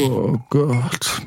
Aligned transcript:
Oh 0.00 0.38
Gott. 0.48 1.20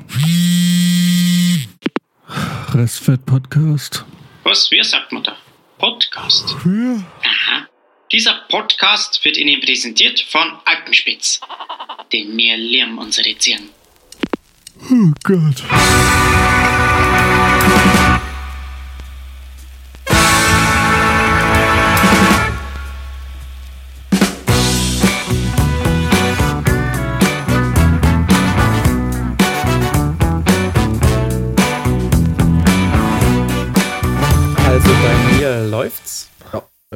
Restfett-Podcast. 2.72 4.04
Was? 4.42 4.70
Wie 4.70 4.82
sagt 4.82 5.12
man 5.12 5.22
da? 5.22 5.36
Podcast. 5.78 6.56
Ja. 6.64 7.02
Aha. 7.22 7.68
Dieser 8.12 8.34
Podcast 8.48 9.24
wird 9.24 9.36
Ihnen 9.36 9.60
präsentiert 9.60 10.20
von 10.20 10.58
Alpenspitz. 10.64 11.40
Denn 12.12 12.36
wir 12.36 12.56
lieben 12.56 12.98
unsere 12.98 13.34
Tieren. 13.34 13.70
Oh 14.90 15.12
Gott. 15.22 15.62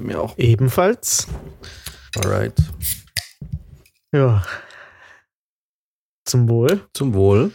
Mir 0.09 0.21
auch. 0.21 0.37
Ebenfalls. 0.39 1.27
Alright. 2.17 2.55
Ja. 4.13 4.45
Zum 6.25 6.49
Wohl, 6.49 6.87
Zum 6.93 7.15
Wohl. 7.15 7.53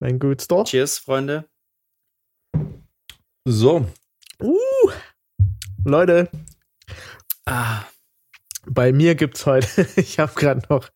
mein 0.00 0.18
Gutster. 0.18 0.64
Cheers, 0.64 0.98
Freunde. 0.98 1.48
So. 3.46 3.86
Uh, 4.40 4.56
Leute, 5.84 6.30
Ah, 7.46 7.84
bei 8.66 8.92
mir 8.92 9.14
gibt's 9.14 9.44
heute, 9.44 9.86
ich 9.96 10.18
habe 10.18 10.32
gerade 10.34 10.62
noch 10.70 10.88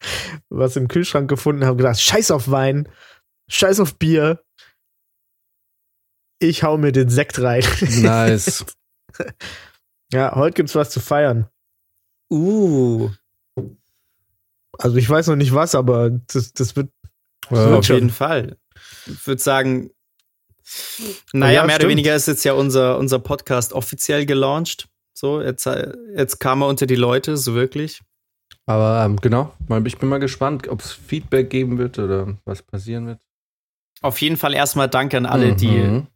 was 0.49 0.77
im 0.77 0.89
Kühlschrank 0.89 1.29
gefunden, 1.29 1.65
habe 1.67 1.77
gedacht, 1.77 2.01
scheiß 2.01 2.31
auf 2.31 2.51
Wein, 2.51 2.89
scheiß 3.51 3.81
auf 3.81 3.97
Bier. 3.97 4.43
Ich 6.41 6.63
hau 6.63 6.79
mir 6.79 6.93
den 6.93 7.09
Sekt 7.11 7.41
rein. 7.41 7.65
Nice. 8.01 8.65
Ja, 10.13 10.35
heute 10.35 10.55
gibt's 10.55 10.75
was 10.75 10.91
zu 10.91 11.01
feiern. 11.01 11.49
uh, 12.31 13.11
Also 14.79 14.97
ich 14.97 15.09
weiß 15.09 15.27
noch 15.29 15.37
nicht 15.37 15.55
was, 15.55 15.75
aber 15.75 16.11
das, 16.11 16.53
das 16.53 16.77
wird 16.77 16.91
Ja, 17.51 17.77
auf 17.77 17.85
schon. 17.85 17.97
jeden 17.97 18.11
Fall. 18.11 18.57
Ich 19.07 19.27
würde 19.27 19.43
sagen, 19.43 19.91
naja, 21.33 21.61
Ja, 21.61 21.65
mehr 21.65 21.75
stimmt. 21.77 21.85
oder 21.85 21.91
weniger 21.91 22.15
ist 22.15 22.27
jetzt 22.29 22.45
ja 22.45 22.53
unser, 22.53 22.99
unser 22.99 23.19
Podcast 23.19 23.73
offiziell 23.73 24.27
gelauncht. 24.27 24.89
So, 25.15 25.41
jetzt, 25.43 25.67
jetzt 25.67 26.39
kam 26.39 26.63
er 26.63 26.69
unter 26.69 26.87
die 26.87 26.95
Leute, 26.95 27.37
so 27.37 27.55
wirklich. 27.55 28.03
Aber 28.67 29.03
ähm, 29.05 29.17
genau, 29.17 29.53
mal, 29.67 29.85
ich 29.87 29.99
bin 29.99 30.09
mal 30.09 30.19
gespannt, 30.21 30.69
ob 30.69 30.81
es 30.81 30.93
Feedback 30.93 31.51
geben 31.51 31.79
wird 31.79 31.99
oder 31.99 32.39
was 32.45 32.63
passieren 32.63 33.07
wird. 33.07 33.21
Auf 34.01 34.21
jeden 34.21 34.37
Fall 34.37 34.55
erstmal 34.55 34.89
Danke 34.89 35.17
an 35.17 35.27
alle, 35.27 35.57
die 35.57 35.69
Mhm. 35.79 36.07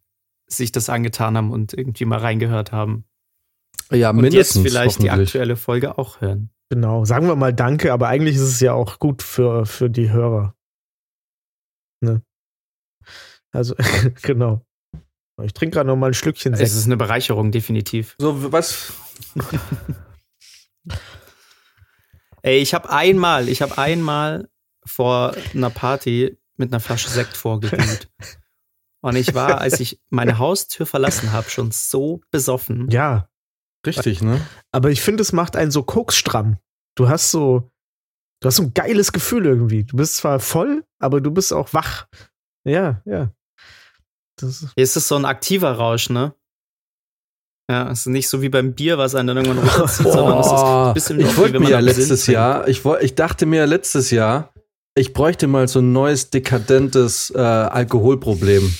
sich 0.47 0.71
das 0.71 0.89
angetan 0.89 1.37
haben 1.37 1.51
und 1.51 1.73
irgendwie 1.73 2.05
mal 2.05 2.19
reingehört 2.21 2.71
haben. 2.71 3.05
Ja, 3.95 4.11
Und 4.11 4.17
mindestens 4.17 4.65
jetzt 4.65 4.73
vielleicht 4.73 5.03
die 5.03 5.11
aktuelle 5.11 5.57
Folge 5.57 5.99
auch 5.99 6.21
hören. 6.21 6.51
Genau, 6.69 7.05
sagen 7.05 7.27
wir 7.27 7.37
mal 7.37 7.53
Danke, 7.53 7.93
aber 7.93 8.09
eigentlich 8.09 8.37
ist 8.37 8.43
es 8.43 8.61
ja 8.61 8.73
auch 8.73 8.99
gut 8.99 9.23
für, 9.23 9.67
für 9.67 9.91
die 9.91 10.11
Hörer. 10.11 10.55
Ne? 12.01 12.23
Also, 13.53 13.75
genau. 14.23 14.65
Ich 15.43 15.53
trinke 15.53 15.75
gerade 15.75 15.89
noch 15.89 15.97
mal 15.97 16.09
ein 16.09 16.15
Schlückchen 16.15 16.53
Es 16.55 16.61
Sekt. 16.61 16.71
ist 16.71 16.87
eine 16.87 16.97
Bereicherung, 16.97 17.51
definitiv. 17.51 18.15
So, 18.19 18.53
was? 18.53 18.93
Ey, 22.43 22.59
ich 22.59 22.75
habe 22.75 22.91
einmal, 22.91 23.49
ich 23.49 23.63
habe 23.63 23.79
einmal 23.79 24.49
vor 24.85 25.35
einer 25.55 25.71
Party 25.71 26.39
mit 26.57 26.73
einer 26.73 26.81
Flasche 26.81 27.09
Sekt 27.09 27.37
vorgeglüht. 27.37 28.09
Und 29.01 29.17
ich 29.17 29.35
war, 29.35 29.61
als 29.61 29.81
ich 29.81 30.01
meine 30.11 30.39
Haustür 30.39 30.87
verlassen 30.87 31.33
habe, 31.33 31.51
schon 31.51 31.73
so 31.73 32.21
besoffen. 32.31 32.89
Ja, 32.91 33.29
Richtig, 33.87 34.23
ne? 34.23 34.41
aber 34.71 34.91
ich 34.91 35.01
finde, 35.03 35.23
es 35.23 35.33
macht 35.33 35.57
einen 35.57 35.71
so 35.71 35.83
koksstramm. 35.83 36.57
Du 36.97 37.09
hast 37.09 37.31
so, 37.31 37.71
du 38.41 38.47
hast 38.47 38.57
so 38.57 38.63
ein 38.65 38.75
geiles 38.75 39.13
Gefühl 39.13 39.47
irgendwie. 39.47 39.85
Du 39.85 39.97
bist 39.97 40.17
zwar 40.17 40.39
voll, 40.41 40.85
aber 41.01 41.21
du 41.21 41.31
bist 41.31 41.53
auch 41.53 41.73
wach. 41.75 42.07
Ja, 42.65 43.03
ja. 43.05 43.33
Das, 44.41 44.61
Hier 44.75 44.85
ist 44.85 44.97
es 44.97 45.09
so 45.09 45.17
ein 45.17 45.25
aktiver 45.25 45.73
Rausch, 45.73 46.11
ne? 46.11 46.35
Ja, 47.71 47.91
es 47.91 48.01
ist 48.01 48.07
nicht 48.07 48.29
so 48.29 48.43
wie 48.43 48.49
beim 48.49 48.75
Bier, 48.75 48.99
was 48.99 49.15
einen 49.15 49.29
dann 49.29 49.37
irgendwann 49.39 49.59
runterzieht, 49.69 50.13
sondern 50.13 50.39
es 50.41 50.47
ist 50.47 50.53
ein 50.53 50.95
bisschen 50.95 51.21
ich 51.21 51.37
wollte 51.37 51.61
mir 51.61 51.71
ja 51.71 51.79
letztes 51.81 52.25
Sinn. 52.27 52.35
Jahr, 52.35 52.69
ich, 52.69 52.85
woll- 52.85 52.99
ich 53.03 53.15
dachte 53.15 53.47
mir 53.47 53.67
letztes 53.67 54.11
Jahr, 54.11 54.53
ich 54.95 55.13
bräuchte 55.13 55.47
mal 55.47 55.69
so 55.69 55.79
ein 55.81 55.93
neues 55.93 56.31
dekadentes 56.31 57.31
äh, 57.35 57.39
Alkoholproblem. 57.39 58.75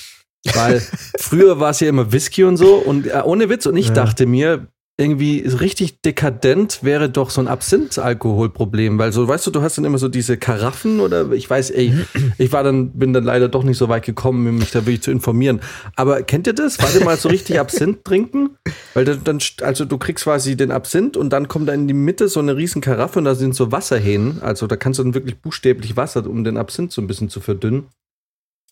Weil 0.53 0.79
früher 1.19 1.59
war 1.59 1.69
es 1.71 1.79
ja 1.79 1.87
immer 1.87 2.11
Whisky 2.11 2.43
und 2.43 2.57
so 2.57 2.75
und 2.75 3.07
äh, 3.07 3.21
ohne 3.23 3.49
Witz 3.49 3.65
und 3.65 3.77
ich 3.77 3.87
Ja. 3.87 3.93
dachte 3.93 4.25
mir, 4.25 4.67
irgendwie 4.95 5.39
richtig 5.39 6.01
dekadent 6.01 6.83
wäre 6.83 7.09
doch 7.09 7.31
so 7.31 7.41
ein 7.41 7.47
Absinth-Alkoholproblem, 7.47 8.99
weil 8.99 9.11
so, 9.11 9.27
weißt 9.27 9.47
du, 9.47 9.51
du 9.51 9.63
hast 9.63 9.77
dann 9.77 9.85
immer 9.85 9.97
so 9.97 10.07
diese 10.07 10.37
Karaffen 10.37 10.99
oder 10.99 11.31
ich 11.31 11.49
weiß, 11.49 11.71
ey, 11.71 11.93
ich 12.37 12.51
war 12.51 12.63
dann, 12.63 12.91
bin 12.91 13.11
dann 13.11 13.23
leider 13.23 13.49
doch 13.49 13.63
nicht 13.63 13.77
so 13.77 13.89
weit 13.89 14.05
gekommen, 14.05 14.57
mich 14.57 14.69
da 14.69 14.85
wirklich 14.85 15.01
zu 15.01 15.09
informieren. 15.09 15.61
Aber 15.95 16.21
kennt 16.21 16.45
ihr 16.45 16.53
das? 16.53 16.79
Warte 16.79 17.03
mal 17.03 17.17
so 17.17 17.29
richtig 17.29 17.59
Absinth 17.59 18.05
trinken? 18.05 18.57
Weil 18.93 19.05
dann, 19.05 19.23
dann, 19.23 19.39
also 19.61 19.85
du 19.85 19.97
kriegst 19.97 20.25
quasi 20.25 20.55
den 20.55 20.69
Absinth 20.69 21.17
und 21.17 21.31
dann 21.31 21.47
kommt 21.47 21.69
da 21.69 21.73
in 21.73 21.87
die 21.87 21.95
Mitte 21.95 22.27
so 22.27 22.39
eine 22.39 22.55
riesen 22.55 22.81
Karaffe 22.81 23.17
und 23.17 23.25
da 23.25 23.33
sind 23.33 23.55
so 23.55 23.71
Wasserhähnen. 23.71 24.43
Also 24.43 24.67
da 24.67 24.75
kannst 24.75 24.99
du 24.99 25.03
dann 25.03 25.15
wirklich 25.15 25.41
buchstäblich 25.41 25.97
Wasser, 25.97 26.27
um 26.27 26.43
den 26.43 26.57
Absinth 26.57 26.91
so 26.91 27.01
ein 27.01 27.07
bisschen 27.07 27.29
zu 27.29 27.41
verdünnen. 27.41 27.87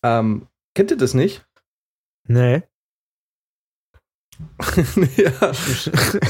Ähm, 0.04 0.46
kennt 0.74 0.92
ihr 0.92 0.96
das 0.96 1.14
nicht? 1.14 1.44
nee. 2.28 2.62
Ja. 5.16 5.32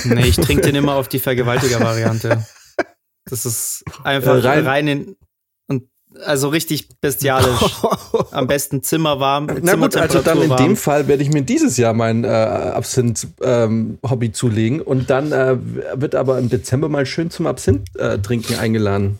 Nee, 0.05 0.27
ich 0.29 0.37
trinke 0.37 0.63
den 0.63 0.75
immer 0.75 0.95
auf 0.95 1.09
die 1.09 1.19
Vergewaltiger-Variante. 1.19 2.45
Das 3.27 3.47
ist 3.47 3.85
einfach 4.05 4.37
Äh, 4.43 4.49
rein- 4.49 4.67
rein, 4.67 4.89
in. 4.89 5.17
Und 5.69 5.85
also 6.25 6.49
richtig 6.49 6.89
bestialisch. 7.01 7.61
Am 8.33 8.47
besten 8.47 8.83
zimmerwarm. 8.83 9.47
Na 9.63 9.75
gut, 9.77 9.97
also 9.97 10.21
dann 10.21 10.39
in 10.39 10.43
Zimmertemperatur 10.43 10.57
dem 10.57 10.67
warm. 10.67 10.77
Fall 10.77 11.09
werde 11.09 11.23
ich 11.23 11.31
mir 11.31 11.43
dieses 11.43 11.77
Jahr 11.77 11.95
mein 11.95 12.25
äh, 12.25 12.29
Absinth-Hobby 12.29 14.33
zulegen 14.33 14.81
und 14.81 15.11
dann 15.11 15.33
äh, 15.33 15.57
wird 15.95 16.15
aber 16.15 16.39
im 16.39 16.49
Dezember 16.49 16.89
mal 16.89 17.07
schön 17.07 17.31
zum 17.31 17.47
Absinth-Trinken 17.47 18.57
eingeladen. 18.59 19.19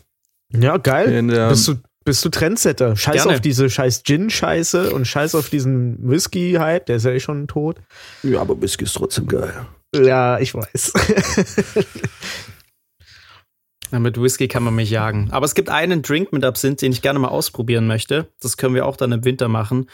Ja, 0.51 0.77
geil. 0.77 1.11
In 1.11 1.27
der- 1.29 1.49
bist, 1.49 1.67
du, 1.67 1.75
bist 2.03 2.23
du 2.25 2.29
Trendsetter? 2.29 2.95
Scheiß 2.95 3.23
Gerne. 3.23 3.33
auf 3.33 3.41
diese 3.41 3.69
scheiß 3.69 4.03
Gin-Scheiße 4.03 4.91
und 4.91 5.05
scheiß 5.05 5.35
auf 5.35 5.49
diesen 5.49 5.97
Whisky-Hype, 6.09 6.85
der 6.85 6.97
ist 6.97 7.05
ja 7.05 7.11
eh 7.11 7.19
schon 7.19 7.47
tot. 7.47 7.77
Ja, 8.23 8.41
aber 8.41 8.61
Whisky 8.61 8.83
ist 8.83 8.93
trotzdem 8.93 9.27
geil. 9.27 9.53
Ja, 9.95 10.39
ich 10.39 10.53
weiß. 10.53 10.93
Ja, 13.93 13.99
mit 13.99 14.19
Whisky 14.19 14.47
kann 14.47 14.63
man 14.63 14.73
mich 14.73 14.89
jagen. 14.89 15.29
Aber 15.29 15.45
es 15.45 15.53
gibt 15.53 15.69
einen 15.69 16.01
Drink 16.01 16.33
mit 16.33 16.43
Absinth, 16.43 16.81
den 16.81 16.91
ich 16.91 17.03
gerne 17.03 17.19
mal 17.19 17.27
ausprobieren 17.27 17.85
möchte. 17.85 18.27
Das 18.41 18.57
können 18.57 18.73
wir 18.73 18.87
auch 18.87 18.97
dann 18.97 19.11
im 19.11 19.23
Winter 19.23 19.49
machen. 19.49 19.87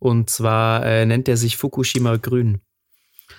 Und 0.00 0.30
zwar 0.30 0.84
äh, 0.84 1.06
nennt 1.06 1.28
er 1.28 1.36
sich 1.36 1.56
Fukushima 1.56 2.16
Grün. 2.16 2.60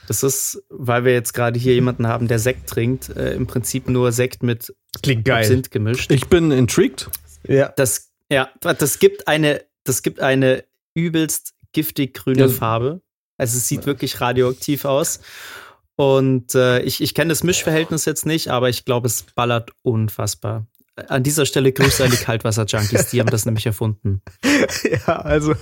Das 0.07 0.23
ist, 0.23 0.63
weil 0.69 1.03
wir 1.03 1.11
jetzt 1.11 1.33
gerade 1.33 1.59
hier 1.59 1.73
jemanden 1.73 2.07
haben, 2.07 2.29
der 2.29 2.39
Sekt 2.39 2.69
trinkt, 2.69 3.09
äh, 3.09 3.33
im 3.33 3.47
Prinzip 3.47 3.89
nur 3.89 4.13
Sekt 4.13 4.43
mit 4.43 4.73
Klingt 5.03 5.25
geil. 5.25 5.39
Absinth 5.39 5.71
gemischt. 5.71 6.09
Ich 6.09 6.27
bin 6.27 6.51
intrigued. 6.51 7.09
Ja. 7.45 7.73
Das, 7.75 8.06
ja, 8.31 8.49
das 8.61 8.99
gibt 8.99 9.27
eine, 9.27 9.63
das 9.83 10.01
gibt 10.01 10.19
eine 10.19 10.63
übelst 10.93 11.53
giftig 11.73 12.13
grüne 12.13 12.41
Ja. 12.41 12.49
Farbe. 12.49 13.01
Also 13.37 13.57
es 13.57 13.67
sieht 13.67 13.85
wirklich 13.85 14.19
radioaktiv 14.19 14.85
aus. 14.85 15.19
Und 15.95 16.53
äh, 16.55 16.81
ich, 16.81 17.01
ich 17.01 17.13
kenne 17.13 17.29
das 17.29 17.43
Mischverhältnis 17.43 18.05
jetzt 18.05 18.25
nicht, 18.25 18.49
aber 18.49 18.69
ich 18.69 18.85
glaube, 18.85 19.07
es 19.07 19.23
ballert 19.35 19.71
unfassbar. 19.81 20.67
An 21.07 21.21
dieser 21.21 21.45
Stelle 21.45 21.71
Grüße 21.71 22.03
an 22.03 22.09
die 22.09 22.17
Kaltwasser-Junkies, 22.17 23.11
die 23.11 23.19
haben 23.19 23.29
das 23.29 23.45
nämlich 23.45 23.67
erfunden. 23.67 24.21
ja, 25.07 25.15
also 25.17 25.53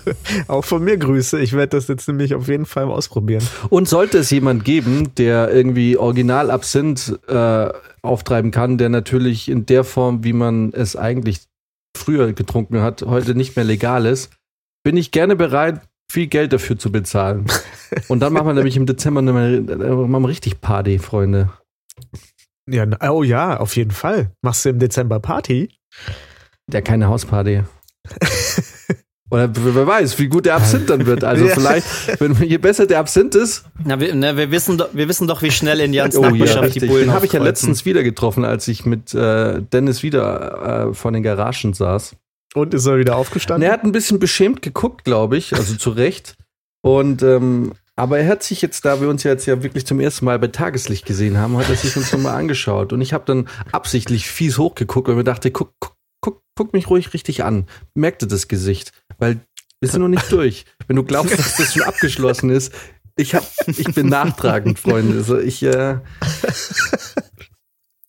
auch 0.47 0.63
von 0.63 0.81
mir 0.81 0.97
Grüße. 0.97 1.39
Ich 1.41 1.51
werde 1.51 1.75
das 1.75 1.89
jetzt 1.89 2.07
nämlich 2.07 2.35
auf 2.35 2.47
jeden 2.47 2.65
Fall 2.65 2.85
mal 2.85 2.93
ausprobieren. 2.93 3.45
Und 3.69 3.89
sollte 3.89 4.17
es 4.19 4.29
jemand 4.29 4.63
geben, 4.63 5.13
der 5.15 5.51
irgendwie 5.53 5.97
Original 5.97 6.51
Absinth 6.51 7.19
äh, 7.27 7.69
auftreiben 8.01 8.51
kann, 8.51 8.77
der 8.77 8.87
natürlich 8.87 9.49
in 9.49 9.65
der 9.65 9.83
Form, 9.83 10.23
wie 10.23 10.33
man 10.33 10.71
es 10.71 10.95
eigentlich 10.95 11.41
früher 11.97 12.33
getrunken 12.33 12.81
hat, 12.81 13.01
heute 13.03 13.35
nicht 13.35 13.55
mehr 13.55 13.65
legal 13.65 14.05
ist, 14.05 14.31
bin 14.83 14.97
ich 14.97 15.11
gerne 15.11 15.35
bereit, 15.35 15.81
viel 16.11 16.27
Geld 16.27 16.53
dafür 16.53 16.77
zu 16.77 16.91
bezahlen. 16.91 17.45
Und 18.07 18.19
dann 18.19 18.33
machen 18.33 18.47
wir 18.47 18.53
nämlich 18.53 18.77
im 18.77 18.85
Dezember 18.85 19.19
eine, 19.19 19.57
äh, 19.57 20.07
wir 20.09 20.27
richtig 20.27 20.61
Party, 20.61 20.99
Freunde. 20.99 21.49
Ja, 22.69 22.85
oh 23.11 23.23
ja, 23.23 23.57
auf 23.57 23.75
jeden 23.75 23.91
Fall. 23.91 24.31
Machst 24.41 24.65
du 24.65 24.69
im 24.69 24.79
Dezember 24.79 25.19
Party? 25.19 25.69
Ja, 26.71 26.81
keine 26.81 27.07
Hausparty. 27.07 27.63
Oder 29.31 29.49
wer 29.55 29.87
weiß, 29.87 30.19
wie 30.19 30.27
gut 30.27 30.45
der 30.45 30.55
Absinth 30.55 30.89
dann 30.89 31.05
wird. 31.07 31.23
Also 31.23 31.45
Ja. 31.47 31.53
vielleicht, 31.55 31.87
wenn, 32.21 32.35
je 32.43 32.57
besser 32.57 32.85
der 32.85 32.99
Absinth 32.99 33.33
ist, 33.33 33.65
Na, 33.83 33.99
wir, 33.99 34.13
ne, 34.13 34.37
wir, 34.37 34.51
wissen 34.51 34.77
doch, 34.77 34.89
wir 34.93 35.09
wissen 35.09 35.27
doch, 35.27 35.41
wie 35.41 35.49
schnell 35.51 35.79
in 35.79 35.93
Jans 35.93 36.15
Oh 36.15 36.25
ja, 36.25 36.31
die 36.31 36.59
richtig. 36.59 36.89
Bullen 36.89 37.05
Den 37.05 37.13
habe 37.13 37.25
ich 37.25 37.33
ja 37.33 37.41
letztens 37.41 37.85
wieder 37.85 38.03
getroffen, 38.03 38.45
als 38.45 38.67
ich 38.67 38.85
mit 38.85 39.13
äh, 39.15 39.61
Dennis 39.61 40.03
wieder 40.03 40.89
äh, 40.89 40.93
vor 40.93 41.11
den 41.11 41.23
Garagen 41.23 41.73
saß. 41.73 42.15
Und 42.53 42.73
ist 42.73 42.85
er 42.85 42.97
wieder 42.99 43.13
Und 43.13 43.19
aufgestanden? 43.21 43.67
er 43.67 43.73
hat 43.73 43.83
ein 43.83 43.91
bisschen 43.91 44.19
beschämt 44.19 44.61
geguckt, 44.61 45.03
glaube 45.03 45.37
ich, 45.37 45.53
also 45.55 45.75
zu 45.75 45.89
Recht. 45.89 46.35
Und 46.81 47.23
ähm, 47.23 47.73
aber 47.97 48.19
er 48.19 48.27
hat 48.27 48.43
sich 48.43 48.61
jetzt, 48.61 48.85
da 48.85 49.01
wir 49.01 49.09
uns 49.09 49.23
ja 49.23 49.31
jetzt 49.31 49.45
ja 49.45 49.63
wirklich 49.63 49.85
zum 49.85 49.99
ersten 49.99 50.25
Mal 50.25 50.37
bei 50.37 50.47
Tageslicht 50.47 51.05
gesehen 51.05 51.37
haben, 51.37 51.57
hat 51.57 51.69
er 51.69 51.75
sich 51.75 51.95
uns 51.97 52.11
nochmal 52.11 52.35
angeschaut. 52.35 52.93
Und 52.93 53.01
ich 53.01 53.11
habe 53.13 53.23
dann 53.25 53.47
absichtlich 53.71 54.27
fies 54.27 54.57
hochgeguckt, 54.57 55.07
weil 55.07 55.15
mir 55.15 55.23
dachte, 55.23 55.49
guck, 55.49 55.71
guck, 55.79 55.94
guck, 56.25 56.41
guck 56.55 56.73
mich 56.73 56.89
ruhig 56.89 57.13
richtig 57.13 57.43
an. 57.43 57.67
Merkte 57.93 58.25
das 58.25 58.47
Gesicht, 58.47 58.91
weil 59.19 59.39
wir 59.79 59.89
sind 59.89 60.01
noch 60.01 60.07
nicht 60.07 60.31
durch. 60.31 60.65
Wenn 60.87 60.95
du 60.95 61.03
glaubst, 61.03 61.37
dass 61.37 61.57
das 61.57 61.73
schon 61.73 61.83
abgeschlossen 61.83 62.49
ist, 62.49 62.73
ich 63.15 63.35
hab, 63.35 63.45
ich 63.67 63.93
bin 63.93 64.07
nachtragend, 64.07 64.79
Freunde. 64.79 65.17
Also 65.17 65.37
ich, 65.37 65.61
äh, 65.63 65.99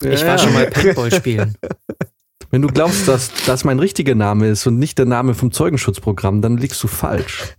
Ich 0.01 0.21
war 0.21 0.27
ja. 0.27 0.37
schon 0.37 0.53
mal 0.53 0.67
Paintball 0.67 1.13
spielen. 1.13 1.57
Wenn 2.49 2.61
du 2.61 2.69
glaubst, 2.69 3.07
dass 3.07 3.31
das 3.45 3.63
mein 3.63 3.79
richtiger 3.79 4.15
Name 4.15 4.47
ist 4.47 4.65
und 4.67 4.79
nicht 4.79 4.97
der 4.97 5.05
Name 5.05 5.33
vom 5.33 5.51
Zeugenschutzprogramm, 5.51 6.41
dann 6.41 6.57
liegst 6.57 6.81
du 6.83 6.87
falsch. 6.87 7.55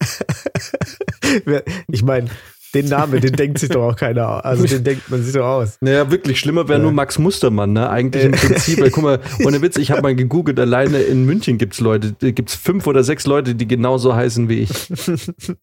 Ich 1.89 2.03
meine, 2.03 2.31
den 2.75 2.87
Namen, 2.87 3.21
den 3.21 3.33
denkt 3.33 3.59
sich 3.59 3.69
doch 3.71 3.83
auch 3.93 3.97
keiner 3.97 4.29
aus. 4.37 4.45
Also 4.45 4.67
den 4.67 4.85
denkt 4.85 5.11
man 5.11 5.23
sich 5.23 5.33
doch 5.35 5.47
aus. 5.47 5.79
Naja, 5.81 6.11
wirklich 6.11 6.39
schlimmer 6.39 6.69
wäre 6.69 6.79
Ja. 6.79 6.83
nur 6.83 6.93
Max 6.93 7.19
Mustermann, 7.19 7.73
ne? 7.73 7.89
Eigentlich 7.89 8.25
im 8.25 8.33
Prinzip, 8.33 8.81
weil, 8.81 8.91
guck 8.91 9.03
mal, 9.05 9.21
ohne 9.45 9.63
Witz, 9.63 9.77
ich 9.77 9.91
habe 9.91 10.03
mal 10.03 10.15
gegoogelt, 10.15 10.61
alleine 10.61 11.01
in 11.01 11.25
München 11.25 11.57
gibt's 11.59 11.81
Leute, 11.81 12.15
äh, 12.23 12.33
gibt's 12.33 12.55
fünf 12.55 12.87
oder 12.87 13.03
sechs 13.05 13.27
Leute, 13.27 13.55
die 13.55 13.67
genauso 13.67 14.15
heißen 14.15 14.49
wie 14.49 14.61
ich. 14.61 14.71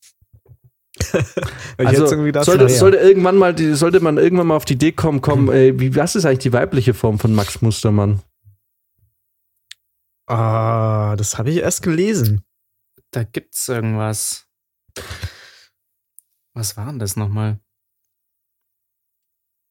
Also 1.77 2.05
sollte, 2.07 2.69
sollte 2.69 2.97
irgendwann 2.97 3.35
mal, 3.35 3.53
die, 3.53 3.73
sollte 3.73 3.99
man 3.99 4.17
irgendwann 4.17 4.47
mal 4.47 4.55
auf 4.55 4.63
die 4.63 4.75
Idee 4.75 4.93
kommen, 4.93 5.19
komm, 5.19 5.51
ey, 5.51 5.77
wie, 5.77 5.93
was 5.93 6.15
ist 6.15 6.25
eigentlich 6.25 6.39
die 6.39 6.53
weibliche 6.53 6.93
Form 6.93 7.19
von 7.19 7.35
Max 7.35 7.61
Mustermann? 7.61 8.21
Ah, 10.27 11.15
das 11.17 11.37
habe 11.37 11.49
ich 11.49 11.57
erst 11.57 11.83
gelesen. 11.83 12.43
Da 13.11 13.23
gibt's 13.23 13.67
irgendwas. 13.67 14.45
Was 16.55 16.77
war 16.77 16.85
denn 16.87 16.99
das 16.99 17.15
nochmal? 17.15 17.59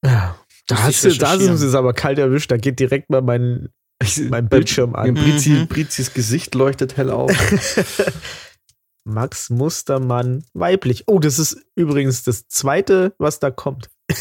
Ja. 0.05 0.39
Da, 0.67 0.83
hast 0.83 1.03
du, 1.03 1.09
da 1.09 1.31
recherchieren. 1.31 1.55
ist 1.55 1.61
es 1.61 1.75
aber 1.75 1.93
kalt 1.93 2.17
erwischt. 2.17 2.49
Da 2.51 2.57
geht 2.57 2.79
direkt 2.79 3.09
mal 3.09 3.21
mein, 3.21 3.69
mein 4.29 4.47
Bildschirm 4.49 4.95
an. 4.95 5.13
Brizi, 5.13 5.49
Mhm. 5.49 5.67
Brizis 5.67 6.13
Gesicht 6.13 6.55
leuchtet 6.55 6.97
hell 6.97 7.09
auf. 7.11 7.31
Max 9.07 9.51
Mustermann, 9.51 10.43
weiblich. 10.53 11.03
Oh, 11.07 11.19
das 11.19 11.37
ist 11.37 11.57
übrigens 11.75 12.23
das 12.23 12.47
zweite, 12.47 13.13
was 13.19 13.39
da 13.39 13.51
kommt. 13.51 13.89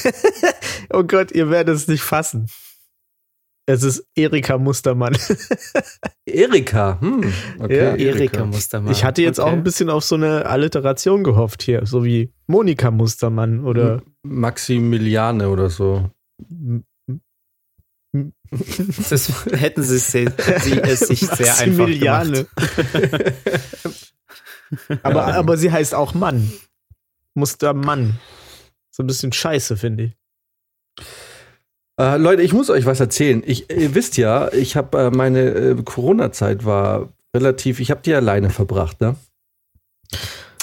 oh 0.91 1.05
Gott, 1.05 1.33
ihr 1.33 1.49
werdet 1.49 1.75
es 1.77 1.89
nicht 1.89 2.03
fassen. 2.03 2.51
Es 3.67 3.83
ist 3.83 4.07
Erika 4.15 4.59
Mustermann. 4.59 5.17
Erika, 6.27 7.01
hm, 7.01 7.33
okay. 7.61 7.77
Ja. 7.77 7.97
Erika 7.97 8.45
Mustermann. 8.45 8.93
Ich 8.93 9.05
hatte 9.05 9.23
jetzt 9.23 9.41
auch 9.41 9.47
Okay. 9.47 9.57
ein 9.57 9.65
bisschen 9.65 9.89
auf 9.89 10.05
so 10.05 10.17
eine 10.17 10.45
Alliteration 10.47 11.25
gehofft 11.25 11.63
hier, 11.63 11.87
so 11.87 12.05
wie 12.05 12.31
Monika 12.47 12.91
Mustermann 12.91 13.65
oder 13.65 14.03
Maximiliane 14.23 15.49
oder 15.49 15.71
so. 15.71 16.11
Das 18.13 19.47
hätten 19.53 19.83
sie, 19.83 19.99
sie 19.99 20.29
es 20.83 21.01
sich 21.01 21.21
sehr 21.21 21.57
einfach 21.57 21.87
Maximiliane. 21.89 22.47
gemacht. 22.47 23.33
aber, 25.03 25.35
aber 25.35 25.57
sie 25.57 25.73
heißt 25.73 25.95
auch 25.95 26.13
Mann. 26.15 26.53
Mustermann. 27.35 28.19
So 28.91 29.03
ein 29.03 29.07
bisschen 29.07 29.33
scheiße, 29.33 29.77
finde 29.77 30.05
ich. 30.05 31.05
Äh, 32.01 32.17
Leute, 32.17 32.43
ich 32.43 32.53
muss 32.53 32.71
euch 32.71 32.87
was 32.87 33.01
erzählen. 33.01 33.43
Ich, 33.47 33.71
ihr 33.71 33.95
wisst 33.95 34.17
ja, 34.17 34.53
ich 34.53 34.77
habe 34.77 34.99
äh, 34.99 35.11
meine 35.11 35.41
äh, 35.41 35.83
Corona-Zeit 35.83 36.65
war 36.65 37.13
relativ, 37.35 37.81
ich 37.81 37.91
habe 37.91 38.01
die 38.05 38.15
alleine 38.15 38.51
verbracht, 38.51 39.01
ne? 39.01 39.17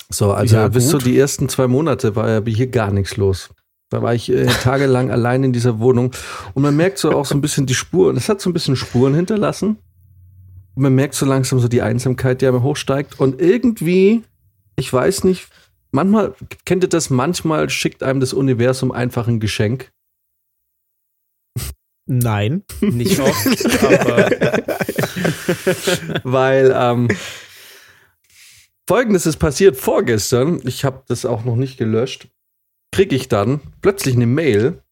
So, 0.09 0.33
also 0.33 0.55
Ja, 0.55 0.67
bis 0.67 0.89
so 0.89 0.97
gut. 0.97 1.05
die 1.05 1.17
ersten 1.17 1.47
zwei 1.47 1.67
Monate 1.67 2.15
war 2.15 2.29
ja 2.29 2.41
hier 2.45 2.67
gar 2.67 2.91
nichts 2.91 3.15
los. 3.15 3.49
Da 3.89 4.01
war 4.01 4.13
ich 4.13 4.29
äh, 4.29 4.45
tagelang 4.45 5.09
allein 5.11 5.43
in 5.43 5.53
dieser 5.53 5.79
Wohnung 5.79 6.11
und 6.53 6.63
man 6.63 6.75
merkt 6.75 6.97
so 6.97 7.11
auch 7.11 7.25
so 7.25 7.35
ein 7.35 7.41
bisschen 7.41 7.65
die 7.65 7.75
Spuren. 7.75 8.17
Es 8.17 8.27
hat 8.27 8.41
so 8.41 8.49
ein 8.49 8.53
bisschen 8.53 8.75
Spuren 8.75 9.13
hinterlassen. 9.13 9.77
Und 10.75 10.83
man 10.83 10.95
merkt 10.95 11.15
so 11.15 11.25
langsam 11.25 11.59
so 11.59 11.67
die 11.67 11.81
Einsamkeit, 11.81 12.41
die 12.41 12.47
einem 12.47 12.63
hochsteigt. 12.63 13.19
Und 13.19 13.41
irgendwie, 13.41 14.23
ich 14.77 14.91
weiß 14.91 15.25
nicht, 15.25 15.47
manchmal, 15.91 16.33
kennt 16.65 16.83
ihr 16.83 16.89
das, 16.89 17.09
manchmal 17.09 17.69
schickt 17.69 18.03
einem 18.03 18.21
das 18.21 18.33
Universum 18.33 18.91
einfach 18.91 19.27
ein 19.27 19.41
Geschenk. 19.41 19.91
Nein. 22.13 22.65
Nicht 22.81 23.21
oft, 23.21 23.83
aber 23.83 24.29
weil 26.25 26.73
ähm, 26.75 27.07
folgendes 28.85 29.25
ist 29.25 29.37
passiert 29.37 29.77
vorgestern. 29.77 30.59
Ich 30.65 30.83
habe 30.83 31.03
das 31.07 31.23
auch 31.23 31.45
noch 31.45 31.55
nicht 31.55 31.77
gelöscht. 31.77 32.27
Kriege 32.93 33.15
ich 33.15 33.29
dann 33.29 33.61
plötzlich 33.81 34.15
eine 34.15 34.25
Mail 34.25 34.83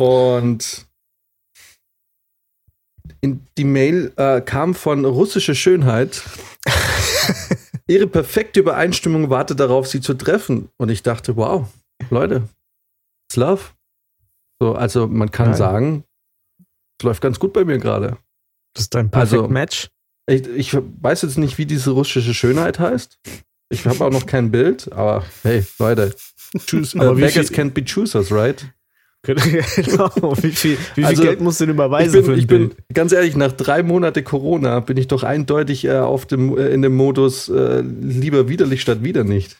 und 0.00 0.88
in 3.20 3.46
die 3.56 3.64
Mail 3.64 4.12
äh, 4.16 4.40
kam 4.40 4.74
von 4.74 5.04
russische 5.04 5.54
Schönheit. 5.54 6.24
Ihre 7.86 8.08
perfekte 8.08 8.58
Übereinstimmung 8.58 9.30
wartet 9.30 9.60
darauf, 9.60 9.86
sie 9.86 10.00
zu 10.00 10.14
treffen. 10.14 10.70
Und 10.76 10.88
ich 10.88 11.04
dachte, 11.04 11.36
wow, 11.36 11.68
Leute, 12.10 12.48
it's 13.30 13.36
love. 13.36 13.77
So, 14.60 14.74
also 14.74 15.06
man 15.06 15.30
kann 15.30 15.48
Geil. 15.48 15.56
sagen, 15.56 16.04
es 16.98 17.04
läuft 17.04 17.22
ganz 17.22 17.38
gut 17.38 17.52
bei 17.52 17.64
mir 17.64 17.78
gerade. 17.78 18.16
Das 18.74 18.84
ist 18.84 18.94
dein 18.94 19.10
Perfect 19.10 19.32
Also- 19.42 19.48
Match. 19.48 19.88
Ich, 20.30 20.46
ich 20.46 20.76
weiß 20.76 21.22
jetzt 21.22 21.38
nicht, 21.38 21.56
wie 21.56 21.64
diese 21.64 21.90
russische 21.92 22.34
Schönheit 22.34 22.78
heißt. 22.78 23.18
Ich 23.70 23.86
habe 23.86 24.04
auch 24.04 24.10
noch 24.10 24.26
kein 24.26 24.50
Bild, 24.50 24.92
aber 24.92 25.24
hey, 25.42 25.64
Leute, 25.78 26.14
choose, 26.68 26.98
Aber 27.00 27.12
uh, 27.12 27.14
beggars 27.14 27.50
can't 27.50 27.70
be 27.70 27.82
choosers, 27.82 28.30
right? 28.30 28.66
genau. 29.22 30.10
Wie 30.42 30.52
viel, 30.52 30.76
wie 30.94 31.04
Also, 31.04 31.22
viel 31.22 31.30
Geld 31.30 31.40
musst 31.40 31.60
du 31.60 31.64
denn 31.66 31.74
Ich 31.74 31.76
überweisen 31.76 32.12
für 32.24 32.30
bin, 32.30 32.38
ich 32.38 32.46
bin, 32.46 32.68
Bild? 32.68 32.76
ganz 32.92 33.12
ehrlich, 33.12 33.36
nach 33.36 33.52
drei 33.52 33.82
Monate 33.82 34.22
Corona 34.22 34.80
bin 34.80 34.96
ich 34.98 35.08
doch 35.08 35.22
eindeutig 35.22 35.84
äh, 35.86 35.98
auf 35.98 36.26
dem, 36.26 36.56
äh, 36.58 36.68
in 36.68 36.82
dem 36.82 36.94
Modus 36.94 37.48
äh, 37.48 37.80
lieber 37.80 38.48
widerlich 38.48 38.82
statt 38.82 39.02
wieder 39.02 39.24
nicht. 39.24 39.56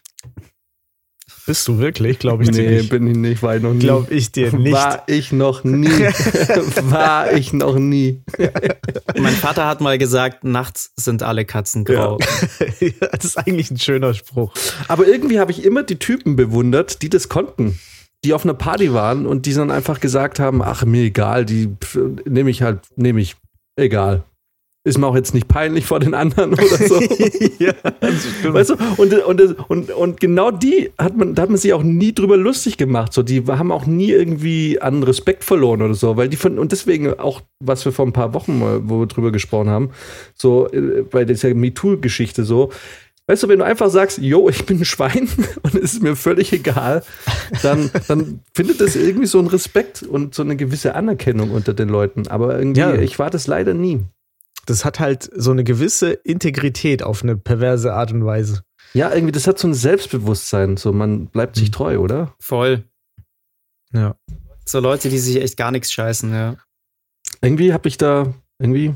Bist 1.49 1.67
du 1.67 1.79
wirklich? 1.79 2.19
Glaube 2.19 2.43
ich 2.43 2.51
dir 2.51 2.63
nee, 2.63 2.77
nicht. 2.77 2.91
bin 2.91 3.07
ich 3.07 3.17
nicht, 3.17 3.43
war 3.43 3.57
ich 3.57 3.63
noch 3.63 3.73
nie. 3.73 3.79
Glaube 3.79 4.13
ich 4.13 4.31
dir 4.33 4.55
nicht. 4.55 4.71
War 4.71 5.03
ich 5.07 5.33
noch 5.33 5.65
nie. 5.65 5.89
war 6.83 7.33
ich 7.33 7.55
noch 7.55 7.79
nie. 7.79 8.23
mein 9.19 9.33
Vater 9.33 9.67
hat 9.67 9.81
mal 9.81 9.97
gesagt, 9.97 10.45
nachts 10.45 10.93
sind 10.95 11.23
alle 11.23 11.47
Katzen 11.47 11.87
grau. 11.87 12.19
Ja, 12.81 13.09
das 13.13 13.25
ist 13.25 13.39
eigentlich 13.39 13.71
ein 13.71 13.79
schöner 13.79 14.13
Spruch. 14.13 14.53
Aber 14.89 15.07
irgendwie 15.07 15.41
habe 15.41 15.51
ich 15.51 15.65
immer 15.65 15.85
die 15.85 15.99
Typen 15.99 16.37
bewundert, 16.37 17.01
die 17.01 17.09
das 17.09 17.31
konnten. 17.31 17.79
Die 18.25 18.35
auf 18.35 18.45
einer 18.45 18.53
Party 18.53 18.93
waren 18.93 19.25
und 19.25 19.47
die 19.47 19.55
dann 19.55 19.71
einfach 19.71 20.01
gesagt 20.01 20.39
haben, 20.39 20.61
ach, 20.61 20.85
mir 20.85 21.05
egal, 21.05 21.47
die 21.47 21.75
nehme 22.27 22.51
ich 22.51 22.61
halt, 22.61 22.81
nehme 22.97 23.23
ich, 23.23 23.37
egal. 23.77 24.25
Ist 24.85 24.97
mir 24.97 25.07
auch 25.07 25.17
jetzt 25.17 25.35
nicht 25.35 25.49
peinlich 25.49 25.85
vor 25.87 25.99
den 26.01 26.15
anderen 26.15 26.53
oder 26.53 26.63
so. 26.67 27.01
ja. 27.59 27.73
Weißt 28.45 28.71
du, 28.71 28.77
und, 28.97 29.13
und, 29.13 29.69
und, 29.69 29.91
und 29.91 30.21
genau 30.21 30.51
die 30.51 30.91
hat 30.97 31.17
man, 31.17 31.35
da 31.35 31.43
hat 31.43 31.51
man 31.51 31.59
sich 31.59 31.73
auch 31.75 31.83
nie 31.83 32.15
drüber 32.15 32.37
lustig 32.37 32.77
gemacht. 32.79 33.13
So, 33.13 33.23
die 33.23 33.45
haben 33.47 33.73
auch 33.73 33.87
nie 33.87 34.13
irgendwie 34.13 34.81
an 34.81 35.03
Respekt 35.03 35.45
verloren 35.45 35.83
oder 35.83 35.95
so, 35.95 36.17
weil 36.17 36.29
die 36.29 36.37
von, 36.37 36.59
und 36.59 36.73
deswegen 36.73 37.13
auch, 37.19 37.43
was 37.61 37.85
wir 37.85 37.93
vor 37.93 38.07
ein 38.07 38.13
paar 38.13 38.33
Wochen 38.35 38.59
mal, 38.61 38.81
wo 38.85 39.01
wir 39.01 39.07
drüber 39.07 39.33
gesprochen 39.33 39.69
haben, 39.69 39.91
so 40.35 40.69
äh, 40.71 41.03
bei 41.03 41.25
dieser 41.25 41.53
MeToo-Geschichte 41.55 42.45
so, 42.45 42.71
weißt 43.27 43.43
du, 43.43 43.49
wenn 43.49 43.59
du 43.59 43.65
einfach 43.67 43.91
sagst, 43.91 44.19
yo, 44.19 44.49
ich 44.49 44.65
bin 44.65 44.79
ein 44.79 44.85
Schwein 44.87 45.29
und 45.63 45.75
es 45.75 45.95
ist 45.95 46.03
mir 46.03 46.17
völlig 46.17 46.53
egal, 46.53 47.03
dann, 47.63 47.91
dann 48.07 48.41
findet 48.55 48.81
das 48.81 48.97
irgendwie 48.97 49.27
so 49.27 49.39
einen 49.39 49.49
Respekt 49.49 50.03
und 50.03 50.35
so 50.35 50.43
eine 50.43 50.57
gewisse 50.57 50.95
Anerkennung 50.95 51.51
unter 51.51 51.75
den 51.75 51.89
Leuten. 51.91 52.29
Aber 52.29 52.59
irgendwie, 52.59 52.81
Ja. 52.81 52.95
ich 52.95 53.19
war 53.19 53.29
das 53.29 53.47
leider 53.49 53.75
nie. 53.75 54.01
Das 54.69 54.85
hat 54.85 55.01
halt 55.01 55.31
so 55.35 55.51
eine 55.51 55.65
gewisse 55.65 56.13
Integrität 56.13 57.03
auf 57.03 57.23
eine 57.23 57.37
perverse 57.37 57.95
Art 57.95 58.13
und 58.13 58.25
Weise. 58.27 58.63
Ja, 58.93 59.13
irgendwie, 59.15 59.33
das 59.33 59.47
hat 59.47 59.59
so 59.59 59.67
ein 59.69 59.75
Selbstbewusstsein, 59.75 60.77
so 60.77 60.93
man 60.93 61.27
bleibt 61.29 61.57
sich 61.57 61.71
treu, 61.71 61.99
oder? 61.99 62.35
Voll. 62.39 62.85
Ja. 63.93 64.17
So 64.67 64.81
Leute, 64.81 65.09
die 65.09 65.19
sich 65.19 65.37
echt 65.41 65.57
gar 65.57 65.71
nichts 65.71 65.91
scheißen, 65.93 66.33
ja. 66.33 66.57
Irgendwie 67.41 67.73
habe 67.73 67.89
ich 67.89 67.97
da 67.97 68.35
irgendwie. 68.59 68.95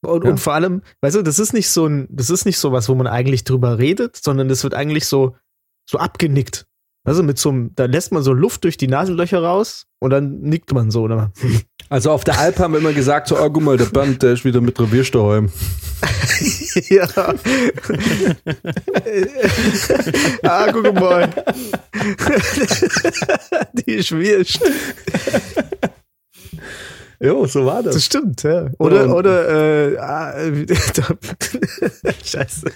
Und, 0.00 0.24
Ja. 0.24 0.30
und 0.30 0.38
vor 0.38 0.54
allem, 0.54 0.82
weißt 1.02 1.16
du, 1.16 1.22
das 1.22 1.38
ist 1.38 1.52
nicht 1.52 1.68
so 1.68 1.86
ein, 1.86 2.06
das 2.10 2.30
ist 2.30 2.46
nicht 2.46 2.58
so 2.58 2.72
was, 2.72 2.88
wo 2.88 2.94
man 2.94 3.06
eigentlich 3.06 3.44
drüber 3.44 3.78
redet, 3.78 4.16
sondern 4.16 4.48
das 4.48 4.62
wird 4.62 4.72
eigentlich 4.74 5.06
so, 5.06 5.36
so 5.88 5.98
abgenickt. 5.98 6.66
Also 7.04 7.22
mit 7.22 7.38
so 7.38 7.48
einem, 7.50 7.74
da 7.74 7.86
lässt 7.86 8.12
man 8.12 8.22
so 8.22 8.32
Luft 8.32 8.64
durch 8.64 8.76
die 8.76 8.88
Nasenlöcher 8.88 9.42
raus 9.42 9.86
und 9.98 10.10
dann 10.10 10.40
nickt 10.40 10.72
man 10.72 10.90
so, 10.90 11.02
oder? 11.02 11.32
Also 11.90 12.10
auf 12.10 12.22
der 12.22 12.38
Alp 12.38 12.58
haben 12.58 12.74
wir 12.74 12.80
immer 12.80 12.92
gesagt, 12.92 13.28
so, 13.28 13.38
oh, 13.40 13.48
guck 13.48 13.62
mal, 13.62 13.78
der 13.78 13.86
Band, 13.86 14.22
der 14.22 14.34
ist 14.34 14.44
wieder 14.44 14.60
mit 14.60 14.78
Revier 14.78 15.04
daheim. 15.04 15.50
ja. 16.90 17.08
ah, 20.42 20.70
guck 20.70 20.92
mal. 20.92 21.32
die 23.72 23.92
ist 23.94 24.12
wirscht. 24.12 24.60
Jo, 27.20 27.46
so 27.46 27.64
war 27.64 27.82
Das 27.82 27.94
das. 27.94 28.04
stimmt, 28.04 28.42
ja. 28.42 28.68
Oder, 28.78 29.04
Und- 29.04 29.10
oder, 29.12 29.92
äh, 29.92 29.96
ah, 29.98 30.34
Scheiße. 32.22 32.70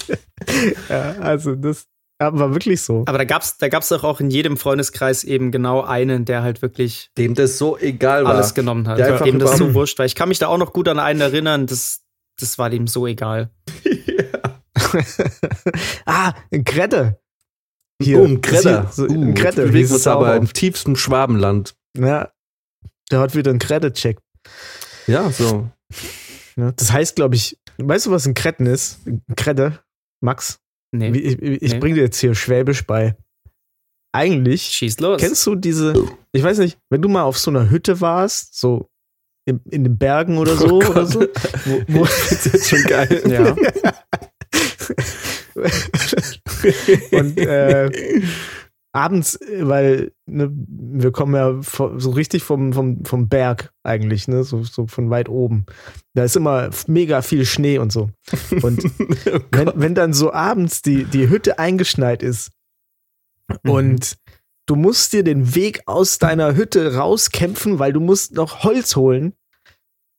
Ja, 0.89 1.17
also 1.21 1.55
das 1.55 1.85
war 2.19 2.53
wirklich 2.53 2.83
so. 2.83 3.05
Aber 3.07 3.19
da 3.19 3.25
gab's, 3.25 3.59
da 3.59 3.69
gab's 3.69 3.89
doch 3.89 4.05
auch 4.05 4.21
in 4.21 4.31
jedem 4.31 4.57
Freundeskreis 4.57 5.25
eben 5.25 5.51
genau 5.51 5.83
einen, 5.83 6.25
der 6.25 6.43
halt 6.43 6.63
wirklich 6.63 7.11
Dem 7.19 7.35
das 7.35 7.59
so 7.59 7.77
egal 7.79 8.25
war. 8.25 8.35
alles 8.35 8.55
genommen 8.55 8.87
hat. 8.89 8.99
Der 8.99 9.09
einfach 9.09 9.25
Dem 9.25 9.39
das 9.39 9.59
so 9.59 9.75
wurscht 9.75 9.99
war. 9.99 10.07
Ich 10.07 10.15
kann 10.15 10.29
mich 10.29 10.39
da 10.39 10.47
auch 10.49 10.59
noch 10.59 10.73
gut 10.73 10.89
an 10.89 10.99
einen 10.99 11.21
erinnern, 11.21 11.67
das, 11.67 12.03
das 12.39 12.59
war 12.59 12.71
dem 12.71 12.87
so 12.87 13.07
egal. 13.07 13.51
ah, 16.07 16.33
ein 16.53 16.65
Kredde. 16.65 17.19
Oh, 18.03 18.25
ein 18.25 18.41
Kredder. 18.41 18.91
So, 18.91 19.05
uh, 19.05 19.35
hieß 19.35 19.57
wir 19.57 19.81
uns 19.81 19.91
es 19.91 20.07
aber 20.07 20.37
im 20.37 20.53
tiefsten 20.53 20.97
Schwabenland. 20.97 21.75
Ja. 21.97 22.33
Der 23.11 23.21
hat 23.21 23.35
wieder 23.35 23.51
einen 23.51 23.59
Kredde-Check. 23.59 24.19
Ja, 25.07 25.31
so. 25.31 25.71
Das 26.57 26.93
heißt, 26.93 27.17
glaube 27.17 27.35
ich, 27.35 27.59
weißt 27.79 28.07
du, 28.07 28.11
was 28.11 28.27
ein 28.27 28.35
Kretten 28.35 28.67
ist? 28.67 29.07
Ein 29.07 29.23
Kredde, 29.37 29.81
Max? 30.21 30.62
Nee, 30.95 31.09
Ich, 31.11 31.41
ich 31.43 31.73
Nee. 31.73 31.79
bringe 31.79 31.95
dir 31.97 32.03
jetzt 32.03 32.19
hier 32.21 32.35
Schwäbisch 32.35 32.87
bei. 32.87 33.17
Eigentlich, 34.15 34.63
schieß 34.63 35.01
los. 35.01 35.21
kennst 35.21 35.47
du 35.47 35.55
diese, 35.55 35.95
ich 36.33 36.43
weiß 36.43 36.59
nicht, 36.59 36.79
wenn 36.91 37.01
du 37.01 37.09
mal 37.09 37.23
auf 37.23 37.39
so 37.39 37.51
einer 37.51 37.71
Hütte 37.71 38.01
warst, 38.03 38.59
so 38.61 38.91
in, 39.47 39.61
in 39.71 39.85
den 39.85 39.97
Bergen 39.99 40.37
oder 40.39 40.55
so, 40.55 40.81
Oh 40.83 40.91
oder 40.91 41.07
so, 41.07 41.21
wo, 41.65 41.83
wo, 41.89 42.05
Das 42.05 42.33
ist 42.33 42.53
jetzt 42.53 42.69
schon 42.69 42.83
geil. 42.85 43.23
ja. 43.27 43.57
und 47.13 47.39
äh, 47.39 47.91
abends, 48.93 49.41
äh, 49.41 49.67
weil 49.67 50.13
ne, 50.27 50.51
wir 50.53 51.13
kommen 51.13 51.35
ja 51.35 51.61
so 51.63 52.11
richtig 52.11 52.43
vom, 52.43 52.73
vom, 52.73 53.05
vom 53.05 53.29
Berg 53.29 53.73
eigentlich, 53.83 54.29
ne, 54.29 54.45
so, 54.45 54.63
so 54.63 54.87
von 54.87 55.11
weit 55.11 55.29
oben. 55.29 55.67
Da 56.15 56.25
ist 56.25 56.37
immer 56.37 56.71
mega 56.87 57.23
viel 57.23 57.45
Schnee 57.45 57.79
und 57.79 57.93
so. 57.93 58.11
Und 58.63 58.85
Oh 59.33 59.41
wenn, 59.53 59.71
wenn 59.75 59.95
dann 59.95 60.13
so 60.13 60.33
abends 60.33 60.83
die, 60.83 61.05
die 61.05 61.29
Hütte 61.29 61.59
eingeschneit 61.59 62.23
ist 62.23 62.53
und 63.67 64.17
du 64.67 64.77
musst 64.77 65.13
dir 65.13 65.23
den 65.23 65.55
Weg 65.55 65.83
aus 65.87 66.19
deiner 66.19 66.55
Hütte 66.55 66.97
rauskämpfen, 66.97 67.79
weil 67.79 67.93
du 67.93 68.01
musst 68.01 68.35
noch 68.35 68.63
Holz 68.65 68.97
holen 68.97 69.35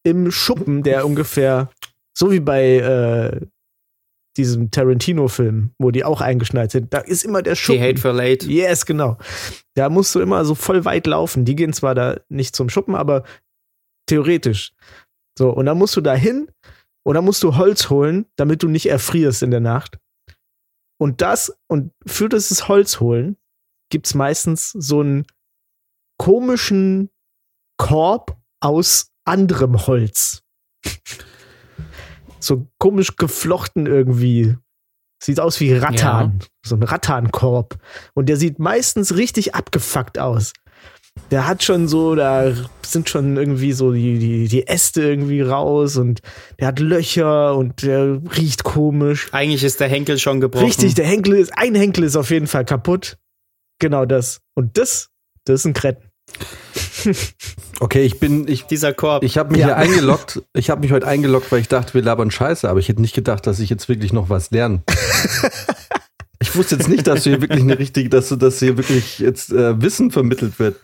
im 0.04 0.32
Schuppen, 0.32 0.84
der 0.84 1.06
ungefähr 1.06 1.70
so 2.18 2.32
wie 2.32 2.40
bei 2.40 2.78
äh, 2.78 3.48
diesem 4.38 4.72
Tarantino-Film, 4.72 5.72
wo 5.78 5.92
die 5.92 6.04
auch 6.04 6.22
eingeschneit 6.22 6.72
sind, 6.72 6.94
da 6.94 7.00
ist 7.00 7.24
immer 7.24 7.42
der 7.42 7.54
Die 7.54 7.60
Schuppen. 7.60 7.82
Hateful 7.82 8.20
Eight. 8.20 8.44
Yes, 8.44 8.86
genau. 8.86 9.18
Da 9.76 9.90
musst 9.90 10.14
du 10.16 10.20
immer 10.20 10.44
so 10.46 10.56
voll 10.56 10.86
weit 10.86 11.08
laufen. 11.08 11.46
Die 11.46 11.56
gehen 11.56 11.74
zwar 11.74 11.96
da 11.96 12.20
nicht 12.30 12.56
zum 12.56 12.70
Schuppen, 12.70 12.96
aber 12.96 13.24
theoretisch. 14.08 14.74
So, 15.38 15.50
und 15.50 15.66
dann 15.66 15.78
musst 15.78 15.96
du 15.96 16.02
da 16.02 16.14
hin 16.14 16.52
und 17.04 17.16
dann 17.16 17.26
musst 17.26 17.44
du 17.44 17.56
Holz 17.58 17.90
holen, 17.90 18.26
damit 18.36 18.64
du 18.64 18.68
nicht 18.68 18.88
erfrierst 18.88 19.44
in 19.44 19.52
der 19.52 19.60
Nacht. 19.60 20.00
Und 21.00 21.22
das, 21.22 21.58
und 21.68 21.92
für 22.06 22.30
dieses 22.30 22.68
Holz 22.68 23.00
holen, 23.00 23.38
gibt 23.90 24.08
es 24.08 24.16
meistens 24.16 24.72
so 24.72 25.02
einen 25.02 25.26
komischen 26.18 27.10
Korb 27.78 28.38
aus 28.62 29.12
anderem 29.26 29.86
Holz. 29.88 30.44
So 32.44 32.68
komisch 32.78 33.16
geflochten 33.16 33.86
irgendwie. 33.86 34.56
Sieht 35.22 35.40
aus 35.40 35.60
wie 35.60 35.74
Rattan. 35.74 36.40
So 36.66 36.76
ein 36.76 36.84
Rattankorb. 36.84 37.78
Und 38.14 38.28
der 38.28 38.38
sieht 38.38 38.60
meistens 38.60 39.16
richtig 39.16 39.56
abgefuckt 39.56 40.20
aus. 40.20 40.54
Der 41.32 41.48
hat 41.48 41.64
schon 41.64 41.88
so, 41.88 42.16
da 42.16 42.54
sind 42.86 43.08
schon 43.10 43.38
irgendwie 43.38 43.72
so 43.72 43.94
die, 43.94 44.18
die, 44.18 44.48
die 44.48 44.68
Äste 44.68 45.04
irgendwie 45.04 45.42
raus 45.42 45.96
und 45.96 46.22
der 46.60 46.68
hat 46.68 46.80
Löcher 46.80 47.56
und 47.56 47.84
der 47.84 48.20
riecht 48.36 48.64
komisch. 48.64 49.30
Eigentlich 49.32 49.64
ist 49.64 49.80
der 49.80 49.88
Henkel 49.88 50.18
schon 50.18 50.42
gebrochen. 50.42 50.66
Richtig, 50.66 50.96
der 50.96 51.06
Henkel 51.06 51.36
ist, 51.36 51.56
ein 51.56 51.76
Henkel 51.76 52.04
ist 52.04 52.16
auf 52.16 52.32
jeden 52.32 52.48
Fall 52.48 52.66
kaputt. 52.66 53.18
Genau 53.80 54.06
das. 54.06 54.42
Und 54.56 54.78
das, 54.78 55.10
das 55.46 55.62
ist 55.62 55.66
ein 55.66 55.74
Kretten. 55.74 56.10
Okay, 57.80 58.04
ich 58.04 58.20
bin, 58.20 58.48
ich, 58.48 58.64
Dieser 58.66 58.94
Korb. 58.94 59.24
ich 59.24 59.38
habe 59.38 59.52
mich 59.52 59.60
Ja. 59.60 59.68
hier 59.68 59.78
eingeloggt. 59.78 60.42
Ich 60.54 60.70
habe 60.70 60.82
mich 60.82 60.92
heute 60.92 61.08
eingeloggt, 61.08 61.52
weil 61.52 61.60
ich 61.60 61.68
dachte, 61.68 61.94
wir 61.94 62.02
labern 62.02 62.32
Scheiße, 62.32 62.70
aber 62.70 62.80
ich 62.80 62.88
hätte 62.90 63.02
nicht 63.02 63.16
gedacht, 63.16 63.46
dass 63.48 63.60
ich 63.60 63.70
jetzt 63.70 63.90
wirklich 63.90 64.14
noch 64.14 64.30
was 64.30 64.52
lerne. 64.52 64.84
Ich 66.40 66.54
wusste 66.58 66.76
jetzt 66.76 66.90
nicht, 66.90 67.08
dass 67.08 67.24
du 67.24 67.30
hier 67.30 67.40
wirklich 67.42 67.62
eine 67.62 67.80
richtige, 67.80 68.10
dass 68.10 68.28
du, 68.28 68.36
dass 68.36 68.60
hier 68.60 68.76
wirklich 68.76 69.18
jetzt 69.20 69.54
äh, 69.54 69.82
Wissen 69.82 70.12
vermittelt 70.12 70.60
wird. 70.60 70.76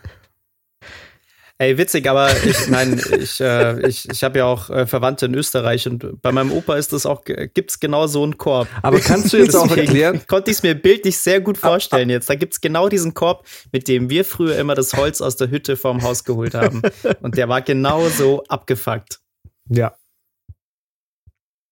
Ey, 1.61 1.77
witzig, 1.77 2.09
aber 2.09 2.29
ich 2.45 2.69
meine, 2.69 2.95
ich, 3.19 3.41
äh, 3.41 3.85
ich, 3.85 4.07
ich 4.09 4.23
habe 4.23 4.39
ja 4.39 4.45
auch 4.45 4.69
äh, 4.69 4.87
Verwandte 4.87 5.25
in 5.25 5.33
Österreich 5.35 5.89
und 5.89 6.21
bei 6.21 6.31
meinem 6.31 6.53
Opa 6.53 6.77
ist 6.77 6.93
das 6.93 7.05
auch, 7.05 7.25
gibt's 7.25 7.81
genau 7.81 8.07
so 8.07 8.23
einen 8.23 8.37
Korb. 8.37 8.69
Aber 8.81 9.01
kannst 9.01 9.33
du 9.33 9.37
jetzt 9.37 9.55
auch 9.57 9.75
erklären? 9.75 10.21
Konnte 10.27 10.51
ich 10.51 10.57
es 10.57 10.63
mir 10.63 10.73
bildlich 10.73 11.17
sehr 11.17 11.41
gut 11.41 11.57
vorstellen 11.57 12.09
jetzt. 12.09 12.29
Da 12.29 12.35
gibt's 12.35 12.61
genau 12.61 12.87
diesen 12.87 13.13
Korb, 13.13 13.45
mit 13.73 13.89
dem 13.89 14.09
wir 14.09 14.23
früher 14.23 14.57
immer 14.57 14.73
das 14.73 14.93
Holz 14.93 15.19
aus 15.19 15.35
der 15.35 15.49
Hütte 15.49 15.75
vorm 15.75 16.01
Haus 16.01 16.23
geholt 16.23 16.53
haben. 16.55 16.81
Und 17.21 17.35
der 17.35 17.49
war 17.49 17.61
genau 17.61 18.07
so 18.07 18.41
abgefuckt. 18.47 19.19
Ja. 19.67 19.97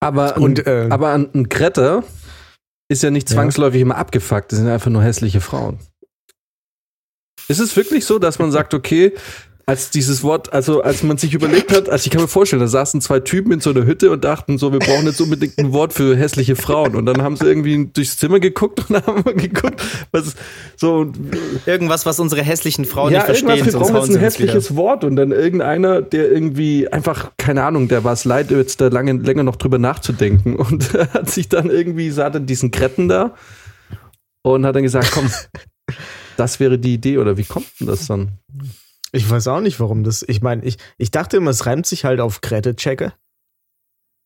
Aber, 0.01 0.36
Und, 0.36 0.67
ein, 0.67 0.89
äh, 0.89 0.94
aber 0.94 1.13
ein, 1.13 1.48
Kretter 1.48 2.03
ist 2.89 3.03
ja 3.03 3.10
nicht 3.10 3.29
Ja. 3.29 3.38
zwangsläufig 3.38 3.79
immer 3.79 3.96
abgefuckt, 3.96 4.51
das 4.51 4.60
sind 4.60 4.67
einfach 4.67 4.91
nur 4.91 5.01
hässliche 5.01 5.39
Frauen. 5.39 5.79
Ist 7.48 7.60
es 7.60 7.74
wirklich 7.77 8.03
so, 8.03 8.20
dass 8.20 8.38
man 8.39 8.51
sagt, 8.51 8.74
okay, 8.74 9.13
als 9.67 9.89
dieses 9.89 10.24
Wort, 10.24 10.53
also 10.53 10.81
als 10.81 11.03
man 11.03 11.17
sich 11.17 11.33
überlegt 11.33 11.75
hat, 11.75 11.89
also 11.89 12.05
ich 12.05 12.12
kann 12.12 12.21
mir 12.21 12.29
vorstellen, 12.29 12.62
da 12.62 12.69
saßen 12.69 13.01
zwei 13.01 13.19
Typen 13.19 13.51
in 13.51 13.59
so 13.59 13.71
einer 13.71 13.86
Hütte 13.86 14.12
und 14.12 14.24
dachten 14.24 14.57
so, 14.57 14.71
wir 14.71 14.79
brauchen 14.79 15.05
jetzt 15.05 15.19
unbedingt 15.19 15.57
ein 15.59 15.74
Wort 15.74 15.91
für 15.91 16.15
hässliche 16.15 16.55
Frauen. 16.55 16.95
Und 16.95 17.05
dann 17.05 17.21
haben 17.21 17.36
sie 17.36 17.45
irgendwie 17.45 17.89
durchs 17.91 18.17
Zimmer 18.17 18.39
geguckt 18.39 18.89
und 18.89 18.95
haben 19.05 19.24
geguckt, 19.25 19.83
was 20.13 20.36
so 20.77 21.12
Irgendwas, 21.65 22.05
was 22.05 22.21
unsere 22.21 22.43
hässlichen 22.43 22.86
Frauen 22.86 23.12
ja, 23.12 23.27
nicht 23.27 23.27
irgendwas, 23.27 23.57
verstehen, 23.57 23.65
wir 23.65 23.71
sonst 23.74 23.88
brauchen 23.88 23.95
jetzt 23.95 24.03
ein 24.03 24.07
uns 24.07 24.15
wieder. 24.15 24.25
hässliches 24.25 24.75
Wort 24.77 25.03
und 25.03 25.17
dann 25.17 25.33
irgendeiner, 25.33 26.01
der 26.01 26.31
irgendwie 26.31 26.88
einfach, 26.88 27.31
keine 27.38 27.65
Ahnung, 27.65 27.89
der 27.89 28.05
war 28.05 28.13
es 28.13 28.24
leid, 28.24 28.51
jetzt 28.51 28.79
da 28.79 28.88
lange, 28.88 29.12
länger 29.13 29.43
noch 29.43 29.57
drüber 29.57 29.79
nachzudenken 29.79 30.55
und 30.55 30.93
hat 31.13 31.29
sich 31.29 31.50
dann 31.50 31.69
irgendwie, 31.69 32.09
sah 32.09 32.29
dann 32.29 32.45
diesen 32.45 32.71
Kretten 32.71 33.09
da 33.09 33.36
und 34.43 34.65
hat 34.65 34.77
dann 34.77 34.83
gesagt, 34.83 35.12
komm, 35.12 35.29
das 36.38 36.62
wäre 36.62 36.79
die 36.79 36.93
Idee 36.93 37.17
oder 37.17 37.36
wie 37.36 37.43
kommt 37.43 37.67
denn 37.81 37.88
das 37.88 38.07
dann? 38.07 38.31
Ich 39.17 39.29
weiß 39.29 39.47
auch 39.47 39.62
nicht, 39.62 39.79
warum 39.79 40.03
das. 40.03 40.24
Ich 40.27 40.41
meine, 40.41 40.63
ich, 40.63 40.77
ich 40.97 41.12
dachte 41.12 41.38
immer, 41.38 41.50
es 41.51 41.65
reimt 41.65 41.86
sich 41.86 42.05
halt 42.05 42.19
auf 42.19 42.41
Kreditchecker. 42.41 43.13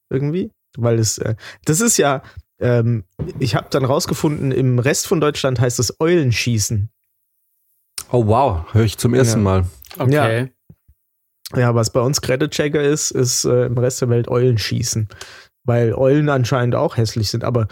Irgendwie. 0.10 0.52
Weil 0.78 1.00
es, 1.00 1.18
äh, 1.18 1.36
das 1.66 1.82
ist 1.82 1.98
ja, 1.98 2.22
ähm, 2.60 3.04
ich 3.40 3.56
habe 3.56 3.68
dann 3.70 3.86
rausgefunden, 3.86 4.52
im 4.52 4.80
Rest 4.80 5.08
von 5.08 5.22
Deutschland 5.22 5.60
heißt 5.60 5.80
es 5.80 6.00
Eulenschießen. 6.00 6.90
Oh 8.12 8.28
wow, 8.28 8.74
höre 8.74 8.84
ich 8.84 8.98
zum 8.98 9.14
ersten 9.14 9.40
Ja. 9.40 9.44
Mal. 9.44 9.68
Okay. 9.98 10.52
Ja, 11.56 11.76
was 11.76 11.92
bei 11.92 12.00
uns 12.02 12.22
Kreditchecker 12.22 12.82
ist, 12.82 13.12
ist 13.12 13.46
äh, 13.46 13.66
im 13.66 13.78
Rest 13.78 14.02
der 14.02 14.10
Welt 14.10 14.28
Eulenschießen. 14.30 15.08
Weil 15.64 15.94
Eulen 15.94 16.30
anscheinend 16.30 16.76
auch 16.76 16.98
hässlich 16.98 17.30
sind, 17.30 17.44
aber 17.44 17.68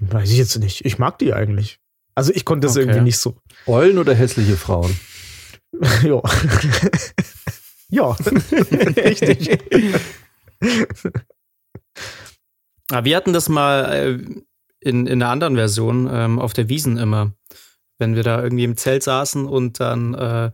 weiß 0.00 0.30
ich 0.30 0.38
jetzt 0.38 0.58
nicht. 0.58 0.84
Ich 0.84 0.98
mag 0.98 1.18
die 1.18 1.32
eigentlich. 1.32 1.78
Also 2.14 2.32
ich 2.34 2.44
konnte 2.44 2.66
das 2.66 2.76
Okay. 2.76 2.86
irgendwie 2.86 3.02
nicht 3.02 3.18
so. 3.18 3.36
Eulen 3.66 3.98
oder 3.98 4.14
hässliche 4.14 4.56
Frauen? 4.56 4.98
ja. 6.02 6.22
ja. 7.88 8.10
Richtig. 8.96 9.58
Aber 12.90 13.04
wir 13.04 13.16
hatten 13.16 13.32
das 13.32 13.48
mal 13.48 13.92
äh, 13.92 14.18
in, 14.80 15.06
in 15.06 15.22
einer 15.22 15.30
anderen 15.30 15.56
Version 15.56 16.08
ähm, 16.10 16.38
auf 16.38 16.52
der 16.52 16.68
Wiesen 16.68 16.96
immer. 16.96 17.32
Wenn 17.98 18.14
wir 18.14 18.22
da 18.22 18.42
irgendwie 18.42 18.64
im 18.64 18.76
Zelt 18.76 19.02
saßen 19.02 19.46
und 19.46 19.80
dann 19.80 20.14
äh, 20.14 20.50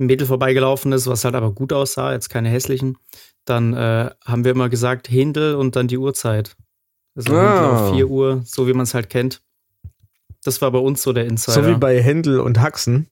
ein 0.00 0.06
Mädel 0.06 0.26
vorbeigelaufen 0.26 0.92
ist, 0.92 1.06
was 1.06 1.24
halt 1.24 1.34
aber 1.34 1.52
gut 1.52 1.72
aussah, 1.72 2.12
jetzt 2.12 2.28
keine 2.28 2.48
hässlichen, 2.48 2.98
dann 3.44 3.72
äh, 3.74 4.10
haben 4.24 4.44
wir 4.44 4.52
immer 4.52 4.68
gesagt 4.68 5.10
Händel 5.10 5.54
und 5.54 5.76
dann 5.76 5.88
die 5.88 5.98
Uhrzeit. 5.98 6.56
Also 7.14 7.34
Ah. 7.34 7.88
Auf 7.88 7.94
4 7.94 8.08
Uhr, 8.08 8.42
so 8.44 8.66
wie 8.66 8.72
man 8.72 8.82
es 8.84 8.94
halt 8.94 9.10
kennt. 9.10 9.42
Das 10.42 10.62
war 10.62 10.70
bei 10.70 10.78
uns 10.78 11.02
so 11.02 11.12
der 11.12 11.26
Insider. 11.26 11.62
So 11.62 11.66
wie 11.68 11.78
bei 11.78 12.00
Händel 12.02 12.40
und 12.40 12.60
Haxen. 12.60 13.08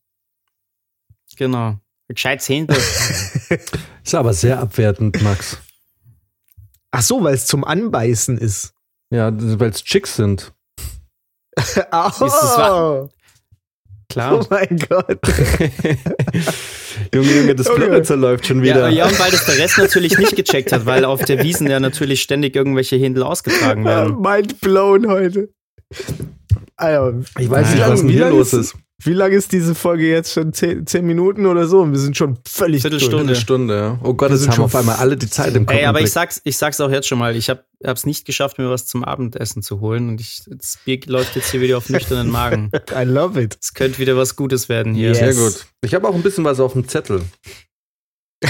Genau. 1.38 1.78
Gescheites 2.08 2.48
Händel. 2.48 2.76
Ist 4.04 4.14
aber 4.14 4.32
sehr 4.34 4.58
abwertend, 4.60 5.22
Max. 5.22 5.58
Ach 6.90 7.02
so, 7.02 7.22
weil 7.22 7.34
es 7.34 7.46
zum 7.46 7.64
Anbeißen 7.64 8.38
ist. 8.38 8.72
Ja, 9.10 9.30
weil 9.32 9.70
es 9.70 9.82
Chicks 9.84 10.16
sind. 10.16 10.52
Oh, 11.92 13.08
Klar. 14.10 14.38
oh 14.40 14.46
mein 14.48 14.78
Gott. 14.88 15.18
Junge, 17.14 17.30
Junge, 17.30 17.54
das 17.54 17.66
Okay. 17.68 17.76
Blödnitzer 17.78 18.16
läuft 18.16 18.46
schon 18.46 18.64
Ja, 18.64 18.74
wieder. 18.76 18.88
ja, 18.88 19.06
und 19.06 19.18
weil 19.20 19.30
das 19.30 19.44
der 19.44 19.58
Rest 19.58 19.76
natürlich 19.76 20.16
nicht 20.16 20.34
gecheckt 20.34 20.72
hat, 20.72 20.86
weil 20.86 21.04
auf 21.04 21.24
der 21.24 21.42
Wiesen 21.44 21.68
ja 21.68 21.78
natürlich 21.78 22.22
ständig 22.22 22.56
irgendwelche 22.56 22.96
Händel 22.96 23.22
ausgetragen 23.22 23.84
werden. 23.84 24.18
Mind 24.22 24.60
blown 24.62 25.08
heute. 25.08 25.50
Ich 25.90 27.50
weiß 27.50 27.70
nicht, 27.74 27.80
was 27.86 28.00
denn 28.00 28.08
hier 28.08 28.30
los 28.30 28.54
ist- 28.54 28.72
ist. 28.74 28.76
Wie 29.04 29.12
lange 29.12 29.36
ist 29.36 29.52
diese 29.52 29.76
Folge 29.76 30.08
jetzt 30.08 30.32
schon? 30.32 30.52
Zehn, 30.52 30.84
zehn 30.84 31.06
Minuten 31.06 31.46
oder 31.46 31.68
so? 31.68 31.82
Und 31.82 31.92
wir 31.92 32.00
sind 32.00 32.16
schon 32.16 32.36
völlig 32.44 32.82
Viertelstunde. 32.82 33.26
Eine 33.28 33.36
Stunde, 33.36 33.76
ja. 33.76 33.98
Oh 34.02 34.12
Gott, 34.14 34.30
Wir 34.30 34.34
jetzt 34.34 34.40
sind 34.42 34.50
haben 34.50 34.56
schon 34.56 34.64
auf 34.64 34.74
einmal 34.74 34.96
alle 34.96 35.16
die 35.16 35.30
Zeit 35.30 35.54
im 35.54 35.66
Kopf. 35.66 35.76
Ey, 35.76 35.84
aber 35.84 36.00
ich 36.00 36.10
sag's, 36.10 36.40
ich 36.42 36.56
sag's 36.58 36.80
auch 36.80 36.90
jetzt 36.90 37.06
schon 37.06 37.18
mal, 37.18 37.36
ich 37.36 37.48
habe 37.48 37.62
es 37.80 38.06
nicht 38.06 38.24
geschafft, 38.24 38.58
mir 38.58 38.68
was 38.68 38.86
zum 38.86 39.04
Abendessen 39.04 39.62
zu 39.62 39.78
holen 39.80 40.08
und 40.08 40.20
ich, 40.20 40.42
das 40.48 40.78
Bier 40.84 40.98
läuft 41.06 41.36
jetzt 41.36 41.52
hier 41.52 41.60
wieder 41.60 41.78
auf 41.78 41.88
nüchternen 41.88 42.28
Magen. 42.28 42.72
durch. 42.72 42.90
I 43.00 43.04
love 43.04 43.40
it. 43.40 43.56
Es 43.62 43.72
könnte 43.72 44.00
wieder 44.00 44.16
was 44.16 44.34
Gutes 44.34 44.68
werden 44.68 44.94
hier. 44.94 45.10
Yes. 45.10 45.18
Sehr 45.18 45.34
gut. 45.34 45.66
Ich 45.82 45.94
habe 45.94 46.08
auch 46.08 46.14
ein 46.14 46.22
bisschen 46.22 46.42
was 46.44 46.58
auf 46.58 46.72
dem 46.72 46.88
Zettel. 46.88 47.22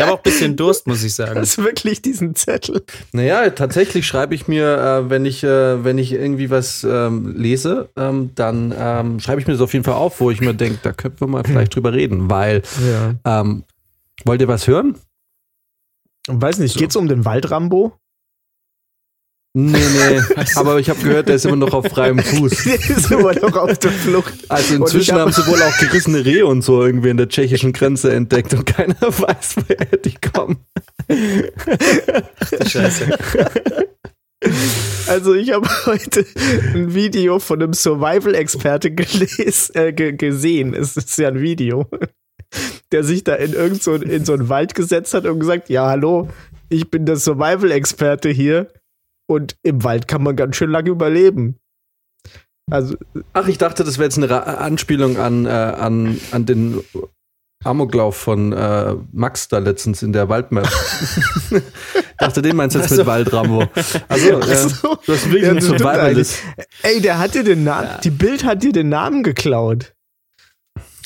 Ich 0.00 0.06
habe 0.06 0.14
auch 0.14 0.18
ein 0.18 0.22
bisschen 0.22 0.56
Durst, 0.56 0.86
muss 0.86 1.02
ich 1.02 1.14
sagen. 1.14 1.34
Das 1.34 1.50
ist 1.50 1.58
wirklich 1.58 2.00
diesen 2.02 2.34
Zettel. 2.34 2.82
Naja, 3.12 3.50
tatsächlich 3.50 4.06
schreibe 4.06 4.34
ich 4.34 4.48
mir, 4.48 4.78
äh, 4.78 5.10
wenn 5.10 5.26
ich, 5.26 5.44
äh, 5.44 5.84
wenn 5.84 5.98
ich 5.98 6.12
irgendwie 6.12 6.50
was 6.50 6.84
ähm, 6.84 7.34
lese, 7.36 7.90
ähm, 7.96 8.30
dann 8.34 8.74
ähm, 8.76 9.20
schreibe 9.20 9.40
ich 9.40 9.46
mir 9.46 9.52
das 9.54 9.60
auf 9.62 9.72
jeden 9.72 9.84
Fall 9.84 9.94
auf, 9.94 10.20
wo 10.20 10.30
ich 10.30 10.40
mir 10.40 10.54
denke, 10.54 10.78
da 10.82 10.92
könnten 10.92 11.20
wir 11.20 11.26
mal 11.26 11.44
vielleicht 11.44 11.74
drüber 11.74 11.92
reden, 11.92 12.30
weil 12.30 12.62
Ja. 13.24 13.40
ähm, 13.40 13.64
wollt 14.24 14.40
ihr 14.40 14.48
was 14.48 14.66
hören? 14.66 14.96
Weiß 16.28 16.58
nicht, 16.58 16.76
geht's 16.76 16.96
um 16.96 17.08
den 17.08 17.24
Waldrambo? 17.24 17.92
Nee, 19.52 19.78
nee, 19.78 20.20
aber 20.54 20.78
ich 20.78 20.88
habe 20.88 21.00
gehört, 21.02 21.28
der 21.28 21.34
ist 21.34 21.44
immer 21.44 21.56
noch 21.56 21.74
auf 21.74 21.86
freiem 21.86 22.18
Fuß. 22.22 22.64
Der 22.64 22.74
ist 22.76 23.10
immer 23.10 23.34
noch 23.34 23.56
auf 23.56 23.78
der 23.78 23.90
Flucht. 23.90 24.32
Also 24.48 24.76
inzwischen 24.76 25.14
hab- 25.14 25.22
haben 25.22 25.32
sie 25.32 25.44
wohl 25.46 25.60
auch 25.60 25.76
gerissene 25.78 26.24
Rehe 26.24 26.46
und 26.46 26.62
so 26.62 26.84
irgendwie 26.84 27.08
in 27.08 27.16
der 27.16 27.28
tschechischen 27.28 27.72
Grenze 27.72 28.12
entdeckt 28.12 28.54
und 28.54 28.64
keiner 28.64 28.94
weiß, 29.00 29.56
woher 29.56 29.96
die 29.98 30.14
kommen. 30.14 30.58
Scheiße. 32.64 33.18
Also 35.08 35.34
ich 35.34 35.52
habe 35.52 35.68
heute 35.86 36.24
ein 36.74 36.94
Video 36.94 37.40
von 37.40 37.60
einem 37.62 37.72
Survival-Experte 37.72 38.88
äh, 38.88 39.92
ge 39.92 40.12
gesehen. 40.12 40.74
Es 40.74 40.96
ist 40.96 41.18
ja 41.18 41.28
ein 41.28 41.40
Video. 41.40 41.86
Der 42.92 43.02
sich 43.04 43.24
da 43.24 43.34
in 43.34 43.52
irgend 43.52 43.82
so, 43.82 43.94
in 43.94 44.24
so 44.24 44.32
einen 44.32 44.48
Wald 44.48 44.74
gesetzt 44.76 45.12
hat 45.14 45.26
und 45.26 45.40
gesagt, 45.40 45.68
ja, 45.68 45.88
hallo, 45.88 46.28
ich 46.68 46.88
bin 46.90 47.04
der 47.04 47.16
Survival-Experte 47.16 48.30
hier 48.30 48.68
und 49.30 49.56
im 49.62 49.84
Wald 49.84 50.08
kann 50.08 50.24
man 50.24 50.34
ganz 50.34 50.56
schön 50.56 50.70
lange 50.70 50.90
überleben. 50.90 51.54
Also, 52.68 52.96
Ach, 53.32 53.46
ich 53.46 53.58
dachte, 53.58 53.84
das 53.84 53.98
wäre 53.98 54.06
jetzt 54.06 54.18
eine 54.18 54.28
Ra 54.28 54.38
Anspielung 54.38 55.18
an, 55.18 55.46
äh, 55.46 55.50
an, 55.50 56.20
an 56.32 56.46
den 56.46 56.80
Amoklauf 57.62 58.16
von 58.16 58.52
äh, 58.52 58.96
Max 59.12 59.46
da 59.46 59.58
letztens 59.58 60.02
in 60.02 60.12
der 60.12 60.28
Waldmap. 60.28 60.68
dachte, 62.18 62.42
den 62.42 62.56
meinst 62.56 62.74
du 62.74 62.80
jetzt 62.80 62.90
mit 62.90 63.06
Waldrambo. 63.06 63.68
Also, 64.08 64.40
äh, 64.40 64.56
so. 64.56 64.98
du 65.06 65.12
hast 65.12 65.26
wirklich 65.30 65.42
Ja, 65.44 65.60
stimmt 65.60 65.78
Survivalist. 65.78 66.42
ey, 66.82 67.00
der 67.00 67.20
hat 67.20 67.34
dir 67.34 67.44
den 67.44 67.62
Namen, 67.62 67.88
die 68.02 68.10
Bild 68.10 68.42
hat 68.44 68.64
dir 68.64 68.72
den 68.72 68.88
Namen 68.88 69.22
geklaut. 69.22 69.94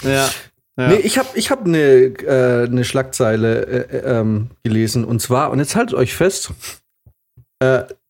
Ja. 0.02 0.30
ja. 0.78 0.88
Nee, 0.88 0.96
ich 0.96 1.18
habe 1.18 1.28
ich 1.34 1.50
hab 1.50 1.66
eine 1.66 1.78
äh, 1.78 2.68
ne 2.68 2.84
Schlagzeile 2.84 3.66
äh, 3.66 3.96
äh, 3.96 4.18
ähm, 4.18 4.50
gelesen 4.62 5.04
und 5.04 5.20
zwar, 5.20 5.50
und 5.50 5.58
jetzt 5.58 5.76
haltet 5.76 5.94
euch 5.94 6.14
fest, 6.14 6.52
äh, 6.52 6.83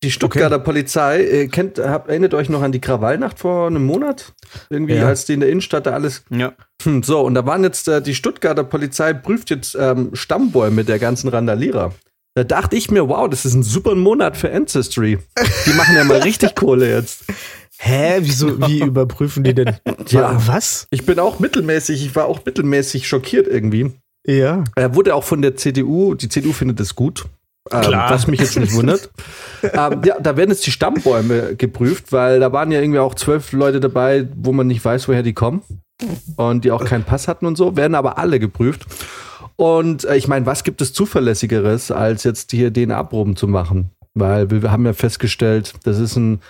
die 0.03 0.11
Stuttgarter 0.11 0.59
Polizei, 0.59 1.23
äh, 1.23 1.47
kennt, 1.47 1.79
hab, 1.79 2.09
erinnert 2.09 2.33
euch 2.33 2.49
noch 2.49 2.61
an 2.61 2.71
die 2.71 2.79
Krawallnacht 2.81 3.39
vor 3.39 3.67
einem 3.67 3.85
Monat? 3.85 4.33
Irgendwie, 4.69 4.95
Ja. 4.95 5.07
als 5.07 5.25
die 5.25 5.33
in 5.33 5.39
der 5.39 5.49
Innenstadt 5.49 5.85
da 5.85 5.91
alles 5.91 6.23
ja. 6.29 6.53
Hm, 6.83 7.03
So, 7.03 7.21
und 7.21 7.33
da 7.35 7.45
waren 7.45 7.63
jetzt, 7.63 7.87
äh, 7.87 8.01
die 8.01 8.15
Stuttgarter 8.15 8.63
Polizei 8.63 9.13
prüft 9.13 9.49
jetzt 9.49 9.75
ähm, 9.79 10.09
Stammbäume 10.13 10.83
der 10.83 10.99
ganzen 10.99 11.27
Randalierer. 11.29 11.93
Da 12.35 12.43
dachte 12.43 12.75
ich 12.75 12.91
mir, 12.91 13.07
wow, 13.07 13.29
das 13.29 13.45
ist 13.45 13.53
ein 13.53 13.63
super 13.63 13.95
Monat 13.95 14.35
für 14.35 14.51
Ancestry. 14.51 15.19
Die 15.65 15.73
machen 15.73 15.95
ja 15.95 16.03
mal 16.03 16.19
richtig 16.19 16.53
Kohle 16.55 16.89
jetzt. 16.93 17.23
Hä, 17.77 18.17
wieso, 18.19 18.59
wie 18.67 18.79
überprüfen 18.83 19.43
die 19.43 19.53
denn? 19.53 19.75
Ja. 20.07 20.37
Was? 20.47 20.87
Ich 20.91 21.05
bin 21.05 21.19
auch 21.19 21.39
mittelmäßig, 21.39 22.05
ich 22.05 22.15
war 22.15 22.25
auch 22.25 22.43
mittelmäßig 22.45 23.07
schockiert 23.07 23.47
irgendwie. 23.47 23.91
Ja. 24.27 24.63
Er 24.75 24.95
wurde 24.95 25.13
auch 25.15 25.23
von 25.23 25.41
der 25.41 25.55
CDU, 25.55 26.15
die 26.15 26.29
CDU 26.29 26.51
findet 26.51 26.79
es 26.79 26.95
gut. 26.95 27.25
Ähm, 27.71 27.81
Klar. 27.81 28.11
was 28.11 28.27
mich 28.27 28.39
jetzt 28.39 28.57
nicht 28.59 28.73
wundert. 28.73 29.09
ähm, 29.63 30.01
ja, 30.05 30.19
da 30.19 30.37
werden 30.37 30.51
jetzt 30.51 30.65
die 30.67 30.71
Stammbäume 30.71 31.55
geprüft, 31.55 32.11
weil 32.11 32.39
da 32.39 32.51
waren 32.51 32.71
ja 32.71 32.79
irgendwie 32.79 32.99
auch 32.99 33.15
zwölf 33.15 33.51
Leute 33.53 33.79
dabei, 33.79 34.27
wo 34.35 34.53
man 34.53 34.67
nicht 34.67 34.85
weiß, 34.85 35.07
woher 35.07 35.23
die 35.23 35.33
kommen. 35.33 35.63
Und 36.35 36.65
die 36.65 36.71
auch 36.71 36.83
keinen 36.83 37.05
Pass 37.05 37.27
hatten 37.27 37.45
und 37.45 37.55
so, 37.55 37.77
werden 37.77 37.95
aber 37.95 38.17
alle 38.17 38.39
geprüft. 38.39 38.85
Und 39.55 40.03
äh, 40.03 40.17
ich 40.17 40.27
meine, 40.27 40.45
was 40.45 40.63
gibt 40.63 40.81
es 40.81 40.93
zuverlässigeres, 40.93 41.89
als 41.89 42.23
jetzt 42.23 42.51
hier 42.51 42.71
DNA-Proben 42.71 43.35
zu 43.35 43.47
machen? 43.47 43.91
Weil 44.13 44.51
wir, 44.51 44.61
wir 44.61 44.71
haben 44.71 44.85
ja 44.85 44.93
festgestellt, 44.93 45.73
das 45.83 45.99
ist 45.99 46.17
ein 46.17 46.41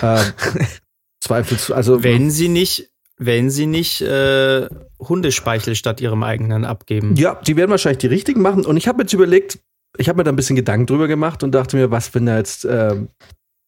äh, 0.00 0.22
Zweifels, 1.20 1.70
also 1.70 2.02
Wenn 2.02 2.30
sie 2.30 2.48
nicht, 2.48 2.90
wenn 3.16 3.50
sie 3.50 3.66
nicht 3.66 4.00
äh, 4.00 4.68
Hundespeichel 4.98 5.74
statt 5.74 6.00
ihrem 6.00 6.22
eigenen 6.22 6.64
abgeben. 6.64 7.14
Ja, 7.16 7.40
die 7.46 7.56
werden 7.56 7.70
wahrscheinlich 7.70 7.98
die 7.98 8.08
richtigen 8.08 8.42
machen. 8.42 8.64
Und 8.66 8.76
ich 8.76 8.88
habe 8.88 9.02
jetzt 9.02 9.12
überlegt, 9.12 9.58
ich 9.96 10.08
habe 10.08 10.18
mir 10.18 10.24
da 10.24 10.32
ein 10.32 10.36
bisschen 10.36 10.56
Gedanken 10.56 10.86
drüber 10.86 11.08
gemacht 11.08 11.42
und 11.42 11.52
dachte 11.52 11.76
mir, 11.76 11.90
was, 11.90 12.14
wenn 12.14 12.26
da 12.26 12.36
jetzt 12.36 12.64
ähm, 12.64 13.08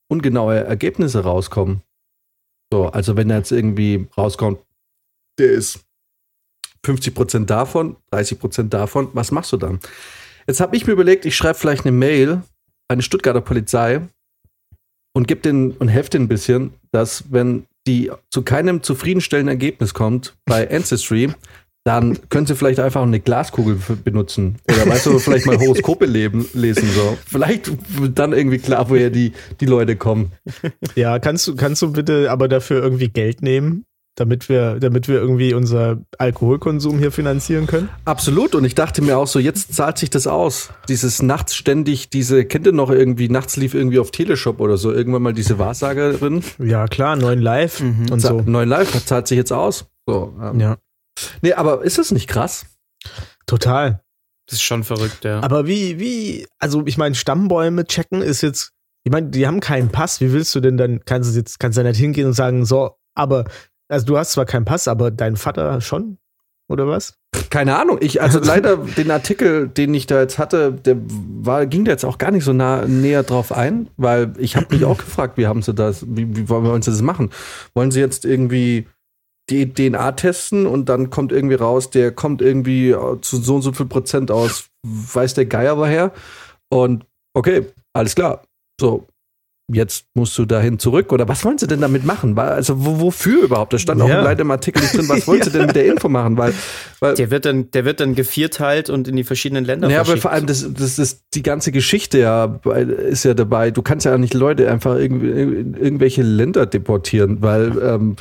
ungenaue 0.09 0.65
Ergebnisse 0.65 1.21
rauskommen? 1.21 1.83
So, 2.73 2.87
also 2.89 3.17
wenn 3.17 3.29
da 3.29 3.39
jetzt 3.39 3.53
irgendwie 3.53 4.09
rauskommt, 4.17 4.61
der 5.39 5.51
ist 5.53 5.81
50% 6.85 7.47
davon, 7.47 7.97
30% 8.12 8.69
davon, 8.69 9.09
was 9.12 9.31
machst 9.31 9.53
du 9.53 9.57
dann? 9.57 9.81
Jetzt 10.47 10.61
habe 10.61 10.77
ich 10.77 10.87
mir 10.87 10.93
überlegt, 10.93 11.25
ich 11.25 11.37
schreibe 11.37 11.59
vielleicht 11.59 11.85
eine 11.85 11.97
Mail 11.97 12.43
an 12.89 12.99
die 12.99 13.05
Stuttgarter 13.05 13.41
Polizei 13.41 14.01
und 15.15 15.27
gebe 15.27 15.41
den 15.41 15.73
und 15.73 15.89
denen 15.89 16.25
ein 16.25 16.29
bisschen, 16.29 16.75
dass 16.93 17.25
wenn 17.33 17.67
die 17.87 18.11
zu 18.31 18.43
keinem 18.43 18.83
zufriedenstellenden 18.83 19.53
Ergebnis 19.53 19.95
kommt 19.95 20.37
bei 20.45 20.71
Ancestry, 20.75 21.33
dann 21.87 22.18
können 22.31 22.46
sie 22.46 22.57
vielleicht 22.57 22.81
einfach 22.81 23.03
eine 23.03 23.20
Glaskugel 23.20 23.79
benutzen. 24.03 24.57
Oder 24.68 24.90
weißt 24.90 25.07
du, 25.07 25.20
vielleicht 25.20 25.46
mal 25.46 25.57
Horoskope 25.57 26.05
leben, 26.05 26.44
lesen. 26.53 26.88
So. 26.92 27.16
Vielleicht 27.25 27.70
wird 28.01 28.18
dann 28.18 28.33
irgendwie 28.33 28.59
klar, 28.59 28.90
woher 28.90 29.09
die, 29.11 29.33
die 29.61 29.66
Leute 29.66 29.94
kommen. 29.94 30.33
Ja, 30.96 31.20
kannst 31.20 31.46
du, 31.46 31.55
kannst 31.55 31.83
du 31.83 31.92
bitte 31.92 32.33
aber 32.33 32.49
dafür 32.49 32.83
irgendwie 32.83 33.09
Geld 33.09 33.40
nehmen, 33.40 33.85
damit 34.16 34.49
wir, 34.49 34.81
damit 34.81 35.07
wir 35.07 35.14
irgendwie 35.20 35.55
unser 35.55 35.99
Alkoholkonsum 36.18 36.99
hier 36.99 37.12
finanzieren 37.12 37.68
können? 37.68 37.88
Absolut. 38.05 38.57
Und 38.57 38.64
ich 38.64 38.75
dachte 38.75 39.01
mir 39.01 39.16
auch 39.16 39.29
so, 39.29 39.38
jetzt 39.38 39.72
zahlt 39.72 39.96
sich 39.99 40.11
das 40.11 40.27
aus. 40.27 40.70
Dieses 40.88 41.22
nachts 41.22 41.55
ständig, 41.55 42.11
diese, 42.11 42.44
kennt 42.46 42.66
ihr 42.66 42.72
noch 42.72 42.90
irgendwie, 42.90 43.29
nachts 43.29 43.57
lief 43.57 43.75
irgendwie 43.75 44.01
auf 44.01 44.11
Teleshop 44.11 44.61
oder 44.61 44.77
so, 44.77 44.92
irgendwann 44.92 45.22
mal 45.22 45.35
diese 45.35 45.61
Wahrsagerin. 45.61 46.42
Ja, 46.59 46.87
klar, 46.88 47.14
neuen 47.14 47.40
Live 47.40 47.81
Mhm. 47.81 48.11
und 48.11 48.18
so. 48.18 48.40
Neuen 48.44 48.68
Live 48.68 49.05
zahlt 49.05 49.29
sich 49.29 49.37
jetzt 49.38 49.53
aus. 49.53 49.87
So, 50.09 50.35
ähm. 50.42 50.59
Ja, 50.61 50.77
Nee, 51.43 51.53
aber 51.55 51.83
ist 51.83 51.99
das 51.99 52.11
nicht 52.11 52.29
krass? 52.29 52.67
total. 53.47 54.03
Das 54.47 54.59
ist 54.59 54.63
schon 54.63 54.85
verrückt, 54.85 55.25
ja. 55.25 55.41
Aber 55.43 55.67
wie, 55.67 55.99
wie, 55.99 56.47
also 56.59 56.85
ich 56.87 56.99
meine, 56.99 57.15
Stammbäume 57.15 57.85
checken 57.85 58.23
ist 58.23 58.43
jetzt, 58.43 58.73
ich 59.05 59.11
meine, 59.11 59.29
die 59.29 59.47
haben 59.47 59.61
keinen 59.61 59.91
Pass. 59.91 60.21
Wie 60.21 60.33
willst 60.33 60.55
du 60.55 60.61
denn 60.61 60.77
dann, 60.77 61.05
kannst 61.05 61.33
du 61.33 61.39
jetzt, 61.39 61.59
kannst 61.59 61.79
du 61.79 61.83
dann 61.83 61.91
nicht 61.91 62.01
hingehen 62.01 62.27
und 62.27 62.33
sagen, 62.33 62.65
so, 62.65 62.97
aber, 63.15 63.45
also 63.89 64.07
du 64.07 64.19
hast 64.19 64.33
zwar 64.33 64.45
keinen 64.45 64.65
Pass, 64.65 64.87
aber 64.87 65.11
dein 65.11 65.37
Vater 65.37 65.81
schon? 65.81 66.19
Oder 66.69 66.89
was? 66.89 67.15
Keine 67.51 67.77
Ahnung. 67.77 67.99
Ich, 68.01 68.21
also 68.23 68.39
leider 68.43 68.77
den 68.77 69.11
Artikel, 69.11 69.69
den 69.69 69.95
ich 69.95 70.07
da 70.07 70.21
jetzt 70.21 70.39
hatte, 70.39 70.73
der 70.73 70.97
war, 70.99 71.67
ging 71.67 71.85
da 71.85 71.93
jetzt 71.93 72.05
auch 72.05 72.19
gar 72.19 72.31
nicht 72.31 72.45
so 72.45 72.53
nah, 72.53 72.87
näher 72.87 73.25
drauf 73.25 73.51
ein, 73.51 73.89
weil 73.97 74.33
ich 74.39 74.55
habe 74.55 74.67
mich 74.71 74.85
auch 74.85 74.99
gefragt, 74.99 75.39
wie 75.39 75.47
haben 75.49 75.63
sie 75.63 75.75
das, 75.75 76.05
wie, 76.09 76.37
wie 76.37 76.49
wollen 76.49 76.83
sie 76.83 76.91
das 76.93 77.03
machen? 77.03 77.31
Wollen 77.75 77.91
sie 77.91 78.01
jetzt 78.01 78.25
irgendwie 78.25 78.87
die 79.51 79.73
DNA 79.73 80.13
testen 80.13 80.67
und 80.67 80.89
dann 80.89 81.11
kommt 81.11 81.31
irgendwie 81.33 81.55
raus, 81.55 81.91
der 81.91 82.11
kommt 82.11 82.43
irgendwie 82.43 82.91
äh, 82.91 83.21
zu 83.21 83.37
so 83.37 83.57
und 83.57 83.63
so 83.63 83.73
viel 83.73 83.87
Prozent 83.87 84.31
aus, 84.31 84.67
weiß 84.85 85.35
der 85.35 85.47
Geier 85.47 85.77
woher? 85.79 86.13
Und 86.69 87.05
okay, 87.35 87.67
alles 87.93 88.15
klar. 88.17 88.43
So, 88.81 89.07
jetzt 89.73 90.07
musst 90.15 90.37
du 90.39 90.45
dahin 90.45 90.79
zurück 90.79 91.13
oder 91.13 91.27
was 91.29 91.45
wollen 91.45 91.59
sie 91.59 91.67
denn 91.67 91.81
damit 91.81 92.05
machen? 92.05 92.39
Also 92.39 92.85
wo, 92.85 93.01
wofür 93.01 93.45
überhaupt? 93.45 93.73
Da 93.73 93.79
stand 93.79 94.01
auch 94.03 94.09
Ja. 94.09 94.23
leider 94.23 94.43
im 94.43 94.51
Artikel 94.51 94.81
nicht 94.83 94.97
drin, 94.97 95.09
was 95.09 95.27
wollen 95.27 95.43
sie 95.43 95.51
denn 95.51 95.67
mit 95.67 95.77
der 95.77 95.87
Info 95.93 96.09
machen? 96.09 96.37
Weil, 96.37 96.53
weil 97.01 97.15
Der 97.15 97.31
wird 97.31 97.45
dann, 97.47 97.71
der 97.71 97.85
wird 97.85 98.01
dann 98.01 98.15
gevierteilt 98.15 98.91
und 98.91 99.09
in 99.09 99.17
die 99.17 99.25
verschiedenen 99.25 99.65
Länder 99.65 99.89
ja, 99.89 100.01
aber 100.01 100.17
vor 100.17 100.31
allem 100.33 100.47
das, 100.47 100.67
das 100.73 100.99
ist 100.99 101.23
die 101.35 101.43
ganze 101.43 101.73
Geschichte 101.73 102.19
ja 102.19 102.59
ist 103.09 103.25
ja 103.25 103.35
dabei. 103.35 103.71
Du 103.71 103.83
kannst 103.83 104.07
ja 104.07 104.15
auch 104.15 104.19
nicht 104.19 104.35
Leute 104.35 104.71
einfach 104.71 104.97
irgendwie 104.97 105.31
in 105.31 105.75
irgendwelche 105.75 106.23
Länder 106.23 106.67
deportieren, 106.67 107.43
weil 107.43 107.73
ähm, 107.83 108.17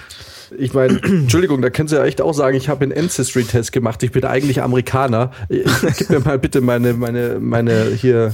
ich 0.57 0.73
meine, 0.73 0.99
Entschuldigung, 1.03 1.61
da 1.61 1.69
können 1.69 1.87
sie 1.87 1.95
ja 1.95 2.05
echt 2.05 2.21
auch 2.21 2.33
sagen, 2.33 2.57
ich 2.57 2.69
habe 2.69 2.83
einen 2.83 2.97
Ancestry-Test 2.97 3.71
gemacht, 3.71 4.03
ich 4.03 4.11
bin 4.11 4.23
eigentlich 4.25 4.61
Amerikaner. 4.61 5.31
Ich, 5.49 5.65
gib 5.97 6.09
mir 6.09 6.19
mal 6.19 6.39
bitte 6.39 6.61
meine, 6.61 6.93
meine, 6.93 7.39
meine 7.39 7.91
hier 7.91 8.33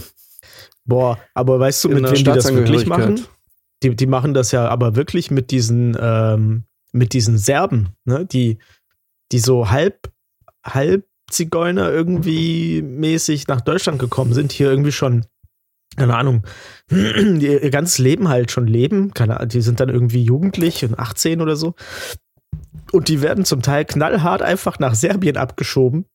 Boah, 0.85 1.19
aber 1.33 1.59
weißt 1.59 1.83
du, 1.83 1.89
mit 1.89 2.03
wem 2.03 2.15
die 2.15 2.23
das 2.23 2.53
wirklich 2.53 2.85
machen? 2.85 3.25
die, 3.83 3.95
die 3.95 4.07
machen 4.07 4.33
das 4.33 4.51
ja 4.51 4.67
aber 4.67 4.95
wirklich 4.95 5.31
mit 5.31 5.51
diesen, 5.51 5.97
ähm, 5.99 6.63
mit 6.91 7.13
diesen 7.13 7.37
Serben, 7.37 7.89
ne? 8.05 8.25
Die, 8.25 8.57
die 9.31 9.39
so 9.39 9.69
halb, 9.69 10.11
halb 10.63 11.05
Zigeuner 11.29 11.89
irgendwie 11.89 12.81
mäßig 12.81 13.47
nach 13.47 13.61
Deutschland 13.61 13.99
gekommen 13.99 14.33
sind, 14.33 14.51
hier 14.51 14.69
irgendwie 14.69 14.91
schon, 14.91 15.25
keine 15.97 16.15
Ahnung, 16.15 16.43
ihr 16.89 17.69
ganzes 17.69 17.97
Leben 17.97 18.29
halt 18.29 18.51
schon 18.51 18.67
leben. 18.67 19.13
Keine 19.13 19.37
Ahnung, 19.37 19.49
die 19.49 19.61
sind 19.61 19.79
dann 19.79 19.89
irgendwie 19.89 20.23
jugendlich 20.23 20.83
und 20.85 20.97
18 20.97 21.41
oder 21.41 21.55
so. 21.55 21.75
Und 22.91 23.07
die 23.07 23.21
werden 23.21 23.45
zum 23.45 23.61
Teil 23.61 23.85
knallhart 23.85 24.41
einfach 24.41 24.79
nach 24.79 24.95
Serbien 24.95 25.37
abgeschoben. 25.37 26.05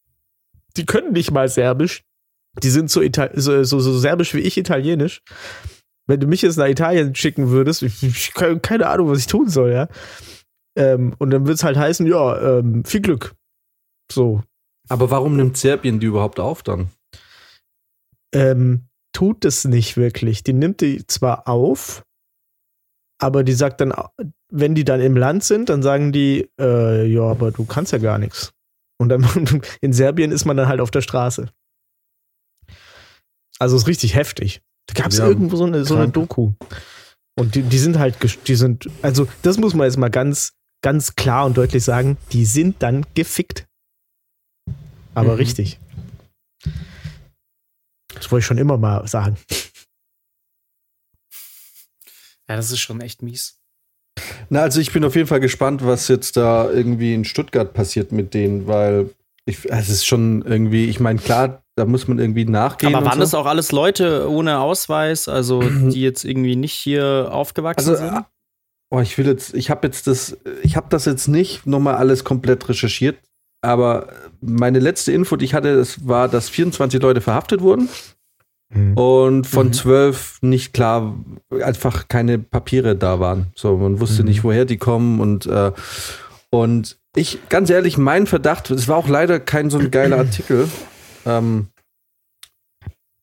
Die 0.76 0.86
können 0.86 1.12
nicht 1.12 1.30
mal 1.30 1.48
Serbisch. 1.48 2.04
Die 2.62 2.70
sind 2.70 2.90
so, 2.90 3.02
Ital 3.02 3.32
so, 3.34 3.62
so, 3.64 3.80
so 3.80 3.98
serbisch 3.98 4.34
wie 4.34 4.40
ich 4.40 4.56
Italienisch. 4.56 5.22
Wenn 6.06 6.20
du 6.20 6.26
mich 6.26 6.42
jetzt 6.42 6.56
nach 6.56 6.68
Italien 6.68 7.14
schicken 7.14 7.50
würdest, 7.50 7.82
ich, 7.82 8.02
ich 8.02 8.32
keine 8.34 8.86
Ahnung, 8.88 9.08
was 9.08 9.18
ich 9.18 9.26
tun 9.26 9.48
soll, 9.48 9.72
ja. 9.72 9.88
Ähm, 10.76 11.14
und 11.18 11.30
dann 11.30 11.46
wird 11.46 11.56
es 11.56 11.64
halt 11.64 11.76
heißen, 11.76 12.06
ja, 12.06 12.58
ähm, 12.58 12.84
viel 12.84 13.00
Glück. 13.00 13.34
So. 14.10 14.42
Aber 14.88 15.10
warum 15.10 15.36
nimmt 15.36 15.56
Serbien 15.56 16.00
die 16.00 16.06
überhaupt 16.06 16.38
auf 16.38 16.62
dann? 16.62 16.88
Ähm, 18.32 18.85
tut 19.16 19.46
es 19.46 19.64
nicht 19.64 19.96
wirklich. 19.96 20.42
Die 20.44 20.52
nimmt 20.52 20.82
die 20.82 21.06
zwar 21.06 21.48
auf, 21.48 22.02
aber 23.18 23.44
die 23.44 23.54
sagt 23.54 23.80
dann, 23.80 23.94
wenn 24.52 24.74
die 24.74 24.84
dann 24.84 25.00
im 25.00 25.16
Land 25.16 25.42
sind, 25.42 25.70
dann 25.70 25.82
sagen 25.82 26.12
die, 26.12 26.50
äh, 26.60 27.06
ja, 27.06 27.22
aber 27.22 27.50
du 27.50 27.64
kannst 27.64 27.92
ja 27.92 27.98
gar 27.98 28.18
nichts. 28.18 28.52
Und 29.00 29.08
dann 29.08 29.24
in 29.80 29.94
Serbien 29.94 30.32
ist 30.32 30.44
man 30.44 30.58
dann 30.58 30.68
halt 30.68 30.80
auf 30.80 30.90
der 30.90 31.00
Straße. 31.00 31.48
Also 33.58 33.76
ist 33.76 33.86
richtig 33.86 34.14
heftig. 34.14 34.60
Da 34.86 35.02
gab 35.02 35.12
es 35.12 35.18
Ja, 35.18 35.26
irgendwo 35.28 35.56
so 35.56 35.64
eine, 35.64 35.86
so 35.86 35.96
eine. 35.96 36.08
Doku. 36.12 36.52
Und 37.38 37.54
die, 37.54 37.62
die 37.62 37.78
sind 37.78 37.98
halt, 37.98 38.16
die 38.46 38.54
sind, 38.54 38.86
also 39.00 39.26
das 39.40 39.56
muss 39.56 39.72
man 39.72 39.86
jetzt 39.86 39.96
mal 39.96 40.10
ganz, 40.10 40.52
ganz 40.82 41.16
klar 41.16 41.46
und 41.46 41.56
deutlich 41.56 41.84
sagen, 41.84 42.18
die 42.32 42.44
sind 42.44 42.82
dann 42.82 43.06
gefickt. 43.14 43.64
Aber 45.14 45.32
Mhm. 45.32 45.36
richtig. 45.38 45.80
Das 48.16 48.30
wollte 48.32 48.40
ich 48.40 48.46
schon 48.46 48.58
immer 48.58 48.76
mal 48.78 49.06
sagen. 49.06 49.36
Ja, 52.48 52.56
das 52.56 52.70
ist 52.70 52.80
schon 52.80 53.00
echt 53.00 53.22
mies. 53.22 53.58
Na, 54.48 54.62
also 54.62 54.80
ich 54.80 54.92
bin 54.92 55.04
auf 55.04 55.14
jeden 55.16 55.26
Fall 55.28 55.40
gespannt, 55.40 55.84
was 55.84 56.08
jetzt 56.08 56.36
da 56.36 56.70
irgendwie 56.70 57.14
in 57.14 57.24
Stuttgart 57.24 57.72
passiert 57.74 58.12
mit 58.12 58.34
denen, 58.34 58.66
weil 58.66 59.10
ich, 59.44 59.68
es 59.70 59.88
ist 59.88 60.06
schon 60.06 60.42
irgendwie, 60.42 60.86
ich 60.86 61.00
meine, 61.00 61.18
klar, 61.18 61.62
da 61.76 61.84
muss 61.84 62.08
man 62.08 62.18
irgendwie 62.18 62.44
nachgehen. 62.44 62.94
Aber 62.94 63.04
waren 63.04 63.14
so. 63.14 63.20
das 63.20 63.34
auch 63.34 63.46
alles 63.46 63.72
Leute 63.72 64.28
ohne 64.30 64.60
Ausweis, 64.60 65.28
also 65.28 65.60
die 65.90 66.00
jetzt 66.00 66.24
irgendwie 66.24 66.56
nicht 66.56 66.72
hier 66.72 67.28
aufgewachsen 67.30 67.90
Also, 67.90 67.96
sind? 68.04 68.16
äh, 68.16 68.22
oh, 68.90 69.00
ich 69.00 69.18
will 69.18 69.26
jetzt, 69.26 69.54
ich 69.54 69.70
habe 69.70 69.86
jetzt 69.86 70.06
das, 70.06 70.36
ich 70.62 70.76
habe 70.76 70.86
das 70.88 71.04
jetzt 71.04 71.28
nicht 71.28 71.66
nochmal 71.66 71.96
alles 71.96 72.24
komplett 72.24 72.68
recherchiert, 72.68 73.18
aber 73.62 74.08
meine 74.40 74.78
letzte 74.78 75.12
Info, 75.12 75.36
die 75.36 75.44
ich 75.44 75.54
hatte, 75.54 75.76
das 75.76 76.06
war, 76.06 76.28
dass 76.28 76.48
24 76.48 77.00
Leute 77.02 77.20
verhaftet 77.20 77.60
wurden 77.60 77.88
und 78.96 79.46
von 79.46 79.68
Mhm. 79.68 79.72
zwölf 79.72 80.38
nicht 80.42 80.72
klar, 80.74 81.14
einfach 81.62 82.08
keine 82.08 82.38
Papiere 82.38 82.96
da 82.96 83.20
waren. 83.20 83.46
So, 83.54 83.76
man 83.76 84.00
wusste 84.00 84.22
Mhm. 84.22 84.28
nicht, 84.28 84.44
woher 84.44 84.64
die 84.64 84.76
kommen 84.76 85.20
und 85.20 85.46
äh, 85.46 85.72
und 86.50 86.98
ich, 87.14 87.38
ganz 87.48 87.70
ehrlich, 87.70 87.96
mein 87.98 88.26
Verdacht, 88.26 88.70
es 88.70 88.88
war 88.88 88.96
auch 88.96 89.08
leider 89.08 89.40
kein 89.40 89.70
so 89.70 89.78
ein 89.78 89.90
geiler 89.90 90.18
Artikel. 90.18 90.68
Ähm, 91.24 91.68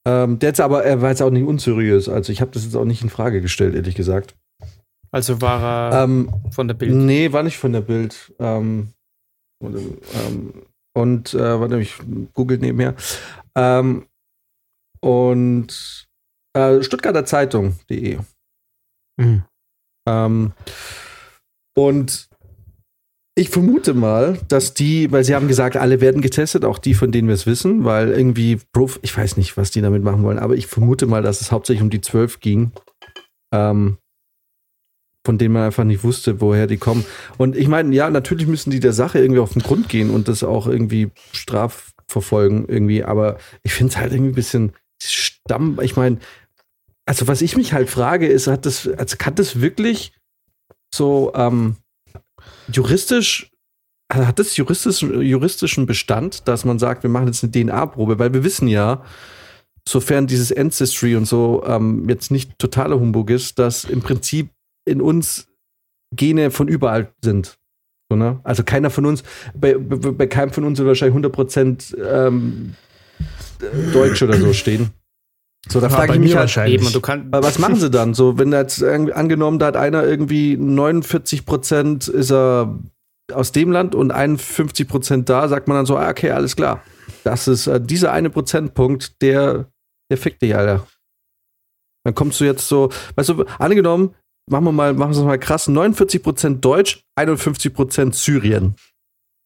ähm, 0.06 0.40
der 0.40 0.50
jetzt 0.50 0.60
aber, 0.62 0.84
er 0.84 1.02
war 1.02 1.10
jetzt 1.10 1.22
auch 1.22 1.30
nicht 1.30 1.46
unseriös. 1.48 2.10
Also 2.10 2.32
ich 2.32 2.42
habe 2.42 2.52
das 2.52 2.64
jetzt 2.66 2.76
auch 2.76 2.86
nicht 2.86 3.02
in 3.04 3.10
Frage 3.10 3.42
gestellt, 3.42 3.76
ehrlich 3.76 3.96
gesagt. 3.96 4.36
Also 5.12 5.42
war 5.42 5.92
er 5.94 6.04
Ähm, 6.04 6.34
von 6.52 6.68
der 6.68 6.74
Bild. 6.76 6.94
Nee, 6.94 7.32
war 7.32 7.44
nicht 7.44 7.58
von 7.58 7.72
der 7.72 7.82
Bild. 7.82 8.34
Ähm, 8.40 8.93
und 9.64 9.76
ähm, 10.14 10.54
und 10.96 11.34
äh, 11.34 11.60
warte, 11.60 11.80
ich 11.80 11.96
googelt 12.34 12.62
nebenher. 12.62 12.96
Ähm, 13.56 14.06
und 15.02 16.08
äh, 16.56 16.84
Stuttgarter 16.84 17.26
Zeitung.de. 17.26 18.20
Mhm. 19.18 19.44
Ähm, 20.08 20.54
und 21.76 22.30
ich 23.36 23.50
vermute 23.50 23.96
mal, 23.96 24.38
dass 24.48 24.76
die, 24.76 25.12
weil 25.12 25.24
sie 25.24 25.34
haben 25.34 25.48
gesagt, 25.48 25.76
alle 25.76 26.02
werden 26.02 26.22
getestet, 26.22 26.66
auch 26.66 26.78
die, 26.78 26.94
von 26.94 27.12
denen 27.12 27.28
wir 27.28 27.34
es 27.34 27.48
wissen, 27.48 27.84
weil 27.84 28.12
irgendwie, 28.12 28.60
Prof, 28.74 29.00
ich 29.02 29.18
weiß 29.18 29.38
nicht, 29.38 29.58
was 29.58 29.72
die 29.72 29.82
damit 29.82 30.04
machen 30.04 30.22
wollen, 30.22 30.38
aber 30.38 30.54
ich 30.54 30.68
vermute 30.68 31.08
mal, 31.08 31.24
dass 31.24 31.42
es 31.42 31.52
hauptsächlich 31.52 31.82
um 31.82 31.90
die 31.90 32.02
zwölf 32.02 32.40
ging, 32.42 32.72
ähm, 33.52 33.98
von 35.26 35.38
denen 35.38 35.54
man 35.54 35.64
einfach 35.64 35.84
nicht 35.84 36.04
wusste, 36.04 36.42
woher 36.42 36.68
die 36.68 36.78
kommen. 36.78 37.06
Und 37.38 37.56
ich 37.56 37.68
meine, 37.68 37.96
ja, 37.96 38.10
natürlich 38.10 38.48
müssen 38.48 38.72
die 38.72 38.80
der 38.80 38.94
Sache 38.94 39.20
irgendwie 39.20 39.40
auf 39.40 39.54
den 39.54 39.62
Grund 39.62 39.90
gehen 39.90 40.10
und 40.10 40.28
das 40.28 40.44
auch 40.44 40.68
irgendwie 40.68 41.12
strafverfolgen 41.32 42.68
irgendwie, 42.68 43.04
aber 43.04 43.38
ich 43.64 43.74
finde 43.74 43.92
es 43.92 43.98
halt 43.98 44.12
irgendwie 44.12 44.32
ein 44.32 44.36
bisschen 44.36 44.74
Stamm, 45.02 45.80
ich 45.82 45.96
meine, 45.96 46.20
also 47.06 47.28
was 47.28 47.42
ich 47.42 47.58
mich 47.58 47.74
halt 47.74 47.90
frage, 47.90 48.28
ist, 48.28 48.48
hat 48.48 48.66
das, 48.66 48.88
also 48.88 49.18
kann 49.18 49.36
das 49.36 49.60
wirklich 49.60 50.14
so 50.94 51.34
ähm, 51.36 51.78
juristisch, 52.72 53.52
hat 54.12 54.40
das 54.40 54.56
juristischen, 54.56 55.22
juristischen 55.22 55.86
Bestand, 55.86 56.48
dass 56.48 56.66
man 56.66 56.80
sagt, 56.80 57.04
wir 57.04 57.10
machen 57.10 57.28
jetzt 57.28 57.44
eine 57.44 57.52
DNA-Probe, 57.52 58.20
weil 58.20 58.34
wir 58.34 58.44
wissen 58.44 58.68
ja, 58.68 59.04
sofern 59.88 60.28
dieses 60.28 60.56
Ancestry 60.56 61.16
und 61.16 61.26
so 61.26 61.64
ähm, 61.66 62.08
jetzt 62.08 62.32
nicht 62.32 62.58
totaler 62.58 63.00
Humbug 63.00 63.30
ist, 63.30 63.60
dass 63.60 63.84
im 63.84 64.02
Prinzip 64.02 64.50
in 64.86 65.02
uns 65.02 65.48
Gene 66.16 66.52
von 66.52 66.68
überall 66.68 67.12
sind. 67.24 67.58
So, 68.10 68.16
ne? 68.16 68.40
Also 68.44 68.64
keiner 68.64 68.90
von 68.90 69.06
uns, 69.06 69.24
bei, 69.56 69.76
bei, 69.76 70.12
bei 70.12 70.28
keinem 70.28 70.52
von 70.52 70.64
uns 70.64 70.78
wird 70.78 70.88
wahrscheinlich 70.88 71.26
100% 71.26 71.98
ähm, 71.98 72.76
Deutsch 73.94 74.22
oder 74.22 74.38
so 74.38 74.54
stehen. 74.54 74.92
So, 75.70 75.80
da 75.80 75.90
frage 75.90 76.14
ich 76.14 76.20
mich 76.20 76.34
halt, 76.34 76.42
wahrscheinlich. 76.42 76.76
Eben, 76.76 76.88
und 76.88 76.96
du 76.96 77.00
kannst. 77.00 77.28
was 77.32 77.58
machen 77.58 77.78
sie 77.78 77.90
dann? 77.90 78.14
So, 78.14 78.38
wenn 78.38 78.52
da 78.52 78.60
jetzt 78.62 78.84
angenommen, 78.84 79.60
da 79.60 79.68
hat 79.68 79.78
einer 79.78 80.04
irgendwie 80.04 80.58
49 80.58 81.46
Prozent 81.46 82.08
ist 82.08 82.32
er 82.32 82.80
aus 83.32 83.54
dem 83.54 83.72
Land 83.72 83.96
und 83.96 84.12
51 84.12 84.88
Prozent 84.88 85.30
da, 85.30 85.48
sagt 85.48 85.68
man 85.68 85.78
dann 85.78 85.86
so, 85.86 85.98
ah, 85.98 86.10
okay, 86.10 86.32
alles 86.32 86.56
klar. 86.56 86.84
Das 87.24 87.48
ist 87.48 87.68
äh, 87.68 87.80
dieser 87.80 88.12
eine 88.12 88.30
Prozentpunkt, 88.30 89.22
der, 89.22 89.72
der 90.10 90.18
fickt 90.18 90.42
dich, 90.42 90.56
Alter. 90.56 90.86
Dann 92.04 92.14
kommst 92.14 92.42
du 92.42 92.44
jetzt 92.44 92.68
so, 92.68 92.90
weißt 93.16 93.30
du, 93.30 93.46
angenommen, 93.60 94.14
machen 94.50 94.66
wir 94.66 94.72
mal, 94.72 94.94
machen 94.94 95.12
wir 95.12 95.20
es 95.20 95.26
mal 95.26 95.40
krass, 95.40 95.68
49 95.68 96.22
Prozent 96.22 96.66
Deutsch, 96.66 97.06
51 97.16 97.74
Prozent 97.74 98.16
Syrien. 98.16 98.76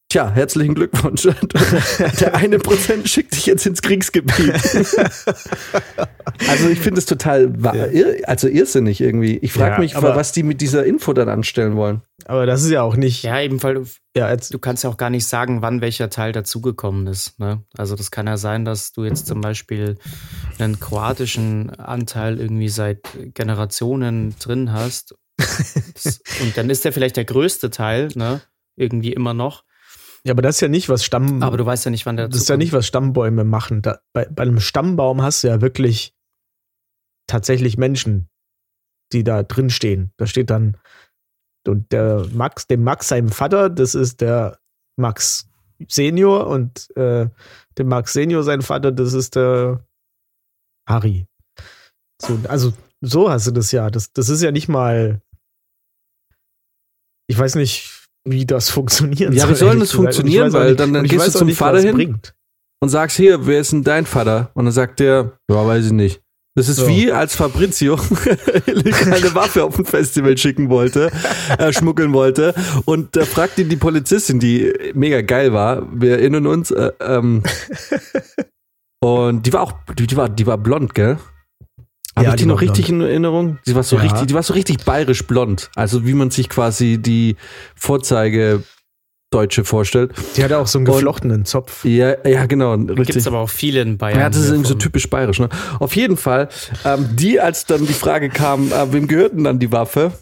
Tja, 0.10 0.32
herzlichen 0.32 0.74
Glückwunsch. 0.74 1.24
Der 2.22 2.34
eine 2.36 2.60
Prozent 2.60 3.10
schickt 3.10 3.36
dich 3.36 3.46
jetzt 3.46 3.66
ins 3.66 3.82
Kriegsgebiet. 3.82 4.36
Also 6.48 6.70
ich 6.70 6.80
finde 6.80 7.00
es 7.00 7.06
total 7.08 7.52
irr, 7.92 8.16
also 8.30 8.48
irrsinnig 8.48 9.02
irgendwie. 9.02 9.38
Ich 9.38 9.52
frage 9.54 9.74
Ja, 9.76 9.80
mich, 9.80 9.96
aber- 9.96 10.16
was 10.16 10.34
die 10.34 10.44
mit 10.44 10.62
dieser 10.62 10.86
Info 10.86 11.14
dann 11.14 11.30
anstellen 11.30 11.76
wollen. 11.76 12.02
Aber 12.26 12.46
das 12.46 12.64
ist 12.64 12.70
ja 12.70 12.84
auch 12.84 12.96
nicht. 12.96 13.24
Ja, 13.24 13.40
eben, 13.42 13.62
weil 13.64 13.74
du, 13.76 13.86
Ja, 14.16 14.30
jetzt, 14.30 14.54
du 14.54 14.60
kannst 14.60 14.84
ja 14.84 14.90
auch 14.90 14.98
gar 14.98 15.10
nicht 15.10 15.26
sagen, 15.26 15.62
wann 15.64 15.82
welcher 15.82 16.10
Teil 16.10 16.34
dazugekommen 16.34 17.08
ist. 17.08 17.40
Ne? 17.40 17.64
Also 17.76 17.96
das 17.96 18.12
kann 18.12 18.28
ja 18.28 18.38
sein, 18.38 18.66
dass 18.66 18.92
du 18.92 19.04
jetzt 19.04 19.26
zum 19.26 19.42
Beispiel 19.42 19.98
einen 20.60 20.80
kroatischen 20.80 21.72
Anteil 21.72 22.40
irgendwie 22.40 22.70
seit 22.70 23.00
Generationen 23.34 24.36
drin 24.40 24.72
hast. 24.74 25.16
Das, 25.38 26.22
und 26.42 26.56
dann 26.56 26.70
ist 26.70 26.86
der 26.86 26.94
vielleicht 26.94 27.18
der 27.18 27.26
größte 27.26 27.72
Teil, 27.72 28.10
ne? 28.16 28.42
Irgendwie 28.76 29.14
immer 29.14 29.34
noch. 29.34 29.64
Ja, 30.28 30.34
aber 30.34 30.42
das 30.42 30.56
ist 30.56 30.62
ja 30.62 30.68
nicht, 30.68 30.90
was 30.90 31.06
Stamm. 31.06 31.42
Aber 31.42 31.56
du 31.56 31.66
weißt 31.66 31.86
ja 31.86 31.92
nicht, 31.92 32.06
wann 32.06 32.18
der 32.18 32.28
das 32.28 32.42
ist 32.42 32.50
ja 32.50 32.58
nicht, 32.58 32.74
was 32.74 32.86
Stammbäume 32.86 33.46
machen. 33.46 33.82
Da, 33.82 34.02
bei, 34.12 34.26
bei 34.26 34.44
einem 34.44 34.60
Stammbaum 34.60 35.22
hast 35.22 35.42
du 35.42 35.48
ja 35.48 35.62
wirklich 35.62 36.14
tatsächlich 37.28 37.78
Menschen, 37.78 38.28
die 39.14 39.24
da 39.24 39.44
drin 39.44 39.70
stehen. 39.70 40.12
Da 40.18 40.28
steht 40.28 40.50
dann, 40.50 40.76
und 41.66 41.94
der 41.94 42.28
Max, 42.34 42.68
dem 42.68 42.84
Max, 42.84 43.08
seinem 43.08 43.30
Vater, 43.30 43.70
das 43.70 43.96
ist 43.96 44.20
der 44.20 44.60
Max 44.98 45.50
Senior 45.88 46.48
und 46.48 46.94
äh, 46.98 47.30
dem 47.78 47.88
Max 47.88 48.12
Senior, 48.12 48.44
sein 48.44 48.62
Vater, 48.62 48.92
das 48.92 49.14
ist 49.14 49.38
der 49.38 49.88
Harry. 50.90 51.26
So, 52.22 52.38
also, 52.50 52.74
so 53.00 53.30
hast 53.30 53.48
du 53.48 53.52
das 53.52 53.72
ja. 53.72 53.90
Das, 53.90 54.12
das 54.12 54.28
ist 54.28 54.42
ja 54.42 54.52
nicht 54.52 54.68
mal. 54.68 55.22
Ich 57.28 57.40
weiß 57.40 57.56
nicht, 57.56 57.97
wie 58.32 58.46
das 58.46 58.70
funktionieren 58.70 59.34
Ja, 59.34 59.42
soll. 59.46 59.52
wie 59.52 59.56
soll 59.56 59.80
das 59.80 59.92
funktionieren? 59.92 60.54
Weil 60.54 60.70
nicht- 60.70 60.80
dann- 60.80 60.94
dann 60.94 61.06
gehst 61.06 61.28
du 61.28 61.32
zum 61.40 61.48
nicht, 61.48 61.58
Vater 61.58 61.80
hin. 61.82 61.96
Bringt. 61.96 62.34
Und 62.80 62.90
sagst, 62.90 63.18
hier, 63.18 63.46
wer 63.48 63.60
ist 63.60 63.72
denn 63.72 63.84
dein 63.84 64.06
Vater? 64.06 64.52
Und 64.54 64.66
dann 64.66 64.72
sagt 64.72 65.00
der, 65.00 65.34
ja, 65.50 65.66
weiß 65.68 65.88
ich 65.88 65.92
nicht. 65.94 66.22
Das 66.56 66.70
ist 66.70 66.78
So. 66.78 66.88
wie, 66.88 67.12
als 67.12 67.36
Fabrizio 67.36 67.96
eine 68.66 69.36
Waffe 69.36 69.64
auf 69.64 69.78
ein 69.78 69.86
Festival 69.86 70.36
schicken 70.38 70.70
wollte, 70.70 71.12
äh, 71.60 71.72
schmuggeln 71.72 72.14
wollte. 72.14 72.56
Und 72.86 73.16
da 73.16 73.26
fragt 73.26 73.60
ihn 73.60 73.70
die 73.70 73.76
Polizistin, 73.76 74.40
die 74.40 74.74
mega 74.96 75.22
geil 75.22 75.54
war, 75.54 75.88
wir 75.94 76.14
erinnern 76.14 76.48
uns, 76.48 76.72
äh, 76.72 76.92
ähm, 77.00 77.44
und 79.04 79.46
die 79.46 79.54
war 79.54 79.62
auch, 79.62 79.74
die, 79.98 80.08
die, 80.08 80.18
war, 80.18 80.30
die 80.30 80.48
war 80.48 80.58
blond, 80.58 80.94
gell? 80.96 81.18
Habe 82.18 82.26
Ja, 82.26 82.32
ich 82.32 82.36
die, 82.38 82.44
die 82.44 82.48
noch 82.50 82.62
richtig 82.62 82.90
in 82.90 83.00
Erinnerung? 83.02 83.60
Die 83.68 83.76
war 83.76 83.84
so 83.84 83.96
Ja. 83.98 84.02
richtig, 84.02 84.28
die 84.28 84.34
war 84.34 84.42
so 84.44 84.54
richtig 84.54 84.84
bayerisch 84.84 85.26
blond. 85.26 85.70
Also 85.76 86.06
wie 86.06 86.14
man 86.14 86.32
sich 86.32 86.50
quasi 86.50 86.98
die 86.98 87.36
Vorzeige 87.76 88.64
Deutsche 89.30 89.66
vorstellt. 89.66 90.14
Die 90.38 90.44
hatte 90.44 90.58
auch 90.58 90.68
so 90.68 90.80
einen 90.80 90.88
Und- 90.88 90.94
geflochtenen 90.96 91.44
Zopf. 91.46 91.84
Ja, 91.84 92.16
ja, 92.26 92.46
genau. 92.46 92.78
Gibt 92.78 92.98
Richtig. 93.00 93.18
es 93.18 93.28
aber 93.28 93.40
auch 93.40 93.50
viele 93.50 93.82
in 93.82 93.98
Bayern. 93.98 94.20
Ja, 94.20 94.30
das 94.30 94.40
ist 94.40 94.50
irgendwie 94.52 94.70
so 94.70 94.76
typisch 94.76 95.10
bayerisch. 95.10 95.40
Ne? 95.40 95.50
Auf 95.80 95.96
jeden 95.98 96.16
Fall, 96.18 96.48
ähm, 96.86 97.10
die, 97.14 97.40
als 97.40 97.66
dann 97.66 97.86
die 97.86 97.94
Frage 97.94 98.30
kam, 98.30 98.72
äh, 98.72 98.94
wem 98.94 99.08
gehört 99.08 99.34
denn 99.34 99.44
dann 99.44 99.60
die 99.60 99.72
Waffe, 99.72 100.14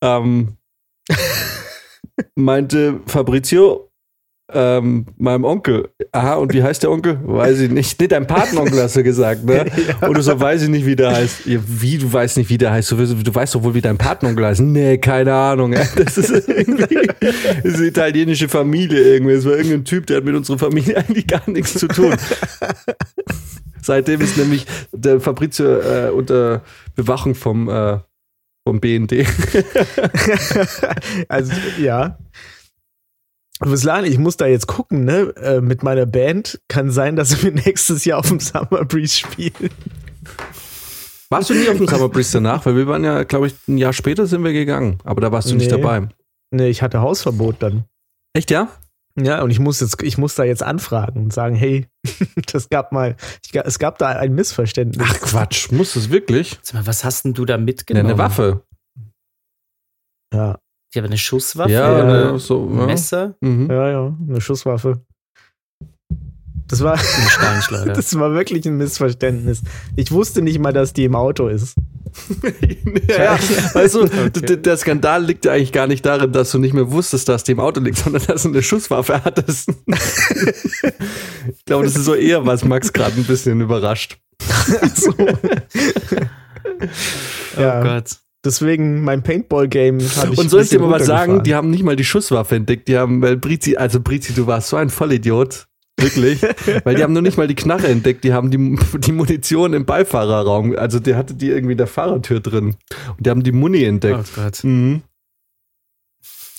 ähm, 0.00 0.56
meinte 2.34 3.00
Fabrizio, 3.06 3.85
ähm, 4.52 5.06
meinem 5.16 5.44
Onkel. 5.44 5.88
Aha, 6.12 6.34
und 6.34 6.52
wie 6.52 6.62
heißt 6.62 6.82
der 6.82 6.90
Onkel? 6.90 7.18
Weiß 7.24 7.58
ich 7.58 7.70
nicht. 7.70 8.00
Nee, 8.00 8.06
dein 8.06 8.26
Patenonkel 8.26 8.80
hast 8.80 8.94
du 8.94 9.02
gesagt, 9.02 9.44
ne? 9.44 9.66
Und 10.00 10.16
du 10.16 10.22
so, 10.22 10.38
weiß 10.38 10.62
ich 10.62 10.68
nicht, 10.68 10.86
wie 10.86 10.94
der 10.94 11.14
heißt. 11.16 11.46
Ja, 11.46 11.58
wie, 11.66 11.98
du 11.98 12.12
weißt 12.12 12.36
nicht, 12.36 12.48
wie 12.48 12.58
der 12.58 12.70
heißt? 12.70 12.92
Du, 12.92 12.96
du 12.96 13.34
weißt 13.34 13.56
doch 13.56 13.62
wohl, 13.64 13.74
wie 13.74 13.80
dein 13.80 13.98
Patenonkel 13.98 14.46
heißt. 14.46 14.60
Nee, 14.60 14.98
keine 14.98 15.34
Ahnung. 15.34 15.72
ey. 15.72 15.84
Das 15.96 16.16
ist 16.16 16.48
irgendwie, 16.48 17.08
das 17.20 17.64
ist 17.64 17.76
eine 17.76 17.86
italienische 17.86 18.48
Familie 18.48 19.02
irgendwie. 19.02 19.34
Es 19.34 19.44
war 19.44 19.56
irgendein 19.56 19.84
Typ, 19.84 20.06
der 20.06 20.18
hat 20.18 20.24
mit 20.24 20.36
unserer 20.36 20.58
Familie 20.58 20.96
eigentlich 21.08 21.26
gar 21.26 21.48
nichts 21.50 21.74
zu 21.74 21.88
tun. 21.88 22.14
Seitdem 23.82 24.20
ist 24.20 24.36
nämlich 24.36 24.66
der 24.92 25.20
Fabrizio 25.20 25.80
äh, 25.80 26.10
unter 26.10 26.62
Bewachung 26.94 27.34
vom, 27.34 27.68
äh, 27.68 27.98
vom 28.66 28.80
BND. 28.80 29.12
also, 31.28 31.52
ja. 31.80 32.18
Ruslan, 33.64 34.04
ich 34.04 34.18
muss 34.18 34.36
da 34.36 34.46
jetzt 34.46 34.66
gucken, 34.66 35.04
ne? 35.04 35.32
Äh, 35.36 35.60
mit 35.60 35.82
meiner 35.82 36.04
Band 36.06 36.60
kann 36.68 36.90
sein, 36.90 37.16
dass 37.16 37.42
wir 37.42 37.52
nächstes 37.66 38.04
Jahr 38.04 38.18
auf 38.18 38.28
dem 38.28 38.40
Summer 38.40 38.84
Breeze 38.84 39.16
spielen. 39.16 39.70
Warst 41.30 41.50
du 41.50 41.54
nie 41.54 41.68
auf 41.68 41.76
dem 41.78 41.88
Summer 41.88 42.08
Breeze 42.08 42.32
danach? 42.34 42.66
Weil 42.66 42.76
wir 42.76 42.86
waren 42.86 43.02
ja, 43.02 43.24
glaube 43.24 43.46
ich, 43.48 43.54
ein 43.66 43.78
Jahr 43.78 43.92
später 43.92 44.26
sind 44.26 44.44
wir 44.44 44.52
gegangen. 44.52 44.98
Aber 45.04 45.20
da 45.20 45.32
warst 45.32 45.50
du 45.50 45.54
nicht 45.54 45.70
Nee. 45.70 45.80
dabei. 45.80 46.08
Ne, 46.52 46.68
ich 46.68 46.82
hatte 46.82 47.00
Hausverbot 47.00 47.56
dann. 47.60 47.84
Echt, 48.34 48.50
ja? 48.50 48.68
Ja, 49.18 49.42
und 49.42 49.50
ich 49.50 49.58
muss 49.58 49.80
jetzt, 49.80 50.02
ich 50.02 50.18
muss 50.18 50.34
da 50.34 50.44
jetzt 50.44 50.62
anfragen 50.62 51.24
und 51.24 51.32
sagen, 51.32 51.56
hey, 51.56 51.86
das 52.52 52.68
gab 52.68 52.92
mal, 52.92 53.16
ich, 53.44 53.54
es 53.54 53.78
gab 53.78 53.98
da 53.98 54.08
ein 54.08 54.34
Missverständnis. 54.34 55.04
Ach 55.10 55.18
Quatsch, 55.20 55.72
muss 55.72 55.96
es 55.96 56.10
wirklich? 56.10 56.58
Sag 56.62 56.74
mal, 56.74 56.86
was 56.86 57.02
hast 57.04 57.24
denn 57.24 57.32
du 57.32 57.46
da 57.46 57.56
mitgenommen? 57.56 58.06
eine 58.10 58.18
Waffe. 58.18 58.62
Ja, 60.34 60.58
Ja, 60.94 61.00
aber 61.02 61.08
eine 61.08 61.18
Schusswaffe? 61.18 61.70
Ja, 61.72 61.96
eine- 62.02 62.38
so, 62.38 62.66
ein. 62.68 62.86
Messer? 62.86 63.34
Mhm. 63.40 63.70
ja, 63.70 63.90
ja, 63.90 64.16
eine 64.28 64.40
Schusswaffe. 64.40 65.00
Das 66.68 66.82
war, 66.82 66.98
Steinschleuder. 66.98 67.92
das 67.94 68.18
war 68.18 68.32
wirklich 68.32 68.66
ein 68.66 68.76
Missverständnis. 68.76 69.62
Ich 69.94 70.10
wusste 70.10 70.42
nicht 70.42 70.58
mal, 70.58 70.72
dass 70.72 70.92
die 70.92 71.04
im 71.04 71.14
Auto 71.14 71.46
ist. 71.46 71.76
ja, 73.08 73.34
ja, 73.34 73.38
weißt 73.74 73.94
du, 73.94 74.06
d- 74.30 74.56
der 74.56 74.76
Skandal 74.76 75.22
liegt 75.24 75.44
ja 75.44 75.52
eigentlich 75.52 75.72
gar 75.72 75.86
nicht 75.86 76.04
darin, 76.04 76.32
dass 76.32 76.50
du 76.50 76.58
nicht 76.58 76.72
mehr 76.74 76.90
wusstest, 76.90 77.28
dass 77.28 77.44
die 77.44 77.52
im 77.52 77.60
Auto 77.60 77.80
liegt, 77.80 77.98
sondern 78.04 78.24
dass 78.26 78.42
du 78.42 78.48
eine 78.48 78.62
Schusswaffe 78.62 79.22
hattest. 79.24 79.68
ich 79.68 81.64
glaube, 81.66 81.84
das 81.84 81.94
ist 81.96 82.04
so 82.04 82.14
eher, 82.14 82.46
was 82.46 82.64
Max 82.64 82.92
gerade 82.92 83.14
ein 83.16 83.24
bisschen 83.24 83.60
überrascht. 83.60 84.18
so. 84.94 85.12
ja, 87.58 87.80
Oh 87.80 87.82
Gott. 87.84 88.16
Deswegen 88.46 89.02
mein 89.02 89.22
Paintball-Game 89.22 90.00
habe 90.00 90.32
ich 90.32 90.38
Und 90.38 90.48
soll 90.48 90.62
ich 90.62 90.70
dir 90.70 90.80
mal 90.80 90.90
was 90.90 91.06
sagen? 91.06 91.42
Die 91.42 91.54
haben 91.54 91.70
nicht 91.70 91.82
mal 91.82 91.96
die 91.96 92.04
Schusswaffe 92.04 92.56
entdeckt. 92.56 92.88
Die 92.88 92.96
haben, 92.96 93.20
weil 93.20 93.36
Brizi, 93.36 93.76
also 93.76 94.00
Brizi, 94.00 94.32
du 94.32 94.46
warst 94.46 94.68
so 94.68 94.76
ein 94.76 94.88
Vollidiot. 94.88 95.66
Wirklich. 95.98 96.42
weil 96.84 96.94
die 96.94 97.02
haben 97.02 97.12
noch 97.12 97.22
nicht 97.22 97.38
mal 97.38 97.48
die 97.48 97.54
Knarre 97.54 97.88
entdeckt. 97.88 98.24
Die 98.24 98.32
haben 98.32 98.50
die, 98.50 98.78
die 99.00 99.12
Munition 99.12 99.72
im 99.72 99.84
Beifahrerraum. 99.84 100.76
Also 100.76 100.98
der 101.00 101.16
hatte 101.16 101.34
die 101.34 101.48
irgendwie 101.48 101.72
in 101.72 101.78
der 101.78 101.86
Fahrertür 101.86 102.40
drin. 102.40 102.76
Und 103.16 103.26
die 103.26 103.30
haben 103.30 103.42
die 103.42 103.52
Muni 103.52 103.82
entdeckt. 103.84 104.32
Oh 104.36 104.42
Gott. 104.42 104.64
Mhm. 104.64 105.02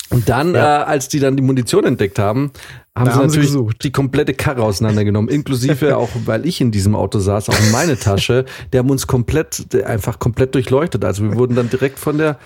Und 0.09 0.29
dann, 0.29 0.53
Ja. 0.55 0.81
äh, 0.81 0.85
als 0.85 1.09
die 1.09 1.19
dann 1.19 1.35
die 1.35 1.43
Munition 1.43 1.83
entdeckt 1.83 2.17
haben, 2.17 2.51
haben 2.95 3.05
Da 3.05 3.11
sie 3.11 3.17
haben 3.19 3.29
sie 3.29 3.37
natürlich 3.37 3.51
gesucht. 3.51 3.83
die 3.83 3.91
komplette 3.91 4.33
Karre 4.33 4.63
auseinandergenommen, 4.63 5.29
inklusive 5.29 5.97
auch, 5.97 6.09
weil 6.25 6.45
ich 6.45 6.61
in 6.61 6.71
diesem 6.71 6.95
Auto 6.95 7.19
saß, 7.19 7.49
auch 7.49 7.59
meine 7.71 7.97
Tasche. 7.97 8.45
Die 8.73 8.77
haben 8.77 8.89
uns 8.89 9.05
komplett, 9.05 9.75
einfach 9.85 10.17
komplett 10.17 10.55
durchleuchtet. 10.55 11.03
Also 11.05 11.23
wir 11.23 11.35
wurden 11.35 11.55
dann 11.55 11.69
direkt 11.69 11.99
von 11.99 12.17
der, 12.17 12.39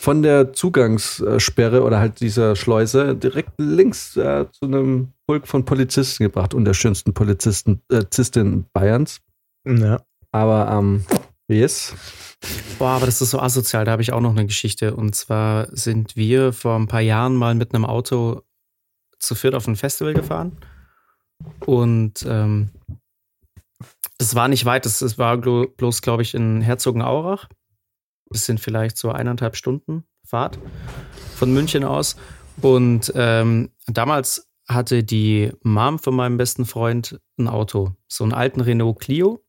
von 0.00 0.22
der 0.22 0.52
Zugangssperre 0.52 1.82
oder 1.82 1.98
halt 1.98 2.20
dieser 2.20 2.54
Schleuse 2.56 3.14
direkt 3.16 3.50
links 3.58 4.16
äh, 4.16 4.44
zu 4.52 4.66
einem 4.66 5.08
Pulk 5.26 5.48
von 5.48 5.64
Polizisten 5.64 6.22
gebracht 6.24 6.54
und 6.54 6.64
der 6.64 6.74
schönsten 6.74 7.12
Polizisten, 7.14 7.80
äh, 7.90 8.04
Zistin 8.10 8.66
Bayerns. 8.72 9.20
Ja. 9.66 10.00
Aber, 10.32 10.70
ähm, 10.78 11.02
yes. 11.48 11.94
Boah, 12.78 12.90
aber 12.90 13.06
das 13.06 13.22
ist 13.22 13.30
so 13.30 13.40
asozial. 13.40 13.84
Da 13.84 13.92
habe 13.92 14.02
ich 14.02 14.12
auch 14.12 14.20
noch 14.20 14.32
eine 14.32 14.46
Geschichte. 14.46 14.94
Und 14.94 15.14
zwar 15.14 15.74
sind 15.74 16.16
wir 16.16 16.52
vor 16.52 16.76
ein 16.76 16.88
paar 16.88 17.00
Jahren 17.00 17.34
mal 17.34 17.54
mit 17.54 17.74
einem 17.74 17.84
Auto 17.84 18.42
zu 19.18 19.34
viert 19.34 19.54
auf 19.54 19.66
ein 19.66 19.76
Festival 19.76 20.14
gefahren. 20.14 20.58
Und 21.64 22.24
ähm, 22.28 22.70
war 24.36 24.48
nicht 24.48 24.64
weit. 24.64 24.86
Das 24.86 25.18
war 25.18 25.38
bloß, 25.38 26.02
glaube 26.02 26.22
ich, 26.22 26.34
in 26.34 26.60
Herzogenaurach. 26.60 27.48
Das 28.30 28.44
sind 28.44 28.60
vielleicht 28.60 28.96
so 28.96 29.10
eineinhalb 29.10 29.56
Stunden 29.56 30.04
Fahrt 30.24 30.58
von 31.34 31.52
München 31.52 31.84
aus. 31.84 32.16
Und 32.60 33.12
ähm, 33.14 33.70
damals 33.86 34.48
hatte 34.68 35.04
die 35.04 35.52
Mom 35.62 35.98
von 35.98 36.14
meinem 36.14 36.36
besten 36.36 36.66
Freund 36.66 37.20
ein 37.38 37.48
Auto. 37.48 37.94
So 38.08 38.24
einen 38.24 38.32
alten 38.32 38.60
Renault 38.60 39.00
Clio. 39.00 39.44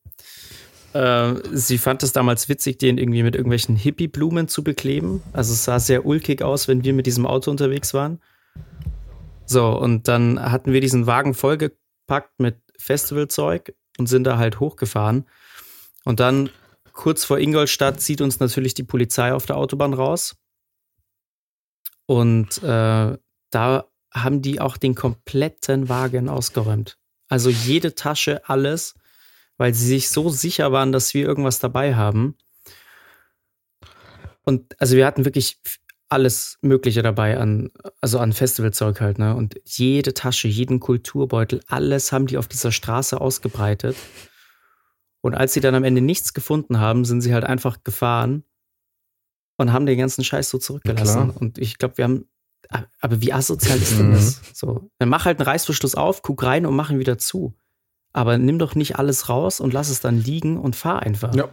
Äh, 0.94 1.36
sie 1.52 1.78
fand 1.78 2.04
es 2.04 2.14
damals 2.14 2.50
witzig, 2.50 2.78
den 2.78 2.98
irgendwie 2.98 3.24
mit 3.24 3.36
irgendwelchen 3.36 3.76
Hippie-Blumen 3.76 4.48
zu 4.48 4.64
bekleben. 4.64 5.22
Also 5.34 5.54
es 5.54 5.64
sah 5.64 5.80
sehr 5.80 6.06
ulkig 6.06 6.42
aus, 6.42 6.68
wenn 6.68 6.84
wir 6.84 6.94
mit 6.94 7.06
diesem 7.06 7.26
Auto 7.26 7.52
unterwegs 7.52 7.94
waren. 7.94 8.20
So, 9.46 9.70
und 9.70 10.08
dann 10.08 10.40
hatten 10.52 10.74
wir 10.74 10.82
diesen 10.82 11.08
Wagen 11.08 11.34
vollgepackt 11.34 12.40
mit 12.40 12.58
Festivalzeug 12.78 13.74
und 13.98 14.08
sind 14.08 14.26
da 14.26 14.38
halt 14.38 14.60
hochgefahren. 14.60 15.26
Und 16.04 16.20
dann 16.20 16.50
kurz 16.94 17.24
vor 17.24 17.40
Ingolstadt 17.40 18.02
zieht 18.02 18.22
uns 18.22 18.40
natürlich 18.40 18.74
die 18.74 18.84
Polizei 18.84 19.34
auf 19.34 19.46
der 19.46 19.58
Autobahn 19.58 19.94
raus. 19.94 20.36
Und 22.06 22.62
äh, 22.64 23.18
da 23.50 23.86
haben 24.14 24.42
die 24.42 24.60
auch 24.60 24.78
den 24.78 24.96
kompletten 24.96 25.90
Wagen 25.90 26.30
ausgeräumt. 26.30 26.98
Also 27.30 27.50
jede 27.50 27.94
Tasche, 27.96 28.48
alles, 28.50 28.96
weil 29.58 29.74
sie 29.74 29.88
sich 29.88 30.10
so 30.10 30.30
sicher 30.30 30.72
waren, 30.72 30.92
dass 30.92 31.14
wir 31.14 31.26
irgendwas 31.26 31.60
dabei 31.60 31.96
haben. 31.96 32.36
Und 34.44 34.80
also 34.80 34.96
wir 34.96 35.06
hatten 35.06 35.26
wirklich 35.26 35.60
alles 36.10 36.58
Mögliche 36.62 37.02
dabei 37.02 37.38
an, 37.38 37.70
also 38.00 38.20
an 38.20 38.32
Festivalzeug 38.32 39.02
halt, 39.02 39.20
ne? 39.20 39.36
Und 39.36 39.56
jede 39.66 40.14
Tasche, 40.14 40.48
jeden 40.48 40.80
Kulturbeutel, 40.80 41.62
alles 41.68 42.14
haben 42.14 42.28
die 42.28 42.38
auf 42.38 42.48
dieser 42.48 42.72
Straße 42.72 43.20
ausgebreitet. 43.20 43.98
Und 45.20 45.36
als 45.36 45.54
sie 45.54 45.60
dann 45.60 45.76
am 45.76 45.84
Ende 45.84 46.00
nichts 46.00 46.34
gefunden 46.34 46.80
haben, 46.80 47.04
sind 47.04 47.20
sie 47.22 47.34
halt 47.34 47.44
einfach 47.44 47.84
gefahren 47.84 48.46
und 49.58 49.74
haben 49.74 49.86
den 49.86 49.98
ganzen 49.98 50.24
Scheiß 50.24 50.50
so 50.50 50.60
zurückgelassen. 50.60 51.30
Und 51.32 51.58
ich 51.58 51.78
glaube, 51.78 51.98
wir 51.98 52.06
haben, 52.06 52.30
aber 53.02 53.20
wie 53.20 53.34
asozial 53.34 53.78
ist 53.78 53.98
denn 54.00 54.10
Mhm. 54.10 54.14
das? 54.14 54.42
So, 54.54 54.90
dann 55.00 55.10
mach 55.10 55.26
halt 55.26 55.40
einen 55.40 55.48
Reißverschluss 55.50 55.96
auf, 55.96 56.22
guck 56.22 56.42
rein 56.44 56.66
und 56.66 56.76
mach 56.76 56.90
ihn 56.90 57.00
wieder 57.00 57.18
zu. 57.18 57.54
Aber 58.18 58.40
nimm 58.40 58.58
doch 58.58 58.74
nicht 58.74 58.96
alles 58.98 59.30
raus 59.30 59.60
und 59.60 59.76
lass 59.76 59.90
es 59.90 60.00
dann 60.00 60.18
liegen 60.18 60.58
und 60.58 60.76
fahr 60.76 61.04
einfach. 61.04 61.36
Ja. 61.36 61.50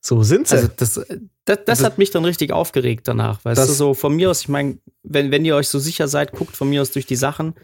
So 0.00 0.22
sind 0.22 0.46
sie. 0.46 0.54
Also 0.54 0.68
das, 0.68 0.94
das, 0.94 1.06
das 1.44 1.64
Das- 1.64 1.82
hat 1.82 1.98
mich 1.98 2.12
dann 2.12 2.24
richtig 2.24 2.52
aufgeregt 2.52 3.08
danach. 3.08 3.44
Weißt 3.44 3.68
du, 3.68 3.72
so 3.72 3.94
von 3.94 4.14
mir 4.14 4.30
aus, 4.30 4.42
ich 4.42 4.48
meine, 4.48 4.78
wenn, 5.02 5.32
wenn 5.32 5.44
ihr 5.44 5.56
euch 5.56 5.68
so 5.68 5.80
sicher 5.80 6.06
seid, 6.06 6.30
guckt 6.30 6.56
von 6.56 6.70
mir 6.70 6.80
aus 6.80 6.92
durch 6.92 7.06
die 7.06 7.16
Sachen. 7.16 7.54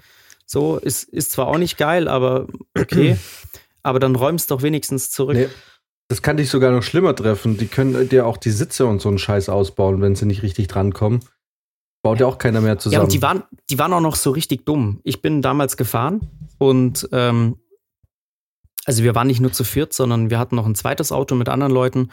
So, 0.44 0.78
ist, 0.78 1.04
ist 1.04 1.30
zwar 1.30 1.46
auch 1.46 1.58
nicht 1.58 1.78
geil, 1.78 2.08
aber 2.08 2.48
okay. 2.76 3.16
aber 3.84 4.00
dann 4.00 4.16
räumst 4.16 4.50
doch 4.50 4.62
wenigstens 4.62 5.12
zurück. 5.12 5.36
Nee. 5.36 5.48
Das 6.08 6.22
kann 6.22 6.36
dich 6.36 6.50
sogar 6.50 6.72
noch 6.72 6.82
schlimmer 6.82 7.14
treffen. 7.14 7.58
Die 7.58 7.68
können 7.68 8.08
dir 8.08 8.26
auch 8.26 8.38
die 8.38 8.50
Sitze 8.50 8.86
und 8.86 9.00
so 9.00 9.08
einen 9.08 9.18
Scheiß 9.18 9.48
ausbauen, 9.48 10.02
wenn 10.02 10.16
sie 10.16 10.26
nicht 10.26 10.42
richtig 10.42 10.66
drankommen. 10.66 11.20
Baut 12.02 12.18
ja 12.18 12.26
auch 12.26 12.38
keiner 12.38 12.60
mehr 12.60 12.76
zusammen. 12.80 13.02
Ja, 13.02 13.04
und 13.04 13.12
die 13.12 13.22
waren, 13.22 13.44
die 13.70 13.78
waren 13.78 13.92
auch 13.92 14.00
noch 14.00 14.16
so 14.16 14.32
richtig 14.32 14.66
dumm. 14.66 14.98
Ich 15.04 15.22
bin 15.22 15.42
damals 15.42 15.76
gefahren 15.76 16.28
und 16.60 17.08
ähm, 17.12 17.56
also 18.84 19.02
wir 19.02 19.14
waren 19.14 19.26
nicht 19.26 19.40
nur 19.40 19.52
zu 19.52 19.64
viert, 19.64 19.94
sondern 19.94 20.28
wir 20.28 20.38
hatten 20.38 20.56
noch 20.56 20.66
ein 20.66 20.74
zweites 20.74 21.10
Auto 21.10 21.34
mit 21.34 21.48
anderen 21.48 21.72
Leuten. 21.72 22.10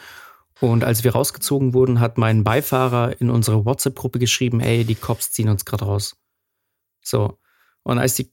Und 0.60 0.84
als 0.84 1.04
wir 1.04 1.12
rausgezogen 1.12 1.74
wurden, 1.74 2.00
hat 2.00 2.16
mein 2.16 2.44
Beifahrer 2.44 3.20
in 3.20 3.28
unsere 3.28 3.66
WhatsApp-Gruppe 3.66 4.18
geschrieben, 4.18 4.60
ey, 4.60 4.84
die 4.84 4.94
Cops 4.94 5.30
ziehen 5.32 5.50
uns 5.50 5.66
gerade 5.66 5.84
raus. 5.84 6.16
So. 7.04 7.38
Und 7.82 7.98
als 7.98 8.14
die, 8.14 8.32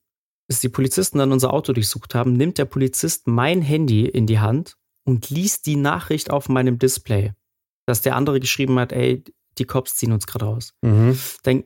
als 0.49 0.62
die 0.62 0.69
Polizisten 0.69 1.17
dann 1.17 1.34
unser 1.34 1.54
Auto 1.54 1.73
durchsucht 1.73 2.15
haben, 2.15 2.34
nimmt 2.34 2.58
der 2.58 2.65
Polizist 2.65 3.28
mein 3.28 3.62
Handy 3.62 4.06
in 4.06 4.25
die 4.25 4.39
Hand 4.39 4.78
und 5.04 5.30
liest 5.30 5.65
die 5.65 5.75
Nachricht 5.75 6.32
auf 6.32 6.47
meinem 6.47 6.80
Display, 6.80 7.34
dass 7.86 8.01
der 8.01 8.15
andere 8.15 8.39
geschrieben 8.39 8.80
hat, 8.80 8.93
ey, 8.93 9.23
die 9.58 9.65
Cops 9.65 9.95
ziehen 9.95 10.12
uns 10.12 10.28
gerade 10.28 10.45
raus 10.45 10.73
mhm. 10.82 11.17
dann 11.43 11.63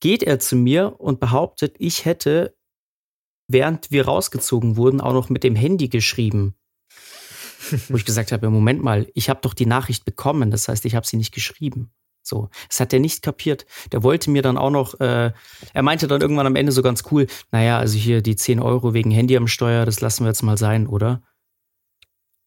geht 0.00 0.22
er 0.22 0.38
zu 0.38 0.56
mir 0.56 1.00
und 1.00 1.20
behauptet, 1.20 1.76
ich 1.78 2.04
hätte, 2.04 2.56
während 3.48 3.90
wir 3.90 4.04
rausgezogen 4.06 4.76
wurden, 4.76 5.00
auch 5.00 5.12
noch 5.14 5.30
mit 5.30 5.42
dem 5.42 5.56
Handy 5.56 5.88
geschrieben. 5.88 6.54
Wo 7.88 7.96
ich 7.96 8.04
gesagt 8.04 8.30
habe, 8.32 8.46
ja, 8.46 8.50
Moment 8.50 8.82
mal, 8.82 9.08
ich 9.14 9.28
habe 9.28 9.40
doch 9.42 9.52
die 9.54 9.66
Nachricht 9.66 10.04
bekommen, 10.04 10.50
das 10.50 10.68
heißt, 10.68 10.84
ich 10.84 10.94
habe 10.94 11.06
sie 11.06 11.16
nicht 11.16 11.34
geschrieben. 11.34 11.90
So, 12.22 12.50
das 12.68 12.78
hat 12.80 12.92
er 12.92 13.00
nicht 13.00 13.22
kapiert. 13.22 13.64
Der 13.92 14.02
wollte 14.02 14.30
mir 14.30 14.42
dann 14.42 14.58
auch 14.58 14.70
noch, 14.70 15.00
äh, 15.00 15.32
er 15.72 15.82
meinte 15.82 16.06
dann 16.06 16.20
irgendwann 16.20 16.46
am 16.46 16.56
Ende 16.56 16.72
so 16.72 16.82
ganz 16.82 17.02
cool, 17.10 17.26
naja, 17.52 17.78
also 17.78 17.96
hier 17.98 18.22
die 18.22 18.36
10 18.36 18.60
Euro 18.60 18.92
wegen 18.94 19.10
Handy 19.10 19.36
am 19.36 19.48
Steuer, 19.48 19.86
das 19.86 20.00
lassen 20.00 20.24
wir 20.24 20.28
jetzt 20.28 20.42
mal 20.42 20.58
sein, 20.58 20.86
oder? 20.86 21.22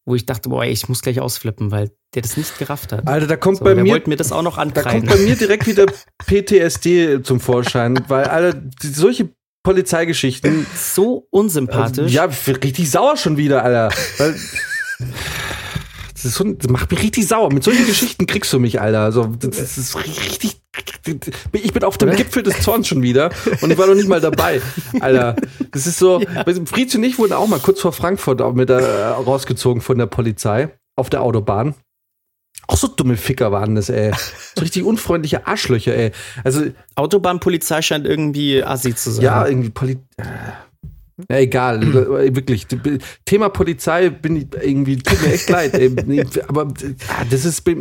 Wo 0.06 0.16
ich 0.16 0.26
dachte, 0.26 0.50
boah, 0.50 0.64
ey, 0.64 0.72
ich 0.72 0.88
muss 0.90 1.02
gleich 1.02 1.20
ausflippen, 1.20 1.72
weil 1.72 1.92
der 2.14 2.22
das 2.22 2.38
nicht 2.38 2.58
gerafft 2.58 2.92
hat. 2.92 3.08
Alter, 3.08 3.28
da 3.28 3.38
kommt 3.38 3.58
So, 3.58 3.64
bei 3.64 3.74
der 3.74 3.84
mir 3.84 3.94
wollte 3.94 4.10
mir 4.10 4.16
das 4.18 4.32
auch 4.32 4.42
noch 4.44 4.56
Da 4.56 4.62
ankreiden. 4.64 5.08
kommt 5.08 5.20
bei 5.20 5.26
mir 5.26 5.36
direkt 5.36 5.68
wieder 5.68 5.86
PTSD 6.26 7.22
zum 7.24 7.40
Vorschein, 7.40 8.04
weil 8.08 8.26
alle 8.26 8.70
solche 8.82 9.30
Polizeigeschichten. 9.64 10.66
so 10.76 11.28
unsympathisch. 11.30 12.12
Ja, 12.12 12.28
ich 12.28 12.40
bin 12.40 12.56
richtig 12.56 12.90
sauer 12.90 13.18
schon 13.18 13.38
wieder, 13.38 13.64
Alter. 13.64 13.90
Das, 16.24 16.36
so, 16.36 16.44
das 16.44 16.70
macht 16.70 16.92
mich 16.92 17.02
richtig 17.02 17.28
sauer. 17.28 17.52
Mit 17.52 17.64
solchen 17.64 17.86
Geschichten 17.86 18.28
kriegst 18.28 18.52
du 18.54 18.60
mich, 18.60 18.80
Alter. 18.80 19.02
Also, 19.02 19.26
das, 19.40 19.58
das 19.58 19.78
ist 19.78 19.98
richtig. 19.98 20.62
Ich 21.52 21.74
bin 21.74 21.84
auf 21.84 21.98
dem 21.98 22.16
Gipfel 22.16 22.44
des 22.44 22.62
Zorns 22.62 22.88
schon 22.88 23.02
wieder 23.02 23.32
und 23.62 23.72
ich 23.72 23.78
war 23.78 23.88
noch 23.88 23.96
nicht 23.96 24.08
mal 24.08 24.22
dabei. 24.22 24.62
Alter, 25.00 25.36
das 25.72 25.88
ist 25.88 25.98
so. 25.98 26.22
Fritz 26.66 26.96
und 26.96 27.04
ich 27.04 27.18
wurden 27.18 27.34
auch 27.34 27.48
mal 27.48 27.60
kurz 27.60 27.82
vor 27.82 27.92
Frankfurt 27.92 28.56
mit 28.56 28.70
der, 28.70 28.80
äh, 28.80 29.08
rausgezogen 29.08 29.82
von 29.82 29.98
der 29.98 30.06
Polizei 30.06 30.70
auf 30.96 31.10
der 31.10 31.22
Autobahn. 31.24 31.76
Auch 32.72 32.78
so 32.78 32.88
dumme 32.88 33.18
Ficker 33.18 33.52
waren 33.52 33.76
das, 33.76 33.90
ey. 33.90 34.12
So 34.56 34.62
richtig 34.62 34.84
unfreundliche 34.84 35.46
Arschlöcher, 35.46 35.96
ey. 35.96 36.12
Also, 36.44 36.68
Autobahnpolizei 36.96 37.82
scheint 37.82 38.06
irgendwie 38.06 38.64
assi 38.64 38.96
zu 38.96 39.12
sein. 39.12 39.26
ja, 39.26 39.46
irgendwie 39.46 39.70
Poli 39.70 39.98
äh, 40.18 40.24
ja, 41.30 41.38
egal, 41.38 41.84
äh, 41.84 42.36
wirklich. 42.36 42.68
Thema 43.26 43.50
Polizei 43.50 44.10
bin 44.10 44.38
ich 44.38 44.48
irgendwie, 44.62 44.98
tut 44.98 45.22
mir 45.22 45.34
echt 45.34 45.50
leid, 45.50 45.74
ey. 45.74 45.94
Aber 46.48 46.64
äh, 46.64 46.96
das 47.30 47.46
ist 47.46 47.64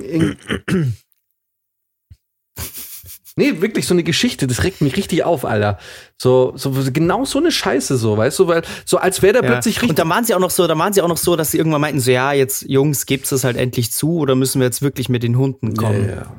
Nee, 3.40 3.60
wirklich 3.60 3.86
so 3.86 3.94
eine 3.94 4.02
Geschichte, 4.02 4.46
das 4.46 4.62
regt 4.64 4.80
mich 4.82 4.96
richtig 4.96 5.24
auf, 5.24 5.44
Alter. 5.44 5.78
So, 6.18 6.52
so 6.56 6.72
genau 6.92 7.24
so 7.24 7.38
eine 7.38 7.50
Scheiße, 7.50 7.96
so, 7.96 8.16
weißt 8.16 8.38
du, 8.38 8.46
weil 8.48 8.62
so 8.84 8.98
als 8.98 9.22
wäre 9.22 9.32
der 9.34 9.44
Ja. 9.44 9.50
plötzlich 9.52 9.76
richtig. 9.76 9.90
Und 9.90 9.98
da 9.98 10.08
waren 10.08 10.24
sie 10.24 10.34
auch 10.34 10.40
noch 10.40 10.50
so, 10.50 10.66
da 10.66 10.76
waren 10.78 10.92
sie 10.92 11.00
auch 11.02 11.08
noch 11.08 11.16
so, 11.16 11.36
dass 11.36 11.50
sie 11.50 11.58
irgendwann 11.58 11.80
meinten, 11.80 12.00
so 12.00 12.10
ja, 12.10 12.32
jetzt 12.32 12.62
Jungs, 12.68 13.06
gibt's 13.06 13.30
das 13.30 13.44
halt 13.44 13.56
endlich 13.56 13.90
zu 13.92 14.18
oder 14.18 14.34
müssen 14.34 14.60
wir 14.60 14.66
jetzt 14.66 14.82
wirklich 14.82 15.08
mit 15.08 15.22
den 15.22 15.38
Hunden 15.38 15.74
kommen? 15.76 16.08
Ja, 16.08 16.14
ja. 16.16 16.32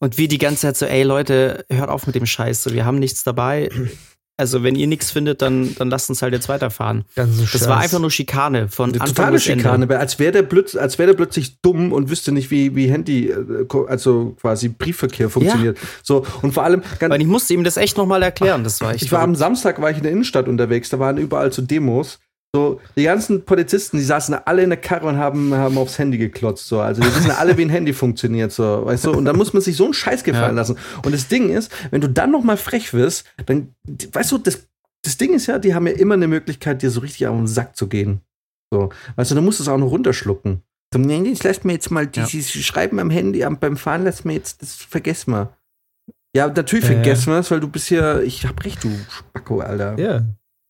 Und 0.00 0.18
wie 0.18 0.28
die 0.28 0.38
ganze 0.38 0.62
Zeit 0.62 0.76
so, 0.76 0.86
ey 0.86 1.02
Leute, 1.04 1.64
hört 1.70 1.88
auf 1.88 2.06
mit 2.06 2.14
dem 2.16 2.26
Scheiß, 2.26 2.64
so, 2.64 2.72
wir 2.74 2.84
haben 2.84 2.98
nichts 2.98 3.22
dabei. 3.24 3.68
Also 4.36 4.64
wenn 4.64 4.74
ihr 4.74 4.88
nichts 4.88 5.12
findet, 5.12 5.42
dann, 5.42 5.76
dann 5.76 5.90
lasst 5.90 6.10
uns 6.10 6.20
halt 6.20 6.32
jetzt 6.34 6.48
weiterfahren. 6.48 7.04
Ganzen 7.14 7.48
Das 7.52 7.68
war 7.68 7.78
einfach 7.78 8.00
nur 8.00 8.10
Schikane 8.10 8.68
von 8.68 8.90
Eine 8.90 9.00
Anfang 9.00 9.14
totale 9.14 9.30
Ende. 9.36 9.40
Schikane, 9.40 9.88
weil 9.88 9.98
als 9.98 10.18
wäre 10.18 10.32
der, 10.32 10.42
plötz- 10.48 10.76
als 10.76 10.98
wär 10.98 11.06
der 11.06 11.14
plötzlich 11.14 11.60
dumm 11.60 11.92
und 11.92 12.10
wüsste 12.10 12.32
nicht, 12.32 12.50
wie, 12.50 12.74
wie 12.74 12.88
Handy, 12.90 13.28
äh, 13.30 13.36
also 13.86 14.34
quasi 14.40 14.68
Briefverkehr 14.70 15.30
funktioniert. 15.30 15.78
So, 16.02 16.26
und 16.42 16.52
vor 16.52 16.64
allem, 16.64 16.82
Weil 16.98 17.20
ich 17.20 17.28
musste 17.28 17.54
ihm 17.54 17.62
das 17.62 17.76
echt 17.76 17.96
nochmal 17.96 18.24
erklären, 18.24 18.64
das 18.64 18.80
war 18.80 18.92
echt 18.92 19.04
ich 19.04 19.12
war 19.12 19.20
am. 19.22 19.36
Samstag 19.36 19.80
war 19.80 19.90
ich 19.92 19.98
in 19.98 20.02
der 20.02 20.10
Innenstadt 20.10 20.48
unterwegs, 20.48 20.88
da 20.88 20.98
waren 20.98 21.16
überall 21.16 21.52
so 21.52 21.62
Demos. 21.62 22.18
So, 22.54 22.80
die 22.96 23.02
ganzen 23.02 23.44
Polizisten, 23.44 23.96
die 23.96 24.04
saßen 24.04 24.32
alle 24.46 24.62
in 24.62 24.70
der 24.70 24.80
Karre 24.80 25.06
und 25.08 25.16
haben, 25.16 25.52
haben 25.54 25.76
aufs 25.76 25.98
Handy 25.98 26.18
geklotzt. 26.18 26.68
So. 26.68 26.80
Also 26.80 27.02
die 27.02 27.08
wissen 27.12 27.32
alle, 27.32 27.58
wie 27.58 27.62
ein 27.62 27.68
Handy 27.70 27.92
funktioniert. 27.92 28.52
So, 28.52 28.84
weißt 28.86 29.06
du? 29.06 29.10
Und 29.10 29.24
dann 29.24 29.34
muss 29.36 29.52
man 29.52 29.60
sich 29.60 29.76
so 29.76 29.84
einen 29.84 29.92
Scheiß 29.92 30.22
gefallen 30.22 30.54
Ja. 30.54 30.60
lassen. 30.60 30.78
Und 31.04 31.12
das 31.12 31.26
Ding 31.26 31.48
ist, 31.50 31.72
wenn 31.90 32.00
du 32.00 32.08
dann 32.08 32.30
noch 32.30 32.44
mal 32.44 32.56
frech 32.56 32.94
wirst, 32.94 33.24
dann, 33.46 33.74
weißt 34.12 34.30
du, 34.30 34.38
das, 34.38 34.68
das 35.02 35.16
Ding 35.16 35.34
ist 35.34 35.46
ja, 35.46 35.58
die 35.58 35.74
haben 35.74 35.88
ja 35.88 35.94
immer 35.94 36.14
eine 36.14 36.28
Möglichkeit, 36.28 36.80
dir 36.82 36.90
so 36.90 37.00
richtig 37.00 37.26
auf 37.26 37.36
den 37.36 37.48
Sack 37.48 37.76
zu 37.76 37.88
gehen. 37.88 38.20
So, 38.72 38.90
weißt 39.16 39.32
du, 39.32 39.34
du 39.34 39.42
musst 39.42 39.58
es 39.58 39.66
auch 39.66 39.76
noch 39.78 39.90
runterschlucken. 39.90 40.62
So, 40.92 41.00
nee, 41.00 41.22
jetzt 41.28 41.42
lass 41.42 41.64
mir 41.64 41.72
jetzt 41.72 41.90
mal 41.90 42.08
Ja. 42.14 42.24
dieses 42.24 42.52
Schreiben 42.52 43.00
am 43.00 43.10
Handy, 43.10 43.44
beim 43.58 43.76
Fahren, 43.76 44.04
lass 44.04 44.24
mir 44.24 44.34
jetzt, 44.34 44.62
das 44.62 44.74
vergessen 44.76 45.32
wir. 45.32 45.56
Ja, 46.36 46.46
natürlich 46.46 46.84
Ja, 46.84 46.90
ja. 46.92 46.96
vergessen 47.02 47.32
wir 47.32 47.40
es, 47.40 47.50
weil 47.50 47.58
du 47.60 47.66
bist 47.68 47.90
ja, 47.90 48.20
ich 48.20 48.46
hab 48.46 48.64
recht, 48.64 48.84
du 48.84 48.90
Spacko, 49.10 49.58
Alter. 49.60 49.98
Ja. 49.98 50.22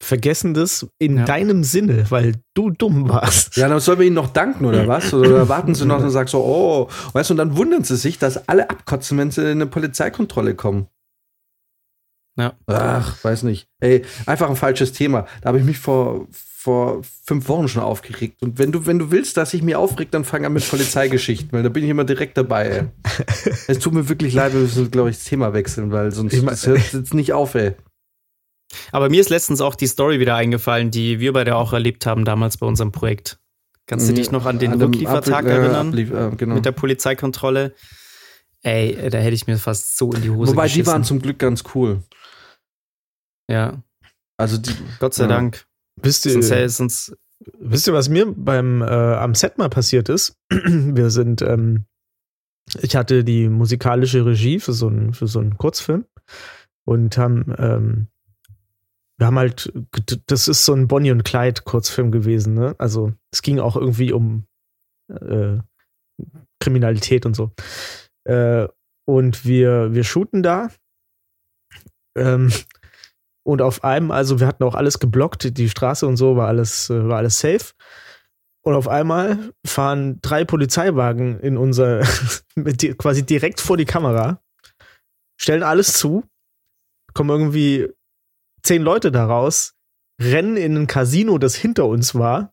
Vergessen 0.04 0.54
das 0.54 0.86
in 0.98 1.16
Ja. 1.18 1.24
deinem 1.24 1.64
Sinne, 1.64 2.10
weil 2.10 2.34
du 2.54 2.70
dumm 2.70 3.08
warst. 3.08 3.56
Ja, 3.56 3.68
dann 3.68 3.80
sollen 3.80 3.98
wir 3.98 4.06
ihnen 4.06 4.14
noch 4.14 4.28
danken 4.32 4.64
oder 4.66 4.86
was? 4.86 5.12
Oder 5.14 5.48
warten 5.48 5.74
sie 5.74 5.86
noch 5.86 6.02
und 6.02 6.10
sagen 6.10 6.28
so, 6.28 6.38
oh, 6.44 6.88
weißt 7.14 7.30
du, 7.30 7.34
und 7.34 7.38
dann 7.38 7.56
wundern 7.56 7.84
sie 7.84 7.96
sich, 7.96 8.18
dass 8.18 8.48
alle 8.48 8.68
abkotzen, 8.70 9.16
wenn 9.18 9.30
sie 9.30 9.40
in 9.42 9.48
eine 9.48 9.66
Polizeikontrolle 9.66 10.54
kommen. 10.54 10.86
Ja. 12.38 12.52
Ach, 12.66 13.22
weiß 13.24 13.44
nicht. 13.44 13.68
Ey, 13.80 14.04
einfach 14.26 14.50
ein 14.50 14.56
falsches 14.56 14.92
Thema. 14.92 15.26
Da 15.40 15.48
habe 15.48 15.58
ich 15.60 15.64
mich 15.64 15.78
vor, 15.78 16.26
vor 16.32 17.02
fünf 17.24 17.48
Wochen 17.48 17.68
schon 17.68 17.82
aufgeregt. 17.82 18.42
Und 18.42 18.58
wenn 18.58 18.72
du, 18.72 18.86
wenn 18.86 18.98
du 18.98 19.10
willst, 19.12 19.36
dass 19.36 19.54
ich 19.54 19.62
mich 19.62 19.76
aufreg, 19.76 20.10
dann 20.10 20.24
fang 20.24 20.44
an 20.44 20.52
mit 20.52 20.68
Polizeigeschichten, 20.68 21.52
weil 21.52 21.62
da 21.62 21.68
bin 21.68 21.84
ich 21.84 21.90
immer 21.90 22.04
direkt 22.04 22.36
dabei, 22.36 22.66
ey. 22.68 22.84
es 23.68 23.78
tut 23.78 23.94
mir 23.94 24.08
wirklich 24.08 24.34
leid, 24.34 24.52
wir 24.52 24.60
müssen, 24.60 24.90
glaube 24.90 25.10
ich, 25.10 25.16
das 25.16 25.24
Thema 25.26 25.52
wechseln, 25.54 25.92
weil 25.92 26.10
sonst 26.10 26.32
Ich 26.32 26.42
mein- 26.42 26.56
hört 26.56 26.92
jetzt 26.92 27.14
nicht 27.14 27.32
auf, 27.32 27.54
ey. 27.54 27.74
Aber 28.92 29.08
mir 29.10 29.20
ist 29.20 29.30
letztens 29.30 29.60
auch 29.60 29.74
die 29.74 29.86
Story 29.86 30.20
wieder 30.20 30.34
eingefallen, 30.36 30.90
die 30.90 31.20
wir 31.20 31.32
beide 31.32 31.56
auch 31.56 31.72
erlebt 31.72 32.06
haben 32.06 32.24
damals 32.24 32.56
bei 32.56 32.66
unserem 32.66 32.92
Projekt. 32.92 33.38
Kannst 33.86 34.08
du 34.08 34.14
dich 34.14 34.30
noch 34.30 34.46
an 34.46 34.58
den 34.58 34.72
dem 34.72 34.80
Rückliefertag 34.80 35.44
äh, 35.44 35.50
erinnern? 35.50 35.92
Äh, 35.96 36.36
genau. 36.36 36.54
Mit 36.54 36.64
der 36.64 36.72
Polizeikontrolle? 36.72 37.74
Ey, 38.62 39.10
da 39.10 39.18
hätte 39.18 39.34
ich 39.34 39.46
mir 39.46 39.58
fast 39.58 39.98
so 39.98 40.10
in 40.12 40.22
die 40.22 40.30
Hose 40.30 40.52
Wobei, 40.52 40.62
die 40.68 40.72
geschissen. 40.72 40.92
waren 40.92 41.04
zum 41.04 41.20
Glück 41.20 41.38
ganz 41.38 41.64
cool. 41.74 42.02
Ja, 43.50 43.82
Also 44.38 44.56
die, 44.56 44.72
Gott 45.00 45.14
sei 45.14 45.24
Ja. 45.24 45.28
Dank. 45.28 45.66
Wisst 46.00 46.24
ihr, 46.26 46.32
Sonst, 46.32 46.50
äh, 46.50 46.68
sonst 46.68 47.16
wisst 47.58 47.86
ihr, 47.86 47.92
was 47.92 48.08
mir 48.08 48.26
beim 48.34 48.80
äh, 48.82 48.86
am 48.86 49.34
Set 49.34 49.58
mal 49.58 49.68
passiert 49.68 50.08
ist? 50.08 50.36
Wir 50.50 51.10
sind, 51.10 51.42
ähm, 51.42 51.84
ich 52.80 52.96
hatte 52.96 53.22
die 53.22 53.48
musikalische 53.50 54.24
Regie 54.24 54.58
für 54.60 54.72
so 54.72 54.88
einen 54.88 55.12
für 55.12 55.26
so 55.28 55.38
einen 55.40 55.58
Kurzfilm 55.58 56.06
und 56.86 57.16
haben, 57.18 57.54
ähm, 57.58 58.06
wir 59.18 59.26
haben 59.26 59.38
halt, 59.38 59.72
das 60.26 60.48
ist 60.48 60.64
so 60.64 60.74
ein 60.74 60.88
Bonnie 60.88 61.12
und 61.12 61.24
Clyde 61.24 61.62
Kurzfilm 61.62 62.10
gewesen, 62.10 62.54
ne? 62.54 62.74
Also 62.78 63.12
es 63.32 63.42
ging 63.42 63.60
auch 63.60 63.76
irgendwie 63.76 64.12
um 64.12 64.46
äh, 65.08 65.58
Kriminalität 66.60 67.26
und 67.26 67.34
so. 67.34 67.52
Äh, 68.24 68.68
und 69.06 69.44
wir, 69.44 69.94
wir 69.94 70.04
shooten 70.04 70.42
da. 70.42 70.68
Ähm, 72.16 72.52
und 73.46 73.60
auf 73.60 73.84
einem, 73.84 74.10
also 74.10 74.40
wir 74.40 74.46
hatten 74.46 74.64
auch 74.64 74.74
alles 74.74 74.98
geblockt, 74.98 75.58
die 75.58 75.68
Straße 75.68 76.06
und 76.06 76.16
so 76.16 76.36
war 76.36 76.48
alles, 76.48 76.90
äh, 76.90 77.06
war 77.08 77.18
alles 77.18 77.38
safe. 77.38 77.74
Und 78.62 78.74
auf 78.74 78.88
einmal 78.88 79.52
fahren 79.66 80.20
drei 80.22 80.44
Polizeiwagen 80.44 81.38
in 81.40 81.58
unser, 81.58 82.00
quasi 82.98 83.26
direkt 83.26 83.60
vor 83.60 83.76
die 83.76 83.84
Kamera, 83.84 84.40
stellen 85.38 85.62
alles 85.62 85.92
zu, 85.92 86.24
kommen 87.12 87.28
irgendwie 87.28 87.90
zehn 88.64 88.82
Leute 88.82 89.12
da 89.12 89.26
raus, 89.26 89.74
rennen 90.20 90.56
in 90.56 90.76
ein 90.76 90.86
Casino, 90.86 91.38
das 91.38 91.54
hinter 91.54 91.86
uns 91.86 92.14
war, 92.14 92.52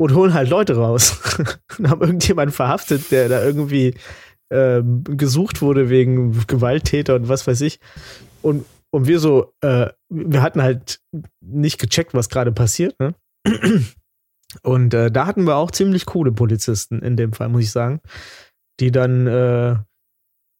und 0.00 0.14
holen 0.14 0.34
halt 0.34 0.48
Leute 0.48 0.76
raus. 0.76 1.20
und 1.78 1.88
haben 1.88 2.00
irgendjemanden 2.00 2.54
verhaftet, 2.54 3.10
der 3.12 3.28
da 3.28 3.44
irgendwie 3.44 3.94
ähm, 4.50 5.04
gesucht 5.04 5.62
wurde 5.62 5.88
wegen 5.88 6.46
Gewalttäter 6.46 7.14
und 7.14 7.28
was 7.28 7.46
weiß 7.46 7.60
ich. 7.60 7.78
Und, 8.42 8.66
und 8.90 9.06
wir 9.06 9.20
so, 9.20 9.54
äh, 9.60 9.90
wir 10.08 10.42
hatten 10.42 10.62
halt 10.62 11.00
nicht 11.40 11.78
gecheckt, 11.78 12.14
was 12.14 12.28
gerade 12.28 12.52
passiert. 12.52 12.98
Ne? 12.98 13.14
Und 14.62 14.92
äh, 14.92 15.10
da 15.10 15.26
hatten 15.26 15.46
wir 15.46 15.56
auch 15.56 15.70
ziemlich 15.70 16.04
coole 16.06 16.32
Polizisten 16.32 17.00
in 17.00 17.16
dem 17.16 17.32
Fall, 17.32 17.48
muss 17.48 17.62
ich 17.62 17.70
sagen. 17.70 18.00
Die 18.80 18.90
dann, 18.90 19.26
äh, 19.26 19.76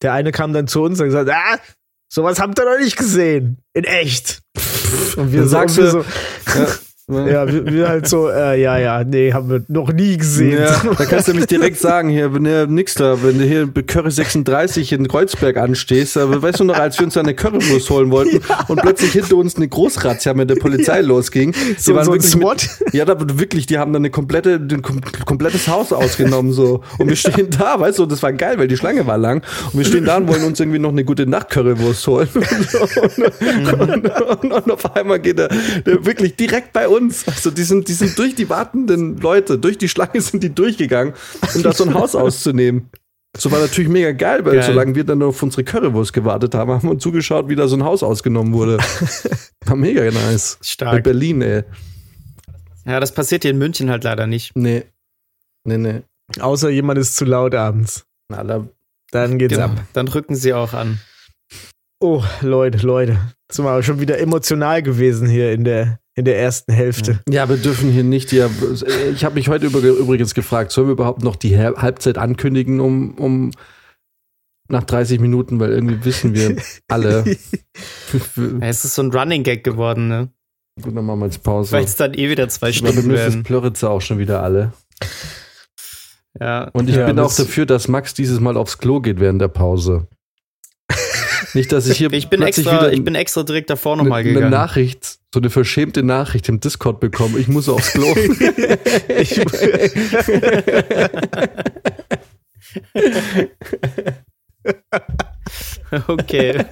der 0.03 0.13
eine 0.13 0.33
kam 0.33 0.53
dann 0.53 0.69
zu 0.69 0.83
uns 0.83 1.01
und 1.01 1.07
gesagt, 1.07 1.31
ah, 1.31 1.59
sowas 2.13 2.39
habt 2.39 2.59
ihr 2.59 2.65
noch 2.67 2.79
nicht 2.79 2.97
gesehen. 2.97 3.63
In 3.73 3.85
echt. 3.85 4.43
Und 5.17 5.33
wir 5.33 5.45
so, 5.45 5.49
sagst 5.49 5.77
wir 5.79 5.85
du- 5.85 5.91
so 5.91 5.99
ja, 6.55 6.67
wir, 7.09 7.67
wir 7.67 7.89
halt 7.89 8.07
so, 8.07 8.29
äh, 8.31 8.61
ja, 8.61 8.79
ja, 8.79 9.03
nee, 9.03 9.33
haben 9.33 9.51
wir 9.51 9.65
noch 9.67 9.93
nie 9.93 10.17
gesehen. 10.17 10.63
Ja, 10.63 10.81
da 10.99 11.05
kannst 11.05 11.27
du 11.27 11.35
mich 11.35 11.47
direkt 11.47 11.79
sagen, 11.79 12.09
hier, 12.09 12.33
wenn 12.33 12.45
du 12.45 12.69
nix 12.69 12.95
da, 12.95 13.21
wenn 13.25 13.39
du 13.41 13.45
hier 13.45 13.67
bei 13.67 13.83
Curry 13.83 14.13
36 14.13 14.93
in 14.93 15.09
Kreuzberg 15.09 15.57
anstehst, 15.57 16.17
aber 16.17 16.41
weißt 16.41 16.61
du 16.61 16.65
noch, 16.65 16.79
als 16.79 16.99
wir 16.99 17.05
uns 17.07 17.15
da 17.15 17.21
eine 17.21 17.35
Currywurst 17.35 17.91
holen 17.91 18.13
wollten 18.13 18.41
und 18.69 18.81
plötzlich 18.81 19.13
hinter 19.13 19.37
uns 19.37 19.57
eine 19.57 19.67
Großrazzia 19.67 20.33
mit 20.35 20.49
der 20.49 20.57
Polizei 20.57 21.01
losging. 21.03 21.53
Die 21.53 21.75
so, 21.77 21.95
waren 21.97 22.05
so 22.05 22.13
wirklich 22.13 22.31
SWAT. 22.31 22.69
Mit, 22.85 22.95
ja, 22.95 23.05
da, 23.05 23.17
wirklich, 23.19 23.67
die 23.67 23.79
haben 23.79 23.93
dann 23.93 24.03
eine 24.03 24.11
komplette, 24.11 24.55
ein 24.55 24.83
kom 24.83 25.01
komplettes 25.27 25.67
Haus 25.67 25.93
ausgenommen, 25.93 26.53
so. 26.53 26.83
Und 26.99 27.09
wir 27.09 27.17
stehen 27.17 27.49
da, 27.51 27.81
weißt 27.81 27.99
du, 27.99 28.07
das 28.07 28.23
war 28.23 28.33
geil, 28.33 28.59
weil 28.59 28.69
die 28.69 28.77
Schlange 28.77 29.07
war 29.09 29.19
lang. 29.19 29.43
Und 29.73 29.79
wir 29.79 29.85
stehen 29.85 30.05
da 30.05 30.19
und 30.19 30.29
wollen 30.29 30.45
uns 30.45 30.61
irgendwie 30.61 30.79
noch 30.79 30.91
eine 30.91 31.05
gute 31.05 31.27
Nacht-Currywurst 31.27 32.07
holen. 32.07 32.29
Und, 32.33 33.81
und, 33.81 34.07
und, 34.07 34.53
und 34.53 34.71
auf 34.71 34.95
einmal 34.95 35.19
geht 35.19 35.41
er 35.41 35.49
wirklich 35.85 36.37
direkt 36.37 36.73
bei 36.73 36.87
uns. 36.87 36.92
Also 37.27 37.51
die 37.51 37.63
sind, 37.63 37.89
die 37.89 37.93
sind 37.93 38.19
durch 38.19 38.35
die 38.35 38.49
wartenden 38.49 39.19
Leute, 39.19 39.59
durch 39.59 39.79
die 39.79 39.89
Schlange 39.89 40.21
sind 40.21 40.43
die 40.43 40.55
durchgegangen, 40.55 41.15
um 41.55 41.63
da 41.63 41.73
so 41.73 41.85
ein 41.85 41.95
Haus 41.95 42.15
auszunehmen. 42.15 42.91
So 43.37 43.51
war 43.51 43.61
natürlich 43.61 43.89
mega 43.89 44.13
geil, 44.13 44.45
weil 44.45 44.55
Geil. 44.57 44.63
solange 44.65 44.95
wir 44.95 45.05
dann 45.05 45.19
noch 45.19 45.29
auf 45.29 45.43
unsere 45.43 45.65
Currywurst 45.65 46.13
gewartet 46.13 46.55
haben, 46.55 46.71
haben 46.71 46.83
wir 46.83 46.91
uns 46.91 47.03
zugeschaut, 47.03 47.49
wie 47.49 47.57
da 47.57 47.67
so 47.67 47.77
ein 47.77 47.83
Haus 47.85 48.03
ausgenommen 48.03 48.53
wurde. 48.53 48.77
War 49.65 49.77
mega 49.77 50.03
nice. 50.05 50.59
Bei 50.61 50.65
stark. 50.67 51.05
Berlin, 51.05 51.41
ey. 51.41 51.63
Ja, 52.85 53.01
das 53.01 53.15
passiert 53.15 53.43
hier 53.43 53.53
in 53.53 53.59
München 53.59 53.89
halt 53.89 54.05
leider 54.05 54.27
nicht. 54.27 54.55
Nee. 54.55 54.85
Nee, 55.65 55.79
nee. 55.79 56.03
Außer 56.41 56.69
jemand 56.69 56.99
ist 56.99 57.17
zu 57.17 57.25
laut 57.25 57.55
abends. 57.55 58.05
Na, 58.29 58.45
da, 58.45 58.67
Dann 59.13 59.39
geht's 59.39 59.55
Genau. 59.55 59.67
ab. 59.67 59.81
Dann 59.95 60.09
rücken 60.09 60.35
sie 60.35 60.53
auch 60.53 60.75
an. 60.75 61.01
Oh, 62.03 62.25
Leute, 62.41 62.85
Leute. 62.85 63.17
Sind 63.51 63.65
wir 63.65 63.71
aber 63.71 63.83
schon 63.85 64.01
wieder 64.01 64.19
emotional 64.19 64.83
gewesen 64.83 65.29
hier 65.29 65.53
in 65.53 65.63
der, 65.63 66.01
in 66.17 66.25
der 66.25 66.37
ersten 66.39 66.73
Hälfte. 66.73 67.21
ja, 67.29 67.49
wir 67.49 67.57
dürfen 67.59 67.91
hier 67.93 68.03
nicht. 68.03 68.33
Ja, 68.33 68.51
ich 69.15 69.25
habe 69.25 69.37
mich 69.37 69.49
heute 69.49 69.67
übrigens 69.67 70.35
gefragt, 70.35 70.73
sollen 70.73 70.89
wir 70.89 70.93
überhaupt 70.93 71.23
noch 71.23 71.37
die 71.37 71.57
Hal- 71.57 71.77
Halbzeit 71.77 72.19
ankündigen 72.19 72.81
um, 72.81 73.15
um 73.15 73.51
nach 74.69 74.83
30 74.83 75.21
Minuten, 75.21 75.61
weil 75.61 75.71
irgendwie 75.71 76.05
wissen 76.05 76.35
wir 76.35 76.57
alle. 76.89 77.25
Es 78.61 78.85
ist 78.85 78.95
so 78.97 79.03
ein 79.03 79.13
Running 79.13 79.45
Gag 79.45 79.63
geworden, 79.63 80.09
ne? 80.09 80.29
Gut, 80.83 80.97
dann 80.97 81.05
machen 81.05 81.21
wir 81.21 81.27
jetzt 81.27 81.43
Pause. 81.45 81.71
Weil 81.73 81.85
es 81.85 81.95
dann 81.97 82.15
eh 82.15 82.31
wieder 82.31 82.49
zwei 82.49 82.73
Stunden 82.73 82.97
wir 82.97 83.03
müssen 83.03 83.11
das 83.25 83.33
werden. 83.35 83.43
Plörritze 83.45 83.91
auch 83.91 84.01
schon 84.01 84.19
wieder 84.19 84.43
alle. 84.43 84.73
Ja. 86.41 86.65
Und 86.73 86.89
ich 86.89 86.97
Ja, 86.97 87.07
bin 87.07 87.19
auch 87.21 87.33
dafür, 87.33 87.67
dass 87.67 87.87
Max 87.87 88.15
dieses 88.15 88.41
Mal 88.41 88.57
aufs 88.57 88.79
Klo 88.79 89.01
geht 89.01 89.21
während 89.21 89.41
der 89.41 89.49
Pause. 89.49 90.09
Nicht, 91.55 91.73
dass 91.73 91.87
ich 91.87 91.99
hier 91.99 92.13
Ich 92.13 92.29
bin 92.29 92.41
plötzlich 92.41 92.67
extra, 92.67 92.81
wieder 92.81 92.93
ich 92.93 93.05
bin 93.05 93.15
extra 93.15 93.43
direkt 93.43 93.71
davor 93.71 93.95
eine, 93.95 94.03
nochmal 94.05 94.21
eine 94.21 94.33
gegangen. 94.33 94.51
Nachricht, 94.51 95.19
so 95.33 95.41
eine 95.41 95.51
verschämte 95.51 96.03
Nachricht 96.03 96.49
im 96.49 96.61
Discord 96.61 97.01
bekommen. 97.01 97.37
Ich 97.39 97.49
muss 97.49 97.69
aufs 97.69 97.93
Klo. 97.93 98.15
Ich, 99.19 99.41
Okay. 106.09 106.65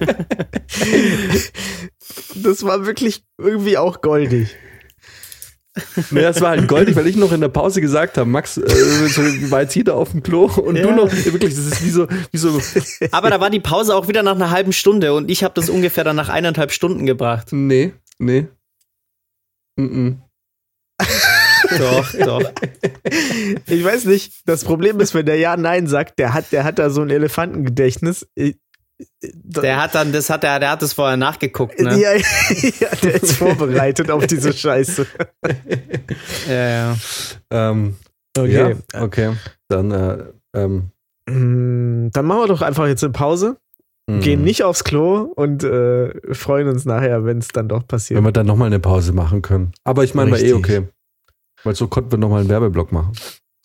das 2.35 2.63
war 2.63 2.85
wirklich 2.85 3.23
irgendwie 3.37 3.77
auch 3.77 4.01
goldig. 4.01 4.55
Nee, 6.11 6.21
das 6.21 6.41
war 6.41 6.49
halt 6.49 6.67
goldig, 6.67 6.95
weil 6.95 7.07
ich 7.07 7.15
noch 7.15 7.31
in 7.31 7.39
der 7.41 7.47
Pause 7.47 7.79
gesagt 7.81 8.17
habe, 8.17 8.29
Max 8.29 8.57
äh, 8.57 8.67
so, 9.07 9.21
war 9.51 9.61
jetzt 9.61 9.75
jeder 9.75 9.95
auf 9.95 10.11
dem 10.11 10.21
Klo 10.21 10.45
und 10.45 10.75
Ja. 10.75 10.83
du 10.83 10.91
noch, 10.91 11.11
wirklich, 11.11 11.55
das 11.55 11.65
ist 11.65 11.83
wie 11.85 11.89
so, 11.89 12.07
wie 12.31 12.37
so, 12.37 12.59
Aber 13.11 13.29
da 13.29 13.39
war 13.39 13.49
die 13.49 13.59
Pause 13.61 13.95
auch 13.95 14.07
wieder 14.07 14.21
nach 14.23 14.35
einer 14.35 14.51
halben 14.51 14.73
Stunde 14.73 15.13
und 15.13 15.29
ich 15.31 15.43
habe 15.43 15.53
das 15.53 15.69
ungefähr 15.69 16.03
dann 16.03 16.15
nach 16.17 16.29
eineinhalb 16.29 16.71
Stunden 16.71 17.05
gebracht. 17.05 17.47
nee, 17.51 17.93
nee. 18.19 18.47
Mm 19.77 19.85
-mm. 19.85 20.17
Doch, 21.79 22.11
doch. 22.25 22.51
Ich 23.67 23.83
weiß 23.83 24.05
nicht, 24.05 24.33
das 24.45 24.65
Problem 24.65 24.99
ist, 24.99 25.13
wenn 25.13 25.25
der 25.25 25.37
Ja 25.37 25.55
Nein 25.55 25.87
sagt, 25.87 26.19
der 26.19 26.33
hat, 26.33 26.51
der 26.51 26.65
hat 26.65 26.77
da 26.79 26.89
so 26.89 27.01
ein 27.01 27.09
Elefantengedächtnis. 27.09 28.27
Ich- 28.35 28.57
Der 29.23 29.81
hat 29.81 29.95
dann, 29.95 30.11
das 30.11 30.29
hat 30.29 30.43
er, 30.43 30.59
der 30.59 30.71
hat 30.71 30.81
das 30.81 30.93
vorher 30.93 31.17
nachgeguckt, 31.17 31.79
ne? 31.79 31.99
Ja, 31.99 32.13
ja, 32.79 32.87
der 33.03 33.21
ist 33.21 33.33
vorbereitet 33.33 34.09
auf 34.09 34.25
diese 34.27 34.53
Scheiße. 34.57 35.05
Ja, 36.47 36.69
ja. 36.69 36.97
Ähm, 37.51 37.95
Okay. 38.37 38.77
Ja, 38.93 39.01
okay. 39.03 39.35
Dann, 39.67 39.91
äh, 39.91 40.23
ähm, 40.55 40.91
Mm, 41.29 42.09
Dann 42.11 42.25
machen 42.25 42.41
wir 42.41 42.47
doch 42.47 42.61
einfach 42.61 42.87
jetzt 42.87 43.03
eine 43.03 43.13
Pause, 43.13 43.57
gehen 44.07 44.41
mm. 44.41 44.43
nicht 44.43 44.63
aufs 44.63 44.83
Klo 44.83 45.31
und 45.35 45.63
äh, 45.63 46.33
freuen 46.33 46.67
uns 46.67 46.85
nachher, 46.85 47.25
wenn 47.25 47.37
es 47.37 47.49
dann 47.49 47.69
doch 47.69 47.87
passiert. 47.87 48.17
Wenn 48.17 48.25
wir 48.25 48.31
dann 48.31 48.47
nochmal 48.47 48.67
eine 48.67 48.79
Pause 48.79 49.13
machen 49.13 49.41
können. 49.41 49.71
Aber 49.83 50.03
ich 50.03 50.15
meine, 50.15 50.31
war 50.31 50.39
eh 50.39 50.53
okay. 50.53 50.87
Weil 51.63 51.75
so 51.75 51.87
konnten 51.87 52.11
wir 52.11 52.17
nochmal 52.17 52.41
einen 52.41 52.49
Werbeblock 52.49 52.91
machen. 52.91 53.13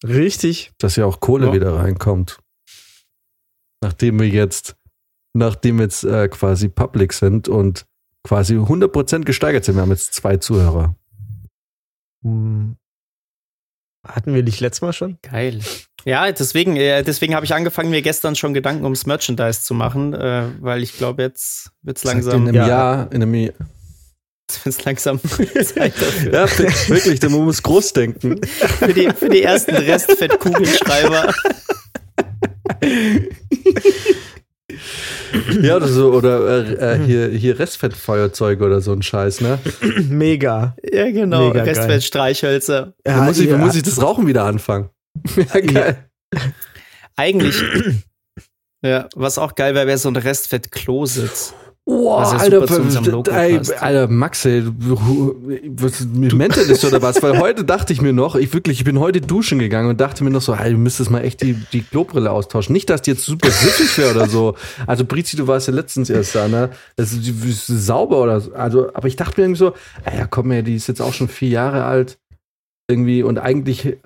Richtig. 0.04 0.72
Dass 0.78 0.96
ja 0.96 1.06
auch 1.06 1.20
Kohle 1.20 1.46
Ja. 1.46 1.52
wieder 1.54 1.74
reinkommt. 1.74 2.40
Nachdem 3.82 4.20
wir 4.20 4.28
jetzt, 4.28 4.76
nachdem 5.36 5.78
wir 5.78 5.84
jetzt 5.84 6.04
äh, 6.04 6.28
quasi 6.28 6.68
public 6.68 7.12
sind 7.12 7.48
und 7.48 7.86
quasi 8.24 8.54
100% 8.56 9.24
gesteigert 9.24 9.64
sind. 9.64 9.76
Wir 9.76 9.82
haben 9.82 9.90
jetzt 9.90 10.14
zwei 10.14 10.36
Zuhörer. 10.36 10.96
Mm. 12.22 12.72
Hatten 14.06 14.34
wir 14.34 14.42
nicht 14.42 14.60
letztes 14.60 14.82
Mal 14.82 14.92
schon? 14.92 15.18
Geil. 15.22 15.60
Ja, 16.04 16.30
deswegen, 16.30 16.76
äh, 16.76 17.02
deswegen 17.02 17.34
habe 17.34 17.44
ich 17.44 17.52
angefangen, 17.54 17.90
mir 17.90 18.02
gestern 18.02 18.36
schon 18.36 18.54
Gedanken 18.54 18.84
ums 18.84 19.06
Merchandise 19.06 19.62
zu 19.62 19.74
machen, 19.74 20.14
äh, 20.14 20.48
weil 20.60 20.82
ich 20.82 20.96
glaube, 20.96 21.22
jetzt 21.22 21.70
wird's 21.82 22.02
Sagt 22.02 22.14
langsam, 22.14 22.42
In 22.42 22.48
einem 22.48 22.54
Ja. 22.56 22.68
Jahr, 22.68 23.12
in 23.12 23.22
einem 23.22 23.34
Jahr. 23.34 23.52
jetzt 24.48 24.64
wird's 24.64 24.84
langsam 24.84 25.20
Zeit 25.64 25.94
dafür. 26.00 26.32
Ja, 26.32 26.46
wirklich, 26.88 27.20
man 27.22 27.44
muss 27.44 27.60
groß 27.62 27.92
denken. 27.94 28.40
Für, 28.46 28.94
die, 28.94 29.10
für 29.10 29.28
die 29.28 29.42
ersten 29.42 29.74
Restfettkugelschreiber. 29.74 31.34
Ja, 35.62 35.76
oder 35.76 35.88
so, 35.88 36.12
oder 36.12 36.66
äh, 36.66 36.94
äh, 36.94 36.98
hier, 37.04 37.28
hier 37.28 37.58
Restfettfeuerzeuge 37.58 38.64
oder 38.64 38.80
so 38.80 38.92
ein 38.92 39.02
Scheiß, 39.02 39.40
ne? 39.40 39.58
Mega. 40.08 40.76
Ja, 40.92 41.10
genau. 41.10 41.48
Mega. 41.48 41.62
Restfettstreichhölzer. 41.62 42.94
Da 43.04 43.22
muss, 43.22 43.38
ich, 43.38 43.48
ja. 43.48 43.58
muss 43.58 43.74
ich 43.74 43.82
das 43.82 44.00
Rauchen 44.00 44.26
wieder 44.26 44.44
anfangen. 44.44 44.90
Ja, 45.36 45.60
geil. 45.60 46.10
Eigentlich. 47.16 47.62
Ja, 48.82 49.08
was 49.14 49.38
auch 49.38 49.54
geil 49.54 49.74
wäre, 49.74 49.86
wäre 49.86 49.98
so 49.98 50.08
ein 50.08 50.16
Restfett-Klositz. 50.16 51.54
Was 52.20 52.32
ja 52.32 52.38
Alter, 52.38 52.66
ey. 53.32 53.58
Alter, 53.80 54.08
Max, 54.08 54.44
ey, 54.44 54.62
du- 54.62 55.36
was, 55.76 56.04
mit 56.04 56.34
Mental 56.34 56.64
ist 56.64 56.84
oder 56.84 57.00
was? 57.00 57.22
Weil 57.22 57.38
heute 57.40 57.64
dachte 57.64 57.92
ich 57.92 58.02
mir 58.02 58.12
noch, 58.12 58.34
ich 58.34 58.52
wirklich, 58.52 58.78
ich 58.80 58.84
bin 58.84 58.98
heute 58.98 59.20
duschen 59.20 59.60
gegangen 59.60 59.88
und 59.88 60.00
dachte 60.00 60.24
mir 60.24 60.30
noch 60.30 60.40
so, 60.42 60.52
ey, 60.52 60.72
du 60.72 60.78
müsstest 60.78 61.10
mal 61.10 61.20
echt 61.22 61.42
die, 61.42 61.52
die 61.72 61.82
Klobrille 61.82 62.32
austauschen. 62.32 62.72
Nicht, 62.72 62.90
dass 62.90 63.02
die 63.02 63.12
jetzt 63.12 63.24
super 63.24 63.48
siffig 63.50 63.96
wäre 63.98 64.10
oder 64.16 64.28
so. 64.28 64.56
Also, 64.88 65.04
Brizi, 65.04 65.36
du 65.36 65.46
warst 65.46 65.68
ja 65.68 65.74
letztens 65.74 66.10
erst 66.10 66.34
da, 66.34 66.48
ne? 66.48 66.70
Das 66.96 67.12
ist, 67.12 67.24
die 67.24 67.48
ist 67.50 67.66
sauber 67.68 68.20
oder 68.20 68.40
so. 68.40 68.52
Also, 68.54 68.92
aber 68.92 69.06
ich 69.06 69.14
dachte 69.14 69.40
mir 69.40 69.44
irgendwie 69.46 69.58
so, 69.60 69.72
ey, 70.04 70.18
ja, 70.18 70.26
komm 70.26 70.50
her, 70.50 70.62
die 70.62 70.74
ist 70.74 70.88
jetzt 70.88 71.00
auch 71.00 71.12
schon 71.12 71.28
vier 71.28 71.50
Jahre 71.50 71.84
alt. 71.84 72.18
Irgendwie, 72.90 73.22
und 73.22 73.38
eigentlich 73.38 73.86
äh, 73.86 73.96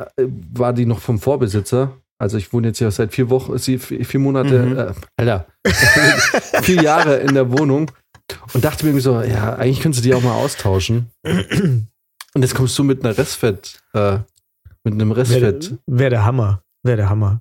war 0.54 0.74
die 0.74 0.84
noch 0.86 1.00
vom 1.00 1.18
Vorbesitzer. 1.18 1.92
Also 2.20 2.36
ich 2.36 2.52
wohne 2.52 2.68
jetzt 2.68 2.80
ja 2.80 2.90
seit 2.90 3.12
vier 3.14 3.30
Wochen, 3.30 3.56
sie 3.58 3.78
vier, 3.78 4.20
Monate, 4.20 4.58
Mhm. 4.66 4.78
äh, 4.78 4.92
Alter, 5.16 5.46
vier 6.62 6.82
Jahre 6.82 7.16
in 7.16 7.34
der 7.34 7.50
Wohnung 7.50 7.90
und 8.52 8.64
dachte 8.64 8.84
mir 8.84 8.90
irgendwie 8.90 9.02
so, 9.02 9.20
ja, 9.22 9.54
eigentlich 9.56 9.80
könntest 9.80 10.04
du 10.04 10.08
die 10.08 10.14
auch 10.14 10.22
mal 10.22 10.34
austauschen. 10.34 11.10
Und 11.24 12.42
jetzt 12.42 12.54
kommst 12.54 12.78
du 12.78 12.84
mit 12.84 13.04
einer 13.04 13.16
Restfett, 13.16 13.80
äh, 13.94 14.18
mit 14.84 14.94
einem 14.94 15.08
Wäre 15.10 15.20
Restfett. 15.20 15.74
wär 15.86 16.10
der 16.10 16.24
Hammer. 16.24 16.62
Wäre 16.82 16.98
der 16.98 17.08
Hammer. 17.10 17.40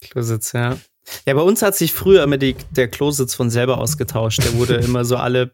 Klositz, 0.00 0.52
ja. 0.52 0.76
Ja, 1.26 1.34
bei 1.34 1.42
uns 1.42 1.60
hat 1.62 1.74
sich 1.76 1.92
früher 1.92 2.22
immer 2.22 2.38
die, 2.38 2.54
der 2.70 2.88
Klositz 2.88 3.34
von 3.34 3.50
selber 3.50 3.78
ausgetauscht. 3.78 4.42
Der 4.44 4.54
wurde 4.54 4.76
immer 4.76 5.04
so 5.04 5.16
alle, 5.16 5.50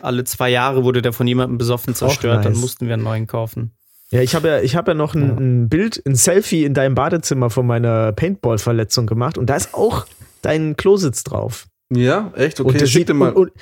alle 0.00 0.24
zwei 0.24 0.50
Jahre 0.50 0.84
wurde 0.84 1.02
der 1.02 1.12
von 1.12 1.26
jemandem 1.26 1.58
besoffen 1.58 1.94
zerstört. 1.94 2.44
Dann 2.44 2.52
nice. 2.52 2.60
mussten 2.60 2.86
wir 2.86 2.94
einen 2.94 3.02
neuen 3.02 3.26
kaufen. 3.26 3.72
Ja, 4.12 4.22
ich 4.22 4.34
habe 4.34 4.48
ja, 4.48 4.60
ich 4.60 4.74
hab 4.74 4.88
ja 4.88 4.94
noch 4.94 5.14
ein, 5.14 5.38
ein 5.38 5.68
Bild, 5.68 6.02
ein 6.04 6.16
Selfie 6.16 6.64
in 6.64 6.74
deinem 6.74 6.96
Badezimmer 6.96 7.48
von 7.48 7.66
meiner 7.66 8.12
Paintball-Verletzung 8.12 9.06
gemacht 9.06 9.38
und 9.38 9.46
da 9.46 9.54
ist 9.56 9.72
auch 9.72 10.06
dein 10.42 10.76
Klositz 10.76 11.22
drauf. 11.22 11.68
Ja, 11.92 12.32
echt? 12.34 12.58
und 12.60 12.66
Okay, 12.66 12.78
das 12.78 12.90
schick 12.90 13.06
dir 13.06 13.14
mal. 13.14 13.32
Und, 13.32 13.50
und 13.50 13.52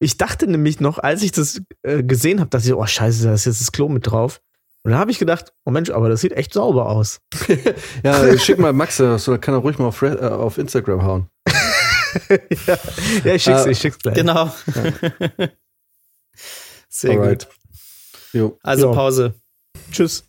ich 0.00 0.18
dachte 0.18 0.46
nämlich 0.46 0.80
noch, 0.80 0.98
als 0.98 1.22
ich 1.22 1.32
das 1.32 1.62
äh, 1.82 2.02
gesehen 2.02 2.40
habe, 2.40 2.50
dachte 2.50 2.66
ich, 2.66 2.74
oh 2.74 2.84
scheiße, 2.84 3.24
da 3.24 3.32
ist 3.34 3.46
jetzt 3.46 3.62
das 3.62 3.72
Klo 3.72 3.88
mit 3.88 4.10
drauf. 4.10 4.40
Und 4.82 4.90
dann 4.90 5.00
habe 5.00 5.10
ich 5.10 5.18
gedacht, 5.18 5.54
oh 5.64 5.70
Mensch, 5.70 5.88
aber 5.88 6.10
das 6.10 6.20
sieht 6.20 6.32
echt 6.32 6.52
sauber 6.52 6.90
aus. 6.90 7.20
Ja, 8.04 8.36
schick 8.38 8.58
mal 8.58 8.74
Max, 8.74 9.00
äh, 9.00 9.18
so 9.18 9.38
kann 9.38 9.54
er 9.54 9.58
ruhig 9.60 9.78
mal 9.78 9.86
auf, 9.86 10.02
äh, 10.02 10.14
auf 10.18 10.58
Instagram 10.58 11.02
hauen. 11.02 11.28
ja, 12.66 12.78
ja, 13.24 13.34
ich 13.34 13.42
schick's, 13.42 13.64
Äh, 13.64 13.70
ich 13.70 13.78
schick's 13.78 13.98
gleich. 13.98 14.14
Genau. 14.16 14.52
Sehr 16.90 17.16
gut. 17.16 17.22
Alright. 17.22 17.48
Jo. 18.34 18.58
Also 18.62 18.88
Ja. 18.90 18.94
Pause. 18.94 19.34
Tschüss. 19.94 20.24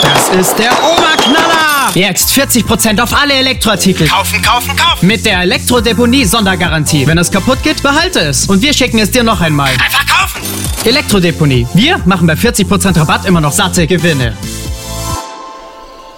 Das 0.00 0.28
ist 0.30 0.58
der 0.58 0.72
Oberknaller! 0.72 1.90
Jetzt 1.94 2.30
40% 2.30 2.98
auf 3.00 3.12
alle 3.12 3.34
Elektroartikel. 3.34 4.08
Kaufen, 4.08 4.40
kaufen, 4.40 4.74
kaufen. 4.74 5.06
Mit 5.06 5.26
der 5.26 5.40
Elektrodeponie-Sondergarantie. 5.40 7.06
Wenn 7.06 7.18
es 7.18 7.30
kaputt 7.30 7.62
geht, 7.62 7.82
behalte 7.82 8.20
es. 8.20 8.46
Und 8.46 8.62
wir 8.62 8.72
schicken 8.72 8.98
es 9.00 9.10
dir 9.10 9.22
noch 9.22 9.42
einmal. 9.42 9.70
Einfach 9.72 10.06
kaufen. 10.06 10.40
Elektrodeponie. 10.84 11.66
Wir 11.74 11.98
machen 12.06 12.26
bei 12.26 12.34
40% 12.34 12.98
Rabatt 12.98 13.26
immer 13.26 13.42
noch 13.42 13.52
satte 13.52 13.86
Gewinne. 13.86 14.34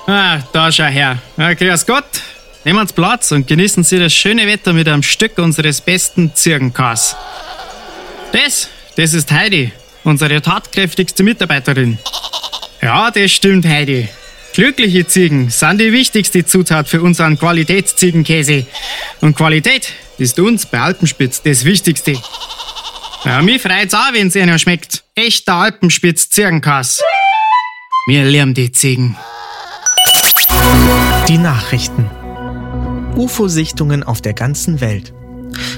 Ah, 0.07 0.39
da 0.53 0.71
schau 0.71 0.85
her. 0.85 1.19
Ja, 1.37 1.53
grüß 1.53 1.85
Gott. 1.85 2.05
Nehmen 2.65 2.87
Sie 2.87 2.95
Platz 2.95 3.33
und 3.33 3.49
genießen 3.49 3.83
Sie 3.83 3.99
das 3.99 4.13
schöne 4.13 4.47
Wetter 4.47 4.73
mit 4.73 4.87
einem 4.87 5.03
Stück 5.03 5.39
unseres 5.39 5.81
besten 5.81 6.33
Zirkenkas. 6.35 7.17
Das, 8.33 8.69
das 8.97 9.15
ist 9.15 9.33
Heidi, 9.33 9.73
unsere 10.09 10.43
tatkräftigste 10.43 11.23
Mitarbeiterin. 11.23 11.99
Ja, 12.83 13.11
das 13.11 13.31
stimmt, 13.31 13.67
Heidi. 13.67 14.09
Glückliche 14.55 15.07
Ziegen 15.07 15.51
sind 15.51 15.81
die 15.81 15.93
wichtigste 15.93 16.45
Zutat 16.45 16.89
für 16.89 17.03
unseren 17.03 17.39
Qualitätsziegenkäse. 17.39 18.67
Und 19.21 19.37
Qualität 19.37 19.93
ist 20.19 20.39
uns 20.41 20.67
bei 20.67 20.81
Alpenspitz 20.81 21.43
das 21.43 21.65
Wichtigste. 21.65 22.17
Ja, 23.25 23.43
mich 23.43 23.63
freut's 23.63 23.95
auch, 23.95 24.13
wenn's 24.13 24.35
Ihnen 24.35 24.59
schmeckt. 24.59 25.05
Echter 25.15 25.55
Alpenspitz-Zirkenkas. 25.55 27.01
Wir 28.09 28.25
lieben 28.25 28.55
die 28.55 28.73
Ziegen. 28.73 29.17
Die 31.29 31.39
Nachrichten. 31.39 32.11
UFO-Sichtungen 33.17 34.03
auf 34.03 34.23
der 34.23 34.35
ganzen 34.35 34.81
Welt. 34.81 35.13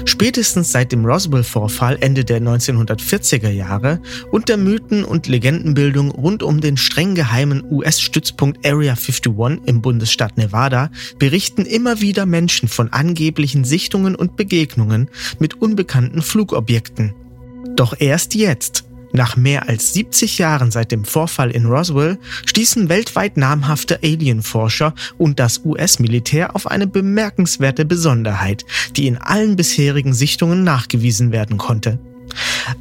Spätestens 0.05 0.71
seit 0.71 0.91
dem 0.91 1.05
Roswell-Vorfall 1.05 1.97
Ende 2.01 2.25
der 2.25 2.41
1940er 2.41 3.49
Jahre 3.49 4.01
und 4.31 4.49
der 4.49 4.57
Mythen- 4.57 5.03
und 5.03 5.27
Legendenbildung 5.27 6.11
rund 6.11 6.43
um 6.43 6.61
den 6.61 6.77
streng 6.77 7.15
geheimen 7.15 7.63
US-Stützpunkt 7.69 8.65
Area 8.65 8.93
51 8.93 9.61
im 9.65 9.81
Bundesstaat 9.81 10.37
Nevada 10.37 10.91
berichten 11.17 11.65
immer 11.65 12.01
wieder 12.01 12.25
Menschen 12.25 12.67
von 12.67 12.91
angeblichen 12.91 13.63
Sichtungen 13.63 14.15
und 14.15 14.35
Begegnungen 14.35 15.09
mit 15.39 15.61
unbekannten 15.61 16.21
Flugobjekten. 16.21 17.13
Doch 17.75 17.95
erst 17.99 18.35
jetzt, 18.35 18.83
nach 19.13 19.35
mehr 19.35 19.67
als 19.69 19.93
70 19.93 20.37
Jahren 20.37 20.71
seit 20.71 20.91
dem 20.91 21.05
Vorfall 21.05 21.51
in 21.51 21.65
Roswell 21.65 22.17
stießen 22.45 22.89
weltweit 22.89 23.37
namhafte 23.37 23.99
Alienforscher 24.03 24.93
und 25.17 25.39
das 25.39 25.61
US-Militär 25.65 26.55
auf 26.55 26.67
eine 26.67 26.87
bemerkenswerte 26.87 27.85
Besonderheit, 27.85 28.65
die 28.95 29.07
in 29.07 29.17
allen 29.17 29.55
bisherigen 29.55 30.13
Sichtungen 30.13 30.63
nachgewiesen 30.63 31.31
werden 31.31 31.57
konnte. 31.57 31.99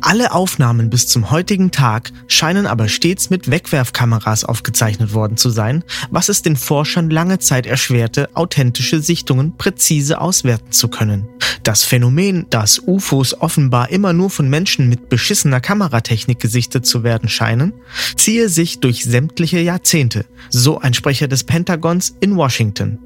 Alle 0.00 0.32
Aufnahmen 0.32 0.90
bis 0.90 1.06
zum 1.06 1.30
heutigen 1.30 1.70
Tag 1.70 2.10
scheinen 2.28 2.66
aber 2.66 2.88
stets 2.88 3.30
mit 3.30 3.50
Wegwerfkameras 3.50 4.44
aufgezeichnet 4.44 5.14
worden 5.14 5.36
zu 5.36 5.50
sein, 5.50 5.84
was 6.10 6.28
es 6.28 6.42
den 6.42 6.56
Forschern 6.56 7.10
lange 7.10 7.38
Zeit 7.38 7.66
erschwerte, 7.66 8.28
authentische 8.34 9.00
Sichtungen 9.00 9.56
präzise 9.56 10.20
auswerten 10.20 10.72
zu 10.72 10.88
können. 10.88 11.28
Das 11.62 11.84
Phänomen, 11.84 12.46
dass 12.48 12.80
UFOs 12.86 13.40
offenbar 13.40 13.90
immer 13.90 14.12
nur 14.12 14.30
von 14.30 14.48
Menschen 14.48 14.88
mit 14.88 15.08
beschissener 15.08 15.60
Kameratechnik 15.60 16.40
gesichtet 16.40 16.86
zu 16.86 17.02
werden 17.02 17.28
scheinen, 17.28 17.74
ziehe 18.16 18.48
sich 18.48 18.80
durch 18.80 19.04
sämtliche 19.04 19.60
Jahrzehnte, 19.60 20.24
so 20.48 20.78
ein 20.78 20.94
Sprecher 20.94 21.28
des 21.28 21.44
Pentagons 21.44 22.14
in 22.20 22.36
Washington. 22.36 22.98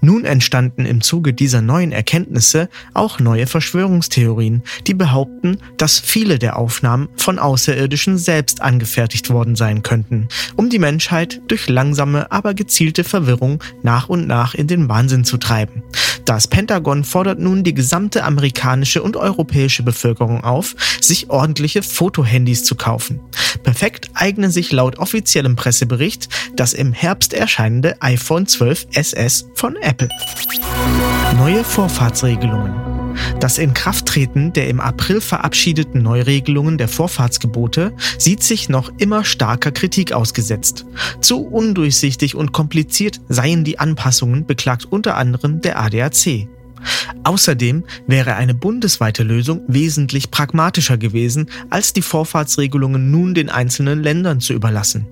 Nun 0.00 0.24
entstanden 0.24 0.86
im 0.86 1.00
Zuge 1.00 1.32
dieser 1.32 1.60
neuen 1.62 1.92
Erkenntnisse 1.92 2.68
auch 2.94 3.18
neue 3.18 3.46
Verschwörungstheorien, 3.46 4.62
die 4.86 4.94
behaupten, 4.94 5.58
dass 5.76 6.00
viele 6.00 6.38
der 6.38 6.56
Aufnahmen 6.56 7.08
von 7.16 7.38
Außerirdischen 7.38 8.18
selbst 8.18 8.62
angefertigt 8.62 9.30
worden 9.30 9.56
sein 9.56 9.82
könnten, 9.82 10.28
um 10.56 10.70
die 10.70 10.78
Menschheit 10.78 11.40
durch 11.48 11.68
langsame, 11.68 12.30
aber 12.32 12.54
gezielte 12.54 13.04
Verwirrung 13.04 13.62
nach 13.82 14.08
und 14.08 14.26
nach 14.26 14.54
in 14.54 14.66
den 14.66 14.88
Wahnsinn 14.88 15.24
zu 15.24 15.36
treiben. 15.36 15.82
Das 16.24 16.46
Pentagon 16.48 17.04
fordert 17.04 17.40
nun 17.40 17.64
die 17.64 17.74
gesamte 17.74 18.24
amerikanische 18.24 19.02
und 19.02 19.16
europäische 19.16 19.82
Bevölkerung 19.82 20.44
auf, 20.44 20.76
sich 21.00 21.30
ordentliche 21.30 21.82
Fotohandys 21.82 22.64
zu 22.64 22.74
kaufen. 22.74 23.20
Perfekt 23.62 24.10
eignen 24.14 24.50
sich 24.50 24.70
laut 24.72 24.98
offiziellem 24.98 25.56
Pressebericht 25.56 26.28
das 26.54 26.72
im 26.72 26.92
Herbst 26.92 27.32
erscheinende 27.32 28.00
iPhone 28.00 28.46
12 28.46 28.88
SS 28.92 29.46
von. 29.54 29.76
Neue 31.36 31.64
Vorfahrtsregelungen. 31.64 32.90
Das 33.40 33.58
Inkrafttreten 33.58 34.52
der 34.52 34.68
im 34.68 34.80
April 34.80 35.20
verabschiedeten 35.20 36.02
Neuregelungen 36.02 36.78
der 36.78 36.88
Vorfahrtsgebote 36.88 37.92
sieht 38.18 38.42
sich 38.42 38.68
noch 38.68 38.92
immer 38.98 39.24
starker 39.24 39.72
Kritik 39.72 40.12
ausgesetzt. 40.12 40.86
Zu 41.20 41.46
undurchsichtig 41.46 42.34
und 42.34 42.52
kompliziert 42.52 43.20
seien 43.28 43.64
die 43.64 43.78
Anpassungen, 43.78 44.46
beklagt 44.46 44.84
unter 44.84 45.16
anderem 45.16 45.60
der 45.60 45.80
ADAC. 45.80 46.48
Außerdem 47.24 47.84
wäre 48.06 48.34
eine 48.34 48.54
bundesweite 48.54 49.22
Lösung 49.22 49.62
wesentlich 49.68 50.30
pragmatischer 50.30 50.96
gewesen, 50.96 51.50
als 51.68 51.92
die 51.92 52.02
Vorfahrtsregelungen 52.02 53.10
nun 53.10 53.34
den 53.34 53.50
einzelnen 53.50 54.02
Ländern 54.02 54.40
zu 54.40 54.54
überlassen. 54.54 55.06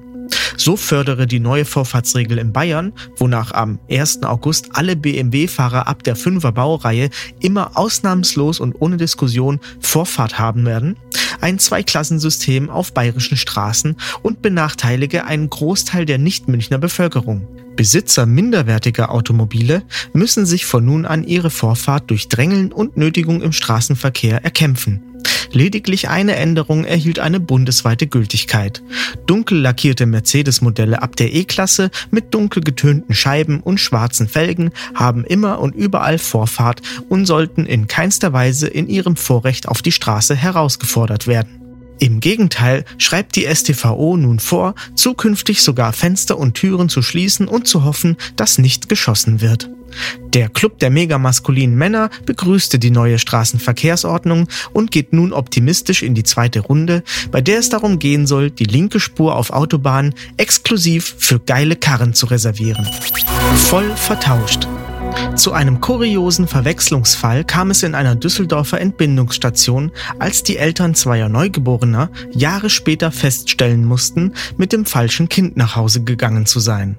So 0.60 0.76
fördere 0.76 1.28
die 1.28 1.38
neue 1.38 1.64
Vorfahrtsregel 1.64 2.36
in 2.36 2.52
Bayern, 2.52 2.92
wonach 3.16 3.52
am 3.52 3.78
1. 3.88 4.24
August 4.24 4.70
alle 4.72 4.96
BMW-Fahrer 4.96 5.86
ab 5.86 6.02
der 6.02 6.16
5er 6.16 6.50
Baureihe 6.50 7.10
immer 7.38 7.78
ausnahmslos 7.78 8.58
und 8.58 8.74
ohne 8.80 8.96
Diskussion 8.96 9.60
Vorfahrt 9.78 10.40
haben 10.40 10.66
werden, 10.66 10.96
ein 11.40 11.60
Zweiklassensystem 11.60 12.70
auf 12.70 12.92
bayerischen 12.92 13.36
Straßen 13.36 13.96
und 14.22 14.42
benachteilige 14.42 15.24
einen 15.26 15.48
Großteil 15.48 16.04
der 16.04 16.18
Nicht-Münchner 16.18 16.78
Bevölkerung. 16.78 17.46
Besitzer 17.76 18.26
minderwertiger 18.26 19.12
Automobile 19.12 19.84
müssen 20.12 20.44
sich 20.44 20.66
von 20.66 20.84
nun 20.84 21.06
an 21.06 21.22
ihre 21.22 21.50
Vorfahrt 21.50 22.10
durch 22.10 22.26
Drängeln 22.26 22.72
und 22.72 22.96
Nötigung 22.96 23.42
im 23.42 23.52
Straßenverkehr 23.52 24.42
erkämpfen. 24.42 25.00
Lediglich 25.52 26.08
eine 26.08 26.36
Änderung 26.36 26.84
erhielt 26.84 27.18
eine 27.18 27.40
bundesweite 27.40 28.06
Gültigkeit. 28.06 28.82
Dunkel 29.26 29.60
lackierte 29.60 30.06
Mercedes-Modelle 30.06 31.02
ab 31.02 31.16
der 31.16 31.34
E-Klasse 31.34 31.90
mit 32.10 32.34
dunkel 32.34 32.62
getönten 32.62 33.14
Scheiben 33.14 33.60
und 33.60 33.78
schwarzen 33.78 34.28
Felgen 34.28 34.70
haben 34.94 35.24
immer 35.24 35.60
und 35.60 35.74
überall 35.74 36.18
Vorfahrt 36.18 36.82
und 37.08 37.26
sollten 37.26 37.66
in 37.66 37.86
keinster 37.86 38.32
Weise 38.32 38.68
in 38.68 38.88
ihrem 38.88 39.16
Vorrecht 39.16 39.68
auf 39.68 39.82
die 39.82 39.92
Straße 39.92 40.34
herausgefordert 40.34 41.26
werden. 41.26 41.60
Im 42.00 42.20
Gegenteil 42.20 42.84
schreibt 42.98 43.34
die 43.34 43.46
STVO 43.52 44.16
nun 44.16 44.38
vor, 44.38 44.74
zukünftig 44.94 45.62
sogar 45.62 45.92
Fenster 45.92 46.38
und 46.38 46.54
Türen 46.54 46.88
zu 46.88 47.02
schließen 47.02 47.48
und 47.48 47.66
zu 47.66 47.84
hoffen, 47.84 48.16
dass 48.36 48.58
nicht 48.58 48.88
geschossen 48.88 49.40
wird. 49.40 49.68
Der 50.34 50.48
Club 50.48 50.78
der 50.78 50.90
megamaskulinen 50.90 51.76
Männer 51.76 52.10
begrüßte 52.26 52.78
die 52.78 52.90
neue 52.90 53.18
Straßenverkehrsordnung 53.18 54.48
und 54.72 54.90
geht 54.90 55.12
nun 55.12 55.32
optimistisch 55.32 56.02
in 56.02 56.14
die 56.14 56.24
zweite 56.24 56.60
Runde, 56.60 57.02
bei 57.30 57.40
der 57.40 57.58
es 57.58 57.68
darum 57.68 57.98
gehen 57.98 58.26
soll, 58.26 58.50
die 58.50 58.64
linke 58.64 59.00
Spur 59.00 59.36
auf 59.36 59.50
Autobahnen 59.50 60.14
exklusiv 60.36 61.14
für 61.18 61.40
geile 61.40 61.76
Karren 61.76 62.14
zu 62.14 62.26
reservieren. 62.26 62.86
Voll 63.56 63.90
vertauscht. 63.96 64.68
Zu 65.36 65.52
einem 65.52 65.80
kuriosen 65.80 66.48
Verwechslungsfall 66.48 67.44
kam 67.44 67.70
es 67.70 67.82
in 67.82 67.94
einer 67.94 68.14
Düsseldorfer 68.14 68.80
Entbindungsstation, 68.80 69.92
als 70.18 70.42
die 70.42 70.58
Eltern 70.58 70.94
zweier 70.94 71.28
Neugeborener 71.28 72.10
Jahre 72.32 72.70
später 72.70 73.10
feststellen 73.10 73.84
mussten, 73.84 74.34
mit 74.56 74.72
dem 74.72 74.84
falschen 74.84 75.28
Kind 75.28 75.56
nach 75.56 75.76
Hause 75.76 76.02
gegangen 76.02 76.46
zu 76.46 76.60
sein. 76.60 76.98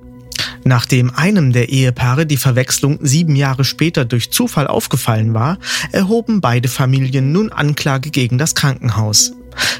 Nachdem 0.63 1.11
einem 1.15 1.51
der 1.51 1.69
Ehepaare 1.69 2.25
die 2.25 2.37
Verwechslung 2.37 2.99
sieben 3.01 3.35
Jahre 3.35 3.63
später 3.63 4.05
durch 4.05 4.31
Zufall 4.31 4.67
aufgefallen 4.67 5.33
war, 5.33 5.57
erhoben 5.91 6.41
beide 6.41 6.67
Familien 6.67 7.31
nun 7.31 7.51
Anklage 7.51 8.09
gegen 8.09 8.37
das 8.37 8.55
Krankenhaus. 8.55 9.33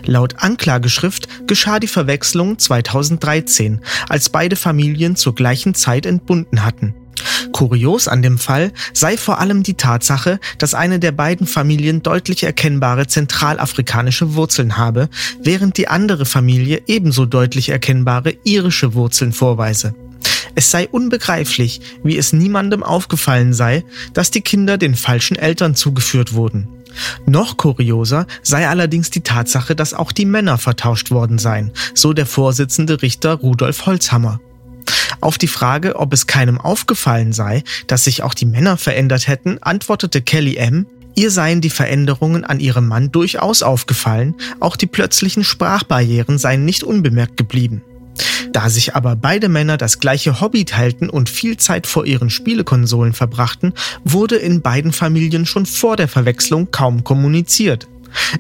Laut 0.06 0.36
Anklageschrift 0.38 1.48
geschah 1.48 1.80
die 1.80 1.88
Verwechslung 1.88 2.58
2013, 2.58 3.82
als 4.08 4.30
beide 4.30 4.56
Familien 4.56 5.16
zur 5.16 5.36
gleichen 5.36 5.76
Zeit 5.76 6.06
entbunden 6.06 6.64
hatten. 6.64 6.94
Kurios 7.52 8.08
an 8.08 8.22
dem 8.22 8.38
Fall 8.38 8.72
sei 8.94 9.18
vor 9.18 9.40
allem 9.40 9.64
die 9.64 9.74
Tatsache, 9.74 10.40
dass 10.58 10.74
eine 10.74 11.00
der 11.00 11.12
beiden 11.12 11.48
Familien 11.48 12.02
deutlich 12.04 12.44
erkennbare 12.44 13.08
zentralafrikanische 13.08 14.36
Wurzeln 14.36 14.78
habe, 14.78 15.10
während 15.44 15.78
die 15.78 15.88
andere 15.88 16.26
Familie 16.26 16.82
ebenso 16.88 17.26
deutlich 17.26 17.70
erkennbare 17.70 18.36
irische 18.44 18.94
Wurzeln 18.94 19.34
vorweise. 19.34 19.94
Es 20.56 20.72
sei 20.72 20.88
unbegreiflich, 20.90 21.82
wie 22.04 22.18
es 22.18 22.34
niemandem 22.34 22.84
aufgefallen 22.84 23.54
sei, 23.54 23.84
dass 24.14 24.32
die 24.32 24.42
Kinder 24.42 24.78
den 24.78 24.96
falschen 24.96 25.38
Eltern 25.38 25.76
zugeführt 25.76 26.34
wurden. 26.34 26.68
Noch 27.26 27.58
kurioser 27.58 28.26
sei 28.42 28.68
allerdings 28.68 29.10
die 29.10 29.22
Tatsache, 29.22 29.76
dass 29.76 29.94
auch 29.94 30.12
die 30.12 30.26
Männer 30.26 30.58
vertauscht 30.58 31.12
worden 31.12 31.38
seien, 31.38 31.72
so 31.94 32.14
der 32.14 32.26
Vorsitzende 32.26 33.02
Richter 33.02 33.36
Rudolf 33.36 33.86
Holzhammer. 33.86 34.40
Auf 35.22 35.38
die 35.38 35.48
Frage, 35.48 35.96
ob 35.98 36.14
es 36.14 36.28
keinem 36.28 36.60
aufgefallen 36.60 37.34
sei, 37.34 37.64
dass 37.88 38.06
sich 38.06 38.24
auch 38.24 38.34
die 38.34 38.46
Männer 38.46 38.78
verändert 38.78 39.28
hätten, 39.28 39.58
antwortete 39.62 40.22
Kelly 40.22 40.56
M., 40.58 40.86
Ihr 41.16 41.32
seien 41.32 41.60
die 41.60 41.72
Veränderungen 41.72 42.46
an 42.46 42.62
ihrem 42.62 42.88
Mann 42.88 43.12
durchaus 43.12 43.62
aufgefallen, 43.62 44.36
auch 44.62 44.78
die 44.78 44.86
plötzlichen 44.86 45.44
Sprachbarrieren 45.44 46.38
seien 46.38 46.64
nicht 46.64 46.84
unbemerkt 46.84 47.36
geblieben. 47.36 47.82
Da 48.52 48.70
sich 48.70 48.96
aber 48.96 49.16
beide 49.16 49.50
Männer 49.50 49.78
das 49.78 50.00
gleiche 50.00 50.42
Hobby 50.42 50.66
teilten 50.66 51.10
und 51.10 51.30
viel 51.30 51.58
Zeit 51.58 51.88
vor 51.88 52.06
ihren 52.06 52.30
Spielekonsolen 52.30 53.14
verbrachten, 53.14 53.74
wurde 54.04 54.36
in 54.36 54.62
beiden 54.62 54.92
Familien 54.92 55.46
schon 55.46 55.66
vor 55.66 55.96
der 55.96 56.08
Verwechslung 56.08 56.72
kaum 56.72 57.04
kommuniziert. 57.04 57.88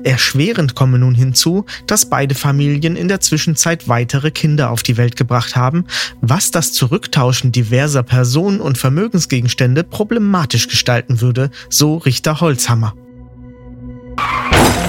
Erschwerend 0.03 0.75
komme 0.75 0.99
nun 0.99 1.15
hinzu, 1.15 1.65
dass 1.87 2.09
beide 2.09 2.35
Familien 2.35 2.95
in 2.95 3.07
der 3.07 3.21
Zwischenzeit 3.21 3.87
weitere 3.87 4.31
Kinder 4.31 4.71
auf 4.71 4.83
die 4.83 4.97
Welt 4.97 5.15
gebracht 5.15 5.55
haben, 5.55 5.85
was 6.21 6.51
das 6.51 6.73
Zurücktauschen 6.73 7.51
diverser 7.51 8.03
Personen 8.03 8.61
und 8.61 8.77
Vermögensgegenstände 8.77 9.83
problematisch 9.83 10.67
gestalten 10.67 11.21
würde, 11.21 11.51
so 11.69 11.97
Richter 11.97 12.41
Holzhammer. 12.41 12.93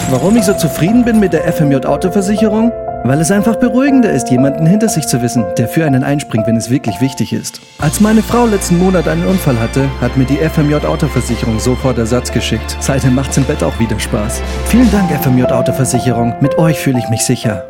Warum 0.08 0.36
ich 0.36 0.44
so 0.44 0.54
zufrieden 0.54 1.04
bin 1.04 1.20
mit 1.20 1.32
der 1.32 1.52
FMJ 1.52 1.86
Autoversicherung? 1.86 2.72
Weil 3.02 3.20
es 3.20 3.30
einfach 3.30 3.56
beruhigender 3.56 4.10
ist, 4.10 4.30
jemanden 4.30 4.66
hinter 4.66 4.88
sich 4.88 5.06
zu 5.06 5.22
wissen, 5.22 5.44
der 5.56 5.68
für 5.68 5.86
einen 5.86 6.04
einspringt, 6.04 6.46
wenn 6.46 6.56
es 6.56 6.70
wirklich 6.70 7.00
wichtig 7.00 7.32
ist. 7.32 7.60
Als 7.78 8.00
meine 8.00 8.22
Frau 8.22 8.44
letzten 8.44 8.78
Monat 8.78 9.08
einen 9.08 9.24
Unfall 9.24 9.58
hatte, 9.58 9.88
hat 10.02 10.18
mir 10.18 10.26
die 10.26 10.36
FMJ 10.36 10.86
Autoversicherung 10.86 11.58
sofort 11.58 11.96
Ersatz 11.96 12.30
geschickt. 12.30 12.76
Seitdem 12.78 13.14
macht's 13.14 13.38
im 13.38 13.44
Bett 13.44 13.62
auch 13.62 13.78
wieder 13.78 13.98
Spaß. 13.98 14.42
Vielen 14.66 14.90
Dank, 14.90 15.10
FMJ 15.10 15.44
Autoversicherung. 15.44 16.34
Mit 16.40 16.58
euch 16.58 16.78
fühle 16.78 16.98
ich 16.98 17.08
mich 17.08 17.22
sicher. 17.22 17.64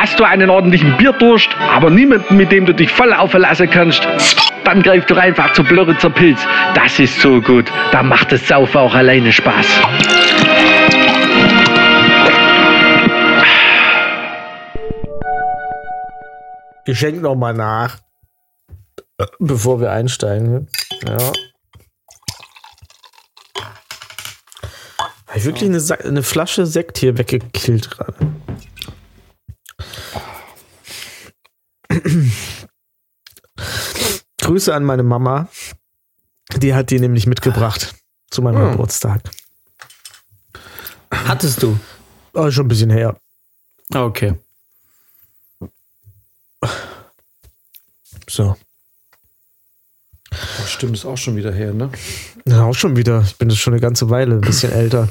Hast 0.00 0.18
du 0.18 0.24
einen 0.24 0.48
ordentlichen 0.48 0.96
Bierdurst, 0.96 1.50
aber 1.70 1.90
niemanden, 1.90 2.36
mit 2.36 2.52
dem 2.52 2.64
du 2.64 2.72
dich 2.72 2.90
voll 2.90 3.12
aufverlassen 3.12 3.68
kannst? 3.68 4.06
Dann 4.64 4.82
greif 4.82 5.04
doch 5.06 5.18
einfach 5.18 5.52
zu 5.52 5.62
Blöritzer 5.62 6.10
Pilz. 6.10 6.40
Das 6.74 6.98
ist 6.98 7.20
so 7.20 7.40
gut. 7.40 7.70
Da 7.92 8.02
macht 8.02 8.32
das 8.32 8.48
Saufen 8.48 8.78
auch 8.78 8.94
alleine 8.94 9.30
Spaß. 9.30 9.66
Ich 16.86 16.98
schenke 16.98 17.20
noch 17.20 17.34
mal 17.34 17.54
nach, 17.54 17.98
bevor 19.38 19.80
wir 19.80 19.90
einsteigen. 19.90 20.68
Ja. 21.06 21.32
Habe 25.26 25.38
ich 25.38 25.44
wirklich 25.44 25.68
eine, 25.68 25.80
Sa 25.80 25.94
eine 25.94 26.22
Flasche 26.22 26.66
Sekt 26.66 26.98
hier 26.98 27.16
weggekillt 27.18 27.90
gerade. 27.90 28.14
Grüße 34.40 34.74
an 34.74 34.84
meine 34.84 35.02
Mama. 35.02 35.48
Die 36.56 36.74
hat 36.74 36.90
die 36.90 37.00
nämlich 37.00 37.26
mitgebracht 37.26 37.94
zu 38.30 38.42
meinem 38.42 38.60
Hm. 38.60 38.70
Geburtstag. 38.72 39.22
Hattest 41.10 41.62
du? 41.62 41.78
Oh, 42.34 42.50
schon 42.50 42.66
ein 42.66 42.68
bisschen 42.68 42.90
her. 42.90 43.16
Okay. 43.94 44.34
So. 48.28 48.56
Oh, 50.32 50.66
stimmt, 50.66 50.96
ist 50.96 51.04
auch 51.04 51.16
schon 51.18 51.36
wieder 51.36 51.52
her, 51.52 51.72
ne? 51.72 51.90
Ja, 52.46 52.64
auch 52.64 52.74
schon 52.74 52.96
wieder. 52.96 53.22
Ich 53.22 53.36
bin 53.36 53.48
das 53.48 53.58
schon 53.58 53.72
eine 53.74 53.80
ganze 53.80 54.10
Weile, 54.10 54.34
ein 54.36 54.40
bisschen 54.40 54.72
älter. 54.72 55.08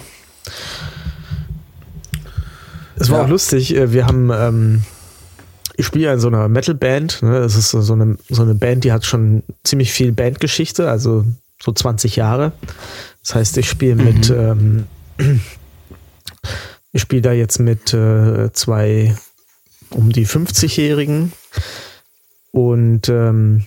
Es 2.96 3.10
war 3.10 3.20
Ja. 3.20 3.26
auch 3.26 3.30
lustig. 3.30 3.76
äh, 3.76 3.92
Wir 3.94 4.06
haben, 4.06 4.32
ähm, 4.34 4.84
ich 5.78 5.86
spiele 5.86 6.06
ja 6.06 6.14
in 6.14 6.20
so 6.20 6.28
einer 6.28 6.48
Metal-Band. 6.48 7.24
Ne? 7.24 7.40
Das 7.40 7.56
ist 7.56 7.72
so 7.72 7.94
eine, 7.94 8.18
so 8.30 8.42
eine 8.42 8.56
Band, 8.56 8.84
die 8.84 8.92
hat 8.92 9.06
schon 9.06 9.44
ziemlich 9.64 9.92
viel 9.92 10.12
Bandgeschichte, 10.12 10.90
also 10.90 11.26
so 11.64 11.72
20 11.72 12.16
Jahre. 12.18 12.52
Das 13.22 13.36
heißt, 13.36 13.58
ich 13.58 13.70
spiele 13.70 13.96
mit, 13.96 14.30
ähm, 14.30 14.86
ich 16.92 17.02
spiele 17.02 17.22
da 17.22 17.32
jetzt 17.32 17.60
mit 17.60 17.94
äh, 17.94 18.52
zwei 18.54 19.16
um 19.94 20.12
die 20.12 20.28
50-Jährigen 20.28 21.32
und 22.52 23.10
ähm, 23.10 23.66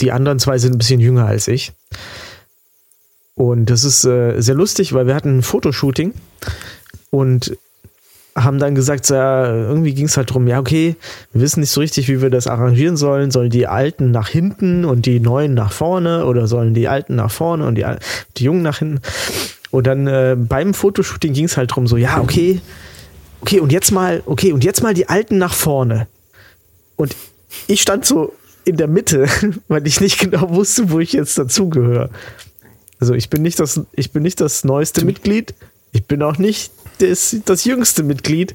die 0.00 0.12
anderen 0.12 0.38
zwei 0.38 0.58
sind 0.58 0.74
ein 0.74 0.78
bisschen 0.78 1.00
jünger 1.00 1.26
als 1.26 1.48
ich. 1.48 1.72
Und 3.34 3.66
das 3.66 3.84
ist 3.84 4.04
äh, 4.04 4.40
sehr 4.40 4.54
lustig, 4.54 4.92
weil 4.92 5.06
wir 5.06 5.14
hatten 5.14 5.38
ein 5.38 5.42
Fotoshooting 5.42 6.12
und 7.10 7.56
haben 8.44 8.58
dann 8.58 8.74
gesagt, 8.74 9.08
ja, 9.10 9.46
irgendwie 9.46 9.94
ging 9.94 10.06
es 10.06 10.16
halt 10.16 10.32
drum, 10.32 10.46
ja, 10.46 10.60
okay, 10.60 10.96
wir 11.32 11.40
wissen 11.40 11.60
nicht 11.60 11.70
so 11.70 11.80
richtig, 11.80 12.08
wie 12.08 12.22
wir 12.22 12.30
das 12.30 12.46
arrangieren 12.46 12.96
sollen. 12.96 13.30
Sollen 13.30 13.50
die 13.50 13.66
Alten 13.66 14.10
nach 14.10 14.28
hinten 14.28 14.84
und 14.84 15.06
die 15.06 15.20
Neuen 15.20 15.54
nach 15.54 15.72
vorne 15.72 16.24
oder 16.24 16.46
sollen 16.46 16.74
die 16.74 16.88
Alten 16.88 17.16
nach 17.16 17.30
vorne 17.30 17.66
und 17.66 17.74
die, 17.74 17.86
die 18.36 18.44
Jungen 18.44 18.62
nach 18.62 18.78
hinten? 18.78 19.00
Und 19.70 19.86
dann 19.86 20.06
äh, 20.06 20.36
beim 20.38 20.74
Fotoshooting 20.74 21.32
ging 21.32 21.44
es 21.44 21.56
halt 21.56 21.74
drum, 21.74 21.86
so, 21.86 21.96
ja, 21.96 22.20
okay, 22.20 22.60
okay, 23.40 23.60
und 23.60 23.72
jetzt 23.72 23.90
mal, 23.92 24.22
okay, 24.26 24.52
und 24.52 24.64
jetzt 24.64 24.82
mal 24.82 24.94
die 24.94 25.08
Alten 25.08 25.38
nach 25.38 25.54
vorne. 25.54 26.06
Und 26.96 27.14
ich 27.66 27.80
stand 27.82 28.04
so 28.04 28.32
in 28.64 28.76
der 28.76 28.88
Mitte, 28.88 29.26
weil 29.68 29.86
ich 29.86 30.00
nicht 30.00 30.18
genau 30.18 30.50
wusste, 30.50 30.90
wo 30.90 30.98
ich 31.00 31.12
jetzt 31.12 31.38
dazugehöre. 31.38 32.10
Also 33.00 33.14
ich 33.14 33.30
bin 33.30 33.42
nicht 33.42 33.58
das, 33.60 33.80
ich 33.92 34.10
bin 34.12 34.22
nicht 34.22 34.40
das 34.40 34.64
neueste 34.64 35.04
Mitglied. 35.04 35.54
Ich 35.92 36.04
bin 36.04 36.22
auch 36.22 36.38
nicht 36.38 36.72
das, 36.98 37.36
das 37.44 37.64
jüngste 37.64 38.02
Mitglied. 38.02 38.54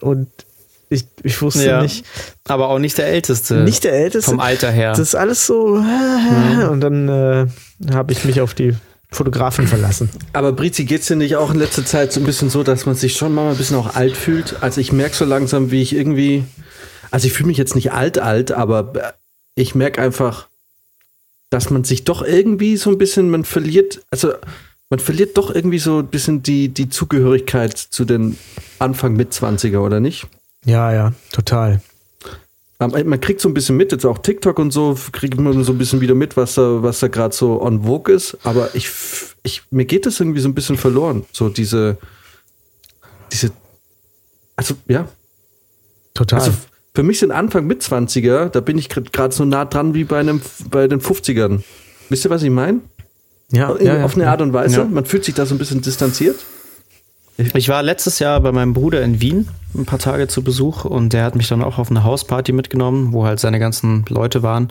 Und 0.00 0.28
ich, 0.88 1.04
ich 1.22 1.40
wusste 1.42 1.64
Ja. 1.66 1.82
nicht, 1.82 2.04
Aber 2.46 2.68
auch 2.68 2.78
nicht 2.78 2.98
der 2.98 3.06
Älteste. 3.06 3.56
nicht 3.64 3.84
der 3.84 3.92
Älteste. 3.94 4.30
Vom 4.30 4.40
Alter 4.40 4.70
her. 4.70 4.90
Das 4.90 5.00
ist 5.00 5.14
alles 5.14 5.46
so. 5.46 5.74
Und 6.70 6.80
dann 6.80 7.08
äh, 7.08 7.46
habe 7.92 8.12
ich 8.12 8.24
mich 8.24 8.40
auf 8.40 8.54
die 8.54 8.74
Fotografen 9.12 9.66
verlassen. 9.66 10.10
Aber 10.32 10.52
Brizi, 10.52 10.84
geht's 10.84 11.06
dir 11.06 11.16
nicht 11.16 11.36
auch 11.36 11.52
in 11.52 11.58
letzter 11.58 11.84
Zeit 11.84 12.12
so 12.12 12.20
ein 12.20 12.26
bisschen 12.26 12.50
so, 12.50 12.62
dass 12.62 12.86
man 12.86 12.94
sich 12.94 13.14
schon 13.14 13.34
mal 13.34 13.50
ein 13.50 13.56
bisschen 13.56 13.76
auch 13.76 13.94
alt 13.94 14.16
fühlt? 14.16 14.62
Also 14.62 14.80
ich 14.80 14.92
merke 14.92 15.14
so 15.14 15.24
langsam, 15.24 15.70
wie 15.70 15.82
ich 15.82 15.94
irgendwie, 15.94 16.44
also 17.10 17.26
ich 17.26 17.32
fühle 17.32 17.48
mich 17.48 17.58
jetzt 17.58 17.74
nicht 17.74 17.92
alt 17.92 18.18
alt, 18.18 18.52
aber 18.52 18.92
äh, 18.96 19.12
ich 19.54 19.74
merke 19.74 20.00
einfach, 20.00 20.48
dass 21.50 21.68
man 21.68 21.84
sich 21.84 22.04
doch 22.04 22.22
irgendwie 22.22 22.78
so 22.78 22.90
ein 22.90 22.98
bisschen, 22.98 23.30
man 23.30 23.44
verliert, 23.44 24.00
also 24.10 24.32
man 24.88 24.98
verliert 24.98 25.36
doch 25.36 25.54
irgendwie 25.54 25.78
so 25.78 25.98
ein 25.98 26.06
bisschen 26.06 26.42
die, 26.42 26.68
die 26.68 26.88
Zugehörigkeit 26.88 27.76
zu 27.76 28.04
den 28.06 28.38
Anfang 28.78 29.14
mit 29.14 29.32
20er, 29.32 29.78
oder 29.78 30.00
nicht? 30.00 30.26
Ja, 30.64 30.92
ja, 30.92 31.12
total. 31.32 31.82
Man 32.88 33.20
kriegt 33.20 33.40
so 33.40 33.48
ein 33.48 33.54
bisschen 33.54 33.76
mit, 33.76 33.92
jetzt 33.92 34.04
auch 34.04 34.18
TikTok 34.18 34.58
und 34.58 34.70
so, 34.72 34.96
kriegt 35.12 35.38
man 35.38 35.62
so 35.64 35.72
ein 35.72 35.78
bisschen 35.78 36.00
wieder 36.00 36.14
mit, 36.14 36.36
was 36.36 36.54
da, 36.54 36.82
was 36.82 37.00
da 37.00 37.08
gerade 37.08 37.34
so 37.34 37.60
on 37.60 37.84
vogue 37.84 38.14
ist. 38.14 38.36
Aber 38.44 38.70
ich, 38.74 38.90
ich, 39.42 39.62
mir 39.70 39.84
geht 39.84 40.06
das 40.06 40.20
irgendwie 40.20 40.40
so 40.40 40.48
ein 40.48 40.54
bisschen 40.54 40.76
verloren. 40.76 41.24
So 41.32 41.48
diese, 41.48 41.98
diese, 43.32 43.50
also 44.56 44.74
ja, 44.88 45.08
Total. 46.14 46.40
also 46.40 46.52
für 46.94 47.02
mich 47.02 47.18
sind 47.18 47.30
Anfang 47.30 47.66
mit 47.66 47.82
20er, 47.82 48.48
da 48.48 48.60
bin 48.60 48.76
ich 48.78 48.88
gerade 48.88 49.34
so 49.34 49.44
nah 49.44 49.64
dran 49.64 49.94
wie 49.94 50.04
bei 50.04 50.20
einem, 50.20 50.40
bei 50.70 50.86
den 50.88 51.00
50ern. 51.00 51.62
Wisst 52.08 52.24
ihr, 52.26 52.30
was 52.30 52.42
ich 52.42 52.50
meine? 52.50 52.80
ja, 53.50 53.72
In- 53.74 53.86
ja, 53.86 53.96
ja. 53.98 54.04
Auf 54.04 54.14
eine 54.14 54.28
Art 54.30 54.42
und 54.42 54.52
Weise. 54.52 54.78
Ja. 54.80 54.84
Man 54.84 55.04
fühlt 55.04 55.24
sich 55.24 55.34
da 55.34 55.46
so 55.46 55.54
ein 55.54 55.58
bisschen 55.58 55.80
distanziert. 55.82 56.36
Ich 57.38 57.68
war 57.68 57.82
letztes 57.82 58.18
Jahr 58.18 58.40
bei 58.40 58.52
meinem 58.52 58.74
Bruder 58.74 59.02
in 59.02 59.20
Wien 59.20 59.48
ein 59.74 59.86
paar 59.86 59.98
Tage 59.98 60.28
zu 60.28 60.42
Besuch 60.42 60.84
und 60.84 61.12
der 61.12 61.24
hat 61.24 61.34
mich 61.34 61.48
dann 61.48 61.62
auch 61.62 61.78
auf 61.78 61.90
eine 61.90 62.04
Hausparty 62.04 62.52
mitgenommen, 62.52 63.12
wo 63.12 63.24
halt 63.24 63.40
seine 63.40 63.58
ganzen 63.58 64.04
Leute 64.08 64.42
waren. 64.42 64.68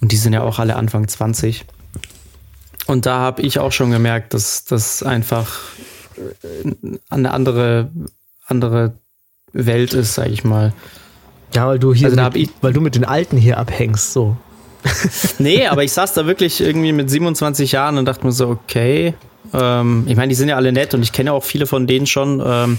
Und 0.00 0.12
die 0.12 0.16
sind 0.16 0.32
ja 0.34 0.42
auch 0.42 0.58
alle 0.58 0.76
Anfang 0.76 1.08
20. 1.08 1.64
Und 2.86 3.06
da 3.06 3.18
habe 3.18 3.42
ich 3.42 3.58
auch 3.58 3.72
schon 3.72 3.90
gemerkt, 3.90 4.34
dass 4.34 4.64
das 4.64 5.02
einfach 5.02 5.58
äh, 6.16 6.70
eine 7.08 7.30
andere, 7.32 7.90
andere 8.46 8.92
Welt 9.52 9.94
ist, 9.94 10.14
sag 10.14 10.28
ich 10.28 10.44
mal. 10.44 10.74
Ja, 11.54 11.66
weil 11.66 11.78
du 11.78 11.94
hier, 11.94 12.08
Also 12.08 12.22
mit, 12.22 12.36
ich- 12.36 12.50
weil 12.60 12.74
du 12.74 12.80
mit 12.82 12.94
den 12.94 13.04
Alten 13.06 13.38
hier 13.38 13.56
abhängst, 13.58 14.12
so. 14.12 14.36
Nee, 15.38 15.66
aber 15.66 15.84
ich 15.84 15.92
saß 15.92 16.14
da 16.14 16.26
wirklich 16.26 16.60
irgendwie 16.60 16.92
mit 16.92 17.10
27 17.10 17.72
Jahren 17.72 17.98
und 17.98 18.04
dachte 18.06 18.24
mir 18.24 18.32
so, 18.32 18.48
okay. 18.48 19.14
Ähm, 19.52 20.04
ich 20.08 20.16
meine, 20.16 20.28
die 20.28 20.34
sind 20.34 20.48
ja 20.48 20.56
alle 20.56 20.72
nett 20.72 20.94
und 20.94 21.02
ich 21.02 21.12
kenne 21.12 21.32
auch 21.32 21.44
viele 21.44 21.66
von 21.66 21.86
denen 21.86 22.06
schon. 22.06 22.42
Ähm, 22.44 22.78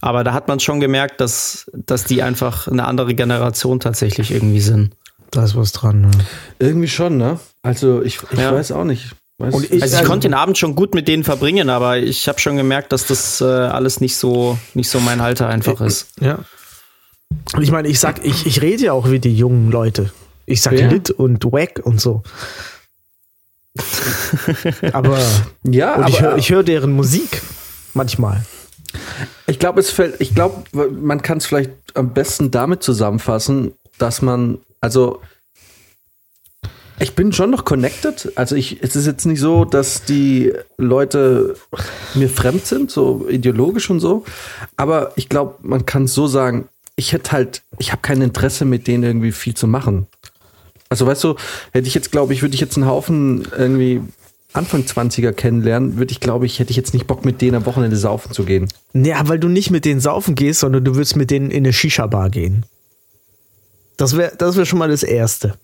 aber 0.00 0.22
da 0.24 0.32
hat 0.32 0.48
man 0.48 0.60
schon 0.60 0.80
gemerkt, 0.80 1.20
dass, 1.20 1.70
dass 1.72 2.04
die 2.04 2.22
einfach 2.22 2.68
eine 2.68 2.86
andere 2.86 3.14
Generation 3.14 3.80
tatsächlich 3.80 4.30
irgendwie 4.30 4.60
sind. 4.60 4.94
Da 5.30 5.44
ist 5.44 5.56
was 5.56 5.72
dran. 5.72 6.02
Ne? 6.02 6.10
Irgendwie 6.60 6.88
schon, 6.88 7.16
ne? 7.16 7.40
Also 7.62 8.02
ich, 8.02 8.20
ich 8.30 8.38
Ja. 8.38 8.52
weiß 8.52 8.70
auch 8.72 8.84
nicht. 8.84 9.10
Weiß, 9.38 9.52
Und 9.54 9.64
ich- 9.64 9.72
Also 9.82 9.86
ich 9.86 9.94
Also- 10.00 10.08
konnte 10.10 10.28
den 10.28 10.34
Abend 10.34 10.56
schon 10.58 10.76
gut 10.76 10.94
mit 10.94 11.08
denen 11.08 11.24
verbringen, 11.24 11.68
aber 11.70 11.98
ich 11.98 12.28
habe 12.28 12.38
schon 12.38 12.56
gemerkt, 12.56 12.92
dass 12.92 13.06
das 13.06 13.40
äh, 13.40 13.44
alles 13.44 14.00
nicht 14.00 14.16
so, 14.16 14.56
nicht 14.74 14.88
so 14.88 15.00
mein 15.00 15.20
Alter 15.20 15.48
einfach 15.48 15.80
ist. 15.80 16.08
Ja. 16.20 16.38
Und 17.56 17.62
ich 17.62 17.72
meine, 17.72 17.88
ich 17.88 17.98
sag, 17.98 18.24
ich, 18.24 18.46
ich 18.46 18.62
rede 18.62 18.84
ja 18.84 18.92
auch 18.92 19.10
wie 19.10 19.18
die 19.18 19.34
jungen 19.34 19.72
Leute. 19.72 20.12
Ich 20.46 20.62
sag 20.62 20.74
Ja. 20.74 20.88
Lit 20.88 21.10
und 21.10 21.44
Wack 21.44 21.80
und 21.82 22.00
so. 22.00 22.22
aber 24.92 25.18
ja, 25.64 25.96
und 25.96 26.08
ich 26.08 26.18
aber 26.20 26.36
höre 26.36 26.40
hör 26.40 26.62
deren 26.62 26.92
Musik 26.92 27.42
manchmal. 27.94 28.44
Ich 29.46 29.58
glaube, 29.58 29.80
es 29.80 29.90
fällt, 29.90 30.20
ich 30.20 30.34
glaube, 30.34 30.62
man 30.90 31.22
kann 31.22 31.38
es 31.38 31.46
vielleicht 31.46 31.72
am 31.94 32.14
besten 32.14 32.50
damit 32.50 32.82
zusammenfassen, 32.82 33.72
dass 33.98 34.22
man, 34.22 34.58
also 34.80 35.20
ich 37.00 37.14
bin 37.14 37.32
schon 37.32 37.50
noch 37.50 37.64
connected. 37.64 38.32
Also 38.36 38.54
ich, 38.54 38.82
es 38.82 38.94
ist 38.94 39.06
jetzt 39.06 39.26
nicht 39.26 39.40
so, 39.40 39.64
dass 39.64 40.04
die 40.04 40.52
Leute 40.78 41.56
mir 42.14 42.28
fremd 42.28 42.66
sind, 42.66 42.90
so 42.90 43.26
ideologisch 43.28 43.90
und 43.90 44.00
so. 44.00 44.24
Aber 44.76 45.12
ich 45.16 45.28
glaube, 45.28 45.56
man 45.62 45.86
kann 45.86 46.04
es 46.04 46.14
so 46.14 46.26
sagen, 46.26 46.68
ich 46.96 47.12
hätte 47.12 47.32
halt, 47.32 47.62
ich 47.78 47.90
habe 47.90 48.02
kein 48.02 48.22
Interesse, 48.22 48.64
mit 48.64 48.86
denen 48.86 49.02
irgendwie 49.02 49.32
viel 49.32 49.54
zu 49.54 49.66
machen. 49.66 50.06
Also 50.88 51.06
weißt 51.06 51.24
du, 51.24 51.36
hätte 51.72 51.88
ich 51.88 51.94
jetzt, 51.94 52.12
glaube 52.12 52.32
ich, 52.32 52.42
würde 52.42 52.54
ich 52.54 52.60
jetzt 52.60 52.76
einen 52.76 52.86
Haufen 52.86 53.46
irgendwie 53.56 54.00
Anfang 54.52 54.82
20er 54.82 55.32
kennenlernen, 55.32 55.96
würde 55.96 56.12
ich, 56.12 56.20
glaube 56.20 56.46
ich, 56.46 56.60
hätte 56.60 56.70
ich 56.70 56.76
jetzt 56.76 56.94
nicht 56.94 57.08
Bock, 57.08 57.24
mit 57.24 57.40
denen 57.40 57.56
am 57.56 57.66
Wochenende 57.66 57.96
saufen 57.96 58.32
zu 58.32 58.44
gehen. 58.44 58.68
Ja, 58.92 59.26
weil 59.26 59.40
du 59.40 59.48
nicht 59.48 59.72
mit 59.72 59.84
denen 59.84 60.00
saufen 60.00 60.36
gehst, 60.36 60.60
sondern 60.60 60.84
du 60.84 60.94
würdest 60.94 61.16
mit 61.16 61.30
denen 61.30 61.50
in 61.50 61.64
eine 61.64 61.72
Shisha-Bar 61.72 62.30
gehen. 62.30 62.64
Das 63.96 64.16
wäre 64.16 64.32
das 64.38 64.56
wär 64.56 64.64
schon 64.64 64.78
mal 64.78 64.88
das 64.88 65.02
Erste. 65.02 65.54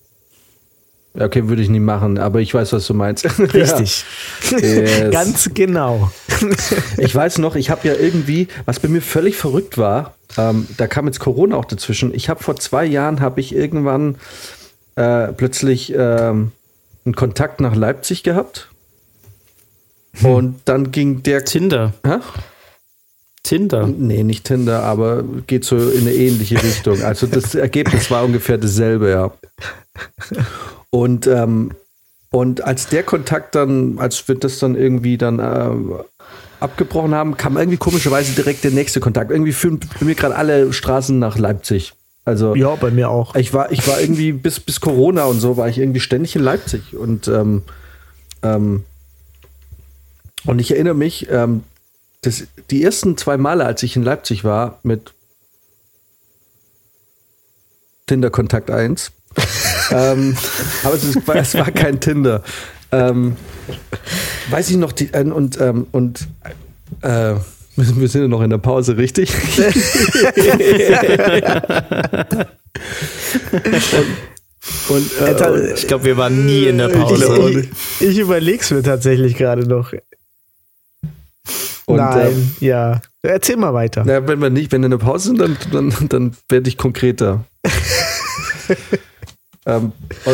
Okay, 1.15 1.49
würde 1.49 1.63
ich 1.63 1.69
nie 1.69 1.81
machen, 1.81 2.19
aber 2.19 2.41
ich 2.41 2.55
weiß, 2.55 2.73
was 2.73 2.87
du 2.87 2.95
meinst. 2.95 3.25
Richtig. 3.39 4.05
Yes. 4.51 5.11
Ganz 5.11 5.51
genau. 5.55 6.11
Ich 6.97 7.15
weiß 7.15 7.39
noch, 7.39 7.57
ich 7.57 7.71
habe 7.71 7.87
ja 7.87 7.95
irgendwie, 7.95 8.49
was 8.65 8.81
bei 8.81 8.89
mir 8.89 9.03
völlig 9.03 9.37
verrückt 9.37 9.77
war, 9.79 10.15
ähm, 10.37 10.67
da 10.77 10.87
kam 10.87 11.07
jetzt 11.07 11.21
Corona 11.21 11.57
auch 11.57 11.65
dazwischen. 11.65 12.15
Ich 12.15 12.29
habe 12.29 12.43
vor 12.43 12.57
zwei 12.57 12.85
Jahren, 12.85 13.21
habe 13.21 13.41
ich 13.41 13.55
irgendwann 13.55 14.17
äh, 15.01 15.33
plötzlich 15.33 15.95
ähm, 15.97 16.53
einen 17.07 17.17
Kontakt 17.17 17.61
nach 17.61 17.75
Leipzig 17.75 18.23
gehabt. 18.23 18.69
Und 20.23 20.61
dann 20.67 20.91
ging 20.93 21.23
der 21.23 21.45
Tinder. 21.45 21.95
Hä? 22.05 22.17
Tinder. 23.43 23.87
Nee, 23.87 24.23
nicht 24.23 24.45
Tinder, 24.45 24.83
aber 24.83 25.25
geht 25.47 25.65
so 25.65 25.79
in 25.79 26.03
eine 26.03 26.13
ähnliche 26.13 26.63
Richtung. 26.63 27.03
Also 27.03 27.27
das 27.27 27.55
Ergebnis 27.55 28.11
war 28.11 28.25
ungefähr 28.25 28.59
dasselbe, 28.59 29.11
ja. 29.11 29.33
Und, 30.91 31.27
ähm, 31.27 31.71
und 32.31 32.63
als 32.63 32.89
der 32.89 33.03
Kontakt 33.03 33.55
dann, 33.55 33.99
als 33.99 34.29
wir 34.29 34.35
das 34.35 34.59
dann 34.59 34.75
irgendwie 34.75 35.17
dann 35.17 35.39
äh, 35.39 36.03
abgebrochen 36.61 37.15
haben, 37.15 37.39
kam 37.39 37.57
irgendwie 37.57 37.79
komischerweise 37.79 38.35
direkt 38.35 38.65
der 38.65 38.73
nächste 38.73 39.01
Kontakt. 39.01 39.31
Irgendwie 39.31 39.53
führen 39.53 39.81
bei 39.99 40.05
mir 40.05 40.15
gerade 40.15 40.37
alle 40.37 40.73
Straßen 40.75 41.19
nach 41.19 41.39
Leipzig. 41.39 41.95
Also 42.25 42.55
Ja, 42.55 42.75
bei 42.75 42.91
mir 42.91 43.11
auch. 43.11 43.35
ich 43.35 43.53
war, 43.53 43.73
ich 43.73 43.87
war 43.89 44.01
irgendwie 44.01 44.33
bis, 44.33 44.61
bis 44.61 44.81
Corona 44.81 45.25
und 45.25 45.41
so 45.41 45.57
war 45.57 45.69
ich 45.69 45.79
irgendwie 45.79 46.01
ständig 46.01 46.37
in 46.37 46.43
Leipzig 46.43 46.95
und 46.97 47.29
ähm, 47.29 47.63
ähm, 48.43 48.85
und 50.47 50.59
ich 50.59 50.71
erinnere 50.71 50.95
mich, 50.95 51.29
ähm, 51.31 51.65
das, 52.23 52.45
die 52.71 52.83
ersten 52.83 53.17
zwei 53.17 53.37
Male, 53.37 53.65
als 53.65 53.83
ich 53.83 53.97
in 53.97 54.03
Leipzig 54.03 54.45
war 54.45 54.79
mit 54.83 55.13
Tinder 58.07 58.31
Kontakt 58.31 58.71
1, 58.71 59.13
ähm, 59.91 60.37
aber 60.83 60.95
es, 60.95 61.05
ist, 61.05 61.29
es 61.29 61.55
war 61.55 61.71
kein 61.71 62.01
Tinder. 62.01 62.43
Ähm, 62.91 63.37
weiß 64.51 64.71
ich 64.71 64.77
noch, 64.77 64.93
die, 64.93 65.13
äh, 65.13 65.23
und, 65.25 65.61
ähm, 65.61 65.87
und 65.93 66.27
äh, 67.03 67.35
wir 67.81 68.09
sind 68.09 68.23
ja 68.23 68.29
noch 68.29 68.43
in 68.43 68.51
der 68.51 68.59
Pause, 68.59 68.97
richtig? 68.97 69.33
und, 74.89 75.21
und, 75.21 75.21
äh, 75.21 75.75
Ich 75.75 75.87
glaube, 75.87 76.05
wir 76.05 76.17
waren 76.17 76.47
nie 76.47 76.67
in 76.67 76.79
der 76.79 76.89
Pause. 76.89 77.51
Ich, 77.51 77.57
ich, 78.01 78.09
ich 78.09 78.19
überleg's 78.19 78.71
mir 78.71 78.83
tatsächlich 78.83 79.37
gerade 79.37 79.67
noch. 79.67 79.93
Und, 81.87 81.97
Nein, 81.97 82.55
ja. 82.61 83.01
Erzähl 83.23 83.57
mal 83.57 83.75
weiter. 83.75 84.05
Na, 84.07 84.27
wenn 84.27 84.41
wir 84.41 84.51
nicht, 84.51 84.73
wenn 84.73 84.81
wir 84.83 84.87
in 84.87 84.93
der 84.93 84.99
Pause 84.99 85.29
sind, 85.29 85.41
dann, 85.41 85.57
dann, 85.73 85.93
dann 86.09 86.37
werde 86.49 86.69
ich 86.69 86.79
konkreter. 86.79 87.45
ähm, 89.77 89.93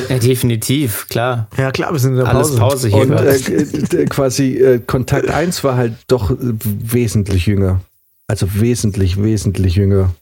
Ja, 0.09 0.19
definitiv, 0.19 1.09
klar. 1.09 1.49
Ja, 1.57 1.71
klar, 1.71 1.93
wir 1.93 1.99
sind 1.99 2.13
in 2.13 2.19
der 2.19 2.29
Alles 2.29 2.57
Pause. 2.57 2.89
Pause 2.89 2.89
hier. 2.89 2.99
und 2.99 3.95
äh, 3.95 4.05
quasi 4.09 4.57
äh, 4.57 4.81
Kontakt 4.81 5.31
1 5.31 5.65
war 5.65 5.77
halt 5.77 5.95
doch 6.09 6.35
wesentlich 6.39 7.47
jünger. 7.47 7.81
Also 8.29 8.47
wesentlich, 8.55 9.23
wesentlich 9.23 9.77
jünger. 9.77 10.15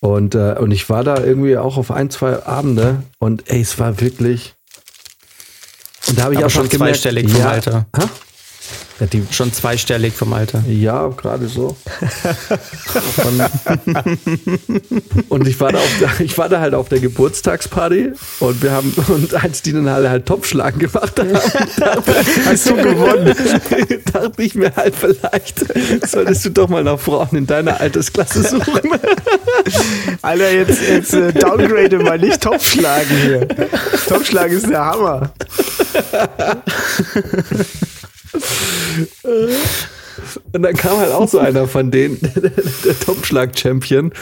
Und, 0.00 0.34
äh, 0.34 0.56
und 0.58 0.70
ich 0.70 0.88
war 0.88 1.02
da 1.04 1.22
irgendwie 1.22 1.56
auch 1.56 1.76
auf 1.78 1.90
ein, 1.90 2.10
zwei 2.10 2.44
Abende 2.44 3.02
und 3.18 3.50
ey, 3.50 3.60
es 3.60 3.78
war 3.78 4.00
wirklich. 4.00 4.54
Und 6.08 6.18
da 6.18 6.24
habe 6.24 6.34
ich 6.34 6.38
Aber 6.38 6.46
auch 6.46 6.50
schon 6.50 6.70
zweistellig 6.70 7.30
vom 7.30 7.42
Alter. 7.42 7.86
Ha? 7.96 8.08
Ja, 8.98 9.06
die, 9.06 9.22
Schon 9.30 9.52
zweistellig 9.52 10.14
vom 10.14 10.32
Alter. 10.32 10.64
Ja, 10.66 11.08
gerade 11.08 11.48
so. 11.48 11.76
und, 13.24 13.42
und 15.28 15.48
ich 15.48 15.60
war 15.60 15.72
da 15.72 15.78
auf 15.78 16.20
ich 16.20 16.38
war 16.38 16.48
da 16.48 16.60
halt 16.60 16.72
auf 16.72 16.88
der 16.88 17.00
Geburtstagsparty 17.00 18.12
und 18.40 18.62
wir 18.62 18.72
haben 18.72 18.94
und 19.08 19.34
als 19.34 19.60
die 19.60 19.72
dann 19.74 19.86
alle 19.88 20.08
halt 20.08 20.24
Topfschlagen 20.24 20.78
gemacht 20.78 21.20
haben, 21.20 21.34
hast 22.46 22.70
du 22.70 22.76
gewonnen. 22.76 23.34
dachte 24.12 24.42
ich 24.42 24.54
mir 24.54 24.74
halt 24.74 24.94
vielleicht 24.94 25.64
solltest 26.08 26.46
du 26.46 26.50
doch 26.50 26.68
mal 26.68 26.82
nach 26.82 26.98
Frauen 26.98 27.28
in 27.32 27.46
deiner 27.46 27.78
Altersklasse 27.78 28.42
suchen. 28.42 28.90
Alter, 30.22 30.52
jetzt, 30.52 30.80
jetzt 30.88 31.12
äh, 31.12 31.32
downgrade 31.32 31.98
mal 31.98 32.18
nicht 32.18 32.40
Topfschlagen 32.40 33.16
hier. 33.18 33.48
Topfschlagen 34.08 34.56
ist 34.56 34.70
der 34.70 34.84
Hammer. 34.84 35.32
Und 40.52 40.62
dann 40.62 40.74
kam 40.74 40.98
halt 40.98 41.12
auch 41.12 41.28
so 41.28 41.38
einer 41.38 41.66
von 41.68 41.90
denen, 41.90 42.18
der, 42.84 42.98
Topschlag-Champion, 43.00 44.12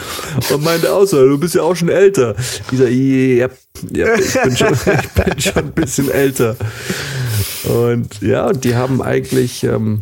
und 0.51 0.63
meinte 0.63 0.91
auch 0.93 1.05
so, 1.05 1.25
du 1.25 1.37
bist 1.37 1.55
ja 1.55 1.61
auch 1.61 1.75
schon 1.75 1.89
älter. 1.89 2.35
Ich 2.71 2.77
sag, 2.77 2.89
ja, 2.89 3.47
ja 3.93 4.15
ich, 4.15 4.33
bin 4.33 4.57
schon, 4.57 4.73
ich 5.03 5.09
bin 5.09 5.39
schon 5.39 5.63
ein 5.63 5.71
bisschen 5.71 6.11
älter. 6.11 6.57
Und 7.63 8.21
ja, 8.21 8.47
und 8.47 8.63
die 8.63 8.75
haben 8.75 9.01
eigentlich 9.01 9.63
ähm, 9.63 10.01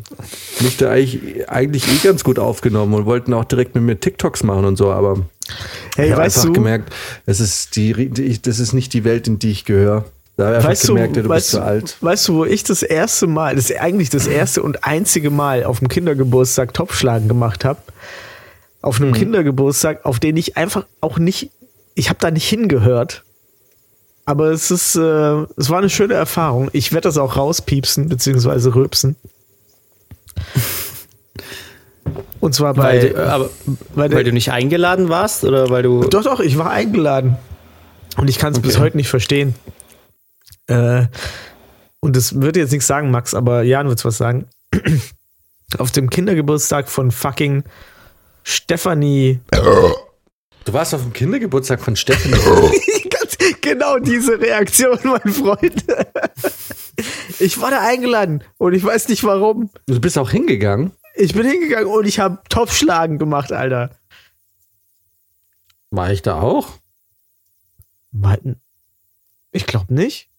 mich 0.60 0.78
da 0.78 0.90
eigentlich, 0.90 1.50
eigentlich 1.50 1.88
eh 1.88 1.98
ganz 2.04 2.24
gut 2.24 2.40
aufgenommen 2.40 2.94
und 2.94 3.06
wollten 3.06 3.34
auch 3.34 3.46
direkt 3.46 3.76
mit 3.76 3.84
mir 3.84 4.00
TikToks 4.00 4.44
machen 4.44 4.66
und 4.66 4.78
so, 4.78 4.92
aber 4.92 5.18
Hey, 5.96 6.08
ich 6.08 6.12
habe 6.14 6.24
einfach 6.24 6.46
du, 6.46 6.54
gemerkt, 6.54 6.94
es 7.26 7.40
ist 7.40 7.76
die, 7.76 8.10
die, 8.10 8.42
das 8.42 8.60
ist 8.60 8.74
nicht 8.74 8.94
die 8.94 9.04
Welt, 9.04 9.28
in 9.28 9.40
die 9.40 9.52
ich 9.52 9.66
gehöre. 9.66 10.06
Da 10.36 10.48
habe 10.48 10.58
ich 10.58 10.64
weißt 10.64 10.84
du, 10.86 10.88
gemerkt, 10.96 11.16
ja, 11.16 11.22
du 11.24 11.30
weißt 11.30 11.38
bist 11.46 11.52
zu 11.52 11.58
du, 11.58 11.64
alt. 11.64 11.98
Weißt 12.02 12.28
du, 12.28 12.34
wo 12.36 12.46
ich 12.46 12.64
das 12.64 12.82
erste 12.82 13.28
Mal, 13.28 13.56
das 13.56 13.70
ist 13.70 13.80
eigentlich 13.80 14.10
das 14.10 14.26
erste 14.26 14.64
und 14.64 14.84
einzige 14.84 15.30
Mal 15.30 15.64
auf 15.64 15.80
dem 15.80 15.90
Kindergeburtstag 15.90 16.74
Topfschlagen 16.74 17.28
gemacht 17.28 17.64
habe? 17.66 17.80
Auf 18.82 19.00
Mhm. 19.00 19.06
einem 19.06 19.14
Kindergeburtstag, 19.14 20.06
auf 20.06 20.20
den 20.20 20.36
ich 20.38 20.58
einfach 20.58 20.86
auch 21.02 21.20
nicht, 21.20 21.52
ich 21.94 22.10
habe 22.10 22.18
da 22.20 22.32
nicht 22.32 22.48
hingehört. 22.50 23.24
Aber 24.26 24.48
es 24.52 24.72
ist, 24.72 24.96
äh, 24.96 25.00
es 25.58 25.70
war 25.70 25.78
eine 25.80 25.90
schöne 25.90 26.14
Erfahrung. 26.16 26.70
Ich 26.74 26.92
werde 26.94 27.08
das 27.10 27.18
auch 27.18 27.36
rauspiepsen, 27.38 28.10
beziehungsweise 28.10 28.74
rülpsen. 28.74 29.16
Und 32.40 32.54
zwar 32.56 32.74
bei, 32.74 32.84
Weil, 32.84 33.10
du- 33.10 33.26
aber, 33.32 33.50
der, 33.96 34.12
weil 34.18 34.24
du 34.24 34.34
nicht 34.34 34.52
eingeladen 34.52 35.10
warst 35.10 35.44
oder 35.44 35.70
weil 35.70 35.84
du. 35.84 36.02
Doch, 36.06 36.24
doch, 36.24 36.40
ich 36.40 36.58
war 36.58 36.72
eingeladen. 36.72 37.38
Und 38.18 38.30
ich 38.30 38.38
kann 38.38 38.54
es 38.54 38.60
bis 38.60 38.76
Okay. 38.76 38.84
heute 38.86 38.98
nicht 38.98 39.08
verstehen. 39.10 39.56
Äh, 40.68 41.08
und 42.00 42.16
das 42.16 42.42
wird 42.42 42.58
jetzt 42.58 42.72
nichts 42.72 42.88
sagen, 42.88 43.12
Max, 43.12 43.34
aber 43.34 43.64
Jan 43.64 43.88
wird 43.88 44.04
was 44.04 44.18
sagen. 44.18 44.48
Auf 45.78 45.92
dem 45.92 46.10
Kindergeburtstag 46.10 46.90
von 46.90 47.12
fucking 47.12 47.64
Stephanie. 48.44 49.40
Du 50.66 50.74
warst 50.74 50.94
auf 50.94 51.02
dem 51.02 51.14
Kindergeburtstag 51.14 51.82
von. 51.82 51.96
Ganz 53.10 53.38
genau 53.62 53.98
diese 54.00 54.40
Reaktion, 54.40 55.00
mein 55.04 55.34
Freund. 55.34 55.84
Ich 57.40 57.60
war 57.60 57.72
da 57.72 57.82
eingeladen 57.82 58.44
und 58.60 58.74
ich 58.74 58.84
weiß 58.84 59.10
nicht 59.10 59.24
warum. 59.24 59.72
Du 59.88 60.00
bist 60.00 60.18
auch 60.18 60.30
hingegangen. 60.30 60.92
Ich 61.16 61.34
bin 61.34 61.46
hingegangen 61.46 61.88
und 61.88 62.06
ich 62.06 62.20
habe 62.20 62.40
Topfschlagen 62.50 63.18
gemacht, 63.18 63.52
Alter. 63.52 63.90
War 65.90 66.12
ich 66.12 66.22
da 66.22 66.40
auch? 66.40 66.70
Ich 69.52 69.66
glaube 69.66 69.94
nicht. 69.94 70.30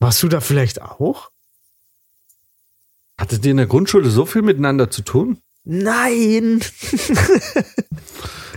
Warst 0.00 0.22
du 0.22 0.28
da 0.28 0.40
vielleicht 0.40 0.82
auch? 0.82 1.30
Hattet 3.18 3.44
ihr 3.44 3.52
in 3.52 3.56
der 3.58 3.66
Grundschule 3.66 4.10
so 4.10 4.26
viel 4.26 4.42
miteinander 4.42 4.90
zu 4.90 5.02
tun? 5.02 5.38
Nein. 5.64 6.60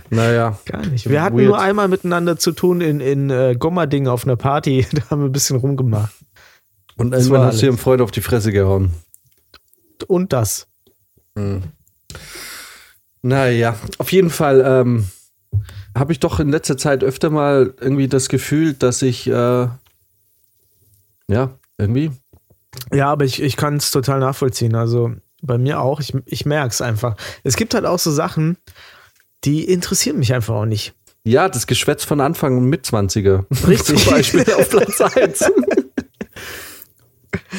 Naja. 0.10 0.58
Gar 0.66 0.86
nicht. 0.86 1.10
Wir 1.10 1.22
hatten 1.22 1.38
Weird. 1.38 1.48
nur 1.48 1.60
einmal 1.60 1.88
miteinander 1.88 2.38
zu 2.38 2.52
tun 2.54 2.82
in, 2.82 3.00
in 3.02 3.30
äh, 3.30 3.56
Gommerding 3.58 4.08
auf 4.08 4.24
einer 4.24 4.38
Party. 4.38 4.86
Da 4.94 5.10
haben 5.10 5.22
wir 5.22 5.26
ein 5.28 5.34
bisschen 5.34 5.58
rumgemacht. 5.58 6.14
Und 6.96 7.12
Das 7.12 7.26
irgendwann 7.26 7.48
hast 7.48 7.62
du 7.62 7.66
ihrem 7.66 7.78
Freund 7.78 8.02
auf 8.02 8.12
die 8.12 8.22
Fresse 8.22 8.52
gehauen. 8.52 8.92
Und 10.08 10.34
das. 10.34 10.68
Naja, 13.22 13.76
auf 13.98 14.12
jeden 14.12 14.30
Fall 14.30 14.64
ähm, 14.66 15.08
habe 15.96 16.14
ich 16.14 16.20
doch 16.20 16.40
in 16.40 16.50
letzter 16.50 16.78
Zeit 16.78 17.04
öfter 17.04 17.30
mal 17.30 17.74
irgendwie 17.80 18.08
das 18.08 18.30
Gefühl, 18.30 18.74
dass 18.74 19.02
ich, 19.02 19.28
äh, 19.28 19.68
ja, 21.30 21.52
irgendwie. 21.78 22.12
Ja, 22.94 23.12
aber 23.12 23.26
ich, 23.26 23.42
ich 23.42 23.56
kann 23.58 23.78
es 23.78 23.92
total 23.92 24.20
nachvollziehen. 24.20 24.76
Also 24.76 25.12
bei 25.42 25.58
mir 25.58 25.82
auch. 25.82 26.00
Ich, 26.00 26.14
ich 26.26 26.46
merke 26.46 26.70
es 26.70 26.82
einfach. 26.82 27.16
Es 27.44 27.56
gibt 27.56 27.74
halt 27.74 27.86
auch 27.86 28.00
so 28.00 28.12
Sachen, 28.12 28.58
die 29.44 29.66
interessieren 29.66 30.20
mich 30.20 30.34
einfach 30.34 30.56
auch 30.56 30.66
nicht. 30.66 30.94
Ja, 31.24 31.50
das 31.50 31.68
Geschwätz 31.68 32.06
von 32.06 32.22
Anfang 32.22 32.58
und 32.58 32.66
Mitzwanziger. 32.66 33.46
Richtig. 33.68 34.04
Zum 34.04 34.14
Beispiel 34.14 34.46
auf 34.54 34.70
Platz 34.70 35.02
1. 35.02 35.52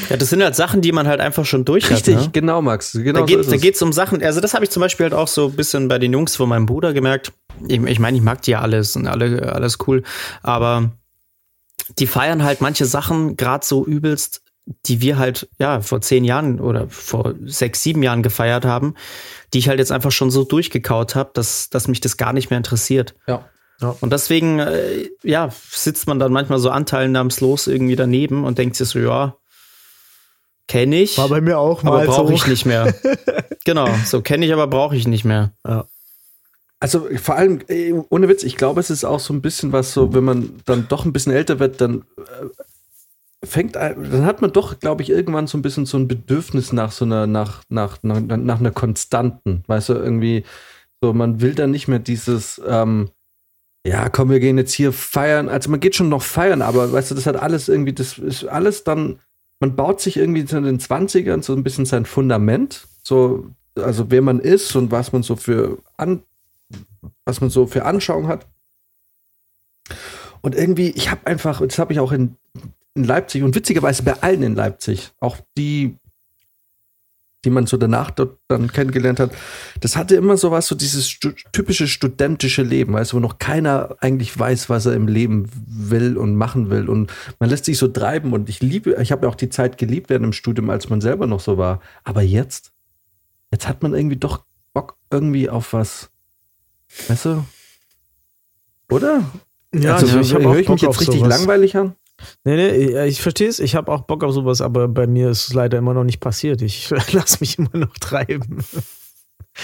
Ja, 0.08 0.16
das 0.16 0.30
sind 0.30 0.42
halt 0.42 0.56
Sachen, 0.56 0.80
die 0.80 0.92
man 0.92 1.06
halt 1.06 1.20
einfach 1.20 1.44
schon 1.44 1.64
durch 1.64 1.90
Richtig, 1.90 2.16
hat. 2.16 2.24
Ne? 2.24 2.30
genau, 2.32 2.62
Max. 2.62 2.92
Genau 2.92 3.20
Da 3.20 3.26
geht 3.26 3.40
es. 3.40 3.60
geht's 3.60 3.82
um 3.82 3.92
Sachen, 3.92 4.22
also 4.22 4.40
das 4.40 4.54
habe 4.54 4.64
ich 4.64 4.70
zum 4.70 4.80
Beispiel 4.80 5.04
halt 5.04 5.14
auch 5.14 5.28
so 5.28 5.48
ein 5.48 5.56
bisschen 5.56 5.88
bei 5.88 5.98
den 5.98 6.12
Jungs 6.12 6.36
von 6.36 6.48
meinem 6.48 6.66
Bruder 6.66 6.92
gemerkt. 6.92 7.32
Ich, 7.66 7.82
ich 7.82 7.98
meine, 7.98 8.16
ich 8.16 8.22
mag 8.22 8.42
die 8.42 8.52
ja 8.52 8.60
alles 8.60 8.96
und 8.96 9.06
alle, 9.06 9.52
alles 9.52 9.78
cool, 9.86 10.02
aber 10.42 10.90
die 11.98 12.06
feiern 12.06 12.42
halt 12.42 12.60
manche 12.60 12.84
Sachen 12.84 13.36
gerade 13.36 13.64
so 13.64 13.84
übelst, 13.84 14.42
die 14.86 15.00
wir 15.00 15.18
halt, 15.18 15.48
ja, 15.58 15.80
vor 15.80 16.00
zehn 16.00 16.24
Jahren 16.24 16.60
oder 16.60 16.88
vor 16.88 17.34
sechs, 17.44 17.82
sieben 17.82 18.02
Jahren 18.02 18.22
gefeiert 18.22 18.64
haben, 18.64 18.94
die 19.54 19.58
ich 19.58 19.68
halt 19.68 19.78
jetzt 19.78 19.92
einfach 19.92 20.12
schon 20.12 20.30
so 20.30 20.44
durchgekaut 20.44 21.14
habe, 21.14 21.30
dass, 21.32 21.70
dass 21.70 21.88
mich 21.88 22.00
das 22.00 22.16
gar 22.16 22.32
nicht 22.32 22.50
mehr 22.50 22.58
interessiert. 22.58 23.14
Ja. 23.26 23.48
Und 24.00 24.12
deswegen, 24.12 24.58
äh, 24.58 25.08
ja, 25.22 25.50
sitzt 25.70 26.08
man 26.08 26.18
dann 26.18 26.32
manchmal 26.32 26.58
so 26.58 26.68
anteilnahmslos 26.70 27.68
irgendwie 27.68 27.96
daneben 27.96 28.44
und 28.44 28.58
denkt 28.58 28.74
sich 28.76 28.88
so, 28.88 28.98
ja, 28.98 29.36
kenne 30.66 30.96
ich. 31.00 31.16
War 31.16 31.28
bei 31.28 31.40
mir 31.40 31.58
auch 31.58 31.84
Aber 31.84 31.98
mal 31.98 32.06
brauche 32.06 32.28
so. 32.28 32.34
ich 32.34 32.46
nicht 32.46 32.66
mehr. 32.66 32.92
genau, 33.64 33.88
so 34.04 34.20
kenne 34.20 34.44
ich, 34.44 34.52
aber 34.52 34.66
brauche 34.66 34.96
ich 34.96 35.06
nicht 35.06 35.24
mehr. 35.24 35.52
Also 36.80 37.08
vor 37.16 37.34
allem, 37.34 37.60
äh, 37.68 37.92
ohne 38.08 38.28
Witz, 38.28 38.44
ich 38.44 38.56
glaube, 38.56 38.80
es 38.80 38.90
ist 38.90 39.04
auch 39.04 39.20
so 39.20 39.34
ein 39.34 39.42
bisschen 39.42 39.72
was 39.72 39.92
so, 39.92 40.14
wenn 40.14 40.24
man 40.24 40.60
dann 40.64 40.86
doch 40.88 41.04
ein 41.04 41.12
bisschen 41.12 41.32
älter 41.32 41.58
wird, 41.58 41.80
dann 41.80 42.04
äh, 42.16 43.46
fängt, 43.46 43.76
dann 43.76 44.24
hat 44.24 44.42
man 44.42 44.52
doch, 44.52 44.78
glaube 44.78 45.02
ich, 45.02 45.10
irgendwann 45.10 45.46
so 45.46 45.58
ein 45.58 45.62
bisschen 45.62 45.86
so 45.86 45.96
ein 45.96 46.08
Bedürfnis 46.08 46.72
nach 46.72 46.92
so 46.92 47.04
einer, 47.04 47.26
nach, 47.26 47.62
nach, 47.68 47.98
nach, 48.02 48.20
nach 48.20 48.60
einer 48.60 48.70
Konstanten. 48.70 49.64
Weißt 49.66 49.88
du, 49.88 49.94
irgendwie, 49.94 50.44
so, 51.00 51.12
man 51.12 51.40
will 51.40 51.54
dann 51.54 51.70
nicht 51.70 51.88
mehr 51.88 51.98
dieses, 51.98 52.60
ähm, 52.66 53.10
ja, 53.86 54.08
komm, 54.08 54.30
wir 54.30 54.40
gehen 54.40 54.58
jetzt 54.58 54.72
hier 54.72 54.92
feiern. 54.92 55.48
Also 55.48 55.70
man 55.70 55.80
geht 55.80 55.96
schon 55.96 56.08
noch 56.08 56.22
feiern, 56.22 56.62
aber 56.62 56.92
weißt 56.92 57.10
du, 57.10 57.14
das 57.14 57.26
hat 57.26 57.36
alles 57.36 57.68
irgendwie, 57.68 57.92
das 57.92 58.18
ist 58.18 58.44
alles 58.44 58.84
dann, 58.84 59.20
man 59.60 59.76
baut 59.76 60.00
sich 60.00 60.16
irgendwie 60.16 60.40
in 60.40 60.64
den 60.64 60.78
20ern 60.78 61.42
so 61.42 61.54
ein 61.54 61.62
bisschen 61.64 61.86
sein 61.86 62.04
Fundament, 62.04 62.86
so, 63.02 63.48
also 63.74 64.10
wer 64.10 64.22
man 64.22 64.40
ist 64.40 64.76
und 64.76 64.90
was 64.90 65.12
man 65.12 65.22
so 65.22 65.36
für 65.36 65.78
an, 65.96 66.22
was 67.24 67.40
man 67.40 67.50
so 67.50 67.66
für 67.66 67.84
Anschauung 67.84 68.28
hat. 68.28 68.46
Und 70.40 70.54
irgendwie, 70.54 70.90
ich 70.90 71.10
habe 71.10 71.26
einfach, 71.26 71.60
das 71.60 71.78
habe 71.78 71.92
ich 71.92 72.00
auch 72.00 72.12
in, 72.12 72.36
in 72.94 73.04
Leipzig 73.04 73.42
und 73.42 73.54
witzigerweise 73.54 74.02
bei 74.02 74.14
allen 74.22 74.42
in 74.42 74.54
Leipzig, 74.54 75.12
auch 75.20 75.36
die, 75.56 75.96
die 77.44 77.50
man 77.50 77.66
so 77.66 77.76
danach 77.76 78.10
dort 78.10 78.38
dann 78.48 78.72
kennengelernt 78.72 79.20
hat, 79.20 79.30
das 79.80 79.96
hatte 79.96 80.16
immer 80.16 80.36
so 80.36 80.50
was, 80.50 80.66
so 80.66 80.74
dieses 80.74 81.08
stu 81.08 81.30
typische 81.52 81.86
studentische 81.86 82.62
Leben, 82.62 82.92
weißt 82.92 83.12
du, 83.12 83.16
wo 83.16 83.20
noch 83.20 83.38
keiner 83.38 83.96
eigentlich 84.00 84.36
weiß, 84.36 84.68
was 84.68 84.86
er 84.86 84.94
im 84.94 85.08
Leben 85.08 85.48
will 85.66 86.16
und 86.16 86.36
machen 86.36 86.70
will. 86.70 86.88
Und 86.88 87.12
man 87.38 87.50
lässt 87.50 87.64
sich 87.64 87.78
so 87.78 87.88
treiben 87.88 88.32
und 88.32 88.48
ich 88.48 88.60
liebe, 88.60 88.96
ich 89.00 89.12
habe 89.12 89.26
ja 89.26 89.30
auch 89.30 89.36
die 89.36 89.50
Zeit 89.50 89.78
geliebt 89.78 90.10
während 90.10 90.24
dem 90.24 90.32
Studium, 90.32 90.70
als 90.70 90.88
man 90.88 91.00
selber 91.00 91.26
noch 91.26 91.40
so 91.40 91.58
war. 91.58 91.80
Aber 92.04 92.22
jetzt, 92.22 92.72
jetzt 93.52 93.68
hat 93.68 93.82
man 93.82 93.94
irgendwie 93.94 94.16
doch 94.16 94.44
Bock 94.72 94.96
irgendwie 95.10 95.48
auf 95.48 95.72
was, 95.72 96.10
weißt 97.08 97.24
du? 97.26 97.44
Oder? 98.90 99.24
Ja, 99.74 99.96
also, 99.96 100.18
ich 100.20 100.34
hab 100.34 100.42
höre 100.42 100.58
ich 100.58 100.68
mich 100.68 100.82
jetzt 100.82 101.00
richtig 101.00 101.20
sowas. 101.20 101.38
langweilig 101.38 101.76
an? 101.76 101.94
Nee, 102.44 102.56
nee, 102.56 102.68
ich- 102.70 102.94
ich 103.10 103.22
verstehe 103.22 103.48
es. 103.48 103.60
Ich 103.60 103.74
habe 103.76 103.92
auch 103.92 104.00
Bock 104.02 104.24
auf 104.24 104.32
sowas, 104.32 104.60
aber 104.60 104.88
bei 104.88 105.06
mir 105.06 105.30
ist 105.30 105.48
es 105.48 105.54
leider 105.54 105.78
immer 105.78 105.94
noch 105.94 106.04
nicht 106.04 106.20
passiert. 106.20 106.62
Ich 106.62 106.90
lasse 107.12 107.38
mich 107.40 107.58
immer 107.58 107.76
noch 107.76 107.96
treiben. 107.98 108.64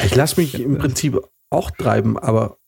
Ich 0.05 0.15
lasse 0.15 0.41
mich 0.41 0.55
im 0.61 0.79
Prinzip 0.79 1.19
auch 1.51 1.71
treiben, 1.71 2.19
aber 2.19 2.59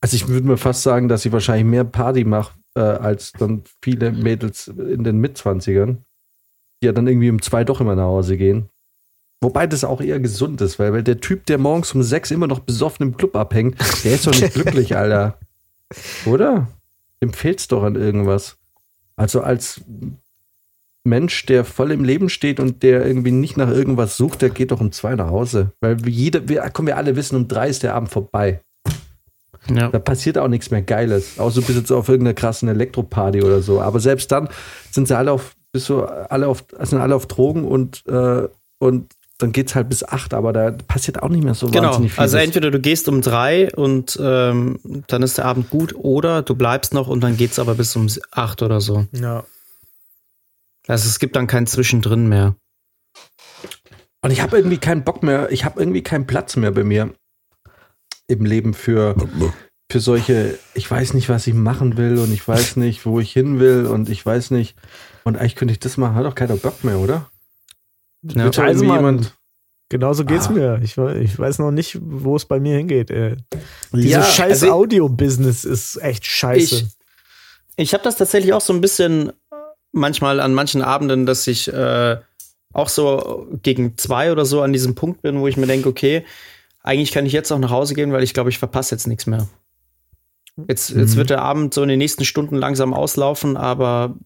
also 0.00 0.14
ich 0.16 0.28
würde 0.28 0.46
mir 0.46 0.56
fast 0.56 0.82
sagen, 0.82 1.08
dass 1.08 1.24
ich 1.24 1.32
wahrscheinlich 1.32 1.64
mehr 1.66 1.84
Party 1.84 2.24
mache 2.24 2.54
äh, 2.74 2.80
als 2.80 3.32
dann 3.32 3.62
viele 3.82 4.10
Mädels 4.12 4.68
in 4.68 5.04
den 5.04 5.18
Mitzwanzigern, 5.18 6.04
die 6.82 6.86
ja 6.86 6.92
dann 6.92 7.06
irgendwie 7.06 7.30
um 7.30 7.40
zwei 7.40 7.64
doch 7.64 7.80
immer 7.80 7.94
nach 7.94 8.04
Hause 8.04 8.36
gehen. 8.36 8.68
Wobei 9.42 9.66
das 9.66 9.82
auch 9.82 10.00
eher 10.00 10.20
gesund 10.20 10.60
ist, 10.60 10.78
weil, 10.78 10.92
weil 10.92 11.02
der 11.02 11.20
Typ, 11.20 11.46
der 11.46 11.58
morgens 11.58 11.92
um 11.94 12.04
sechs 12.04 12.30
immer 12.30 12.46
noch 12.46 12.60
besoffen 12.60 13.08
im 13.08 13.16
Club 13.16 13.34
abhängt, 13.34 13.76
der 14.04 14.14
ist 14.14 14.26
doch 14.26 14.32
nicht 14.32 14.54
glücklich, 14.54 14.96
Alter. 14.96 15.36
Oder? 16.26 16.68
Dem 17.20 17.32
fehlt's 17.32 17.66
doch 17.66 17.82
an 17.82 17.96
irgendwas. 17.96 18.56
Also 19.16 19.40
als 19.40 19.80
Mensch, 21.02 21.44
der 21.46 21.64
voll 21.64 21.90
im 21.90 22.04
Leben 22.04 22.28
steht 22.28 22.60
und 22.60 22.84
der 22.84 23.04
irgendwie 23.04 23.32
nicht 23.32 23.56
nach 23.56 23.68
irgendwas 23.68 24.16
sucht, 24.16 24.42
der 24.42 24.50
geht 24.50 24.70
doch 24.70 24.80
um 24.80 24.92
zwei 24.92 25.16
nach 25.16 25.28
Hause. 25.28 25.72
Weil 25.80 26.08
jeder, 26.08 26.48
wir, 26.48 26.62
kommen 26.70 26.86
wir 26.86 26.96
alle 26.96 27.16
wissen, 27.16 27.34
um 27.34 27.48
drei 27.48 27.68
ist 27.68 27.82
der 27.82 27.96
Abend 27.96 28.10
vorbei. 28.10 28.60
Ja. 29.68 29.88
Da 29.88 29.98
passiert 29.98 30.38
auch 30.38 30.48
nichts 30.48 30.70
mehr 30.70 30.82
Geiles. 30.82 31.40
Außer 31.40 31.60
du 31.60 31.66
bist 31.66 31.78
jetzt 31.78 31.90
auf 31.90 32.08
irgendeiner 32.08 32.34
krassen 32.34 32.68
Elektroparty 32.68 33.42
oder 33.42 33.60
so. 33.60 33.80
Aber 33.80 33.98
selbst 33.98 34.30
dann 34.30 34.48
sind 34.92 35.08
sie 35.08 35.16
alle 35.16 35.32
auf, 35.32 35.56
bist 35.72 35.88
du 35.88 36.04
alle 36.04 36.46
auf, 36.46 36.64
sind 36.82 37.00
alle 37.00 37.16
auf 37.16 37.26
Drogen 37.26 37.64
und, 37.64 38.06
äh, 38.06 38.46
und 38.78 39.12
dann 39.42 39.52
geht's 39.52 39.74
halt 39.74 39.88
bis 39.88 40.04
acht, 40.04 40.34
aber 40.34 40.52
da 40.52 40.70
passiert 40.70 41.22
auch 41.22 41.28
nicht 41.28 41.44
mehr 41.44 41.54
so 41.54 41.66
Genau. 41.68 41.88
wahnsinnig 41.88 42.12
viel. 42.12 42.20
Also 42.20 42.36
entweder 42.38 42.70
du 42.70 42.80
gehst 42.80 43.08
um 43.08 43.20
drei 43.20 43.72
und 43.74 44.18
ähm, 44.22 44.78
dann 45.08 45.22
ist 45.22 45.38
der 45.38 45.44
Abend 45.46 45.70
gut, 45.70 45.94
oder 45.94 46.42
du 46.42 46.54
bleibst 46.54 46.94
noch 46.94 47.08
und 47.08 47.20
dann 47.22 47.36
geht's 47.36 47.58
aber 47.58 47.74
bis 47.74 47.94
um 47.96 48.06
acht 48.30 48.62
oder 48.62 48.80
so. 48.80 49.06
Ja. 49.12 49.44
Also 50.86 51.08
es 51.08 51.18
gibt 51.18 51.36
dann 51.36 51.46
kein 51.46 51.66
Zwischendrin 51.66 52.28
mehr. 52.28 52.54
Und 54.24 54.30
ich 54.30 54.40
habe 54.40 54.56
irgendwie 54.56 54.78
keinen 54.78 55.02
Bock 55.04 55.22
mehr, 55.22 55.50
ich 55.50 55.64
habe 55.64 55.80
irgendwie 55.80 56.02
keinen 56.02 56.26
Platz 56.26 56.56
mehr 56.56 56.70
bei 56.70 56.84
mir 56.84 57.12
im 58.28 58.44
Leben 58.44 58.72
für, 58.72 59.16
für 59.90 60.00
solche, 60.00 60.58
ich 60.74 60.88
weiß 60.88 61.14
nicht, 61.14 61.28
was 61.28 61.46
ich 61.46 61.54
machen 61.54 61.96
will 61.96 62.18
und 62.18 62.32
ich 62.32 62.46
weiß 62.46 62.76
nicht, 62.76 63.04
wo 63.04 63.18
ich 63.20 63.32
hin 63.32 63.58
will 63.58 63.86
und 63.86 64.08
ich 64.08 64.24
weiß 64.24 64.52
nicht. 64.52 64.76
Und 65.24 65.36
eigentlich 65.36 65.56
könnte 65.56 65.72
ich 65.72 65.80
das 65.80 65.96
machen, 65.96 66.14
hat 66.14 66.24
doch 66.24 66.34
keiner 66.34 66.56
Bock 66.56 66.84
mehr, 66.84 66.98
oder? 66.98 67.30
Ja. 68.22 68.48
Doch 68.50 68.58
Also, 68.62 68.84
jemand. 68.84 69.34
Genauso 69.88 70.24
geht's 70.24 70.48
Ah. 70.48 70.52
mir. 70.52 70.80
Ich, 70.82 70.96
ich 70.96 71.38
weiß 71.38 71.58
noch 71.58 71.70
nicht, 71.70 71.98
wo 72.00 72.34
es 72.36 72.46
bei 72.46 72.58
mir 72.60 72.76
hingeht. 72.78 73.10
Ey. 73.10 73.36
Dieses 73.92 74.10
Ja, 74.10 74.22
scheiß 74.22 74.62
also- 74.62 74.72
Audio-Business 74.72 75.64
ist 75.64 75.96
echt 76.00 76.24
scheiße. 76.24 76.76
Ich, 76.76 76.84
ich 77.76 77.92
habe 77.94 78.02
das 78.02 78.16
tatsächlich 78.16 78.54
auch 78.54 78.60
so 78.62 78.72
ein 78.72 78.80
bisschen 78.80 79.32
manchmal 79.92 80.40
an 80.40 80.54
manchen 80.54 80.80
Abenden, 80.80 81.26
dass 81.26 81.46
ich 81.46 81.70
äh, 81.70 82.16
auch 82.72 82.88
so 82.88 83.48
gegen 83.62 83.98
zwei 83.98 84.32
oder 84.32 84.46
so 84.46 84.62
an 84.62 84.72
diesem 84.72 84.94
Punkt 84.94 85.20
bin, 85.20 85.40
wo 85.40 85.46
ich 85.48 85.58
mir 85.58 85.66
denke, 85.66 85.88
okay, 85.90 86.24
eigentlich 86.82 87.12
kann 87.12 87.26
ich 87.26 87.32
jetzt 87.34 87.52
auch 87.52 87.58
nach 87.58 87.70
Hause 87.70 87.92
gehen, 87.94 88.12
weil 88.12 88.22
ich 88.22 88.32
glaube, 88.32 88.48
ich 88.48 88.58
verpasse 88.58 88.94
jetzt 88.94 89.06
nichts 89.06 89.26
mehr. 89.26 89.46
Jetzt, 90.68 90.90
jetzt 90.90 91.12
Mhm. 91.14 91.16
wird 91.18 91.30
der 91.30 91.42
Abend 91.42 91.74
so 91.74 91.82
in 91.82 91.88
den 91.90 91.98
nächsten 91.98 92.24
Stunden 92.24 92.56
langsam 92.56 92.94
auslaufen, 92.94 93.56
aber 93.58 94.16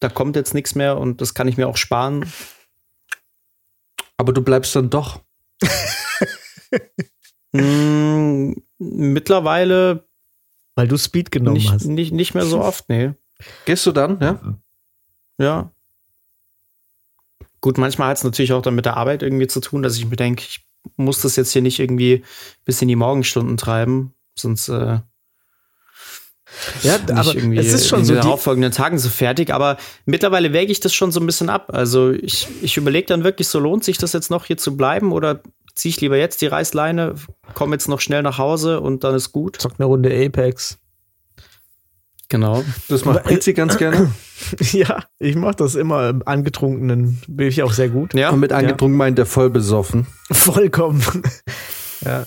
da 0.00 0.08
kommt 0.08 0.36
jetzt 0.36 0.54
nichts 0.54 0.74
mehr 0.76 0.96
und 0.98 1.20
das 1.20 1.34
kann 1.34 1.48
ich 1.48 1.56
mir 1.56 1.66
auch 1.68 1.76
sparen. 1.76 2.24
Aber 4.18 4.34
du 4.34 4.42
bleibst 4.42 4.76
dann 4.76 4.90
doch. 4.90 5.20
Mm, 7.50 8.52
mittlerweile 8.78 10.06
weil 10.78 10.86
du 10.86 10.96
Speed 10.96 11.32
genommen 11.32 11.56
nicht, 11.56 11.72
hast. 11.72 11.86
nicht, 11.86 12.12
nicht 12.12 12.34
mehr 12.34 12.46
so 12.46 12.60
oft, 12.60 12.88
nee. 12.88 13.10
Gehst 13.64 13.84
du 13.84 13.90
dann, 13.90 14.20
ja? 14.20 14.58
Ja. 15.36 15.72
Gut, 17.60 17.78
manchmal 17.78 18.10
hat 18.10 18.18
es 18.18 18.22
natürlich 18.22 18.52
auch 18.52 18.62
dann 18.62 18.76
mit 18.76 18.84
der 18.84 18.96
Arbeit 18.96 19.24
irgendwie 19.24 19.48
zu 19.48 19.58
tun, 19.58 19.82
dass 19.82 19.96
ich 19.96 20.06
mir 20.06 20.14
denke, 20.14 20.44
ich 20.46 20.64
muss 20.94 21.20
das 21.22 21.34
jetzt 21.34 21.50
hier 21.50 21.62
nicht 21.62 21.80
irgendwie 21.80 22.22
bis 22.64 22.80
in 22.80 22.86
die 22.86 22.94
Morgenstunden 22.94 23.56
treiben, 23.56 24.14
sonst 24.36 24.68
äh, 24.68 25.00
Ja, 26.82 26.96
aber 27.14 27.34
es 27.56 27.72
ist 27.72 27.88
schon 27.88 28.00
in 28.00 28.04
so 28.04 28.12
den 28.14 28.20
die, 28.20 28.26
darauffolgenden 28.26 28.72
Tagen 28.72 28.98
so 28.98 29.08
fertig. 29.08 29.52
Aber 29.52 29.76
mittlerweile 30.06 30.52
wäge 30.52 30.72
ich 30.72 30.80
das 30.80 30.94
schon 30.94 31.12
so 31.12 31.20
ein 31.20 31.26
bisschen 31.26 31.50
ab. 31.50 31.70
Also 31.72 32.10
ich, 32.10 32.48
ich 32.62 32.76
überlege 32.76 33.06
dann 33.06 33.24
wirklich, 33.24 33.48
so 33.48 33.58
lohnt 33.58 33.84
sich 33.84 33.98
das 33.98 34.12
jetzt 34.12 34.30
noch 34.30 34.44
hier 34.44 34.56
zu 34.56 34.76
bleiben 34.76 35.12
oder 35.12 35.40
ziehe 35.74 35.90
ich 35.90 36.00
lieber 36.00 36.16
jetzt 36.16 36.40
die 36.42 36.46
Reißleine, 36.46 37.14
komme 37.54 37.74
jetzt 37.76 37.88
noch 37.88 38.00
schnell 38.00 38.22
nach 38.22 38.38
Hause 38.38 38.80
und 38.80 39.04
dann 39.04 39.14
ist 39.14 39.32
gut. 39.32 39.56
zockt 39.60 39.78
eine 39.78 39.86
Runde 39.86 40.10
Apex. 40.10 40.78
Genau. 42.28 42.62
Das 42.88 43.04
macht 43.04 43.24
Pritzi 43.24 43.54
ganz 43.54 43.78
gerne. 43.78 44.12
ja, 44.72 45.04
ich 45.18 45.34
mach 45.34 45.54
das 45.54 45.76
immer 45.76 46.10
im 46.10 46.26
angetrunkenen. 46.26 47.22
Bin 47.26 47.48
ich 47.48 47.62
auch 47.62 47.72
sehr 47.72 47.88
gut. 47.88 48.12
Ja, 48.12 48.30
Und 48.30 48.40
mit 48.40 48.52
angetrunken 48.52 48.98
meint 48.98 49.16
der 49.16 49.24
voll 49.24 49.48
besoffen. 49.48 50.06
Vollkommen. 50.30 51.02
ja. 52.04 52.26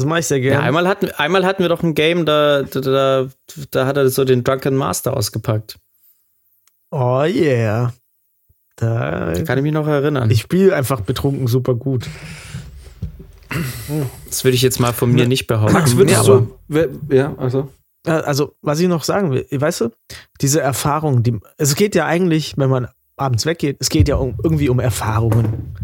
Das 0.00 0.06
mache 0.06 0.20
ich 0.20 0.26
sehr 0.26 0.38
Ja, 0.38 0.50
gerne. 0.52 0.62
einmal, 0.64 0.88
hatten, 0.88 1.10
einmal 1.10 1.44
hatten 1.44 1.62
wir 1.62 1.68
doch 1.68 1.82
ein 1.82 1.92
Game, 1.94 2.24
da, 2.24 2.62
da, 2.62 2.80
da, 2.80 3.28
da 3.70 3.86
hat 3.86 3.96
er 3.98 4.08
so 4.08 4.24
den 4.24 4.42
Drunken 4.44 4.74
Master 4.74 5.14
ausgepackt. 5.14 5.78
oh 6.90 7.22
yeah. 7.26 7.92
Da, 8.76 9.34
Kann 9.46 9.58
ich 9.58 9.62
mich 9.62 9.72
noch 9.74 9.86
erinnern. 9.86 10.30
ich 10.30 10.40
spiele 10.40 10.74
einfach 10.74 11.02
betrunken 11.02 11.46
super 11.48 11.74
gut. 11.74 12.08
das 14.28 14.44
würde 14.44 14.54
ich 14.54 14.62
jetzt 14.62 14.80
mal 14.80 14.92
von 14.92 15.12
mir 15.12 15.26
nicht 15.28 15.46
behaupten. 15.46 15.74
Max, 15.74 15.96
würdest 15.96 16.18
aber 16.20 16.40
du. 16.40 16.58
wer- 16.68 16.88
Ja, 17.10 17.34
also. 17.36 17.68
Äh, 18.06 18.12
Also, 18.12 18.54
was 18.62 18.80
ich 18.80 18.88
noch 18.88 19.02
sagen 19.04 19.32
will, 19.32 19.46
weißt 19.50 19.82
du, 19.82 19.90
diese 20.40 20.60
Erfahrung, 20.62 21.22
die, 21.22 21.38
es 21.58 21.74
geht 21.74 21.94
ja 21.94 22.06
eigentlich, 22.06 22.54
wenn 22.56 22.70
man 22.70 22.88
abends 23.16 23.44
weggeht, 23.44 23.76
es 23.80 23.90
geht 23.90 24.08
ja 24.08 24.16
um, 24.16 24.36
irgendwie 24.42 24.70
um 24.70 24.80
Erfahrungen. 24.80 25.74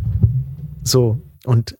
So, 0.83 1.19
und 1.45 1.77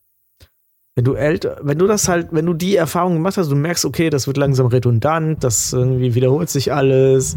wenn 0.97 1.05
du 1.05 1.14
älter, 1.14 1.59
wenn 1.62 1.78
du 1.78 1.86
das 1.86 2.09
halt, 2.09 2.28
wenn 2.32 2.47
du 2.47 2.55
die 2.55 2.74
Erfahrung 2.74 3.14
gemacht 3.14 3.36
hast, 3.36 3.51
du 3.51 3.55
merkst, 3.55 3.84
okay, 3.84 4.09
das 4.09 4.26
wird 4.26 4.38
langsam 4.38 4.66
redundant, 4.66 5.44
das 5.44 5.74
irgendwie 5.74 6.14
wiederholt 6.14 6.49
sich 6.49 6.72
alles, 6.72 7.36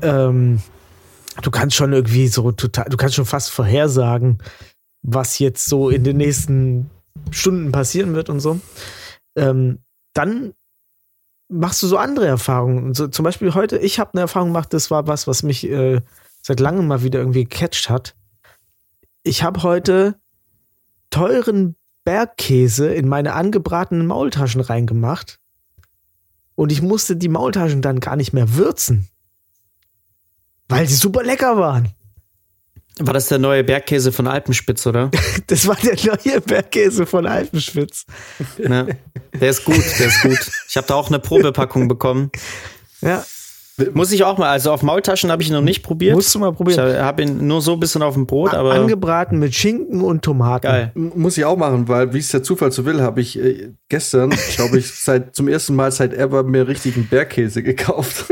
ähm, 0.00 0.62
du 1.42 1.50
kannst 1.50 1.76
schon 1.76 1.92
irgendwie 1.92 2.26
so 2.26 2.52
total, 2.52 2.86
du 2.88 2.96
kannst 2.96 3.16
schon 3.16 3.26
fast 3.26 3.50
vorhersagen, 3.50 4.38
was 5.02 5.38
jetzt 5.38 5.66
so 5.66 5.90
in 5.90 6.04
den 6.04 6.16
nächsten 6.16 6.88
Stunden 7.30 7.70
passieren 7.70 8.14
wird 8.14 8.30
und 8.30 8.40
so, 8.40 8.58
ähm, 9.36 9.80
dann 10.14 10.54
machst 11.50 11.82
du 11.82 11.86
so 11.86 11.98
andere 11.98 12.26
Erfahrungen. 12.26 12.94
So, 12.94 13.08
zum 13.08 13.24
Beispiel 13.24 13.52
heute, 13.52 13.76
ich 13.76 13.98
habe 13.98 14.14
eine 14.14 14.22
Erfahrung 14.22 14.48
gemacht, 14.48 14.72
das 14.72 14.90
war 14.90 15.06
was, 15.06 15.26
was 15.26 15.42
mich 15.42 15.68
äh, 15.68 16.00
seit 16.40 16.60
langem 16.60 16.86
mal 16.86 17.02
wieder 17.02 17.18
irgendwie 17.18 17.44
gecatcht 17.44 17.90
hat. 17.90 18.14
Ich 19.22 19.42
habe 19.42 19.62
heute 19.62 20.18
teuren 21.10 21.76
Bergkäse 22.04 22.92
in 22.92 23.08
meine 23.08 23.32
angebratenen 23.34 24.06
Maultaschen 24.06 24.60
reingemacht 24.60 25.38
und 26.54 26.70
ich 26.70 26.82
musste 26.82 27.16
die 27.16 27.28
Maultaschen 27.28 27.82
dann 27.82 28.00
gar 28.00 28.16
nicht 28.16 28.32
mehr 28.32 28.54
würzen, 28.54 29.08
weil 30.68 30.86
sie 30.86 30.94
super 30.94 31.22
lecker 31.22 31.56
waren. 31.56 31.88
war 33.00 33.14
das 33.14 33.28
der 33.28 33.38
neue 33.38 33.64
Bergkäse 33.64 34.12
von 34.12 34.26
Alpenspitz, 34.26 34.86
oder? 34.86 35.10
Das 35.46 35.66
war 35.66 35.76
der 35.76 35.96
neue 36.04 36.40
Bergkäse 36.40 37.06
von 37.06 37.26
Alpenschwitz. 37.26 38.06
ja. 38.58 38.86
Der 39.32 39.50
ist 39.50 39.64
gut, 39.64 39.82
der 39.98 40.06
ist 40.06 40.22
gut. 40.22 40.50
Ich 40.68 40.76
habe 40.76 40.86
da 40.86 40.94
auch 40.94 41.08
eine 41.08 41.18
Probepackung 41.18 41.88
bekommen. 41.88 42.30
Ja. 43.00 43.24
Muss 43.92 44.12
ich 44.12 44.22
auch 44.22 44.38
mal, 44.38 44.50
also 44.50 44.70
auf 44.72 44.82
Maultaschen 44.82 45.30
habe 45.32 45.42
ich 45.42 45.48
ihn 45.48 45.54
noch 45.54 45.60
nicht 45.60 45.82
probiert. 45.82 46.14
Musst 46.14 46.32
du 46.34 46.38
mal 46.38 46.52
probieren. 46.52 46.92
Ich 46.94 46.98
habe 47.00 47.22
ihn 47.22 47.46
nur 47.46 47.60
so 47.60 47.72
ein 47.72 47.80
bisschen 47.80 48.02
auf 48.02 48.14
dem 48.14 48.26
Brot, 48.26 48.54
aber 48.54 48.72
Angebraten 48.74 49.38
mit 49.38 49.54
Schinken 49.54 50.00
und 50.00 50.22
Tomaten. 50.22 50.62
geil. 50.66 50.92
Muss 50.94 51.36
ich 51.36 51.44
auch 51.44 51.56
machen, 51.56 51.88
weil, 51.88 52.12
wie 52.14 52.18
es 52.18 52.28
der 52.28 52.42
Zufall 52.44 52.70
so 52.70 52.84
will, 52.84 53.00
habe 53.02 53.20
ich 53.20 53.38
äh, 53.38 53.72
gestern, 53.88 54.30
glaube 54.54 54.78
ich, 54.78 54.94
seit 55.02 55.34
zum 55.34 55.48
ersten 55.48 55.74
Mal 55.74 55.90
seit 55.90 56.14
ever 56.14 56.44
mir 56.44 56.68
richtigen 56.68 57.08
Bergkäse 57.08 57.62
gekauft. 57.64 58.26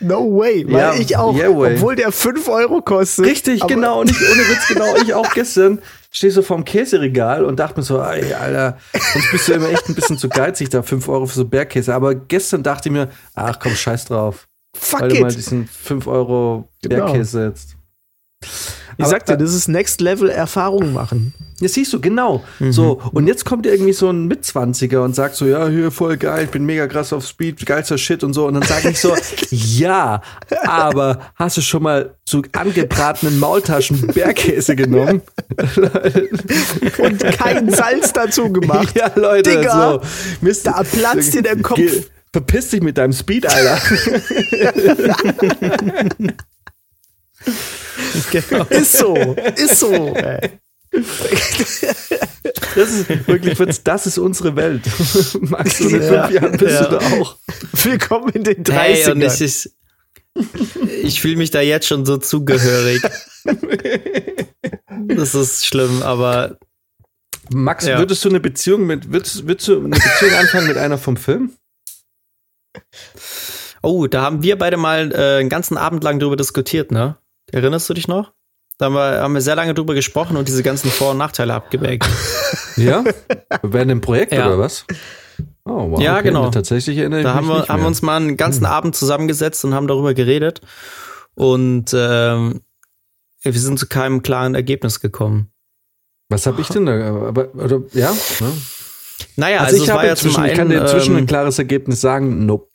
No 0.00 0.30
way, 0.38 0.64
weil 0.68 0.78
Ja, 0.78 0.94
ich 0.94 1.16
auch, 1.16 1.34
yeah 1.36 1.48
way. 1.56 1.74
obwohl 1.74 1.96
der 1.96 2.12
5 2.12 2.48
Euro 2.48 2.80
kostet. 2.80 3.26
Richtig, 3.26 3.66
genau, 3.66 4.04
nicht 4.04 4.20
ohne 4.20 4.40
Witz, 4.42 4.68
genau. 4.68 4.96
Ich 5.02 5.12
auch 5.12 5.32
gestern 5.34 5.80
stehe 6.10 6.32
so 6.32 6.40
vorm 6.42 6.64
Käseregal 6.64 7.44
und 7.44 7.58
dachte 7.58 7.78
mir 7.80 7.84
so, 7.84 8.00
ey, 8.00 8.32
Alter, 8.32 8.78
sonst 9.12 9.30
bist 9.30 9.48
du 9.48 9.52
immer 9.52 9.68
echt 9.68 9.88
ein 9.88 9.94
bisschen 9.94 10.16
zu 10.16 10.28
geizig, 10.28 10.70
da 10.70 10.82
5 10.82 11.06
Euro 11.08 11.26
für 11.26 11.34
so 11.34 11.44
Bergkäse. 11.44 11.94
Aber 11.94 12.14
gestern 12.14 12.62
dachte 12.62 12.88
ich 12.88 12.92
mir, 12.92 13.08
ach 13.34 13.58
komm, 13.60 13.72
scheiß 13.74 14.06
drauf. 14.06 14.47
Fuck 14.74 15.00
weil 15.02 15.08
du 15.08 15.20
mal 15.20 15.30
it. 15.30 15.36
diesen 15.36 15.66
5 15.66 16.06
Euro 16.06 16.68
Genau. 16.82 17.06
Bergkäse 17.06 17.46
jetzt. 17.46 17.74
Ich 19.00 19.06
sag 19.06 19.26
dir, 19.26 19.36
das 19.36 19.54
ist 19.54 19.68
Next 19.68 20.00
Level 20.00 20.28
Erfahrung 20.28 20.92
machen. 20.92 21.32
Ja, 21.60 21.68
siehst 21.68 21.92
du, 21.92 22.00
genau. 22.00 22.42
So, 22.70 23.00
und 23.12 23.26
jetzt 23.26 23.44
kommt 23.44 23.64
irgendwie 23.66 23.92
so 23.92 24.10
ein 24.10 24.26
Mitzwanziger 24.26 25.02
und 25.02 25.14
sagt 25.14 25.34
so, 25.36 25.46
ja, 25.46 25.68
hier 25.68 25.90
voll 25.92 26.16
geil, 26.16 26.44
ich 26.44 26.50
bin 26.50 26.64
mega 26.64 26.86
krass 26.86 27.12
auf 27.12 27.24
Speed, 27.26 27.64
geilster 27.64 27.98
Shit 27.98 28.22
und 28.24 28.32
so. 28.32 28.46
Und 28.46 28.54
dann 28.54 28.62
sage 28.64 28.90
ich 28.90 29.00
so, 29.00 29.14
ja, 29.50 30.20
aber 30.66 31.20
hast 31.36 31.56
du 31.56 31.60
schon 31.60 31.82
mal 31.84 32.14
zu 32.26 32.42
angebratenen 32.52 33.38
Maultaschen 33.38 34.06
Bergkäse 34.08 34.74
genommen? 34.76 35.22
Und 36.98 37.22
kein 37.38 37.70
Salz 37.70 38.12
dazu 38.12 38.52
gemacht. 38.52 38.88
Ja, 38.98 39.10
Leute, 39.14 39.50
Digga, 39.50 39.92
so. 39.92 40.00
Mist, 40.40 40.66
da 40.66 40.82
platzt 40.82 41.34
dir 41.34 41.42
der 41.42 41.60
Kopf. 41.60 41.80
Verpiss 42.32 42.68
dich 42.70 42.82
mit 42.82 42.98
deinem 42.98 43.12
Speed, 43.12 43.46
Alter. 43.46 43.80
Ist 48.70 48.92
so, 48.98 49.14
ist 49.56 49.78
so. 49.78 50.14
Das 52.74 52.90
ist 52.90 53.08
wirklich, 53.28 53.58
das 53.84 54.06
ist 54.06 54.18
unsere 54.18 54.56
Welt. 54.56 54.82
Max, 55.40 55.80
in 55.80 55.90
Ja, 56.02 56.26
fünf 56.26 56.34
Jahren 56.42 56.56
bist 56.56 56.74
ja. 56.80 56.84
du 56.86 56.98
da 56.98 57.06
auch. 57.20 57.36
Willkommen 57.72 58.30
in 58.30 58.44
den 58.44 58.64
30ern. 58.64 58.72
Hey, 58.72 59.10
und 59.10 59.22
ich, 59.22 59.40
ich, 59.40 59.70
ich 61.04 61.20
fühle 61.20 61.36
mich 61.36 61.50
da 61.50 61.60
jetzt 61.60 61.86
schon 61.86 62.04
so 62.06 62.16
zugehörig. 62.18 63.02
Das 65.08 65.34
ist 65.34 65.66
schlimm, 65.66 66.02
aber 66.02 66.58
Max, 67.50 67.86
Ja. 67.86 67.98
würdest 67.98 68.24
du 68.24 68.28
eine 68.28 68.40
Beziehung 68.40 68.86
mit, 68.86 69.12
würdest, 69.12 69.46
würdest 69.46 69.68
du 69.68 69.76
eine 69.78 69.88
Beziehung 69.90 70.32
anfangen 70.38 70.68
mit 70.68 70.76
einer 70.76 70.98
vom 70.98 71.16
Film? 71.16 71.52
Oh, 73.82 74.06
da 74.06 74.22
haben 74.22 74.42
wir 74.42 74.58
beide 74.58 74.76
mal 74.76 75.12
äh, 75.12 75.40
einen 75.40 75.48
ganzen 75.48 75.76
Abend 75.76 76.04
lang 76.04 76.18
drüber 76.18 76.36
diskutiert, 76.36 76.90
ne? 76.92 77.16
Erinnerst 77.50 77.88
du 77.88 77.94
dich 77.94 78.08
noch? 78.08 78.32
Da 78.78 78.86
haben 78.86 78.94
wir, 78.94 79.20
haben 79.22 79.34
wir 79.34 79.40
sehr 79.40 79.56
lange 79.56 79.74
drüber 79.74 79.94
gesprochen 79.94 80.36
und 80.36 80.46
diese 80.46 80.62
ganzen 80.62 80.90
Vor- 80.90 81.10
und 81.12 81.18
Nachteile 81.18 81.54
abgewägt. 81.54 82.06
Ja? 82.76 83.02
Während 83.62 83.90
dem 83.90 84.00
Projekt 84.00 84.32
Ja. 84.32 84.46
oder 84.46 84.60
was? 84.60 84.86
Oh, 85.64 85.90
wow. 85.90 86.00
Ja, 86.00 86.14
okay. 86.14 86.28
genau. 86.28 86.48
Tatsächlich 86.50 86.96
erinnere 86.96 87.20
ich 87.20 87.24
Da 87.24 87.32
mich 87.32 87.36
haben 87.38 87.48
wir, 87.48 87.58
nicht 87.58 87.68
haben 87.68 87.82
wir 87.82 87.86
uns 87.88 88.02
mal 88.02 88.16
einen 88.16 88.36
ganzen 88.36 88.66
Abend 88.66 88.94
zusammengesetzt 88.94 89.64
und 89.64 89.74
haben 89.74 89.88
darüber 89.88 90.14
geredet. 90.14 90.60
Und 91.34 91.86
ähm, 91.92 92.60
wir 93.42 93.52
sind 93.52 93.80
zu 93.80 93.88
keinem 93.88 94.22
klaren 94.22 94.54
Ergebnis 94.54 95.00
gekommen. 95.00 95.50
Was 96.28 96.46
habe 96.46 96.60
ich 96.60 96.68
denn 96.68 96.86
da? 96.86 96.92
Aber, 97.26 97.52
oder, 97.54 97.82
ja? 97.92 98.12
Ne? 98.12 98.52
Naja, 99.36 99.58
Also, 99.58 99.66
also, 99.66 99.76
ich 99.76 99.82
es 99.82 99.88
war 99.88 99.96
habe 99.98 100.06
ja 100.06 100.14
zum 100.16 100.28
inzwischen, 100.28 100.42
einen, 100.42 100.52
ich 100.52 100.56
kann 100.58 100.68
dir 100.70 100.80
inzwischen 100.80 101.12
ähm, 101.12 101.18
ein 101.22 101.26
klares 101.26 101.58
Ergebnis 101.58 102.00
sagen. 102.00 102.46
Nope. 102.46 102.67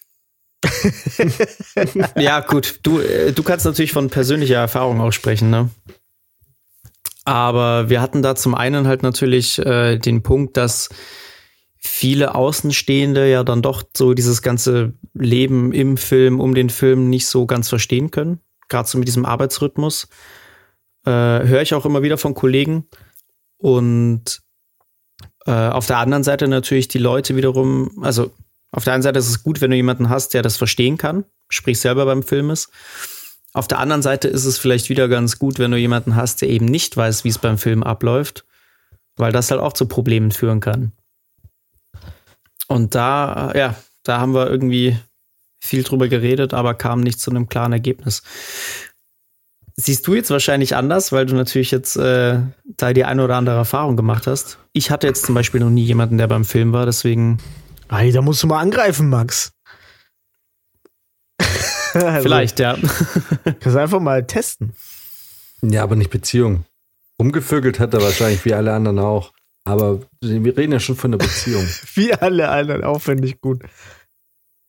Ja, 2.17 2.39
gut, 2.39 2.79
du, 2.83 2.99
äh, 2.99 3.31
du 3.31 3.43
kannst 3.43 3.65
natürlich 3.65 3.91
von 3.91 4.09
persönlicher 4.09 4.57
Erfahrung 4.57 5.01
auch 5.01 5.11
sprechen, 5.11 5.49
ne? 5.49 5.69
Aber 7.25 7.89
wir 7.89 8.01
hatten 8.01 8.21
da 8.21 8.35
zum 8.35 8.53
einen 8.53 8.87
halt 8.87 9.01
natürlich 9.01 9.59
äh, 9.59 9.97
den 9.97 10.23
Punkt, 10.23 10.57
dass 10.57 10.89
viele 11.77 12.35
Außenstehende 12.35 13.29
ja 13.29 13.43
dann 13.43 13.61
doch 13.61 13.83
so 13.95 14.13
dieses 14.13 14.41
ganze 14.41 14.93
Leben 15.13 15.71
im 15.71 15.97
Film, 15.97 16.39
um 16.39 16.53
den 16.53 16.69
Film 16.69 17.09
nicht 17.09 17.27
so 17.27 17.45
ganz 17.45 17.69
verstehen 17.69 18.11
können. 18.11 18.39
Gerade 18.67 18.89
so 18.89 18.97
mit 18.97 19.07
diesem 19.07 19.25
Arbeitsrhythmus. 19.25 20.07
Äh, 21.05 21.11
Höre 21.11 21.61
ich 21.61 21.73
auch 21.73 21.85
immer 21.85 22.01
wieder 22.01 22.17
von 22.17 22.33
Kollegen. 22.33 22.87
Und 23.57 24.41
äh, 25.45 25.51
auf 25.51 25.87
der 25.87 25.97
anderen 25.97 26.23
Seite 26.23 26.47
natürlich 26.47 26.87
die 26.87 26.99
Leute 26.99 27.35
wiederum, 27.35 28.01
also 28.01 28.31
auf 28.73 28.83
der 28.83 28.93
einen 28.93 29.03
Seite 29.03 29.19
ist 29.19 29.29
es 29.29 29.43
gut, 29.43 29.61
wenn 29.61 29.69
du 29.69 29.77
jemanden 29.77 30.09
hast, 30.09 30.33
der 30.33 30.41
das 30.41 30.57
verstehen 30.57 30.97
kann, 30.97 31.25
sprich 31.47 31.79
selber 31.79 32.05
beim 32.05 32.23
Film 32.23 32.49
ist. 32.49 32.69
Auf 33.53 33.67
der 33.67 33.77
anderen 33.77 34.01
Seite 34.01 34.27
ist 34.27 34.45
es 34.45 34.57
vielleicht 34.57 34.89
wieder 34.89 35.07
ganz 35.07 35.37
gut, 35.37 35.59
wenn 35.59 35.69
du 35.69 35.77
jemanden 35.77 36.15
hast, 36.15 36.41
der 36.41 36.49
eben 36.49 36.65
nicht 36.65 36.97
weiß, 36.97 37.23
wie 37.23 37.29
es 37.29 37.37
beim 37.37 37.59
Film 37.59 37.83
abläuft, 37.83 38.45
weil 39.15 39.31
das 39.31 39.51
halt 39.51 39.61
auch 39.61 39.73
zu 39.73 39.85
Problemen 39.85 40.31
führen 40.31 40.59
kann. 40.59 40.91
Und 42.67 42.95
da, 42.95 43.53
ja, 43.55 43.75
da 44.01 44.19
haben 44.19 44.33
wir 44.33 44.49
irgendwie 44.49 44.97
viel 45.59 45.83
drüber 45.83 46.07
geredet, 46.07 46.55
aber 46.55 46.73
kamen 46.73 47.03
nicht 47.03 47.19
zu 47.19 47.29
einem 47.29 47.47
klaren 47.47 47.73
Ergebnis. 47.73 48.23
Siehst 49.75 50.07
du 50.07 50.15
jetzt 50.15 50.31
wahrscheinlich 50.31 50.75
anders, 50.75 51.11
weil 51.11 51.27
du 51.27 51.35
natürlich 51.35 51.69
jetzt 51.69 51.95
äh, 51.95 52.39
da 52.65 52.93
die 52.93 53.05
eine 53.05 53.23
oder 53.23 53.35
andere 53.35 53.57
Erfahrung 53.57 53.95
gemacht 53.95 54.25
hast. 54.25 54.57
Ich 54.71 54.89
hatte 54.89 55.05
jetzt 55.05 55.27
zum 55.27 55.35
Beispiel 55.35 55.59
noch 55.59 55.69
nie 55.69 55.83
jemanden, 55.83 56.17
der 56.17 56.27
beim 56.27 56.45
Film 56.45 56.73
war, 56.73 56.87
deswegen 56.87 57.37
Ey, 57.93 58.11
da 58.11 58.21
musst 58.21 58.43
du 58.43 58.47
mal 58.47 58.59
angreifen, 58.59 59.09
Max. 59.09 59.53
Also, 61.95 62.23
vielleicht, 62.23 62.57
ja. 62.57 62.75
Kannst 63.59 63.77
einfach 63.77 63.99
mal 63.99 64.25
testen. 64.25 64.73
Ja, 65.61 65.83
aber 65.83 65.95
nicht 65.95 66.09
Beziehung. 66.09 66.65
Umgevögelt 67.17 67.79
hat 67.79 67.93
er 67.93 68.01
wahrscheinlich 68.01 68.43
wie 68.45 68.55
alle 68.55 68.73
anderen 68.73 68.97
auch. 68.97 69.31
Aber 69.63 70.01
wir 70.21 70.57
reden 70.57 70.73
ja 70.73 70.79
schon 70.79 70.95
von 70.95 71.11
der 71.11 71.19
Beziehung. 71.19 71.65
Wie 71.93 72.13
alle 72.13 72.49
anderen, 72.49 72.83
aufwendig 72.83 73.39
gut. 73.39 73.63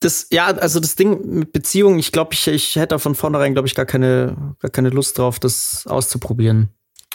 Das, 0.00 0.28
ja, 0.30 0.46
also 0.46 0.78
das 0.78 0.94
Ding 0.94 1.38
mit 1.38 1.52
Beziehungen, 1.52 1.98
ich 1.98 2.12
glaube, 2.12 2.34
ich, 2.34 2.46
ich 2.46 2.76
hätte 2.76 2.88
da 2.88 2.98
von 2.98 3.14
vornherein, 3.14 3.54
glaube 3.54 3.66
ich, 3.66 3.74
gar 3.74 3.86
keine, 3.86 4.54
gar 4.60 4.70
keine 4.70 4.90
Lust 4.90 5.18
drauf, 5.18 5.40
das 5.40 5.86
auszuprobieren. 5.86 6.68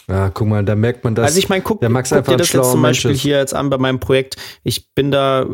Ja, 0.09 0.29
guck 0.29 0.47
mal, 0.47 0.65
da 0.65 0.75
merkt 0.75 1.03
man 1.03 1.13
das. 1.13 1.27
also 1.27 1.39
ich 1.39 1.49
meine, 1.49 1.61
guck, 1.61 1.81
der 1.81 1.89
Max 1.89 2.09
guck 2.09 2.17
einfach 2.17 2.33
dir 2.33 2.37
das 2.37 2.51
jetzt 2.51 2.71
zum 2.71 2.81
Beispiel 2.81 3.11
ist. 3.11 3.21
hier 3.21 3.37
jetzt 3.37 3.53
an 3.53 3.69
bei 3.69 3.77
meinem 3.77 3.99
Projekt. 3.99 4.37
Ich 4.63 4.91
bin 4.93 5.11
da, 5.11 5.45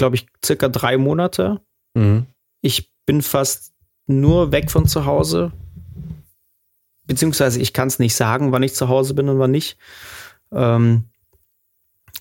glaube 0.00 0.16
ich, 0.16 0.26
circa 0.44 0.68
drei 0.68 0.96
Monate. 0.96 1.60
Mhm. 1.94 2.26
Ich 2.62 2.90
bin 3.04 3.20
fast 3.20 3.72
nur 4.06 4.50
weg 4.50 4.70
von 4.70 4.88
zu 4.88 5.04
Hause. 5.04 5.52
Beziehungsweise 7.06 7.60
ich 7.60 7.72
kann 7.72 7.88
es 7.88 7.98
nicht 7.98 8.14
sagen, 8.14 8.50
wann 8.50 8.62
ich 8.62 8.74
zu 8.74 8.88
Hause 8.88 9.14
bin 9.14 9.28
und 9.28 9.38
wann 9.38 9.50
nicht. 9.50 9.76
Ähm, 10.52 11.04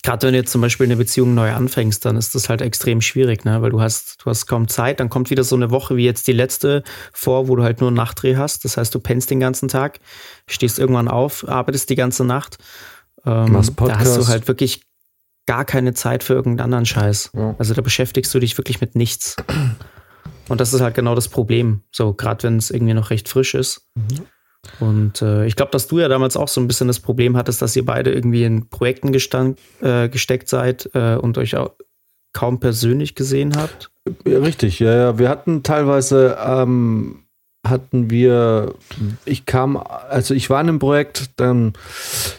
Gerade 0.03 0.27
wenn 0.27 0.34
du 0.34 0.39
jetzt 0.39 0.51
zum 0.51 0.61
Beispiel 0.61 0.86
eine 0.86 0.95
Beziehung 0.95 1.34
neu 1.34 1.51
anfängst, 1.51 2.05
dann 2.05 2.15
ist 2.15 2.36
das 2.36 2.47
halt 2.49 2.61
extrem 2.61 3.01
schwierig, 3.01 3.43
ne? 3.43 3.61
Weil 3.61 3.71
du 3.71 3.82
hast, 3.82 4.23
du 4.23 4.30
hast 4.30 4.45
kaum 4.45 4.67
Zeit, 4.67 4.99
dann 4.99 5.09
kommt 5.09 5.30
wieder 5.30 5.43
so 5.43 5.55
eine 5.55 5.71
Woche 5.71 5.97
wie 5.97 6.05
jetzt 6.05 6.27
die 6.27 6.34
letzte 6.34 6.84
vor, 7.11 7.47
wo 7.47 7.55
du 7.55 7.63
halt 7.63 7.82
nur 7.82 7.89
einen 7.89 7.97
Nachtdreh 7.97 8.36
hast. 8.36 8.65
Das 8.65 8.77
heißt, 8.77 8.93
du 8.93 8.99
pennst 8.99 9.30
den 9.30 9.39
ganzen 9.39 9.67
Tag, 9.67 9.99
stehst 10.47 10.80
irgendwann 10.80 11.07
auf, 11.07 11.47
arbeitest 11.47 11.89
die 11.89 11.95
ganze 11.95 12.23
Nacht. 12.23 12.57
Ähm, 13.25 13.61
da 13.77 13.99
hast 13.99 14.17
du 14.17 14.27
halt 14.27 14.47
wirklich 14.47 14.88
gar 15.49 15.65
keine 15.65 15.95
Zeit 15.95 16.23
für 16.23 16.35
irgendeinen 16.35 16.65
anderen 16.65 16.85
Scheiß. 16.85 17.31
Ja. 17.33 17.55
Also 17.57 17.73
da 17.73 17.81
beschäftigst 17.81 18.31
du 18.35 18.39
dich 18.39 18.55
wirklich 18.59 18.81
mit 18.81 18.93
nichts. 18.93 19.35
Und 20.47 20.61
das 20.61 20.73
ist 20.75 20.81
halt 20.81 20.93
genau 20.93 21.15
das 21.15 21.27
Problem. 21.27 21.81
So, 21.91 22.13
gerade 22.13 22.43
wenn 22.43 22.57
es 22.57 22.69
irgendwie 22.69 22.93
noch 22.93 23.09
recht 23.09 23.27
frisch 23.27 23.55
ist. 23.55 23.89
Und 24.79 25.23
äh, 25.23 25.47
ich 25.47 25.55
glaube, 25.55 25.71
dass 25.71 25.87
du 25.87 25.97
ja 25.97 26.07
damals 26.07 26.37
auch 26.37 26.49
so 26.49 26.61
ein 26.61 26.67
bisschen 26.67 26.85
das 26.85 26.99
Problem 26.99 27.35
hattest, 27.35 27.63
dass 27.63 27.75
ihr 27.75 27.83
beide 27.83 28.11
irgendwie 28.13 28.43
in 28.43 28.69
Projekten 28.69 29.11
gestand, 29.11 29.59
äh, 29.81 30.07
gesteckt 30.07 30.49
seid 30.49 30.87
äh, 30.93 31.15
und 31.15 31.39
euch 31.39 31.57
auch 31.57 31.71
kaum 32.31 32.59
persönlich 32.59 33.15
gesehen 33.15 33.57
habt. 33.57 33.89
Ja, 34.27 34.37
richtig, 34.37 34.77
ja, 34.79 34.93
ja. 34.93 35.17
Wir 35.17 35.29
hatten 35.29 35.63
teilweise, 35.63 36.37
ähm, 36.45 37.23
hatten 37.68 38.10
wir, 38.10 38.74
ich 39.26 39.45
kam, 39.45 39.78
also 39.78 40.34
ich 40.34 40.49
war 40.49 40.62
in 40.62 40.70
einem 40.70 40.80
Projekt, 40.80 41.32
dann 41.36 41.74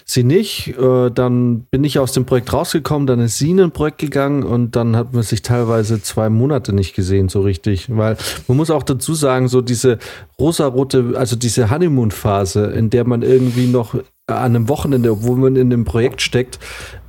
sie 0.06 0.24
nicht, 0.24 0.78
äh, 0.78 1.10
dann 1.10 1.66
bin 1.70 1.84
ich 1.84 1.98
aus 1.98 2.12
dem 2.12 2.24
Projekt 2.24 2.52
rausgekommen, 2.52 3.06
dann 3.06 3.20
ist 3.20 3.36
sie 3.36 3.50
in 3.50 3.60
ein 3.60 3.70
Projekt 3.70 3.98
gegangen 3.98 4.44
und 4.44 4.76
dann 4.76 4.96
hat 4.96 5.12
man 5.12 5.22
sich 5.22 5.42
teilweise 5.42 6.00
zwei 6.00 6.30
Monate 6.30 6.72
nicht 6.72 6.94
gesehen, 6.94 7.28
so 7.28 7.42
richtig. 7.42 7.94
Weil 7.94 8.16
man 8.48 8.56
muss 8.56 8.70
auch 8.70 8.82
dazu 8.82 9.14
sagen, 9.14 9.48
so 9.48 9.60
diese 9.60 9.98
rosarote, 10.38 11.12
also 11.16 11.36
diese 11.36 11.70
Honeymoon-Phase, 11.70 12.66
in 12.66 12.88
der 12.88 13.06
man 13.06 13.20
irgendwie 13.20 13.66
noch 13.66 13.94
an 14.26 14.56
einem 14.56 14.68
Wochenende, 14.68 15.12
obwohl 15.12 15.36
man 15.36 15.56
in 15.56 15.68
dem 15.68 15.84
Projekt 15.84 16.22
steckt, 16.22 16.58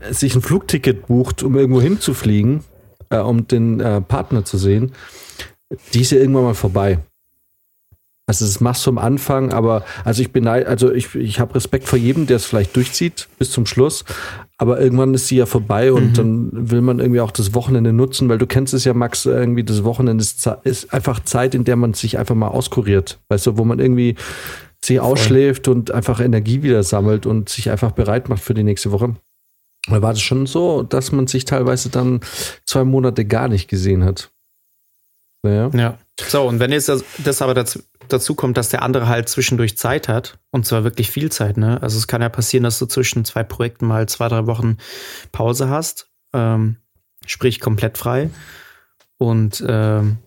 sich 0.10 0.36
ein 0.36 0.42
Flugticket 0.42 1.08
bucht, 1.08 1.44
um 1.44 1.56
irgendwo 1.56 1.82
hinzufliegen, 1.82 2.66
äh, 3.10 3.20
um 3.20 3.48
den 3.48 3.80
äh, 3.80 4.02
Partner 4.02 4.44
zu 4.44 4.58
sehen, 4.58 4.92
die 5.94 6.02
ist 6.02 6.12
ja 6.12 6.18
irgendwann 6.18 6.44
mal 6.44 6.56
vorbei. 6.56 7.00
Also 8.32 8.46
das 8.46 8.62
machst 8.62 8.86
du 8.86 8.92
am 8.92 8.98
Anfang, 8.98 9.52
aber 9.52 9.84
also 10.06 10.22
ich 10.22 10.32
bin 10.32 10.48
also 10.48 10.90
ich, 10.90 11.14
ich 11.16 11.42
habe 11.42 11.54
Respekt 11.56 11.86
vor 11.86 12.00
jedem, 12.00 12.28
der 12.28 12.38
es 12.38 12.46
vielleicht 12.46 12.74
durchzieht 12.78 13.28
bis 13.38 13.52
zum 13.52 13.66
Schluss. 13.66 14.06
Aber 14.58 14.80
irgendwann 14.80 15.14
ist 15.14 15.28
sie 15.28 15.36
ja 15.36 15.46
vorbei 15.46 15.92
und 15.92 16.12
Mhm. 16.12 16.14
dann 16.14 16.50
will 16.72 16.80
man 16.80 17.00
irgendwie 17.00 17.20
auch 17.20 17.32
das 17.32 17.54
Wochenende 17.54 17.92
nutzen, 17.92 18.30
weil 18.30 18.38
du 18.38 18.48
kennst 18.48 18.74
es 18.74 18.86
ja, 18.86 18.94
Max, 18.94 19.26
irgendwie 19.26 19.66
das 19.66 19.84
Wochenende 19.84 20.22
ist, 20.22 20.50
ist 20.64 20.94
einfach 20.94 21.20
Zeit, 21.26 21.54
in 21.56 21.66
der 21.66 21.76
man 21.76 21.94
sich 21.94 22.18
einfach 22.18 22.36
mal 22.36 22.48
auskuriert. 22.48 23.20
Weißt 23.28 23.48
du, 23.48 23.58
wo 23.58 23.66
man 23.66 23.80
irgendwie 23.80 24.16
sich 24.82 25.02
ausschläft 25.02 25.68
und 25.68 25.92
einfach 25.92 26.22
Energie 26.22 26.64
wieder 26.64 26.84
sammelt 26.84 27.26
und 27.26 27.50
sich 27.50 27.70
einfach 27.70 27.92
bereit 27.92 28.30
macht 28.30 28.42
für 28.42 28.54
die 28.54 28.64
nächste 28.64 28.94
Woche. 28.94 29.16
Da 29.88 30.02
war 30.02 30.14
das 30.14 30.22
schon 30.22 30.46
so, 30.46 30.84
dass 30.84 31.12
man 31.12 31.28
sich 31.28 31.44
teilweise 31.44 31.90
dann 31.90 32.22
zwei 32.66 32.86
Monate 32.86 33.26
gar 33.26 33.50
nicht 33.50 33.68
gesehen 33.68 34.06
hat. 34.06 34.30
Naja. 35.44 35.70
Ja. 35.74 35.98
So, 36.28 36.44
und 36.44 36.60
wenn 36.60 36.72
jetzt 36.72 36.90
das, 36.90 37.04
das 37.18 37.42
aber 37.42 37.54
dazu, 37.54 37.80
dazu 38.08 38.36
kommt, 38.36 38.58
dass 38.58 38.70
der 38.70 38.82
andere 38.82 39.08
halt 39.08 39.30
zwischendurch 39.30 39.78
Zeit 39.78 40.08
hat, 40.08 40.38
und 40.52 40.66
zwar 40.66 40.84
wirklich 40.84 41.10
viel 41.10 41.32
Zeit, 41.32 41.58
ne? 41.58 41.82
Also 41.82 41.98
es 41.98 42.08
kann 42.08 42.22
ja 42.22 42.30
passieren, 42.30 42.64
dass 42.64 42.80
du 42.80 42.86
zwischen 42.86 43.26
zwei 43.26 43.44
Projekten 43.44 43.86
mal 43.88 44.08
zwei, 44.08 44.28
drei 44.28 44.48
Wochen 44.48 44.78
Pause 45.32 45.70
hast, 45.70 46.10
ähm, 46.34 46.78
sprich 47.26 47.60
komplett 47.60 47.98
frei, 47.98 48.30
und 49.18 49.64
ähm, 49.68 50.18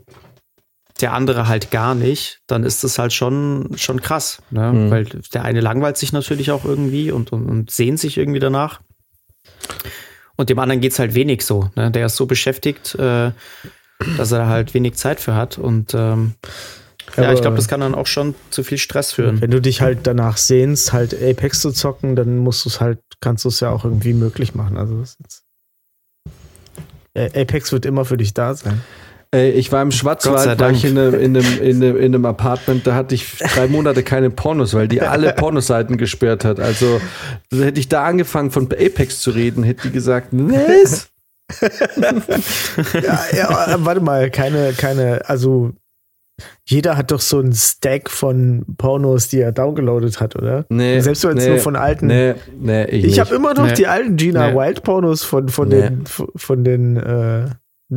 der 1.00 1.12
andere 1.12 1.48
halt 1.48 1.72
gar 1.72 1.94
nicht, 1.94 2.40
dann 2.46 2.62
ist 2.62 2.84
das 2.84 2.98
halt 2.98 3.12
schon, 3.12 3.72
schon 3.76 4.00
krass, 4.00 4.40
ne? 4.50 4.72
Mhm. 4.72 4.90
Weil 4.90 5.04
der 5.04 5.44
eine 5.44 5.60
langweilt 5.60 5.96
sich 5.96 6.12
natürlich 6.12 6.50
auch 6.52 6.64
irgendwie 6.64 7.10
und, 7.10 7.32
und, 7.32 7.48
und 7.48 7.70
sehnt 7.70 7.98
sich 7.98 8.16
irgendwie 8.16 8.40
danach. 8.40 8.80
Und 10.36 10.50
dem 10.50 10.58
anderen 10.58 10.80
geht's 10.80 10.98
halt 10.98 11.14
wenig 11.14 11.42
so. 11.42 11.70
Ne? 11.76 11.90
Der 11.90 12.06
ist 12.06 12.16
so 12.16 12.26
beschäftigt, 12.26 12.94
äh, 12.96 13.32
dass 14.16 14.32
er 14.32 14.48
halt 14.48 14.74
wenig 14.74 14.94
Zeit 14.94 15.20
für 15.20 15.34
hat. 15.34 15.58
Und 15.58 15.94
ähm, 15.94 16.34
ja, 17.16 17.32
ich 17.32 17.40
glaube, 17.40 17.56
das 17.56 17.68
kann 17.68 17.80
dann 17.80 17.94
auch 17.94 18.06
schon 18.06 18.34
zu 18.50 18.64
viel 18.64 18.78
Stress 18.78 19.12
führen. 19.12 19.40
Wenn 19.40 19.50
du 19.50 19.60
dich 19.60 19.80
halt 19.80 20.00
danach 20.04 20.36
sehnst, 20.36 20.92
halt 20.92 21.14
Apex 21.14 21.60
zu 21.60 21.70
zocken, 21.70 22.16
dann 22.16 22.38
musst 22.38 22.64
du 22.64 22.68
es 22.68 22.80
halt, 22.80 22.98
kannst 23.20 23.44
du 23.44 23.48
es 23.48 23.60
ja 23.60 23.70
auch 23.70 23.84
irgendwie 23.84 24.14
möglich 24.14 24.54
machen. 24.54 24.76
Also 24.76 24.98
das 24.98 25.10
ist 25.10 25.18
jetzt 25.20 25.44
Äh, 27.14 27.42
Apex 27.42 27.70
wird 27.72 27.86
immer 27.86 28.04
für 28.04 28.16
dich 28.16 28.34
da 28.34 28.54
sein. 28.54 28.80
Ey, 29.30 29.50
ich 29.50 29.72
war 29.72 29.82
im 29.82 29.90
Schwarzwald, 29.90 30.60
war 30.60 30.70
ich 30.70 30.84
in 30.84 30.96
einem, 30.96 31.14
in, 31.14 31.36
einem, 31.36 31.60
in, 31.60 31.82
einem, 31.82 31.96
in 31.96 32.14
einem 32.14 32.24
Apartment, 32.24 32.86
da 32.86 32.94
hatte 32.94 33.16
ich 33.16 33.36
drei 33.38 33.66
Monate 33.66 34.04
keine 34.04 34.30
Pornos, 34.30 34.74
weil 34.74 34.86
die 34.86 35.00
alle 35.02 35.32
Pornoseiten 35.36 35.96
gesperrt 35.96 36.44
hat. 36.44 36.60
Also 36.60 37.00
hätte 37.52 37.80
ich 37.80 37.88
da 37.88 38.04
angefangen 38.04 38.52
von 38.52 38.66
Apex 38.66 39.20
zu 39.20 39.30
reden, 39.32 39.64
hätte 39.64 39.88
die 39.88 39.92
gesagt, 39.92 40.28
was? 40.30 41.08
ja, 43.02 43.20
ja, 43.36 43.74
äh, 43.74 43.84
warte 43.84 44.00
mal, 44.00 44.30
keine, 44.30 44.72
keine, 44.72 45.28
also 45.28 45.72
jeder 46.66 46.96
hat 46.96 47.10
doch 47.12 47.20
so 47.20 47.38
einen 47.38 47.52
Stack 47.52 48.10
von 48.10 48.64
Pornos, 48.76 49.28
die 49.28 49.40
er 49.40 49.52
downgeloadet 49.52 50.20
hat, 50.20 50.34
oder? 50.34 50.64
Nee, 50.68 50.98
Selbst 51.00 51.24
wenn 51.24 51.38
es 51.38 51.44
nee, 51.44 51.50
nur 51.50 51.58
von 51.60 51.76
alten. 51.76 52.06
Nee, 52.08 52.34
nee, 52.58 52.84
ich, 52.86 53.04
ich 53.04 53.20
habe 53.20 53.34
immer 53.34 53.54
noch 53.54 53.66
Nee. 53.66 53.74
die 53.74 53.86
alten 53.86 54.16
Gina 54.16 54.50
Nee. 54.50 54.56
Wild 54.56 54.82
Pornos 54.82 55.22
von, 55.22 55.48
von 55.48 55.68
Nee. 55.68 55.82
den, 55.82 56.04
von 56.06 56.64
den 56.64 56.96
äh, 56.96 57.46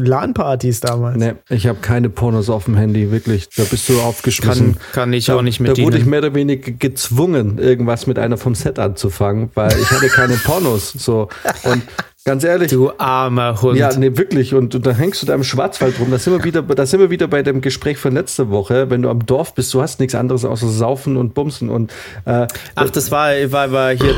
LAN-Partys 0.01 0.79
damals. 0.81 1.17
Nee, 1.17 1.33
ich 1.49 1.67
habe 1.67 1.79
keine 1.81 2.09
Pornos 2.09 2.49
auf 2.49 2.65
dem 2.65 2.75
Handy, 2.75 3.11
wirklich. 3.11 3.49
Da 3.55 3.63
bist 3.63 3.87
du 3.89 3.99
aufgeschmissen. 4.01 4.73
Kann, 4.73 4.81
kann 4.93 5.13
ich 5.13 5.25
da, 5.25 5.35
auch 5.35 5.41
nicht 5.41 5.59
mit 5.59 5.77
Da 5.77 5.81
wurde 5.83 5.97
ich 5.97 6.03
dienen. 6.03 6.09
mehr 6.11 6.19
oder 6.19 6.33
weniger 6.35 6.71
gezwungen, 6.71 7.57
irgendwas 7.57 8.07
mit 8.07 8.19
einer 8.19 8.37
vom 8.37 8.55
Set 8.55 8.79
anzufangen, 8.79 9.49
weil 9.55 9.71
ich 9.79 9.89
hatte 9.91 10.07
keine 10.07 10.33
Pornos. 10.45 10.91
So. 10.93 11.29
Und 11.63 11.81
ganz 12.25 12.43
ehrlich, 12.43 12.69
Du 12.69 12.91
armer 12.97 13.61
Hund. 13.61 13.77
Ja, 13.77 13.95
nee, 13.97 14.17
wirklich. 14.17 14.53
Und, 14.53 14.75
und 14.75 14.85
dann 14.85 14.95
hängst 14.95 15.21
du 15.21 15.25
da 15.25 15.33
im 15.35 15.43
Schwarzwald 15.43 15.99
rum. 15.99 16.11
Da 16.11 16.17
sind 16.19 16.33
wir 16.33 16.43
wieder, 16.43 16.61
da 16.61 16.85
sind 16.85 16.99
wir 16.99 17.09
wieder 17.09 17.27
bei 17.27 17.41
dem 17.43 17.61
Gespräch 17.61 17.97
von 17.97 18.13
letzter 18.13 18.49
Woche. 18.49 18.89
Wenn 18.89 19.01
du 19.01 19.09
am 19.09 19.25
Dorf 19.25 19.53
bist, 19.53 19.73
du 19.73 19.81
hast 19.81 19.99
nichts 19.99 20.15
anderes 20.15 20.43
außer 20.45 20.67
Saufen 20.67 21.15
und 21.17 21.33
Bumsen. 21.33 21.69
Und 21.69 21.91
äh, 22.25 22.47
Ach, 22.75 22.89
das 22.89 23.11
war, 23.11 23.29
war, 23.51 23.71
war 23.71 23.91
hier. 23.91 24.13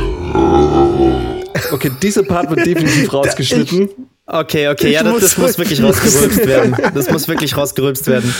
okay, 1.72 1.92
dieser 2.02 2.24
Part 2.24 2.50
wird 2.50 2.66
definitiv 2.66 3.14
rausgeschnitten. 3.14 3.90
Okay, 4.32 4.68
okay, 4.68 4.90
Ich 4.90 4.94
ja, 4.94 5.02
das, 5.02 5.14
das 5.22 5.38
muss- 5.40 5.48
muss 5.48 5.58
wirklich 5.58 5.82
rausgerülpst 5.82 6.46
werden. 6.46 6.78
Das 6.94 7.10
muss 7.10 7.28
wirklich 7.28 7.58
rausgerülpst 7.58 8.06
werden. 8.06 8.32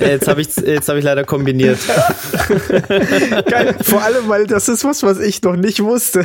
Jetzt 0.00 0.26
habe 0.26 0.40
ich, 0.40 0.48
jetzt 0.56 0.88
hab 0.88 0.96
ich 0.96 1.04
leider 1.04 1.24
kombiniert. 1.24 1.78
Geil. 3.46 3.76
Vor 3.82 4.02
allem, 4.02 4.26
weil 4.28 4.46
das 4.46 4.68
ist 4.70 4.84
was, 4.84 5.02
was 5.02 5.20
ich 5.20 5.42
noch 5.42 5.56
nicht 5.56 5.82
wusste. 5.82 6.24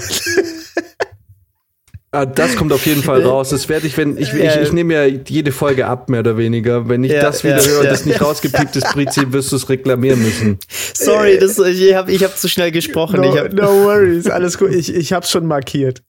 Ah, 2.11 2.25
das 2.25 2.55
kommt 2.55 2.71
auf 2.71 2.85
jeden 2.85 3.03
Fall 3.03 3.23
raus. 3.23 3.49
Das 3.49 3.67
werde 3.67 3.87
ich, 3.87 3.97
wenn 3.97 4.17
ich, 4.17 4.31
ich, 4.33 4.55
ich 4.55 4.71
nehme 4.71 4.93
ja 4.93 5.05
jede 5.05 5.51
Folge 5.51 5.87
ab, 5.87 6.09
mehr 6.09 6.19
oder 6.21 6.37
weniger. 6.37 6.87
Wenn 6.87 7.03
ich 7.03 7.11
Ja, 7.11 7.23
das 7.23 7.43
wieder 7.43 7.57
ja, 7.59 7.65
höre 7.67 7.79
und 7.79 7.85
ja. 7.85 7.89
das 7.91 8.05
nicht 8.05 8.21
rausgepiept 8.21 8.75
ist, 8.75 8.85
Prinzip, 8.85 9.33
wirst 9.33 9.51
du 9.51 9.55
es 9.57 9.67
reklamieren 9.67 10.21
müssen. 10.21 10.59
Sorry, 10.93 11.39
das, 11.39 11.57
ich 11.59 11.93
habe 11.95 12.11
ich 12.11 12.23
hab 12.23 12.37
zu 12.37 12.47
schnell 12.47 12.71
gesprochen. 12.71 13.19
No, 13.19 13.33
ich 13.33 13.37
hab, 13.39 13.51
no 13.51 13.83
worries, 13.83 14.27
alles 14.27 14.57
gut. 14.59 14.71
Ich, 14.71 14.93
ich 14.93 15.11
hab's 15.11 15.29
schon 15.31 15.45
markiert. 15.45 16.03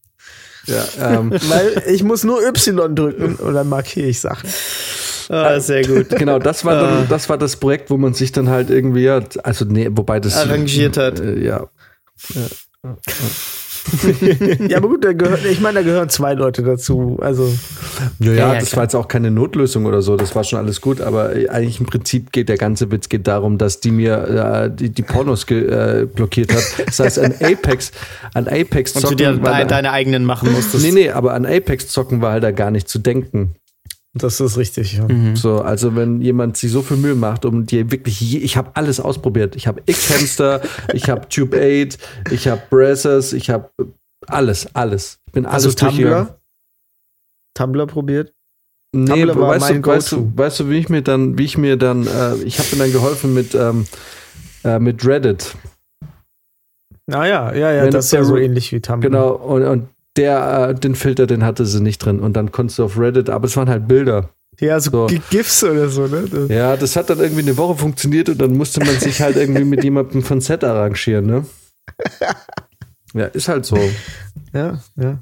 Ja, 0.66 0.84
ähm, 1.00 1.30
Weil 1.48 1.82
ich 1.86 2.02
muss 2.02 2.24
nur 2.24 2.42
Y 2.42 2.94
drücken 2.94 3.36
und 3.36 3.54
dann 3.54 3.68
markiere 3.68 4.08
ich 4.08 4.20
Sachen. 4.20 4.48
ah, 5.28 5.60
sehr 5.60 5.82
gut. 5.84 6.08
genau, 6.16 6.38
das 6.38 6.64
war 6.64 6.74
dann, 6.80 7.08
das 7.08 7.28
war 7.28 7.38
das 7.38 7.56
Projekt, 7.56 7.90
wo 7.90 7.96
man 7.96 8.14
sich 8.14 8.32
dann 8.32 8.48
halt 8.48 8.70
irgendwie, 8.70 9.08
also 9.08 9.64
nee, 9.64 9.88
wobei 9.90 10.20
das 10.20 10.36
Arrangiert 10.36 10.96
hat. 10.96 11.20
Äh, 11.20 11.44
ja, 11.44 11.68
Ja, 12.34 12.96
aber 14.76 14.89
gut, 14.89 15.05
da 15.05 15.12
gehört, 15.12 15.45
ich 15.45 15.61
meine, 15.61 15.80
da 15.80 15.82
gehören 15.82 16.09
zwei 16.09 16.35
Leute 16.35 16.62
dazu. 16.62 17.18
Also, 17.20 17.53
Ja, 18.18 18.32
ja, 18.32 18.37
ja, 18.37 18.55
das 18.61 18.70
klar. 18.70 18.78
war 18.78 18.85
jetzt 18.85 18.95
auch 18.95 19.09
keine 19.09 19.30
Notlösung 19.30 19.87
oder 19.87 20.03
so, 20.03 20.16
das 20.16 20.35
war 20.35 20.45
schon 20.45 20.59
alles 20.59 20.80
gut, 20.80 21.01
aber 21.01 21.37
äh, 21.37 21.49
eigentlich 21.49 21.80
im 21.80 21.87
Prinzip 21.87 22.32
geht 22.32 22.49
der 22.49 22.57
ganze 22.57 22.91
Witz 22.91 23.09
geht 23.09 23.26
darum, 23.26 23.59
dass 23.59 23.80
die 23.80 23.91
mir 23.91 24.68
äh, 24.70 24.74
die, 24.74 24.91
die 24.91 25.03
Pornos 25.03 25.47
ge, 25.47 25.66
äh, 25.66 26.07
blockiert 26.07 26.53
hat. 26.53 26.64
Das 26.87 27.01
heißt, 27.01 27.18
an 27.18 27.35
Apex, 27.41 27.93
an 28.32 28.49
Apex 28.49 28.93
Und 28.93 29.05
du 29.05 29.09
zocken 29.09 29.16
dir 29.18 29.43
war 29.43 29.53
de, 29.57 29.62
da, 29.62 29.64
deine 29.64 29.93
eigenen 29.93 30.24
machen 30.24 30.53
musstest. 30.53 30.85
Nee, 30.85 30.93
nee, 30.93 31.11
aber 31.11 31.35
an 31.35 31.45
Apex 31.47 31.89
zocken 31.89 32.20
war 32.20 32.32
halt 32.32 32.45
da 32.45 32.51
gar 32.51 32.70
nicht 32.70 32.89
zu 32.89 32.99
denken. 32.99 33.55
Das 34.14 34.40
ist 34.40 34.56
richtig. 34.56 34.94
Ja. 34.94 35.06
Mhm. 35.08 35.34
So, 35.36 35.60
also 35.60 35.96
wenn 35.96 36.20
jemand 36.20 36.56
sich 36.56 36.70
so 36.70 36.82
viel 36.82 36.96
Mühe 36.96 37.14
macht, 37.16 37.44
um 37.44 37.66
dir 37.66 37.90
wirklich, 37.90 38.20
je, 38.20 38.38
ich 38.38 38.56
habe 38.56 38.70
alles 38.74 39.00
ausprobiert. 39.00 39.56
Ich 39.56 39.66
habe 39.66 39.82
X-Hamster, 39.86 40.62
ich 40.92 41.08
habe 41.10 41.28
Tube 41.28 41.54
8, 41.54 41.98
ich 42.30 42.46
habe 42.48 42.62
Brazzers, 42.70 43.32
ich 43.32 43.50
habe 43.50 43.70
alles, 44.26 44.68
alles. 44.74 45.18
Ich 45.26 45.32
bin 45.32 45.44
Also 45.46 45.66
alles 45.68 45.76
durchgegangen. 45.76 46.26
Tumblr? 46.26 46.40
Tumblr 47.54 47.86
probiert? 47.86 48.32
Nee, 48.92 49.06
Tumblr 49.26 49.36
war 49.40 49.48
weißt, 49.50 49.60
mein 49.72 49.82
du, 49.82 49.90
weißt, 49.90 50.12
du, 50.12 50.32
weißt 50.36 50.60
du, 50.60 50.70
wie 50.70 50.78
ich 50.78 50.88
mir 50.88 51.02
dann, 51.02 51.36
wie 51.36 51.44
ich 51.44 51.58
mir 51.58 51.76
dann, 51.76 52.06
äh, 52.06 52.36
ich 52.44 52.58
habe 52.60 52.68
mir 52.72 52.84
dann 52.84 52.92
geholfen 52.92 53.34
mit, 53.34 53.54
ähm, 53.54 53.84
äh, 54.62 54.78
mit 54.78 55.04
Reddit. 55.04 55.56
Naja, 57.06 57.52
ja, 57.52 57.72
ja, 57.72 57.82
Wenn 57.84 57.90
das 57.90 58.06
ist 58.06 58.12
ja 58.12 58.20
der- 58.20 58.24
so 58.26 58.36
ähnlich 58.36 58.72
wie 58.72 58.80
Tumblr. 58.80 59.10
Genau, 59.10 59.32
und, 59.34 59.62
und 59.64 59.88
der, 60.16 60.68
äh, 60.70 60.74
den 60.74 60.94
Filter, 60.94 61.26
den 61.26 61.44
hatte 61.44 61.66
sie 61.66 61.80
nicht 61.82 61.98
drin. 61.98 62.20
Und 62.20 62.34
dann 62.34 62.52
konntest 62.52 62.78
du 62.78 62.84
auf 62.84 62.98
Reddit, 62.98 63.30
aber 63.30 63.46
es 63.46 63.56
waren 63.56 63.68
halt 63.68 63.88
Bilder. 63.88 64.30
Ja, 64.60 64.78
so, 64.78 65.08
So. 65.08 65.16
GIFs 65.30 65.64
oder 65.64 65.88
so, 65.88 66.06
ne? 66.06 66.24
Das- 66.30 66.48
Ja, 66.48 66.76
das 66.76 66.94
hat 66.94 67.10
dann 67.10 67.18
irgendwie 67.18 67.42
eine 67.42 67.56
Woche 67.56 67.76
funktioniert 67.76 68.28
und 68.28 68.40
dann 68.40 68.56
musste 68.56 68.84
man 68.84 68.98
sich 69.00 69.20
halt 69.20 69.36
irgendwie 69.36 69.64
mit 69.64 69.82
jemandem 69.82 70.22
von 70.22 70.40
Set 70.40 70.62
arrangieren, 70.62 71.26
ne? 71.26 71.44
Ja, 73.14 73.26
ist 73.26 73.46
halt 73.48 73.64
so. 73.64 73.78
Ja, 74.52 74.80
ja. 74.96 75.18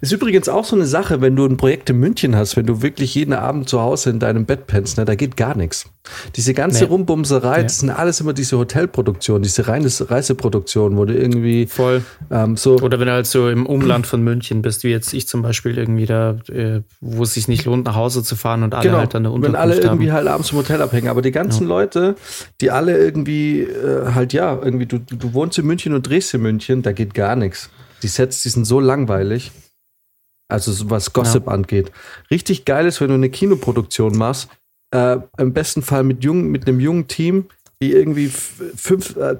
Ist 0.00 0.10
übrigens 0.10 0.48
auch 0.48 0.64
so 0.64 0.74
eine 0.74 0.86
Sache, 0.86 1.20
wenn 1.20 1.36
du 1.36 1.46
ein 1.46 1.56
Projekt 1.56 1.88
in 1.88 1.98
München 2.00 2.34
hast, 2.34 2.56
wenn 2.56 2.66
du 2.66 2.82
wirklich 2.82 3.14
jeden 3.14 3.32
Abend 3.32 3.68
zu 3.68 3.80
Hause 3.80 4.10
in 4.10 4.18
deinem 4.18 4.44
Bett 4.44 4.66
pennst, 4.66 4.98
ne, 4.98 5.04
da 5.04 5.14
geht 5.14 5.36
gar 5.36 5.56
nichts. 5.56 5.86
Diese 6.34 6.52
ganze 6.52 6.82
Nee. 6.84 6.90
Rumbumserei, 6.90 7.58
Nee. 7.58 7.62
das 7.62 7.78
sind 7.78 7.90
alles 7.90 8.20
immer 8.20 8.32
diese 8.32 8.58
Hotelproduktionen, 8.58 9.44
diese 9.44 9.68
reine 9.68 9.88
Reiseproduktion, 10.00 10.96
wo 10.96 11.04
du 11.04 11.14
irgendwie 11.14 11.66
Voll. 11.66 12.02
ähm, 12.32 12.56
so. 12.56 12.76
Oder 12.80 12.98
wenn 12.98 13.06
du 13.06 13.12
halt 13.12 13.26
so 13.26 13.48
im 13.48 13.66
Umland 13.66 14.08
von 14.08 14.20
München 14.24 14.62
bist, 14.62 14.82
wie 14.82 14.88
jetzt 14.88 15.12
ich 15.14 15.28
zum 15.28 15.42
Beispiel 15.42 15.78
irgendwie 15.78 16.06
da, 16.06 16.38
äh, 16.48 16.80
wo 17.00 17.22
es 17.22 17.34
sich 17.34 17.46
nicht 17.46 17.64
lohnt, 17.64 17.84
nach 17.84 17.94
Hause 17.94 18.24
zu 18.24 18.34
fahren 18.34 18.64
und 18.64 18.74
alle 18.74 18.82
Genau, 18.88 18.98
halt 18.98 19.14
dann 19.14 19.24
eine 19.26 19.34
wenn 19.34 19.44
Unterkunft 19.50 19.60
alle 19.60 19.80
irgendwie 19.80 20.10
haben. 20.10 20.16
halt 20.16 20.26
abends 20.28 20.50
im 20.50 20.58
Hotel 20.58 20.82
abhängen. 20.82 21.06
Aber 21.08 21.22
die 21.22 21.30
ganzen 21.30 21.68
Leute, 21.68 22.16
die 22.60 22.72
alle 22.72 22.98
irgendwie 22.98 23.60
äh, 23.60 24.12
halt, 24.12 24.32
ja, 24.32 24.58
irgendwie, 24.60 24.86
du, 24.86 24.98
du 24.98 25.34
wohnst 25.34 25.56
in 25.58 25.66
München 25.66 25.94
und 25.94 26.08
drehst 26.08 26.34
in 26.34 26.42
München, 26.42 26.82
da 26.82 26.90
geht 26.90 27.14
gar 27.14 27.36
nichts. 27.36 27.70
Die 28.02 28.08
Sets, 28.08 28.42
die 28.42 28.48
sind 28.48 28.64
so 28.64 28.80
langweilig. 28.80 29.52
Also 30.48 30.72
so 30.72 30.90
was 30.90 31.12
Gossip 31.12 31.48
angeht. 31.48 31.92
Richtig 32.30 32.64
geil 32.64 32.86
ist, 32.86 33.00
wenn 33.00 33.08
du 33.08 33.14
eine 33.14 33.30
Kinoproduktion 33.30 34.16
machst, 34.18 34.48
äh, 34.90 35.18
im 35.38 35.52
besten 35.54 35.82
Fall 35.82 36.02
mit, 36.02 36.22
jung, 36.22 36.48
mit 36.48 36.68
einem 36.68 36.78
jungen 36.78 37.08
Team, 37.08 37.46
die 37.80 37.92
irgendwie 37.92 38.28
fünf, 38.28 39.16
äh, 39.16 39.36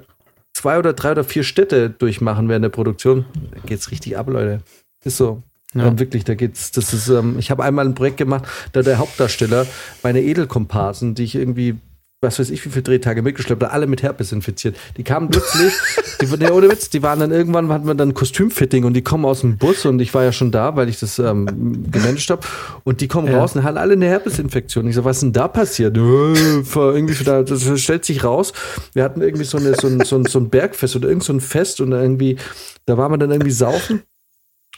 zwei 0.53 0.79
oder 0.79 0.93
drei 0.93 1.11
oder 1.11 1.23
vier 1.23 1.43
Städte 1.43 1.91
durchmachen 1.91 2.49
während 2.49 2.63
der 2.63 2.69
Produktion. 2.69 3.25
Da 3.51 3.59
geht's 3.65 3.91
richtig 3.91 4.17
ab, 4.17 4.27
Leute. 4.27 4.61
Ist 5.03 5.17
so. 5.17 5.43
Ja. 5.75 5.85
Ja. 5.85 5.99
wirklich, 5.99 6.23
da 6.23 6.35
geht's, 6.35 6.71
das 6.71 6.93
ist, 6.93 7.09
ähm, 7.09 7.37
ich 7.39 7.49
habe 7.49 7.63
einmal 7.63 7.85
ein 7.85 7.95
Projekt 7.95 8.17
gemacht, 8.17 8.45
da 8.73 8.81
der 8.83 8.99
Hauptdarsteller, 8.99 9.65
meine 10.03 10.21
Edelkomparsen, 10.21 11.15
die 11.15 11.23
ich 11.23 11.35
irgendwie 11.35 11.77
was 12.23 12.39
weiß 12.39 12.49
ich, 12.49 12.65
wie 12.65 12.69
viele 12.69 12.81
Drehtage 12.83 13.21
mitgeschleppt, 13.21 13.63
alle 13.63 13.85
mit 13.87 14.01
Herpes 14.01 14.31
infiziert. 14.31 14.75
Die 14.97 15.03
kamen 15.03 15.29
plötzlich, 15.29 15.73
die, 16.21 16.25
nee, 16.25 16.49
ohne 16.49 16.69
Witz, 16.71 16.89
die 16.89 17.03
waren 17.03 17.19
dann 17.19 17.31
irgendwann, 17.31 17.69
hatten 17.69 17.85
wir 17.85 17.93
dann 17.95 18.09
ein 18.09 18.13
Kostümfitting 18.13 18.83
und 18.85 18.93
die 18.93 19.01
kommen 19.03 19.25
aus 19.25 19.41
dem 19.41 19.57
Bus 19.57 19.85
und 19.85 19.99
ich 19.99 20.13
war 20.13 20.23
ja 20.23 20.31
schon 20.31 20.51
da, 20.51 20.75
weil 20.75 20.89
ich 20.89 20.99
das 20.99 21.19
ähm, 21.19 21.45
gemanagt 21.91 22.29
habe. 22.29 22.41
Und 22.83 23.01
die 23.01 23.07
kommen 23.07 23.27
Ja. 23.27 23.39
raus 23.39 23.55
und 23.55 23.63
haben 23.63 23.77
alle 23.77 23.93
eine 23.93 24.05
Herpesinfektion. 24.07 24.87
Ich 24.87 24.95
so, 24.95 25.03
was 25.05 25.17
ist 25.17 25.23
denn 25.23 25.33
da 25.33 25.47
passiert? 25.47 25.97
Äh, 25.97 25.99
irgendwie, 25.99 27.23
da, 27.23 27.43
das 27.43 27.79
stellt 27.79 28.05
sich 28.05 28.23
raus. 28.23 28.53
Wir 28.93 29.03
hatten 29.03 29.21
irgendwie 29.21 29.43
so, 29.45 29.57
eine, 29.57 29.75
so, 29.75 29.87
ein, 29.87 30.01
so, 30.05 30.15
ein, 30.15 30.25
so 30.25 30.39
ein 30.39 30.49
Bergfest 30.49 30.95
oder 30.95 31.07
irgend 31.09 31.23
so 31.23 31.33
ein 31.33 31.41
Fest 31.41 31.81
und 31.81 31.91
irgendwie, 31.91 32.37
da 32.85 32.97
waren 32.97 33.11
wir 33.11 33.17
dann 33.17 33.31
irgendwie 33.31 33.51
saufen. 33.51 34.01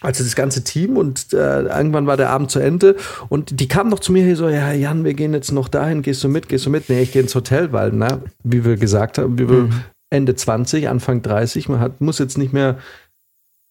Also 0.06 0.24
das 0.24 0.36
ganze 0.36 0.64
Team 0.64 0.98
und 0.98 1.34
äh, 1.34 1.62
irgendwann 1.64 2.06
war 2.06 2.16
der 2.16 2.30
Abend 2.30 2.52
zu 2.52 2.60
Ende 2.60 2.96
und 3.28 3.60
die 3.60 3.68
kamen 3.68 3.90
noch 3.90 4.00
zu 4.00 4.12
mir 4.12 4.24
hier 4.24 4.36
so, 4.36 4.48
ja 4.48 4.72
Jan, 4.72 5.04
wir 5.04 5.16
gehen 5.16 5.34
jetzt 5.34 5.52
noch 5.52 5.68
dahin, 5.68 6.04
gehst 6.04 6.24
du 6.24 6.30
mit, 6.30 6.48
gehst 6.48 6.68
du 6.68 6.70
mit? 6.70 6.90
Nee, 6.90 7.02
ich 7.02 7.12
gehe 7.12 7.24
ins 7.24 7.34
Hotel, 7.34 7.72
weil, 7.72 7.92
na, 7.92 8.20
wie 8.44 8.64
wir 8.64 8.78
gesagt 8.78 9.18
haben, 9.18 9.40
wir 9.40 9.48
Mhm. 9.48 9.84
Ende 10.12 10.36
20, 10.36 10.88
Anfang 10.88 11.24
30, 11.24 11.68
man 11.70 11.80
hat, 11.80 12.02
muss 12.02 12.20
jetzt 12.20 12.38
nicht 12.38 12.54
mehr 12.54 12.78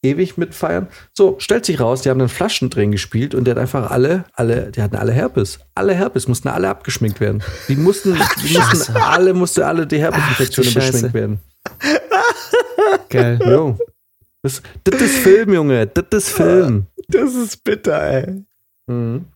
ewig 0.02 0.36
mitfeiern. 0.36 0.88
So, 1.12 1.36
stellt 1.38 1.64
sich 1.64 1.80
raus, 1.80 2.02
die 2.02 2.10
haben 2.10 2.18
dann 2.18 2.28
Flaschen 2.28 2.68
drin 2.68 2.92
gespielt 2.92 3.34
und 3.34 3.44
der 3.44 3.54
hat 3.54 3.60
einfach 3.60 3.90
alle, 3.90 4.24
alle, 4.34 4.70
die 4.72 4.82
hatten 4.82 4.96
alle 4.96 5.12
Herpes. 5.12 5.60
Alle 5.74 5.94
Herpes, 5.94 6.28
mussten 6.28 6.48
alle 6.48 6.68
abgeschminkt 6.68 7.20
werden. 7.20 7.42
Die 7.68 7.76
mussten, 7.76 8.18
die 8.42 8.58
mussten 8.58 8.96
alle, 8.96 9.32
musste 9.32 9.66
alle 9.66 9.86
die 9.86 9.98
Herpesinfektionen 9.98 10.72
Ach, 10.72 10.74
beschminkt 10.74 11.14
werden. 11.14 11.38
Geil. 13.08 13.40
Jo. 13.46 13.78
Das, 14.44 14.62
das 14.84 15.00
ist 15.00 15.16
Film, 15.16 15.54
Junge, 15.54 15.86
das 15.86 16.24
ist 16.24 16.30
Film. 16.30 16.86
Das 17.08 17.34
ist 17.34 17.64
bitter, 17.64 18.02
ey. 18.02 18.44
Mhm. 18.86 19.26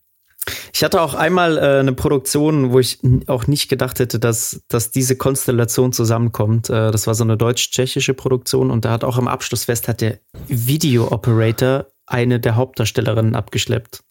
Ich 0.73 0.83
hatte 0.83 1.03
auch 1.03 1.15
einmal 1.15 1.59
äh, 1.59 1.81
eine 1.81 1.93
Produktion, 1.93 2.73
wo 2.73 2.79
ich 2.79 2.99
auch 3.27 3.47
nicht 3.47 3.69
gedacht 3.69 3.99
hätte, 4.01 4.19
dass, 4.19 4.63
dass 4.69 4.91
diese 4.91 5.17
Konstellation 5.17 5.93
zusammenkommt. 5.93 6.71
Äh, 6.71 6.91
das 6.91 7.07
war 7.07 7.15
so 7.15 7.25
eine 7.25 7.37
deutsch-tschechische 7.37 8.15
Produktion 8.15 8.71
und 8.71 8.85
da 8.87 8.91
hat 8.91 9.05
auch 9.05 9.19
am 9.19 9.29
Abschlussfest 9.29 9.89
hat 9.89 10.01
der 10.01 10.19
Video 10.47 11.11
Operator 11.11 11.87
eine 12.07 12.41
der 12.41 12.57
Hauptdarstellerinnen 12.57 13.35
abgeschleppt. 13.35 14.03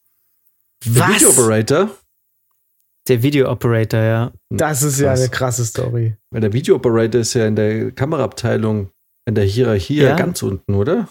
Der 0.85 1.07
Video 1.09 1.29
Operator, 1.29 1.89
Der 3.07 3.23
Video 3.23 3.51
Operator, 3.51 4.01
ja. 4.01 4.31
Das 4.49 4.83
ist 4.83 4.99
ja 4.99 5.13
eine 5.13 5.29
krasse 5.29 5.65
Story. 5.65 6.15
weil 6.31 6.41
der 6.41 6.53
Video 6.53 6.75
Operator 6.75 7.21
ist 7.21 7.33
ja 7.33 7.47
in 7.47 7.55
der 7.55 7.91
Kameraabteilung, 7.91 8.91
in 9.27 9.35
der 9.35 9.43
Hierarchie 9.43 9.97
Ja. 10.01 10.15
ganz 10.15 10.41
unten, 10.41 10.73
oder? 10.73 11.07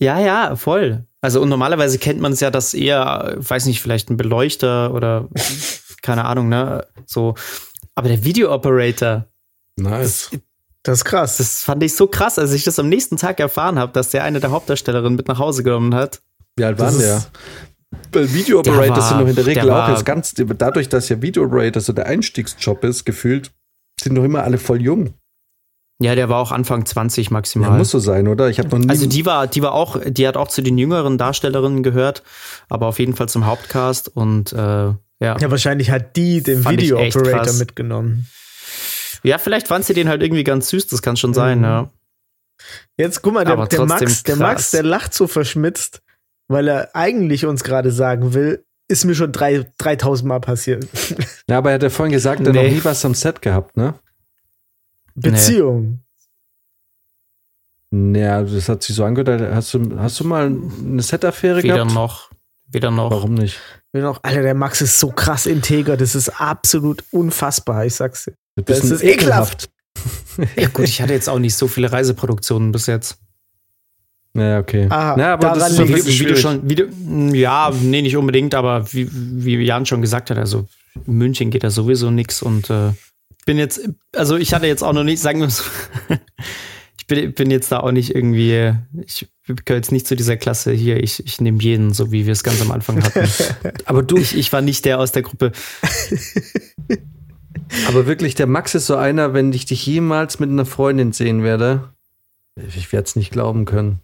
Ja, 0.00 0.18
ja, 0.20 0.56
voll. 0.56 1.04
Also 1.20 1.42
und 1.42 1.48
normalerweise 1.48 1.98
kennt 1.98 2.20
man 2.20 2.32
es 2.32 2.40
ja, 2.40 2.50
dass 2.50 2.74
eher, 2.74 3.34
weiß 3.38 3.66
nicht, 3.66 3.80
vielleicht 3.82 4.08
ein 4.10 4.16
Beleuchter 4.16 4.94
oder 4.94 5.28
keine 6.02 6.24
Ahnung, 6.24 6.48
ne? 6.48 6.86
So. 7.06 7.34
Aber 7.94 8.08
der 8.08 8.22
Video 8.24 8.52
Operator, 8.54 9.26
Nice. 9.78 10.30
Das 10.82 10.98
ist 10.98 11.04
krass. 11.04 11.36
das 11.38 11.62
fand 11.64 11.82
ich 11.82 11.94
so 11.96 12.06
krass, 12.06 12.38
als 12.38 12.52
ich 12.52 12.62
das 12.64 12.78
am 12.78 12.88
nächsten 12.88 13.16
Tag 13.16 13.40
erfahren 13.40 13.78
habe, 13.78 13.92
dass 13.92 14.10
der 14.10 14.22
eine 14.22 14.38
der 14.38 14.52
Hauptdarstellerinnen 14.52 15.16
mit 15.16 15.26
nach 15.26 15.38
Hause 15.40 15.62
genommen 15.64 15.94
hat. 15.94 16.22
Wie 16.56 16.64
alt 16.64 16.78
Das 16.78 16.94
waren 16.94 17.00
der? 17.02 17.26
Weil 18.12 18.32
Video 18.32 18.60
Operators 18.60 18.98
war- 18.98 19.08
sind 19.08 19.20
doch 19.20 19.28
in 19.28 19.34
der 19.34 19.46
Regel 19.46 19.64
der 19.64 19.72
auch 19.74 19.78
war- 19.78 19.90
jetzt 19.90 20.04
ganz, 20.06 20.32
dadurch, 20.36 20.88
dass 20.88 21.08
ja 21.08 21.20
Video 21.20 21.44
Operator 21.44 21.82
so 21.82 21.92
der 21.92 22.06
Einstiegsjob 22.06 22.84
ist, 22.84 23.04
gefühlt, 23.04 23.50
sind 24.00 24.14
doch 24.14 24.22
immer 24.24 24.44
alle 24.44 24.58
voll 24.58 24.80
jung. 24.80 25.14
Ja, 25.98 26.14
der 26.14 26.28
war 26.28 26.38
auch 26.42 26.52
Anfang 26.52 26.84
20 26.84 27.26
Ja, 27.28 27.32
maximal. 27.32 27.78
muss 27.78 27.90
so 27.90 27.98
sein, 27.98 28.28
oder? 28.28 28.48
Ich 28.50 28.58
habe 28.58 28.68
noch 28.68 28.78
nie. 28.78 28.88
also 28.90 29.06
die 29.06 29.24
war, 29.24 29.46
die 29.46 29.62
war 29.62 29.72
auch, 29.72 29.98
die 30.06 30.28
hat 30.28 30.36
auch 30.36 30.48
zu 30.48 30.60
den 30.62 30.76
jüngeren 30.76 31.16
Darstellerinnen 31.16 31.82
gehört, 31.82 32.22
aber 32.68 32.86
auf 32.86 32.98
jeden 32.98 33.14
Fall 33.16 33.28
zum 33.30 33.46
Hauptcast 33.46 34.14
und 34.14 34.52
äh, 34.52 34.56
ja. 34.56 34.94
Ja, 35.20 35.50
wahrscheinlich 35.50 35.90
hat 35.90 36.14
die 36.16 36.42
den 36.42 36.64
Video 36.68 36.98
Operator 37.00 37.54
mitgenommen. 37.54 38.26
Ja, 39.22 39.38
vielleicht 39.38 39.68
fand 39.68 39.86
sie 39.86 39.94
den 39.94 40.08
halt 40.10 40.22
irgendwie 40.22 40.44
ganz 40.44 40.68
süß, 40.68 40.88
das 40.88 41.00
kann 41.00 41.16
schon 41.16 41.32
sein, 41.32 41.58
Mhm. 41.58 41.64
ja. 41.64 41.90
Jetzt 42.98 43.22
guck 43.22 43.34
mal, 43.34 43.44
der, 43.44 43.66
der 43.66 43.86
Max, 43.86 44.22
der. 44.22 44.36
Max, 44.36 44.70
der 44.70 44.82
lacht 44.82 45.12
so 45.14 45.26
verschmitzt, 45.26 46.00
weil 46.48 46.68
er 46.68 46.90
eigentlich 46.94 47.44
uns 47.46 47.64
gerade 47.64 47.90
sagen 47.90 48.34
will, 48.34 48.64
ist 48.88 49.04
mir 49.04 49.14
schon 49.14 49.32
drei, 49.32 49.66
3000 49.78 50.28
Mal 50.28 50.40
passiert. 50.40 50.86
ja, 51.48 51.58
aber 51.58 51.70
er 51.70 51.74
hat 51.76 51.82
ja 51.82 51.90
vorhin 51.90 52.12
gesagt, 52.12 52.40
er 52.40 52.46
hat 52.48 52.52
Nee. 52.54 52.68
noch 52.68 52.74
nie 52.76 52.84
was 52.84 53.04
am 53.04 53.14
Set 53.14 53.42
gehabt, 53.42 53.76
ne? 53.76 53.94
Beziehung. 55.16 56.00
Naja, 57.90 58.42
das 58.42 58.68
hat 58.68 58.82
sich 58.82 58.94
so 58.94 59.04
angehört. 59.04 59.40
Hast 59.54 59.72
du, 59.74 59.98
hast 59.98 60.20
du 60.20 60.24
mal 60.24 60.46
eine 60.46 61.02
Set-Affäre 61.02 61.62
Weder 61.62 61.74
gehabt? 61.76 61.94
noch, 61.94 62.30
weder 62.66 62.90
noch. 62.90 63.10
Warum 63.10 63.34
nicht? 63.34 63.58
Mir 63.92 64.02
noch, 64.02 64.22
Alter, 64.22 64.42
der 64.42 64.54
Max 64.54 64.82
ist 64.82 64.98
so 64.98 65.10
krass 65.10 65.46
integer, 65.46 65.96
das 65.96 66.14
ist 66.14 66.28
absolut 66.40 67.04
unfassbar, 67.12 67.86
ich 67.86 67.94
sag's 67.94 68.24
dir. 68.24 68.34
Das 68.56 68.84
ist 68.84 69.02
ekelhaft. 69.02 69.70
Ja 70.56 70.68
gut, 70.68 70.84
ich 70.84 71.00
hatte 71.00 71.14
jetzt 71.14 71.28
auch 71.28 71.38
nicht 71.38 71.56
so 71.56 71.66
viele 71.68 71.90
Reiseproduktionen 71.90 72.72
bis 72.72 72.86
jetzt. 72.86 73.18
Ja, 74.34 74.58
okay. 74.58 74.86
Ah, 74.90 75.16
ja, 75.18 75.32
aber 75.32 75.48
das 75.54 75.74
daran 75.74 75.88
ist 75.88 76.04
bisschen 76.04 76.20
wie 76.20 76.30
du 76.30 76.36
schon, 76.36 76.68
wie 76.68 76.74
du, 76.74 77.34
ja, 77.34 77.72
nee, 77.80 78.02
nicht 78.02 78.18
unbedingt, 78.18 78.54
aber 78.54 78.92
wie, 78.92 79.08
wie 79.10 79.64
Jan 79.64 79.86
schon 79.86 80.02
gesagt 80.02 80.28
hat, 80.28 80.36
also 80.36 80.66
in 81.06 81.14
München 81.14 81.50
geht 81.50 81.64
da 81.64 81.70
sowieso 81.70 82.10
nix 82.10 82.42
und 82.42 82.68
äh, 82.68 82.90
bin 83.46 83.56
jetzt, 83.56 83.80
also 84.14 84.36
ich 84.36 84.52
hatte 84.52 84.66
jetzt 84.66 84.82
auch 84.82 84.92
noch 84.92 85.04
nicht, 85.04 85.22
sagen 85.22 85.40
wir 85.40 85.48
so, 85.48 85.62
ich 86.98 87.06
bin, 87.06 87.32
bin 87.32 87.50
jetzt 87.50 87.72
da 87.72 87.80
auch 87.80 87.92
nicht 87.92 88.14
irgendwie, 88.14 88.74
ich 89.00 89.26
gehöre 89.46 89.78
jetzt 89.78 89.92
nicht 89.92 90.06
zu 90.06 90.16
dieser 90.16 90.36
Klasse 90.36 90.72
hier, 90.72 91.02
ich, 91.02 91.24
ich 91.24 91.40
nehme 91.40 91.62
jeden, 91.62 91.94
so 91.94 92.12
wie 92.12 92.26
wir 92.26 92.32
es 92.32 92.42
ganz 92.42 92.60
am 92.60 92.72
Anfang 92.72 93.02
hatten. 93.02 93.26
Aber 93.86 94.02
du, 94.02 94.18
Ich, 94.18 94.36
ich 94.36 94.52
war 94.52 94.60
nicht 94.60 94.84
der 94.84 94.98
aus 94.98 95.12
der 95.12 95.22
Gruppe. 95.22 95.52
aber 97.88 98.06
wirklich, 98.06 98.34
der 98.34 98.46
Max 98.46 98.74
ist 98.74 98.86
so 98.86 98.96
einer, 98.96 99.32
wenn 99.32 99.52
ich 99.52 99.64
dich 99.64 99.86
jemals 99.86 100.38
mit 100.38 100.50
einer 100.50 100.66
Freundin 100.66 101.12
sehen 101.12 101.42
werde, 101.42 101.92
ich 102.56 102.92
werde 102.92 103.06
es 103.06 103.16
nicht 103.16 103.32
glauben 103.32 103.64
können. 103.64 104.00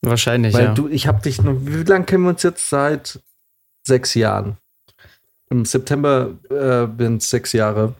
Wahrscheinlich, 0.00 0.54
Weil 0.54 0.64
ja. 0.64 0.74
du, 0.74 0.88
ich 0.88 1.06
habe 1.06 1.22
dich 1.22 1.40
noch, 1.42 1.56
wie 1.60 1.82
lange 1.84 2.04
kennen 2.04 2.24
wir 2.24 2.30
uns 2.30 2.42
jetzt? 2.42 2.68
Seit 2.68 3.20
sechs 3.86 4.14
Jahren. 4.14 4.58
Im 5.50 5.64
September 5.64 6.34
äh, 6.50 6.86
bin 6.86 7.16
es 7.16 7.30
sechs 7.30 7.52
Jahre. 7.52 7.94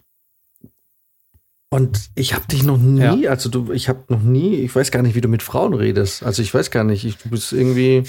Und 1.73 2.11
ich 2.15 2.35
habe 2.35 2.47
dich 2.49 2.62
noch 2.65 2.77
nie, 2.77 3.27
also 3.28 3.49
du, 3.49 3.73
ich 3.73 3.89
habe 3.89 4.01
noch 4.09 4.20
nie, 4.20 4.57
ich 4.57 4.74
weiß 4.74 4.90
gar 4.90 5.03
nicht, 5.03 5.15
wie 5.15 5.20
du 5.23 5.28
mit 5.28 5.43
Frauen 5.43 5.73
redest. 5.73 6.23
Also 6.23 6.43
ich 6.43 6.53
weiß 6.53 6.70
gar 6.70 6.85
nicht, 6.85 7.05
ich, 7.05 7.16
du 7.16 7.31
bist 7.31 7.53
irgendwie, 7.53 8.03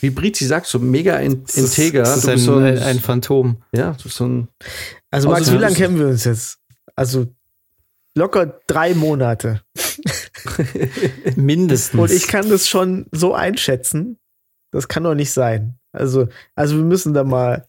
wie 0.00 0.10
Brizi 0.10 0.46
sagt, 0.46 0.66
so 0.66 0.78
mega 0.78 1.16
in, 1.16 1.42
Das 1.44 1.56
ist- 1.56 1.76
integer. 1.78 2.02
Das 2.04 2.18
ist 2.18 2.24
du 2.24 2.28
ein, 2.30 2.34
bist 2.36 2.44
so 2.46 2.56
ein, 2.56 2.78
ein 2.78 3.00
Phantom. 3.00 3.62
ja, 3.72 3.92
du 3.94 4.04
bist 4.04 4.16
so 4.16 4.26
ein, 4.26 4.48
Also 5.10 5.28
Max, 5.28 5.40
Also, 5.40 5.52
wie 5.54 5.58
lange 5.62 5.74
kennen 5.74 5.98
wir 5.98 6.06
uns 6.06 6.24
jetzt? 6.24 6.58
Also 6.94 7.26
locker 8.14 8.60
drei 8.68 8.94
Monate. 8.94 9.62
Mindestens. 11.36 12.00
Und 12.00 12.10
ich 12.12 12.28
kann 12.28 12.48
das 12.48 12.68
schon 12.68 13.06
so 13.12 13.34
einschätzen. 13.34 14.18
Das 14.72 14.86
kann 14.88 15.02
doch 15.04 15.14
nicht 15.14 15.32
sein. 15.32 15.74
Also, 15.92 16.28
also 16.54 16.76
wir 16.76 16.84
müssen 16.84 17.12
da 17.12 17.24
mal, 17.24 17.66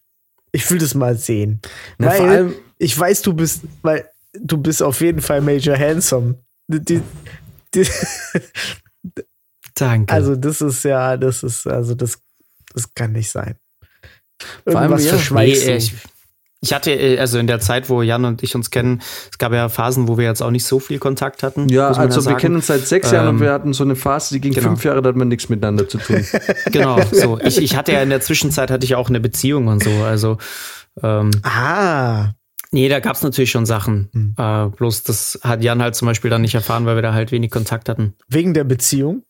ich 0.52 0.70
will 0.70 0.78
das 0.78 0.94
mal 0.94 1.18
sehen. 1.18 1.62
na, 1.98 2.08
weil 2.10 2.18
vor 2.18 2.28
allem, 2.28 2.54
ich 2.78 2.98
weiß, 2.98 3.24
du 3.24 3.34
bist, 3.34 3.62
weil 3.82 4.08
du 4.34 4.58
bist 4.58 4.82
auf 4.84 5.02
jeden 5.02 5.22
Fall 5.22 5.42
Major 5.42 5.78
Handsome. 5.78 6.36
Die, 6.68 7.02
die, 7.74 7.86
Danke. 9.76 10.14
also 10.14 10.36
das 10.36 10.62
ist 10.62 10.84
ja, 10.84 11.18
das 11.18 11.44
ist, 11.44 11.68
also 11.68 11.96
das, 11.96 12.20
das 12.74 12.94
kann 12.94 13.14
nicht 13.14 13.30
sein. 13.30 13.56
Vor 14.68 14.80
allem, 14.80 14.92
Irgendwas 14.92 15.30
ja, 15.30 15.36
Nee, 15.36 15.54
du. 15.54 15.76
ich, 15.76 15.94
ich 16.64 16.74
hatte, 16.74 16.92
äh, 16.92 17.20
also 17.20 17.40
in 17.40 17.48
der 17.48 17.60
Zeit, 17.60 17.90
wo 17.90 18.02
Jan 18.02 18.26
und 18.26 18.44
ich 18.44 18.56
uns 18.56 18.70
kennen, 18.70 19.02
es 19.32 19.38
gab 19.38 19.52
ja 19.54 19.70
Phasen, 19.70 20.08
wo 20.08 20.18
wir 20.18 20.26
jetzt 20.26 20.42
auch 20.42 20.52
nicht 20.52 20.66
so 20.66 20.80
viel 20.80 21.00
Kontakt 21.00 21.42
hatten. 21.44 21.70
ja, 21.70 21.88
also 21.88 22.02
wir 22.02 22.22
sagen. 22.22 22.38
kennen 22.38 22.56
uns 22.56 22.68
seit 22.68 22.88
sechs 22.88 23.12
Jahren 23.12 23.28
und 23.30 23.36
Ähm, 23.36 23.42
wir 23.42 23.52
hatten 23.52 23.74
so 23.74 23.84
eine 23.84 23.96
Phase, 23.96 24.34
die 24.36 24.42
ging 24.42 24.54
genau. 24.54 24.70
fünf 24.70 24.84
Jahre, 24.84 25.02
da 25.02 25.10
hat 25.10 25.16
man 25.16 25.28
nichts 25.28 25.50
miteinander 25.50 25.88
zu 25.90 25.98
tun. 25.98 26.26
Genau, 26.72 27.00
so. 27.12 27.40
Ich, 27.40 27.58
ich 27.58 27.76
hatte 27.76 27.92
ja 27.94 28.02
in 28.02 28.10
der 28.10 28.22
Zwischenzeit 28.22 28.70
hatte 28.72 28.86
ich 28.86 28.96
auch 28.96 29.10
eine 29.10 29.20
Beziehung 29.20 29.68
und 29.68 29.84
so. 29.84 29.90
Also, 30.04 30.38
ähm, 31.02 31.32
Ah, 31.44 32.30
nee, 32.72 32.90
da 32.90 33.00
gab 33.00 33.16
es 33.16 33.22
natürlich 33.22 33.52
schon 33.52 33.66
Sachen. 33.66 34.10
Hm. 34.14 34.36
Äh, 34.38 34.68
bloß 34.76 35.04
das 35.04 35.40
hat 35.44 35.64
Jan 35.64 35.82
halt 35.82 35.96
zum 35.96 36.08
Beispiel 36.08 36.30
dann 36.30 36.42
nicht 36.42 36.56
erfahren, 36.56 36.86
weil 36.86 36.96
wir 36.96 37.02
da 37.02 37.14
halt 37.14 37.32
wenig 37.32 37.52
Kontakt 37.52 37.90
hatten. 37.90 38.14
wegen 38.28 38.54
der 38.54 38.64
Beziehung. 38.64 39.24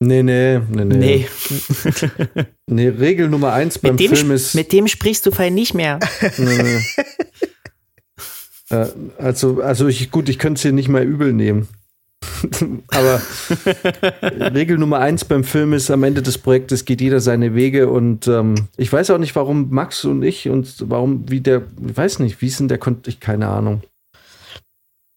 nee, 0.00 0.22
nee, 0.22 0.58
nee, 0.70 0.84
nee. 0.84 0.96
Nee, 0.96 2.44
Nee, 2.68 2.88
Regel 2.88 3.28
Nummer 3.28 3.52
eins 3.52 3.78
beim 3.78 3.92
mit 3.94 4.00
dem, 4.00 4.14
Film 4.14 4.30
ist. 4.30 4.54
mit 4.54 4.72
dem 4.72 4.88
sprichst 4.88 5.24
du 5.24 5.30
vorhin 5.30 5.54
nicht 5.54 5.74
mehr. 5.74 5.98
Nee, 6.38 6.62
nee. 6.62 6.80
Äh, 8.68 8.86
also, 9.18 9.60
also 9.62 9.86
ich, 9.86 10.10
gut, 10.10 10.28
ich 10.28 10.40
könnte 10.40 10.58
es 10.58 10.62
dir 10.62 10.72
nicht 10.72 10.88
mal 10.88 11.04
übel 11.04 11.32
nehmen. 11.32 11.68
Aber 12.88 13.20
Regel 14.54 14.78
Nummer 14.78 14.98
eins 14.98 15.24
beim 15.24 15.44
Film 15.44 15.72
ist, 15.72 15.90
am 15.90 16.02
Ende 16.04 16.22
des 16.22 16.38
Projektes 16.38 16.84
geht 16.84 17.00
jeder 17.00 17.20
seine 17.20 17.54
Wege 17.54 17.88
und 17.88 18.28
ähm, 18.28 18.54
ich 18.76 18.92
weiß 18.92 19.10
auch 19.10 19.18
nicht, 19.18 19.34
warum 19.36 19.70
Max 19.70 20.04
und 20.04 20.22
ich 20.22 20.48
und 20.48 20.84
warum, 20.88 21.28
wie 21.30 21.40
der, 21.40 21.62
ich 21.86 21.96
weiß 21.96 22.18
nicht, 22.20 22.40
wie 22.42 22.46
ist 22.46 22.60
denn 22.60 22.68
der 22.68 22.78
Kontakt, 22.78 23.08
ich 23.08 23.20
keine 23.20 23.48
Ahnung, 23.48 23.82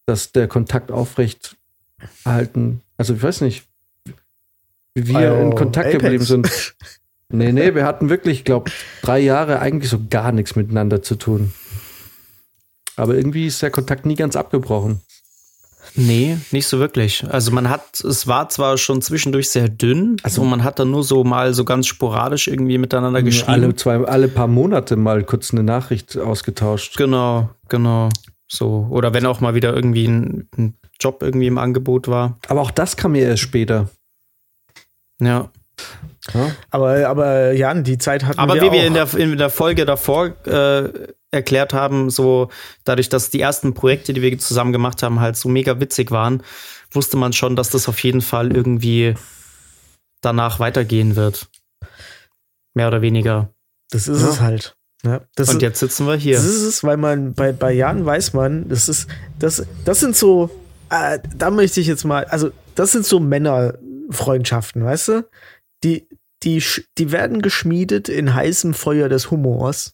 dass 0.06 0.32
der 0.32 0.48
Kontakt 0.48 0.90
aufrecht 0.90 1.56
erhalten, 2.24 2.82
also 2.96 3.14
ich 3.14 3.22
weiß 3.22 3.42
nicht, 3.42 3.64
wie 4.94 5.08
wir 5.08 5.34
Oh, 5.34 5.40
in 5.42 5.54
Kontakt 5.54 5.88
Apex. 5.88 6.02
geblieben 6.02 6.24
sind. 6.24 6.74
Nee, 7.32 7.52
nee, 7.52 7.76
wir 7.76 7.84
hatten 7.84 8.08
wirklich, 8.08 8.38
ich 8.38 8.44
glaube, 8.44 8.72
drei 9.02 9.20
Jahre 9.20 9.60
eigentlich 9.60 9.88
so 9.88 10.00
gar 10.10 10.32
nichts 10.32 10.56
miteinander 10.56 11.00
zu 11.00 11.14
tun. 11.14 11.52
Aber 12.96 13.14
irgendwie 13.14 13.46
ist 13.46 13.62
der 13.62 13.70
Kontakt 13.70 14.04
nie 14.04 14.16
ganz 14.16 14.34
abgebrochen. 14.34 15.00
Nee, 15.94 16.38
nicht 16.50 16.66
so 16.66 16.78
wirklich. 16.78 17.24
Also 17.28 17.50
man 17.50 17.68
hat, 17.68 18.00
es 18.00 18.26
war 18.26 18.48
zwar 18.48 18.78
schon 18.78 19.02
zwischendurch 19.02 19.50
sehr 19.50 19.68
dünn, 19.68 20.16
also 20.22 20.44
man 20.44 20.62
hat 20.64 20.78
dann 20.78 20.90
nur 20.90 21.02
so 21.02 21.24
mal 21.24 21.52
so 21.54 21.64
ganz 21.64 21.86
sporadisch 21.86 22.48
irgendwie 22.48 22.78
miteinander 22.78 23.22
geschrieben. 23.22 23.50
Alle 23.50 23.74
zwei, 23.74 23.96
alle 24.04 24.28
paar 24.28 24.46
Monate 24.46 24.96
mal 24.96 25.24
kurz 25.24 25.52
eine 25.52 25.62
Nachricht 25.62 26.16
ausgetauscht. 26.16 26.96
Genau, 26.96 27.50
genau. 27.68 28.08
So. 28.46 28.86
Oder 28.90 29.14
wenn 29.14 29.26
auch 29.26 29.40
mal 29.40 29.54
wieder 29.54 29.74
irgendwie 29.74 30.06
ein, 30.06 30.48
ein 30.56 30.74
Job 30.98 31.22
irgendwie 31.22 31.46
im 31.46 31.58
Angebot 31.58 32.08
war. 32.08 32.38
Aber 32.48 32.60
auch 32.60 32.70
das 32.70 32.96
kam 32.96 33.12
mir 33.12 33.22
erst 33.22 33.42
später. 33.42 33.88
Ja. 35.20 35.50
Ja. 36.34 36.54
Aber, 36.70 37.08
aber 37.08 37.52
Jan, 37.52 37.82
die 37.82 37.98
Zeit 37.98 38.24
hatten 38.24 38.38
Aber 38.38 38.54
wir 38.54 38.62
wie 38.62 38.68
auch. 38.68 38.72
wir 38.72 38.86
in 38.86 38.94
der, 38.94 39.14
in 39.14 39.38
der 39.38 39.50
Folge 39.50 39.84
davor 39.86 40.34
äh, 40.46 40.88
erklärt 41.30 41.72
haben, 41.72 42.10
so 42.10 42.50
dadurch, 42.84 43.08
dass 43.08 43.30
die 43.30 43.40
ersten 43.40 43.74
Projekte, 43.74 44.12
die 44.12 44.22
wir 44.22 44.38
zusammen 44.38 44.72
gemacht 44.72 45.02
haben, 45.02 45.20
halt 45.20 45.36
so 45.36 45.48
mega 45.48 45.80
witzig 45.80 46.10
waren, 46.10 46.42
wusste 46.90 47.16
man 47.16 47.32
schon, 47.32 47.56
dass 47.56 47.70
das 47.70 47.88
auf 47.88 48.02
jeden 48.02 48.20
Fall 48.20 48.54
irgendwie 48.54 49.14
danach 50.20 50.60
weitergehen 50.60 51.16
wird. 51.16 51.48
Mehr 52.74 52.88
oder 52.88 53.02
weniger. 53.02 53.52
das 53.90 54.06
ist 54.06 54.22
es 54.22 54.40
halt. 54.40 54.76
Ja, 55.02 55.22
das 55.34 55.48
Und 55.48 55.62
jetzt 55.62 55.80
sitzen 55.80 56.06
wir 56.06 56.14
hier. 56.16 56.36
Das 56.36 56.44
ist 56.44 56.62
es, 56.62 56.84
weil 56.84 56.98
man 56.98 57.32
bei, 57.32 57.52
bei 57.52 57.72
Jan 57.72 58.04
weiß 58.04 58.34
man, 58.34 58.68
das 58.68 58.88
ist, 58.88 59.08
das, 59.38 59.64
das 59.84 60.00
sind 60.00 60.14
so, 60.14 60.50
äh, 60.90 61.18
da 61.34 61.50
möchte 61.50 61.80
ich 61.80 61.86
jetzt 61.86 62.04
mal, 62.04 62.24
also 62.26 62.50
das 62.74 62.92
sind 62.92 63.06
so 63.06 63.18
Männerfreundschaften, 63.18 64.84
weißt 64.84 65.08
du? 65.08 65.28
Die, 65.84 66.06
die, 66.42 66.62
die 66.98 67.12
werden 67.12 67.42
geschmiedet 67.42 68.08
in 68.08 68.34
heißem 68.34 68.74
Feuer 68.74 69.08
des 69.08 69.30
Humors. 69.30 69.92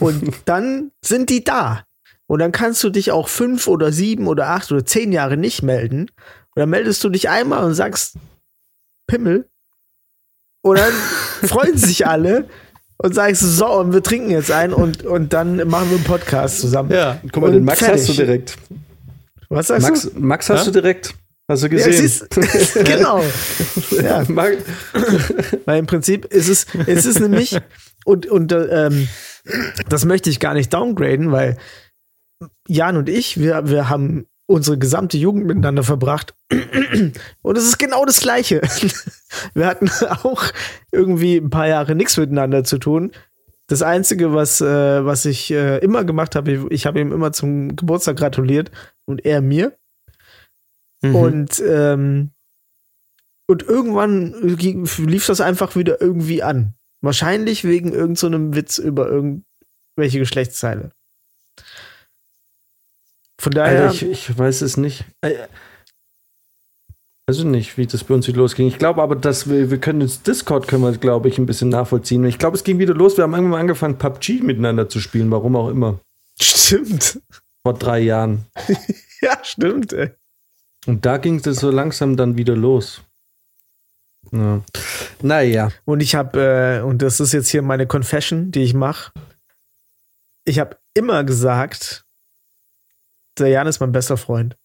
Und 0.00 0.32
dann 0.46 0.92
sind 1.04 1.30
die 1.30 1.44
da. 1.44 1.84
Und 2.26 2.38
dann 2.38 2.52
kannst 2.52 2.82
du 2.84 2.90
dich 2.90 3.10
auch 3.10 3.28
fünf 3.28 3.66
oder 3.66 3.90
sieben 3.92 4.28
oder 4.28 4.48
acht 4.50 4.70
oder 4.70 4.84
zehn 4.84 5.10
Jahre 5.12 5.36
nicht 5.36 5.62
melden. 5.62 6.02
Und 6.02 6.56
dann 6.56 6.70
meldest 6.70 7.02
du 7.02 7.08
dich 7.08 7.28
einmal 7.28 7.64
und 7.64 7.74
sagst 7.74 8.14
Pimmel. 9.06 9.48
Und 10.62 10.78
dann 10.78 10.92
freuen 11.48 11.76
sich 11.76 12.06
alle 12.06 12.48
und 12.98 13.14
sagst 13.14 13.40
so, 13.42 13.66
und 13.80 13.92
wir 13.92 14.02
trinken 14.02 14.30
jetzt 14.30 14.50
ein 14.50 14.72
und, 14.72 15.04
und 15.04 15.32
dann 15.32 15.56
machen 15.68 15.90
wir 15.90 15.96
einen 15.96 16.04
Podcast 16.04 16.60
zusammen. 16.60 16.90
Ja. 16.92 17.18
Guck 17.32 17.42
mal, 17.42 17.46
Und 17.48 17.54
den 17.54 17.64
Max 17.64 17.78
fertig. 17.78 18.00
hast 18.02 18.08
du 18.10 18.12
direkt. 18.12 18.56
Was 19.48 19.66
sagst 19.68 19.88
Max, 19.88 20.02
du? 20.02 20.20
Max 20.20 20.50
hast 20.50 20.58
Ja? 20.60 20.64
du 20.66 20.80
direkt. 20.80 21.14
Hast 21.50 21.62
du 21.64 21.66
Ja, 21.66 21.72
gesehen? 21.86 21.92
siehst- 21.92 22.30
genau. 22.84 23.22
Ja, 23.90 24.24
weil 24.28 25.78
im 25.78 25.86
Prinzip 25.86 26.26
ist 26.26 26.48
es, 26.48 26.66
es 26.86 27.06
ist 27.06 27.18
nämlich, 27.20 27.58
und, 28.04 28.26
und 28.26 28.52
äh, 28.52 28.86
ähm, 28.86 29.08
das 29.88 30.04
möchte 30.04 30.30
ich 30.30 30.38
gar 30.38 30.54
nicht 30.54 30.72
downgraden, 30.72 31.32
weil 31.32 31.56
Jan 32.68 32.96
und 32.96 33.08
ich, 33.08 33.38
wir, 33.40 33.68
wir 33.68 33.88
haben 33.88 34.26
unsere 34.46 34.78
gesamte 34.78 35.16
Jugend 35.18 35.46
miteinander 35.46 35.82
verbracht. 35.82 36.34
Und 37.42 37.56
es 37.58 37.64
ist 37.64 37.78
genau 37.78 38.04
das 38.04 38.20
Gleiche. 38.20 38.60
Wir 39.54 39.66
hatten 39.66 39.88
auch 40.24 40.42
irgendwie 40.90 41.36
ein 41.36 41.50
paar 41.50 41.68
Jahre 41.68 41.94
nichts 41.94 42.16
miteinander 42.16 42.64
zu 42.64 42.78
tun. 42.78 43.12
Das 43.68 43.82
Einzige, 43.82 44.34
was, 44.34 44.60
äh, 44.60 45.04
was 45.04 45.24
ich 45.24 45.52
äh, 45.52 45.78
immer 45.78 46.02
gemacht 46.04 46.34
habe, 46.34 46.50
ich, 46.50 46.60
ich 46.70 46.86
habe 46.86 46.98
ihm 47.00 47.12
immer 47.12 47.30
zum 47.32 47.76
Geburtstag 47.76 48.16
gratuliert 48.16 48.72
und 49.04 49.24
er 49.24 49.40
mir. 49.40 49.76
Mhm. 51.02 51.14
Und, 51.16 51.62
ähm, 51.66 52.30
und 53.46 53.62
irgendwann 53.62 54.34
lief 54.56 55.26
das 55.26 55.40
einfach 55.40 55.76
wieder 55.76 56.00
irgendwie 56.00 56.42
an. 56.42 56.74
Wahrscheinlich 57.00 57.64
wegen 57.64 57.92
irgendeinem 57.92 58.52
so 58.52 58.56
Witz 58.56 58.78
über 58.78 59.08
irgendwelche 59.08 60.18
Geschlechtsteile. 60.18 60.90
Von 63.38 63.52
daher, 63.52 63.88
Alter, 63.88 63.94
ich, 63.94 64.02
ich 64.02 64.38
weiß 64.38 64.60
es 64.60 64.76
nicht. 64.76 65.04
Äh, 65.22 65.34
Also 67.26 67.46
nicht, 67.46 67.78
wie 67.78 67.86
das 67.86 68.04
bei 68.04 68.12
uns 68.14 68.28
wieder 68.28 68.38
losging. 68.38 68.68
Ich 68.68 68.76
glaube 68.76 69.00
aber, 69.02 69.16
dass 69.16 69.48
wir, 69.48 69.70
wir 69.70 69.78
können 69.78 70.02
ins 70.02 70.22
Discord, 70.22 70.68
können 70.68 70.82
wir, 70.82 70.92
glaube 70.98 71.28
ich, 71.28 71.38
ein 71.38 71.46
bisschen 71.46 71.70
nachvollziehen. 71.70 72.24
Ich 72.24 72.38
glaube, 72.38 72.56
es 72.56 72.64
ging 72.64 72.78
wieder 72.78 72.92
los. 72.92 73.16
Wir 73.16 73.24
haben 73.24 73.34
irgendwann 73.34 73.60
angefangen, 73.60 73.96
PUBG 73.96 74.42
miteinander 74.42 74.88
zu 74.88 75.00
spielen, 75.00 75.30
warum 75.30 75.56
auch 75.56 75.68
immer. 75.70 76.00
stimmt. 76.40 77.20
Vor 77.62 77.74
drei 77.74 78.00
Jahren. 78.00 78.46
Ja, 79.22 79.38
stimmt, 79.42 79.92
ey. 79.92 80.12
Und 80.86 81.04
da 81.04 81.18
ging 81.18 81.40
es 81.44 81.60
so 81.60 81.70
langsam 81.70 82.16
dann 82.16 82.36
wieder 82.36 82.56
los. 82.56 83.02
Ja. 84.32 84.62
Naja. 85.22 85.70
Und 85.84 86.00
ich 86.00 86.14
habe, 86.14 86.80
äh, 86.80 86.80
und 86.82 87.02
das 87.02 87.20
ist 87.20 87.32
jetzt 87.32 87.48
hier 87.48 87.62
meine 87.62 87.86
Confession, 87.86 88.50
die 88.50 88.62
ich 88.62 88.74
mache. 88.74 89.12
Ich 90.44 90.58
habe 90.58 90.76
immer 90.94 91.24
gesagt, 91.24 92.04
der 93.38 93.48
Jan 93.48 93.66
ist 93.66 93.80
mein 93.80 93.92
bester 93.92 94.16
Freund. 94.16 94.56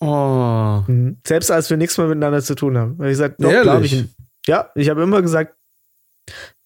Oh. 0.00 0.82
Mhm. 0.86 1.18
Selbst 1.26 1.50
als 1.50 1.70
wir 1.70 1.76
nichts 1.76 1.98
mehr 1.98 2.06
miteinander 2.06 2.42
zu 2.42 2.54
tun 2.54 2.76
haben. 2.76 2.98
Weil 2.98 3.08
ich 3.08 3.12
gesagt, 3.12 3.36
doch, 3.42 3.50
klar 3.50 3.76
hab 3.76 3.82
ich 3.82 3.92
einen, 3.92 4.14
ja, 4.46 4.70
ich 4.74 4.88
habe 4.88 5.02
immer 5.02 5.22
gesagt, 5.22 5.54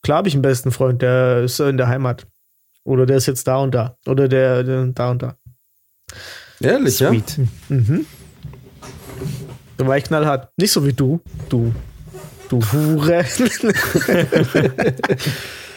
klar 0.02 0.18
habe 0.18 0.28
ich 0.28 0.34
einen 0.34 0.42
besten 0.42 0.72
Freund, 0.72 1.02
der 1.02 1.42
ist 1.44 1.60
in 1.60 1.76
der 1.76 1.88
Heimat. 1.88 2.26
Oder 2.84 3.06
der 3.06 3.18
ist 3.18 3.26
jetzt 3.26 3.46
da 3.46 3.58
und 3.58 3.74
da. 3.74 3.96
Oder 4.06 4.28
der, 4.28 4.64
der 4.64 4.86
da 4.86 5.10
und 5.10 5.22
da. 5.22 5.36
Ehrlich, 6.64 6.98
ja? 7.00 7.10
Sweet. 7.10 7.38
Mhm. 7.68 8.06
Da 9.76 9.86
war 9.86 9.96
ich 9.96 10.04
knallhart. 10.04 10.50
Nicht 10.56 10.72
so 10.72 10.86
wie 10.86 10.92
du. 10.92 11.20
Du. 11.48 11.72
Du 12.48 12.60
Hure. 12.72 13.24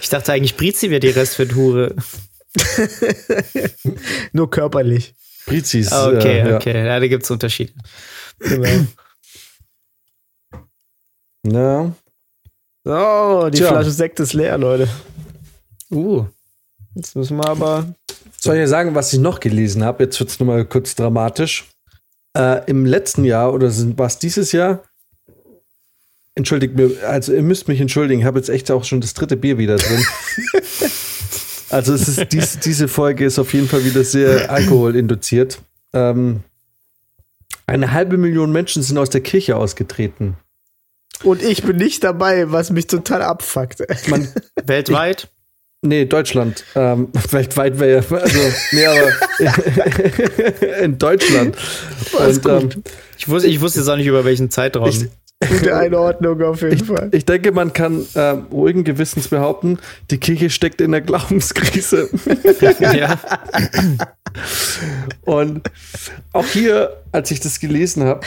Ich 0.01 0.09
dachte 0.09 0.33
eigentlich, 0.33 0.55
Brizi 0.55 0.91
wäre 0.91 0.99
die 0.99 1.09
Restfett-Hure. 1.09 1.95
Nur 4.33 4.49
körperlich. 4.51 5.15
Brizis. 5.47 5.91
Ah, 5.91 6.09
Okay, 6.09 6.41
äh, 6.41 6.49
ja. 6.49 6.55
okay. 6.57 6.85
Ja, 6.85 6.99
da 6.99 7.07
gibt 7.07 7.23
es 7.23 7.31
Unterschiede. 7.31 7.73
Genau. 8.39 8.85
Ja. 11.43 11.91
So, 12.83 13.49
die 13.49 13.57
Tja. 13.57 13.69
Flasche 13.69 13.89
Sekt 13.91 14.19
ist 14.19 14.33
leer, 14.33 14.59
Leute. 14.59 14.87
Uh. 15.91 16.25
Jetzt 16.93 17.15
müssen 17.15 17.37
wir 17.37 17.47
aber. 17.47 17.93
Soll 18.45 18.57
ich 18.57 18.61
dir 18.61 18.67
sagen, 18.67 18.93
was 18.93 19.11
ich 19.11 19.19
noch 19.19 19.39
gelesen 19.39 19.83
habe? 19.83 20.03
Jetzt 20.03 20.19
wird 20.19 20.29
es 20.29 20.39
nochmal 20.39 20.65
kurz 20.65 20.93
dramatisch. 20.93 21.65
Äh, 22.37 22.69
Im 22.69 22.85
letzten 22.85 23.23
Jahr 23.23 23.51
oder 23.53 23.71
war 23.97 24.05
es 24.05 24.19
dieses 24.19 24.51
Jahr? 24.51 24.83
Entschuldigt 26.35 26.75
mir, 26.75 26.91
also 27.07 27.33
ihr 27.33 27.41
müsst 27.41 27.67
mich 27.67 27.81
entschuldigen, 27.81 28.19
ich 28.19 28.25
habe 28.27 28.37
jetzt 28.37 28.49
echt 28.49 28.69
auch 28.69 28.83
schon 28.83 29.01
das 29.01 29.15
dritte 29.15 29.35
Bier 29.35 29.57
wieder 29.57 29.77
drin. 29.77 30.05
also 31.69 31.93
es 31.93 32.07
ist 32.07 32.31
dies, 32.33 32.59
diese 32.59 32.87
Folge 32.87 33.25
ist 33.25 33.39
auf 33.39 33.51
jeden 33.53 33.67
Fall 33.67 33.83
wieder 33.83 34.03
sehr 34.03 34.51
alkoholinduziert. 34.51 35.59
Ähm, 35.93 36.43
eine 37.65 37.93
halbe 37.93 38.17
Million 38.17 38.51
Menschen 38.51 38.83
sind 38.83 38.97
aus 38.99 39.09
der 39.09 39.21
Kirche 39.21 39.55
ausgetreten. 39.55 40.37
Und 41.23 41.41
ich 41.41 41.63
bin 41.63 41.77
nicht 41.77 42.03
dabei, 42.03 42.51
was 42.51 42.69
mich 42.69 42.85
total 42.85 43.23
abfuckt. 43.23 43.81
Man, 44.09 44.27
Weltweit? 44.65 45.29
Nee, 45.85 46.05
Deutschland. 46.05 46.63
Ähm, 46.75 47.09
weltweit 47.31 47.79
wäre 47.79 48.03
ja, 48.09 48.17
also, 48.17 48.39
nee, 48.71 48.85
aber 48.85 50.79
in 50.83 50.97
Deutschland. 50.97 51.55
Und, 52.17 52.45
ähm, 52.47 52.83
Ich 53.17 53.27
wusste, 53.29 53.47
ich 53.47 53.61
wusste 53.61 53.79
jetzt 53.79 53.89
auch 53.89 53.95
nicht 53.97 54.07
über 54.07 54.25
welchen 54.25 54.49
Zeitraum. 54.49 54.89
Ich- 54.89 55.07
Gute 55.49 55.75
Einordnung 55.75 56.41
auf 56.43 56.61
jeden 56.61 56.83
Fall. 56.85 57.09
ich 57.11 57.25
denke, 57.25 57.51
man 57.51 57.73
kann 57.73 58.05
ähm, 58.15 58.47
ruhigen 58.51 58.85
Gewissens 58.85 59.27
behaupten, 59.27 59.79
die 60.09 60.17
Kirche 60.17 60.49
steckt 60.49 60.79
in 60.79 60.91
der 60.93 61.01
Glaubenskrise. 61.01 62.09
ja. 62.79 63.19
Und 65.25 65.69
auch 66.31 66.45
hier, 66.47 67.01
als 67.11 67.31
ich 67.31 67.41
das 67.41 67.59
gelesen 67.59 68.05
habe, 68.05 68.21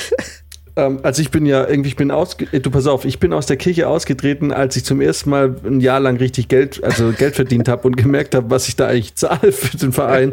ähm, 0.79 1.01
also 1.03 1.21
ich 1.21 1.31
bin 1.31 1.45
ja 1.45 1.69
irgendwie, 1.69 1.89
ich 1.89 1.97
bin 1.97 2.11
ausge 2.11 2.47
äh, 2.53 2.61
du 2.61 2.71
pass 2.71 2.87
auf, 2.87 3.05
ich 3.05 3.19
bin 3.19 3.33
aus 3.33 3.47
der 3.47 3.57
Kirche 3.57 3.89
ausgetreten, 3.89 4.53
als 4.53 4.77
ich 4.77 4.85
zum 4.85 5.01
ersten 5.01 5.31
Mal 5.31 5.57
ein 5.65 5.81
Jahr 5.81 6.01
lang 6.01 6.17
richtig 6.17 6.49
Geld, 6.49 6.83
also 6.83 7.13
Geld 7.13 7.35
verdient 7.35 7.69
habe 7.69 7.87
und 7.87 7.97
gemerkt 7.97 8.35
habe, 8.35 8.49
was 8.51 8.69
ich 8.69 8.77
da 8.77 8.87
eigentlich 8.87 9.15
zahle 9.17 9.53
für 9.53 9.77
den 9.77 9.93
Verein. 9.93 10.33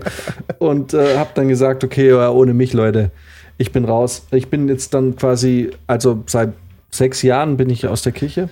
Und 0.59 0.93
äh, 0.93 1.17
habe 1.17 1.31
dann 1.35 1.47
gesagt, 1.47 1.84
okay, 1.84 2.13
ohne 2.13 2.53
mich, 2.53 2.73
Leute, 2.73 3.11
ich 3.57 3.72
bin 3.72 3.85
raus. 3.85 4.26
Ich 4.31 4.47
bin 4.47 4.67
jetzt 4.69 4.93
dann 4.93 5.15
quasi, 5.15 5.72
also 5.88 6.23
seit 6.27 6.53
sechs 6.91 7.22
Jahren 7.22 7.57
bin 7.57 7.69
ich 7.69 7.88
aus 7.88 8.01
der 8.03 8.11
Kirche. 8.11 8.49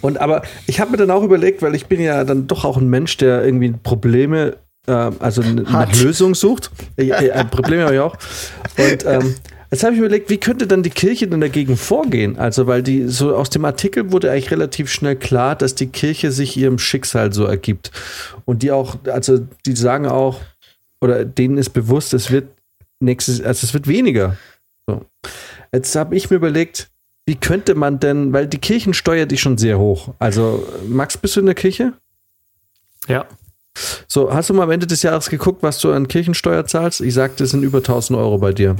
Und 0.00 0.18
aber 0.20 0.42
ich 0.66 0.80
habe 0.80 0.90
mir 0.90 0.96
dann 0.96 1.10
auch 1.10 1.22
überlegt, 1.22 1.62
weil 1.62 1.74
ich 1.74 1.86
bin 1.86 2.00
ja 2.00 2.24
dann 2.24 2.46
doch 2.46 2.64
auch 2.64 2.76
ein 2.76 2.88
Mensch, 2.90 3.16
der 3.16 3.44
irgendwie 3.44 3.72
Probleme, 3.82 4.56
ähm, 4.86 5.14
also 5.18 5.40
n- 5.42 5.56
nach 5.64 5.72
Hat. 5.72 6.02
Lösung 6.02 6.34
sucht. 6.34 6.70
Äh, 6.96 7.08
äh, 7.08 7.44
Probleme 7.46 7.84
habe 7.84 7.94
ich 7.94 8.00
auch. 8.00 8.16
Und 8.76 9.06
ähm, 9.06 9.34
jetzt 9.74 9.82
habe 9.82 9.94
ich 9.94 10.00
mir 10.00 10.06
überlegt, 10.06 10.30
wie 10.30 10.38
könnte 10.38 10.68
dann 10.68 10.84
die 10.84 10.90
Kirche 10.90 11.26
denn 11.26 11.40
dagegen 11.40 11.76
vorgehen? 11.76 12.38
Also, 12.38 12.68
weil 12.68 12.84
die, 12.84 13.08
so 13.08 13.34
aus 13.34 13.50
dem 13.50 13.64
Artikel 13.64 14.12
wurde 14.12 14.30
eigentlich 14.30 14.52
relativ 14.52 14.88
schnell 14.88 15.16
klar, 15.16 15.56
dass 15.56 15.74
die 15.74 15.88
Kirche 15.88 16.30
sich 16.30 16.56
ihrem 16.56 16.78
Schicksal 16.78 17.32
so 17.32 17.44
ergibt. 17.44 17.90
Und 18.44 18.62
die 18.62 18.70
auch, 18.70 18.96
also 19.06 19.40
die 19.66 19.74
sagen 19.74 20.06
auch, 20.06 20.40
oder 21.00 21.24
denen 21.24 21.58
ist 21.58 21.70
bewusst, 21.70 22.14
es 22.14 22.30
wird 22.30 22.48
nächstes, 23.00 23.40
also 23.40 23.66
es 23.66 23.74
wird 23.74 23.88
weniger. 23.88 24.36
So. 24.86 25.04
Jetzt 25.72 25.96
habe 25.96 26.14
ich 26.14 26.30
mir 26.30 26.36
überlegt, 26.36 26.88
wie 27.26 27.34
könnte 27.34 27.74
man 27.74 27.98
denn, 27.98 28.32
weil 28.32 28.46
die 28.46 28.58
Kirchensteuer 28.58 29.26
die 29.26 29.38
schon 29.38 29.58
sehr 29.58 29.80
hoch. 29.80 30.14
Also, 30.20 30.64
Max, 30.86 31.18
bist 31.18 31.34
du 31.34 31.40
in 31.40 31.46
der 31.46 31.56
Kirche? 31.56 31.94
Ja. 33.08 33.26
So, 34.06 34.32
hast 34.32 34.50
du 34.50 34.54
mal 34.54 34.62
am 34.62 34.70
Ende 34.70 34.86
des 34.86 35.02
Jahres 35.02 35.28
geguckt, 35.28 35.64
was 35.64 35.80
du 35.80 35.90
an 35.90 36.06
Kirchensteuer 36.06 36.64
zahlst? 36.64 37.00
Ich 37.00 37.14
sagte, 37.14 37.42
es 37.42 37.50
sind 37.50 37.64
über 37.64 37.78
1000 37.78 38.16
Euro 38.16 38.38
bei 38.38 38.52
dir. 38.52 38.76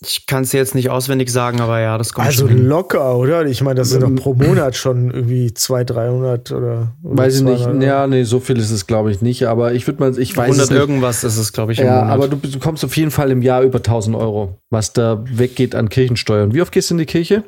Ich 0.00 0.26
kann 0.26 0.44
es 0.44 0.52
jetzt 0.52 0.74
nicht 0.76 0.90
auswendig 0.90 1.30
sagen, 1.30 1.60
aber 1.60 1.80
ja, 1.80 1.98
das 1.98 2.12
kommt 2.12 2.26
Also 2.28 2.46
locker, 2.46 3.16
oder? 3.16 3.44
Ich 3.46 3.62
meine, 3.62 3.76
das 3.76 3.90
sind 3.90 4.02
doch 4.02 4.14
pro 4.14 4.34
Monat 4.34 4.76
schon 4.76 5.10
irgendwie 5.10 5.52
200, 5.52 5.90
300 5.96 6.52
oder. 6.52 6.92
oder 7.02 7.16
Weiß 7.18 7.36
ich 7.38 7.42
nicht. 7.42 7.62
200. 7.64 7.82
Ja, 7.82 8.06
nee, 8.06 8.22
so 8.22 8.38
viel 8.38 8.58
ist 8.58 8.70
es, 8.70 8.86
glaube 8.86 9.10
ich, 9.10 9.22
nicht. 9.22 9.46
Aber 9.48 9.72
ich 9.72 9.86
würde 9.86 10.00
mal, 10.00 10.18
ich 10.18 10.36
weiß 10.36 10.44
100 10.46 10.64
es 10.64 10.70
nicht. 10.70 10.78
irgendwas 10.78 11.24
ist 11.24 11.36
es, 11.36 11.52
glaube 11.52 11.72
ich. 11.72 11.80
im 11.80 11.86
Ja, 11.86 11.96
Monat. 12.02 12.10
aber 12.12 12.28
du, 12.28 12.36
du 12.36 12.58
kommst 12.60 12.84
auf 12.84 12.96
jeden 12.96 13.10
Fall 13.10 13.30
im 13.32 13.42
Jahr 13.42 13.62
über 13.62 13.78
1000 13.78 14.14
Euro, 14.16 14.58
was 14.70 14.92
da 14.92 15.22
weggeht 15.28 15.74
an 15.74 15.88
Kirchensteuern. 15.88 16.54
Wie 16.54 16.62
oft 16.62 16.70
gehst 16.72 16.90
du 16.90 16.94
in 16.94 16.98
die 16.98 17.06
Kirche? 17.06 17.42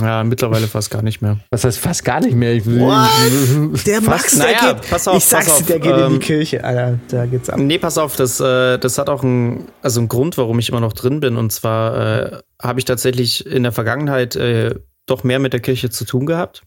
Ja, 0.00 0.24
mittlerweile 0.24 0.66
fast 0.66 0.90
gar 0.90 1.02
nicht 1.02 1.22
mehr. 1.22 1.38
Das 1.50 1.64
heißt 1.64 1.78
fast 1.78 2.04
gar 2.04 2.20
nicht 2.20 2.34
mehr. 2.34 2.54
Ich, 2.54 2.66
What? 2.66 3.86
Der 3.86 4.02
Fast- 4.02 4.08
Max, 4.08 4.38
der 4.38 4.46
naja, 4.46 4.72
geht. 4.72 4.90
pass 4.90 5.06
auf, 5.06 5.16
ich 5.18 5.24
sag's 5.24 5.46
pass 5.46 5.56
dir, 5.58 5.62
auf, 5.62 5.66
der 5.66 5.78
geht 5.80 5.92
in 5.96 6.00
ähm, 6.00 6.12
die 6.14 6.18
Kirche, 6.18 6.64
Alter. 6.64 6.98
Da 7.08 7.26
geht's 7.26 7.48
ab. 7.48 7.58
Nee, 7.60 7.78
pass 7.78 7.96
auf, 7.96 8.16
das, 8.16 8.40
äh, 8.40 8.78
das 8.78 8.98
hat 8.98 9.08
auch 9.08 9.22
einen, 9.22 9.68
also 9.82 10.00
einen 10.00 10.08
Grund, 10.08 10.36
warum 10.38 10.58
ich 10.58 10.68
immer 10.70 10.80
noch 10.80 10.92
drin 10.92 11.20
bin. 11.20 11.36
Und 11.36 11.52
zwar 11.52 12.32
äh, 12.32 12.40
habe 12.60 12.80
ich 12.80 12.84
tatsächlich 12.84 13.46
in 13.46 13.62
der 13.62 13.72
Vergangenheit 13.72 14.34
äh, 14.34 14.74
doch 15.06 15.22
mehr 15.22 15.38
mit 15.38 15.52
der 15.52 15.60
Kirche 15.60 15.88
zu 15.88 16.04
tun 16.04 16.26
gehabt. 16.26 16.62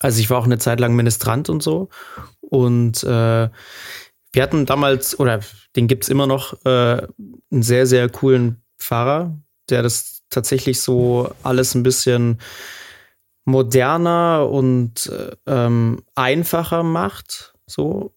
Also 0.00 0.18
ich 0.20 0.28
war 0.30 0.38
auch 0.38 0.44
eine 0.44 0.58
Zeit 0.58 0.80
lang 0.80 0.96
Ministrant 0.96 1.48
und 1.48 1.62
so. 1.62 1.88
Und 2.40 3.04
äh, 3.04 3.48
wir 4.32 4.42
hatten 4.42 4.66
damals, 4.66 5.18
oder 5.18 5.40
den 5.76 5.86
gibt's 5.86 6.08
immer 6.08 6.26
noch, 6.26 6.54
äh, 6.64 7.06
einen 7.52 7.62
sehr, 7.62 7.86
sehr 7.86 8.08
coolen 8.08 8.62
Pfarrer, 8.78 9.38
der 9.70 9.82
das 9.82 10.13
tatsächlich 10.34 10.80
so 10.80 11.30
alles 11.42 11.74
ein 11.74 11.82
bisschen 11.82 12.38
moderner 13.44 14.48
und 14.50 15.06
äh, 15.06 15.32
ähm, 15.46 16.02
einfacher 16.14 16.82
macht. 16.82 17.54
So. 17.66 18.14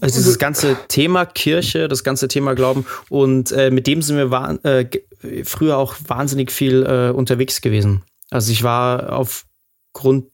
Also 0.00 0.16
dieses 0.16 0.38
ganze 0.38 0.76
Thema 0.88 1.26
Kirche, 1.26 1.88
das 1.88 2.02
ganze 2.02 2.28
Thema 2.28 2.54
Glauben 2.54 2.86
und 3.08 3.52
äh, 3.52 3.70
mit 3.70 3.86
dem 3.86 4.02
sind 4.02 4.16
wir 4.16 4.58
äh, 4.64 5.44
früher 5.44 5.76
auch 5.76 5.94
wahnsinnig 6.06 6.50
viel 6.50 6.84
äh, 6.84 7.10
unterwegs 7.14 7.60
gewesen. 7.60 8.02
Also 8.30 8.52
ich 8.52 8.62
war 8.62 9.12
aufgrund 9.12 10.26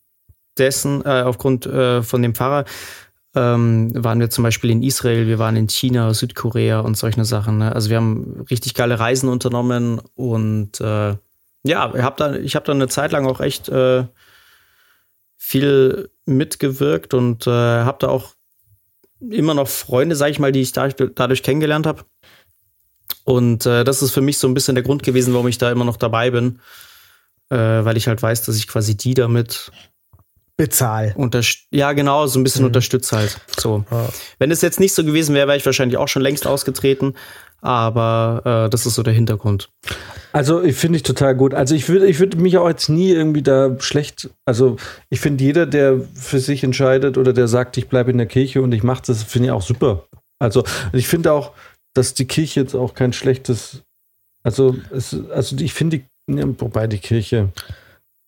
dessen, 0.59 1.05
äh, 1.05 1.23
aufgrund 1.23 1.67
äh, 1.67 2.03
von 2.03 2.23
dem 2.23 2.35
Pfarrer, 2.35 2.65
ähm, 3.35 3.93
waren 3.95 4.21
wir 4.21 4.31
zum 4.31 4.45
Beispiel 4.45 4.71
in 4.71 4.83
Israel, 4.83 5.27
wir 5.27 5.39
waren 5.39 5.57
in 5.57 5.69
China, 5.69 6.13
Südkorea 6.13 6.81
und 6.81 6.97
solche 6.97 7.25
Sachen. 7.25 7.59
Ne? 7.59 7.75
Also 7.75 7.91
wir 7.91 7.97
haben 7.97 8.45
richtig 8.51 8.75
geile 8.75 8.99
Reisen 8.99 9.29
unternommen 9.29 10.01
und 10.15 10.81
äh, 10.81 11.17
ja, 11.63 11.95
ich 11.95 12.03
habe 12.03 12.17
da, 12.17 12.35
ich 12.37 12.57
hab 12.57 12.65
da 12.65 12.73
eine 12.73 12.89
Zeit 12.89 13.13
lang 13.13 13.27
auch 13.27 13.41
echt 13.41 13.69
äh, 13.69 14.05
viel 15.37 16.11
mitgewirkt 16.25 17.15
und 17.15 17.47
äh, 17.47 17.51
habe 17.51 17.99
da 18.01 18.09
auch 18.09 18.35
immer 19.21 19.55
noch 19.55 19.69
Freunde, 19.69 20.17
sag 20.17 20.31
ich 20.31 20.39
mal, 20.39 20.53
die 20.53 20.63
ich 20.63 20.73
da, 20.73 20.89
dadurch 20.89 21.43
kennengelernt 21.43 21.87
habe. 21.87 22.05
Und 23.25 23.67
äh, 23.67 23.85
das 23.85 24.03
ist 24.03 24.13
für 24.13 24.23
mich 24.23 24.39
so 24.39 24.49
ein 24.49 24.55
bisschen 24.55 24.75
der 24.75 24.85
Grund 24.85 25.03
gewesen, 25.03 25.35
warum 25.35 25.49
ich 25.49 25.59
da 25.59 25.71
immer 25.71 25.85
noch 25.85 25.99
dabei 25.99 26.31
bin, 26.31 26.61
äh, 27.51 27.57
weil 27.57 27.97
ich 27.97 28.09
halt 28.09 28.23
weiß, 28.23 28.43
dass 28.43 28.57
ich 28.57 28.67
quasi 28.67 28.97
die 28.97 29.15
damit 29.15 29.71
Bezahl. 30.65 31.13
unterst 31.17 31.67
ja 31.71 31.93
genau 31.93 32.27
so 32.27 32.39
ein 32.39 32.45
bisschen 32.45 32.65
unterstütze 32.65 33.17
halt. 33.17 33.41
So, 33.59 33.85
Ja. 33.91 34.09
wenn 34.39 34.51
es 34.51 34.61
jetzt 34.63 34.81
nicht 34.81 34.95
so 34.95 35.05
gewesen 35.05 35.35
wäre, 35.35 35.49
wäre 35.49 35.57
ich 35.57 35.67
wahrscheinlich 35.67 35.97
auch 35.99 36.09
schon 36.09 36.23
längst 36.23 36.47
ausgetreten. 36.47 37.15
Aber 37.63 38.65
äh, 38.67 38.71
das 38.71 38.87
ist 38.87 38.95
so 38.95 39.03
der 39.03 39.13
Hintergrund. 39.13 39.69
Also, 40.33 40.63
ich 40.63 40.77
finde 40.77 40.97
ich 40.97 41.03
total 41.03 41.35
gut. 41.35 41.53
Also, 41.53 41.75
ich 41.75 41.89
würde 41.89 42.07
ich 42.07 42.19
würde 42.19 42.39
mich 42.39 42.57
auch 42.57 42.69
jetzt 42.69 42.89
nie 42.89 43.11
irgendwie 43.11 43.43
da 43.43 43.77
schlecht. 43.81 44.31
Also, 44.47 44.77
ich 45.11 45.21
finde, 45.21 45.45
jeder, 45.45 45.67
der 45.67 46.01
für 46.15 46.39
sich 46.41 46.65
entscheidet 46.65 47.19
oder 47.19 47.33
der 47.33 47.49
sagt, 47.49 47.77
ich 47.77 47.89
bleibe 47.89 48.11
in 48.13 48.19
der 48.19 48.27
Kirche 48.27 48.63
und 48.63 48.73
ich 48.73 48.83
mache 48.83 49.03
das, 49.07 49.23
finde 49.25 49.49
ich 49.49 49.53
auch 49.53 49.63
super. 49.63 50.07
Also, 50.39 50.65
ich 50.93 51.07
finde 51.07 51.33
auch, 51.33 51.53
dass 51.93 52.15
die 52.15 52.25
Kirche 52.27 52.61
jetzt 52.61 52.75
auch 52.75 52.95
kein 52.95 53.13
schlechtes. 53.13 53.83
Also, 54.43 54.77
es, 54.91 55.15
also 55.31 55.57
ich 55.59 55.75
finde, 55.75 55.99
die, 55.99 56.35
ja, 56.35 56.47
wobei 56.59 56.87
die 56.87 56.99
Kirche, 56.99 57.51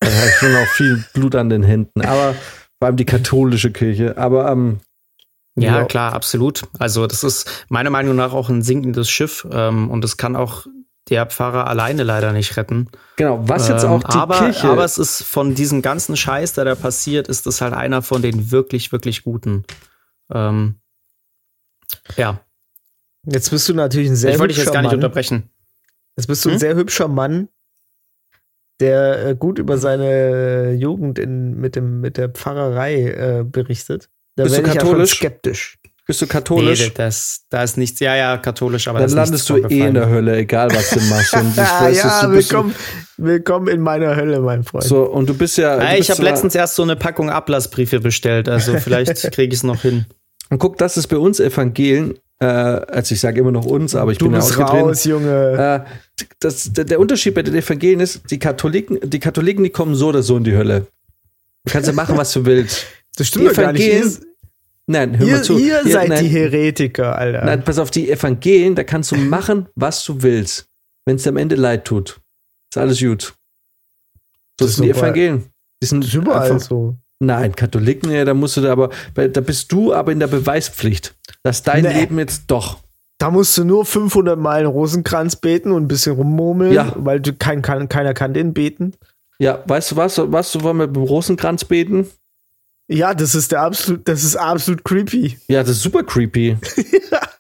da 0.05 0.11
habe 0.13 0.29
ich 0.29 0.35
schon 0.37 0.55
auch 0.57 0.67
viel 0.69 1.05
Blut 1.15 1.35
an 1.35 1.49
den 1.51 1.63
Händen. 1.63 2.01
Aber 2.03 2.35
vor 2.79 2.87
allem 2.87 2.97
die 2.97 3.05
katholische 3.05 3.71
Kirche. 3.71 4.17
Aber 4.19 4.51
ähm, 4.51 4.81
Ja, 5.57 5.79
Ja. 5.81 5.85
klar, 5.85 6.13
absolut. 6.15 6.63
Also 6.79 7.07
das 7.07 7.25
ist 7.25 7.67
meiner 7.69 7.91
Meinung 7.91 8.17
nach 8.17 8.33
auch 8.33 8.49
ein 8.49 8.63
sinkendes 8.63 9.09
Schiff 9.11 9.47
ähm, 9.51 9.91
und 9.91 10.03
das 10.03 10.17
kann 10.17 10.35
auch 10.37 10.67
der 11.11 11.27
Pfarrer 11.27 11.67
alleine 11.67 12.05
leider 12.05 12.33
nicht 12.33 12.57
retten. 12.57 12.89
genau, 13.17 13.41
was 13.49 13.69
jetzt 13.69 13.83
Ähm, 13.85 13.91
auch 13.91 14.03
die 14.05 14.17
aber, 14.17 14.39
Kirche. 14.39 14.69
aber 14.69 14.85
es 14.85 14.99
ist 14.99 15.23
von 15.25 15.55
diesem 15.55 15.83
ganzen 15.83 16.17
Scheiß, 16.17 16.53
der 16.55 16.65
da 16.65 16.75
passiert, 16.77 17.27
ist 17.29 17.47
es 17.47 17.61
halt 17.61 17.75
einer 17.75 18.03
von 18.03 18.23
den 18.23 18.51
wirklich, 18.53 18.93
wirklich 18.93 19.25
guten. 19.25 19.65
Ähm, 20.33 20.77
ja, 22.17 22.41
Jetzt 23.25 23.51
bist 23.51 23.69
du 23.69 23.75
natürlich 23.75 24.09
ein 24.11 24.17
sehr 24.17 24.33
ich 24.33 24.39
wollte 24.41 24.49
dich 24.55 24.59
hübscher 24.59 24.71
jetzt 24.71 24.75
gar 24.75 24.83
nicht 24.83 24.91
Mann. 24.91 24.97
unterbrechen. 24.97 25.51
Jetzt 26.17 26.27
bist 26.27 26.45
du 26.45 26.49
ein 26.49 26.53
Hm? 26.55 26.59
sehr 26.59 26.75
hübscher 26.75 27.07
Mann, 27.09 27.49
der 28.83 29.27
äh, 29.29 29.35
gut 29.35 29.59
über 29.59 29.79
seine 29.79 30.73
Jugend 30.73 31.19
in, 31.19 31.57
mit, 31.59 31.77
dem, 31.77 32.01
mit 32.01 32.17
der 32.19 32.29
Pfarrerei 32.29 32.95
äh, 33.41 33.45
berichtet. 33.45 34.09
Da 34.37 34.45
Bist 34.45 34.59
du 34.59 34.63
ja 34.63 34.69
katholisch? 34.75 35.17
skeptisch. 35.17 35.79
bist 36.07 36.21
du 36.21 36.25
Nee, 36.27 36.31
katholisch? 36.33 36.93
das, 36.95 37.43
da 37.51 37.63
ist 37.63 37.77
nichts, 37.79 38.01
ja, 38.01 38.17
ja, 38.17 38.37
katholisch, 38.39 38.89
aber 38.89 38.99
dann 39.01 39.11
landest 39.11 39.49
du 39.49 39.57
eh 39.57 39.87
in 39.87 39.95
der 39.95 40.09
Hölle, 40.09 40.37
egal 40.37 40.69
was 40.71 40.91
du 40.91 41.01
machst. 41.01 41.35
Und 41.35 41.51
ich 41.53 41.59
weiß, 41.59 41.97
ja, 41.99 42.05
dass 42.05 42.21
du 42.23 42.29
bist- 42.31 42.51
willkommen, 42.51 42.75
willkommen 43.19 43.69
in 43.69 43.81
meiner 43.81 44.17
Hölle, 44.17 44.41
mein 44.41 44.65
Freund. 44.65 44.85
So, 44.85 45.03
und 45.05 45.29
du 45.29 45.35
bist 45.35 45.57
ja. 45.59 45.77
du 45.77 45.85
Ja, 45.85 45.95
ich 45.95 46.11
habe 46.11 46.23
letztens 46.23 46.55
erst 46.55 46.75
so 46.77 46.83
eine 46.83 46.97
Packung 46.97 47.31
Ablassbriefe 47.31 48.01
bestellt, 48.01 48.49
also 48.49 48.77
vielleicht 48.79 49.31
kriege 49.33 49.53
ich 49.53 49.61
es 49.61 49.65
noch 49.65 49.83
hin. 49.83 50.07
Und 50.51 50.59
guck, 50.59 50.77
das 50.79 50.97
ist 50.97 51.07
bei 51.07 51.17
uns 51.17 51.41
Evangelien. 51.41 52.15
Äh, 52.41 52.47
also 52.47 53.15
ich 53.15 53.21
sage 53.21 53.41
immer 53.41 53.53
noch 53.53 53.65
uns, 53.65 53.95
aber 53.95 54.13
ich 54.13 54.19
du 54.19 54.25
bin 54.27 54.33
ja 54.35 54.39
bist 54.41 54.51
ausgetreten. 54.53 54.85
raus, 54.89 55.05
Junge. 55.05 55.85
Äh, 55.87 55.91
das, 56.41 56.73
der, 56.73 56.85
der 56.85 57.01
Unterschied 57.01 57.35
bei 57.35 57.43
den 57.43 57.55
Evangelien 57.55 58.01
ist, 58.01 58.23
die 58.31 58.39
Katholiken, 58.39 58.99
die 59.09 59.19
Katholiken, 59.21 59.65
die 59.65 59.71
kommen 59.71 59.95
so 59.95 60.09
oder 60.09 60.23
so 60.23 60.37
in 60.37 60.45
die 60.45 60.55
Hölle. 60.57 60.87
Du 61.65 61.73
kannst 61.73 61.87
ja 61.89 61.93
machen, 61.95 62.17
was 62.17 62.33
du 62.33 62.45
willst. 62.45 62.87
das 63.17 63.27
die 63.27 63.39
stimmt 63.39 63.51
doch 63.51 63.57
gar 63.57 63.73
nicht. 63.73 63.83
Evangelien- 63.89 64.27
Nein, 64.87 65.17
hör 65.19 65.27
ihr, 65.27 65.33
mal 65.37 65.45
zu. 65.45 65.59
ihr 65.59 65.81
seid 65.85 66.09
nein, 66.09 66.25
die 66.25 66.29
Heretiker, 66.31 67.17
Alter. 67.17 67.45
Nein, 67.45 67.63
pass 67.65 67.79
auf, 67.79 67.91
die 67.93 68.11
Evangelien, 68.11 68.75
da 68.75 68.83
kannst 68.83 69.13
du 69.13 69.17
machen, 69.17 69.67
was 69.77 70.05
du 70.05 70.23
willst. 70.23 70.67
Wenn 71.07 71.17
es 71.17 71.23
dir 71.23 71.29
am 71.31 71.37
Ende 71.37 71.55
leid 71.55 71.85
tut. 71.85 72.21
Ist 72.71 72.79
alles 72.79 72.99
gut. 73.01 73.35
So 74.59 74.67
Das 74.67 74.77
sind 74.77 74.85
die 74.87 74.91
Evangelien. 74.91 75.45
Die 75.83 75.87
sind 75.87 76.03
das 76.03 76.09
ist 76.09 76.15
überall 76.15 76.51
einfach- 76.53 76.69
so. 76.69 76.97
Nein, 77.21 77.55
Katholiken, 77.55 78.11
ja, 78.11 78.25
da 78.25 78.35
musst 78.35 78.57
du 78.57 78.61
da 78.63 78.73
aber, 78.73 78.91
da 79.15 79.41
bist 79.41 79.71
du 79.71 79.95
aber 79.95 80.11
in 80.11 80.19
der 80.19 80.27
Beweispflicht, 80.27 81.15
dass 81.45 81.63
dein 81.63 81.85
Nee. 81.85 82.01
Leben 82.01 82.19
jetzt 82.19 82.43
doch. 82.49 82.82
Da 83.23 83.31
musst 83.31 83.57
du 83.57 83.63
nur 83.63 83.85
500 83.87 84.37
Mal 84.37 84.59
einen 84.59 84.67
Rosenkranz 84.67 85.37
beten 85.37 85.71
und 85.71 85.85
ein 85.85 85.87
bisschen 85.87 86.17
rummurmeln, 86.17 86.73
Ja. 86.73 86.93
weil 86.97 87.21
du 87.21 87.33
kein, 87.33 87.63
kein, 87.63 87.89
keiner 87.89 88.15
kann 88.15 88.35
den 88.35 88.53
beten. 88.53 88.95
Ja, 89.39 89.63
weißt 89.65 89.93
du 89.93 89.97
was? 89.97 90.19
Was 90.21 90.51
du 90.51 90.63
wollen 90.65 90.79
wir 90.79 90.89
beim 90.89 91.05
Rosenkranz 91.05 91.65
beten? 91.65 92.09
Ja, 92.89 93.15
das 93.15 93.37
ist 93.37 93.53
der 93.53 93.61
absolut, 93.63 94.09
das 94.09 94.25
ist 94.25 94.35
absolut 94.35 94.85
creepy. 94.85 95.39
Ja, 95.47 95.61
das 95.61 95.71
ist 95.77 95.83
super 95.85 96.03
creepy. 96.03 96.57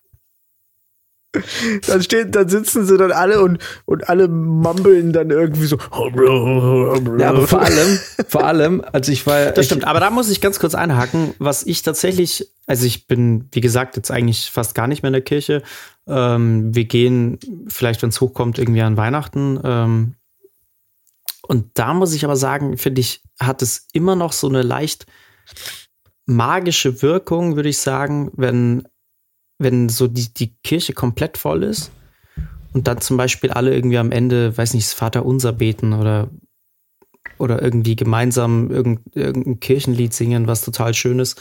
Dann 1.86 2.02
steht, 2.02 2.34
dann 2.34 2.48
sitzen 2.48 2.84
sie 2.84 2.98
dann 2.98 3.10
alle 3.10 3.40
und, 3.40 3.58
und 3.86 4.08
alle 4.08 4.28
mumbeln 4.28 5.12
dann 5.12 5.30
irgendwie 5.30 5.66
so. 5.66 5.78
Ja, 7.18 7.30
aber 7.30 7.46
vor 7.46 7.62
allem, 7.62 7.98
vor 8.28 8.44
allem, 8.44 8.84
als 8.92 9.08
ich 9.08 9.26
war. 9.26 9.46
Das 9.46 9.60
ich, 9.60 9.66
stimmt, 9.66 9.86
aber 9.86 10.00
da 10.00 10.10
muss 10.10 10.30
ich 10.30 10.42
ganz 10.42 10.58
kurz 10.58 10.74
einhaken, 10.74 11.34
was 11.38 11.64
ich 11.64 11.82
tatsächlich, 11.82 12.48
also 12.66 12.84
ich 12.84 13.06
bin, 13.06 13.48
wie 13.52 13.62
gesagt, 13.62 13.96
jetzt 13.96 14.10
eigentlich 14.10 14.50
fast 14.50 14.74
gar 14.74 14.86
nicht 14.86 15.02
mehr 15.02 15.08
in 15.08 15.14
der 15.14 15.22
Kirche. 15.22 15.62
Ähm, 16.06 16.74
wir 16.74 16.84
gehen 16.84 17.38
vielleicht, 17.66 18.02
wenn 18.02 18.10
es 18.10 18.20
hochkommt, 18.20 18.58
irgendwie 18.58 18.82
an 18.82 18.98
Weihnachten. 18.98 19.58
Ähm, 19.64 20.14
und 21.48 21.70
da 21.74 21.94
muss 21.94 22.12
ich 22.12 22.24
aber 22.24 22.36
sagen, 22.36 22.76
finde 22.76 23.00
ich, 23.00 23.22
hat 23.40 23.62
es 23.62 23.86
immer 23.92 24.16
noch 24.16 24.32
so 24.32 24.48
eine 24.48 24.62
leicht 24.62 25.06
magische 26.26 27.02
Wirkung, 27.02 27.56
würde 27.56 27.70
ich 27.70 27.78
sagen, 27.78 28.30
wenn, 28.36 28.86
wenn 29.58 29.88
so 29.88 30.08
die, 30.08 30.32
die 30.32 30.54
Kirche 30.64 30.92
komplett 30.92 31.38
voll 31.38 31.62
ist 31.62 31.90
und 32.72 32.88
dann 32.88 33.00
zum 33.00 33.16
Beispiel 33.16 33.50
alle 33.50 33.74
irgendwie 33.74 33.98
am 33.98 34.12
Ende, 34.12 34.56
weiß 34.56 34.74
nicht, 34.74 34.86
das 34.86 34.94
Vaterunser 34.94 35.52
beten 35.52 35.92
oder 35.92 36.30
oder 37.38 37.60
irgendwie 37.60 37.96
gemeinsam 37.96 38.70
irgend, 38.70 39.00
irgendein 39.14 39.60
Kirchenlied 39.60 40.14
singen, 40.14 40.46
was 40.46 40.62
total 40.62 40.94
schön 40.94 41.18
ist. 41.18 41.40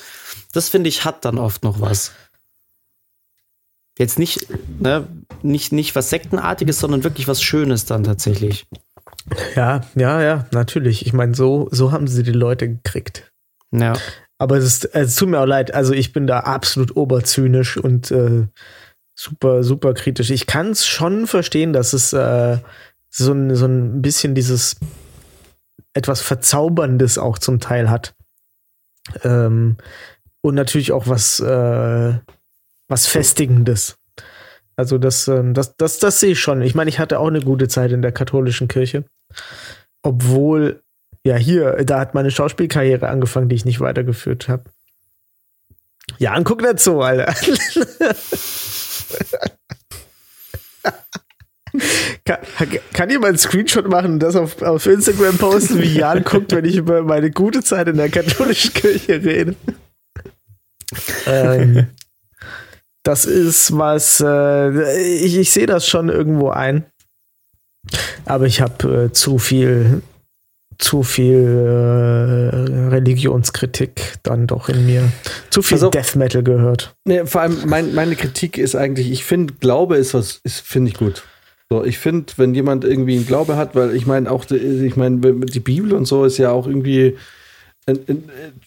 Das 0.52 0.70
finde 0.70 0.90
ich 0.90 1.06
hat 1.06 1.26
dann 1.26 1.38
oft 1.38 1.64
noch 1.64 1.80
was. 1.80 2.12
Jetzt 3.98 4.18
nicht, 4.18 4.48
ne, 4.80 5.08
nicht, 5.44 5.72
nicht 5.72 5.96
was 5.96 6.10
Sektenartiges, 6.10 6.80
sondern 6.80 7.04
wirklich 7.04 7.28
was 7.28 7.44
Schönes 7.44 7.86
dann 7.86 8.04
tatsächlich. 8.04 8.66
Ja, 9.56 9.82
ja, 9.96 10.22
ja, 10.22 10.48
natürlich. 10.52 11.06
Ich 11.06 11.14
meine, 11.14 11.36
so, 11.36 11.68
so 11.72 11.92
haben 11.92 12.08
sie 12.08 12.24
die 12.24 12.32
Leute 12.32 12.68
gekriegt. 12.68 13.32
Ja. 13.72 13.94
Aber 14.42 14.58
es, 14.58 14.66
ist, 14.66 14.86
es 14.96 15.18
tut 15.18 15.30
mir 15.30 15.40
auch 15.40 15.46
leid. 15.46 15.72
Also 15.72 15.94
ich 15.94 16.14
bin 16.14 16.26
da 16.26 16.40
absolut 16.40 16.98
oberzynisch 16.98 17.78
und 17.78 18.10
äh, 18.10 18.48
super, 19.14 19.64
super 19.64 19.94
kritisch. 19.94 20.32
Ich 20.32 20.48
kann 20.48 20.72
es 20.72 20.88
schon 20.88 21.28
verstehen, 21.28 21.74
dass 21.74 21.94
es 21.94 22.12
äh, 22.12 22.58
so, 23.08 23.34
ein, 23.34 23.56
so 23.56 23.68
ein 23.68 24.02
bisschen 24.02 24.34
dieses 24.34 24.78
etwas 25.94 26.22
Verzauberndes 26.22 27.20
auch 27.20 27.38
zum 27.38 27.60
Teil 27.60 27.92
hat. 27.92 28.16
Ähm, 29.24 29.78
und 30.42 30.56
natürlich 30.56 30.92
auch 30.92 31.06
was, 31.06 31.40
äh, 31.40 32.14
was 32.88 33.06
Festigendes. 33.06 34.00
Also 34.76 34.98
das, 34.98 35.28
ähm, 35.28 35.54
das, 35.54 35.78
das, 35.78 36.00
das 36.00 36.20
sehe 36.20 36.32
ich 36.32 36.40
schon. 36.40 36.64
Ich 36.64 36.74
meine, 36.74 36.90
ich 36.90 36.98
hatte 36.98 37.20
auch 37.20 37.28
eine 37.28 37.42
gute 37.42 37.68
Zeit 37.68 37.92
in 37.92 38.02
der 38.02 38.12
katholischen 38.12 38.68
Kirche. 38.68 39.04
Obwohl, 40.02 40.82
ja, 41.24 41.36
hier, 41.36 41.84
da 41.86 42.00
hat 42.00 42.14
meine 42.14 42.32
Schauspielkarriere 42.32 43.08
angefangen, 43.08 43.50
die 43.50 43.56
ich 43.56 43.66
nicht 43.66 43.80
weitergeführt 43.80 44.48
habe. 44.50 44.64
Ja, 46.18 46.40
guck 46.44 46.62
nicht 46.62 46.80
so, 46.80 47.02
Alter. 47.02 47.34
Kann, 52.26 52.40
kann 52.94 53.10
jemand 53.10 53.30
einen 53.30 53.38
Screenshot 53.38 53.88
machen 53.88 54.14
und 54.14 54.20
das 54.20 54.36
auf, 54.36 54.62
auf 54.62 54.86
Instagram 54.86 55.38
posten, 55.38 55.82
wie 55.82 56.00
Jan 56.00 56.24
guckt, 56.24 56.52
wenn 56.52 56.66
ich 56.66 56.76
über 56.76 57.02
meine 57.04 57.32
gute 57.32 57.64
Zeit 57.64 57.88
in 57.88 57.98
der 57.98 58.10
katholischen 58.10 58.74
Kirche 58.74 59.24
rede? 59.24 59.56
ähm, 61.26 61.88
das 63.04 63.26
ist 63.26 63.78
was, 63.78 64.20
äh, 64.20 65.02
ich, 65.24 65.38
ich 65.38 65.52
sehe 65.52 65.66
das 65.66 65.88
schon 65.88 66.10
irgendwo 66.10 66.50
ein. 66.50 66.86
Aber 68.26 68.46
ich 68.46 68.62
habe 68.62 69.06
äh, 69.06 69.12
zu 69.14 69.38
viel, 69.40 70.02
zu 70.82 71.04
viel 71.04 71.36
äh, 71.36 72.90
Religionskritik 72.90 74.16
dann 74.24 74.48
doch 74.48 74.68
in 74.68 74.86
mir. 74.86 75.12
Zu 75.52 75.62
viel 75.62 75.76
Also- 75.76 75.90
Death 75.92 76.16
Metal 76.16 76.44
gehört. 76.44 76.96
Nee, 77.06 77.26
vor 77.26 77.42
allem 77.42 77.58
mein, 77.68 77.94
meine 77.94 78.16
Kritik 78.16 78.58
ist 78.58 78.76
eigentlich, 78.76 79.12
ich 79.12 79.24
finde, 79.24 79.54
Glaube 79.60 79.98
ist 79.98 80.14
was, 80.14 80.42
ist, 80.44 80.62
finde 80.62 80.90
ich 80.92 80.98
gut. 80.98 81.24
So, 81.70 81.86
ich 81.86 82.00
finde, 82.00 82.34
wenn 82.38 82.54
jemand 82.56 82.84
irgendwie 82.84 83.16
einen 83.16 83.28
Glaube 83.28 83.56
hat, 83.58 83.76
weil 83.76 83.96
ich 83.96 84.06
meine 84.06 84.30
auch, 84.30 84.44
die- 84.44 84.56
ich 84.58 84.96
meine, 84.96 85.18
die 85.46 85.60
Bibel 85.60 85.94
und 85.94 86.06
so 86.06 86.26
ist 86.26 86.38
ja 86.40 86.52
auch 86.52 86.68
irgendwie 86.68 87.16
äh, 87.88 87.94
äh, 87.94 88.16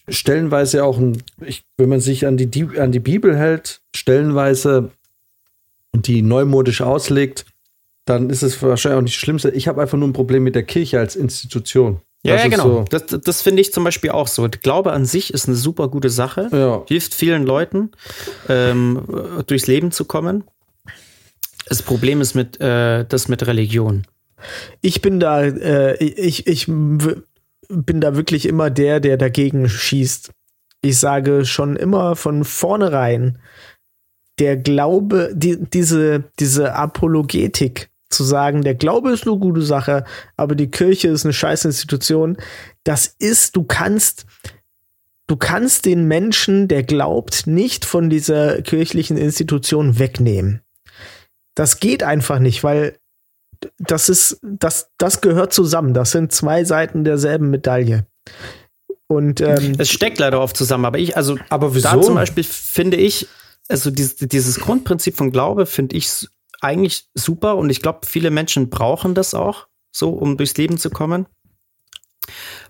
stellenweise 0.08 0.84
auch 0.84 0.98
ein, 0.98 1.22
ich, 1.44 1.64
wenn 1.76 1.88
man 1.88 2.00
sich 2.00 2.26
an 2.26 2.36
die, 2.36 2.46
die, 2.46 2.78
an 2.78 2.92
die 2.92 3.00
Bibel 3.00 3.36
hält, 3.36 3.80
stellenweise 3.94 4.90
und 5.92 6.06
die 6.06 6.22
neumodisch 6.22 6.80
auslegt, 6.80 7.44
dann 8.06 8.28
ist 8.30 8.42
es 8.42 8.60
wahrscheinlich 8.62 8.98
auch 8.98 9.02
nicht 9.02 9.14
das 9.16 9.20
Schlimmste. 9.20 9.50
Ich 9.50 9.66
habe 9.68 9.80
einfach 9.82 9.96
nur 9.98 10.08
ein 10.08 10.12
Problem 10.12 10.42
mit 10.42 10.54
der 10.54 10.62
Kirche 10.64 10.98
als 10.98 11.16
Institution. 11.16 12.00
Ja, 12.24 12.34
Das 12.34 12.42
ja 12.44 12.48
genau. 12.48 12.64
so- 12.64 12.84
Das, 12.90 13.04
das 13.22 13.42
finde 13.42 13.60
ich 13.60 13.72
zum 13.72 13.84
Beispiel 13.84 14.10
auch 14.10 14.28
so. 14.28 14.48
Glaube 14.48 14.92
an 14.92 15.04
sich 15.04 15.32
ist 15.32 15.46
eine 15.46 15.56
super 15.56 15.88
gute 15.88 16.08
Sache. 16.10 16.48
Ja. 16.52 16.82
Hilft 16.88 17.14
vielen 17.14 17.44
Leuten, 17.44 17.90
ähm, 18.48 19.02
durchs 19.46 19.66
Leben 19.66 19.92
zu 19.92 20.04
kommen. 20.06 20.44
Das 21.68 21.82
Problem 21.82 22.20
ist 22.20 22.34
mit, 22.34 22.60
äh, 22.60 23.04
das 23.06 23.28
mit 23.28 23.46
Religion. 23.46 24.06
Ich 24.80 25.00
bin 25.02 25.20
da, 25.20 25.42
äh, 25.44 25.96
ich, 26.02 26.46
ich 26.46 26.66
bin 26.66 28.00
da 28.00 28.16
wirklich 28.16 28.46
immer 28.46 28.70
der, 28.70 29.00
der 29.00 29.16
dagegen 29.16 29.68
schießt. 29.68 30.30
Ich 30.82 30.98
sage 30.98 31.44
schon 31.46 31.76
immer 31.76 32.16
von 32.16 32.44
vornherein, 32.44 33.38
der 34.38 34.56
Glaube, 34.56 35.30
die, 35.34 35.56
diese, 35.58 36.24
diese 36.40 36.74
Apologetik 36.74 37.88
zu 38.14 38.24
sagen, 38.24 38.62
der 38.62 38.74
Glaube 38.74 39.12
ist 39.12 39.26
eine 39.26 39.38
gute 39.38 39.62
Sache, 39.62 40.04
aber 40.36 40.54
die 40.54 40.70
Kirche 40.70 41.08
ist 41.08 41.24
eine 41.24 41.32
scheiß 41.32 41.64
Institution, 41.64 42.36
das 42.84 43.14
ist, 43.18 43.56
du 43.56 43.64
kannst, 43.64 44.26
du 45.26 45.36
kannst 45.36 45.84
den 45.84 46.06
Menschen, 46.06 46.68
der 46.68 46.82
glaubt, 46.82 47.46
nicht 47.46 47.84
von 47.84 48.10
dieser 48.10 48.62
kirchlichen 48.62 49.16
Institution 49.16 49.98
wegnehmen. 49.98 50.60
Das 51.54 51.80
geht 51.80 52.02
einfach 52.02 52.38
nicht, 52.38 52.64
weil 52.64 52.98
das 53.78 54.08
ist, 54.08 54.38
das, 54.42 54.90
das 54.98 55.20
gehört 55.20 55.52
zusammen. 55.52 55.94
Das 55.94 56.10
sind 56.10 56.32
zwei 56.32 56.64
Seiten 56.64 57.04
derselben 57.04 57.50
Medaille. 57.50 58.06
Und 59.06 59.40
ähm, 59.40 59.74
Es 59.78 59.90
steckt 59.90 60.18
leider 60.18 60.40
oft 60.40 60.56
zusammen, 60.56 60.84
aber 60.84 60.98
ich, 60.98 61.16
also 61.16 61.38
Aber 61.48 61.68
da 61.68 61.74
wieso? 61.74 62.00
zum 62.00 62.14
Beispiel 62.14 62.44
finde 62.44 62.96
ich, 62.96 63.28
also 63.68 63.90
dieses, 63.90 64.16
dieses 64.16 64.60
Grundprinzip 64.60 65.16
von 65.16 65.30
Glaube 65.30 65.66
finde 65.66 65.96
ich 65.96 66.28
eigentlich 66.60 67.08
super 67.14 67.56
und 67.56 67.70
ich 67.70 67.80
glaube, 67.82 68.06
viele 68.06 68.30
Menschen 68.30 68.70
brauchen 68.70 69.14
das 69.14 69.34
auch, 69.34 69.66
so 69.92 70.10
um 70.10 70.36
durchs 70.36 70.56
Leben 70.56 70.78
zu 70.78 70.90
kommen. 70.90 71.26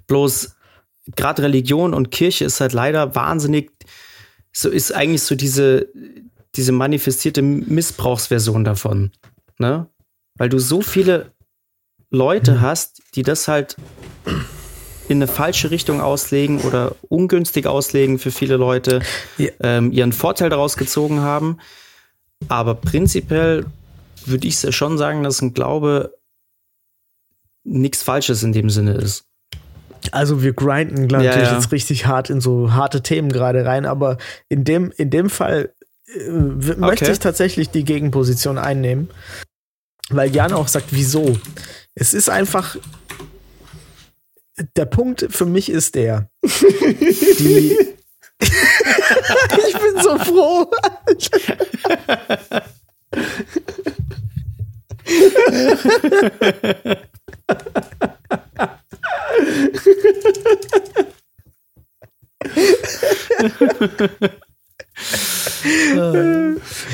Bloß 0.06 0.56
gerade 1.16 1.42
Religion 1.42 1.94
und 1.94 2.10
Kirche 2.10 2.44
ist 2.44 2.60
halt 2.60 2.72
leider 2.72 3.14
wahnsinnig, 3.14 3.70
so 4.52 4.68
ist 4.68 4.92
eigentlich 4.94 5.22
so 5.22 5.34
diese, 5.34 5.88
diese 6.54 6.72
manifestierte 6.72 7.42
Missbrauchsversion 7.42 8.64
davon. 8.64 9.12
Ne? 9.58 9.88
Weil 10.36 10.48
du 10.48 10.58
so 10.58 10.80
viele 10.80 11.32
Leute 12.10 12.60
hast, 12.60 13.02
die 13.14 13.22
das 13.22 13.48
halt 13.48 13.76
in 15.08 15.18
eine 15.18 15.26
falsche 15.26 15.70
Richtung 15.70 16.00
auslegen 16.00 16.60
oder 16.62 16.94
ungünstig 17.08 17.66
auslegen 17.66 18.18
für 18.18 18.30
viele 18.30 18.56
Leute, 18.56 19.00
Ja. 19.36 19.50
ähm, 19.60 19.92
ihren 19.92 20.12
Vorteil 20.12 20.48
daraus 20.48 20.76
gezogen 20.76 21.20
haben. 21.20 21.58
Aber 22.48 22.74
prinzipiell 22.74 23.66
würde 24.26 24.46
ich 24.48 24.58
schon 24.74 24.98
sagen, 24.98 25.22
dass 25.22 25.40
ein 25.42 25.54
Glaube 25.54 26.14
nichts 27.64 28.02
Falsches 28.02 28.42
in 28.42 28.52
dem 28.52 28.68
Sinne 28.70 28.94
ist. 28.94 29.24
also 30.12 30.42
wir 30.42 30.52
grinden 30.52 31.08
glaub, 31.08 31.22
Ja, 31.22 31.30
natürlich 31.30 31.48
ja. 31.50 31.56
jetzt 31.56 31.72
richtig 31.72 32.06
hart 32.06 32.28
in 32.30 32.40
so 32.40 32.72
harte 32.72 33.02
Themen 33.02 33.32
gerade 33.32 33.64
rein, 33.64 33.86
aber 33.86 34.18
in 34.48 34.64
dem, 34.64 34.92
in 34.96 35.08
dem 35.10 35.30
Fall 35.30 35.72
äh, 36.06 36.12
w- 36.28 36.76
möchte 36.76 37.10
ich 37.10 37.18
tatsächlich 37.20 37.70
die 37.70 37.84
Gegenposition 37.84 38.58
einnehmen, 38.58 39.08
weil 40.10 40.34
Jan 40.34 40.52
auch 40.52 40.68
sagt, 40.68 40.88
wieso? 40.90 41.38
Es 41.94 42.12
ist 42.12 42.28
einfach, 42.28 42.76
der 44.76 44.84
Punkt 44.84 45.26
für 45.30 45.46
mich 45.46 45.70
ist 45.70 45.94
der, 45.94 46.28
die, 47.38 47.76
ich 49.68 49.78
bin 49.78 50.02
so 50.02 50.18
froh. 50.18 50.70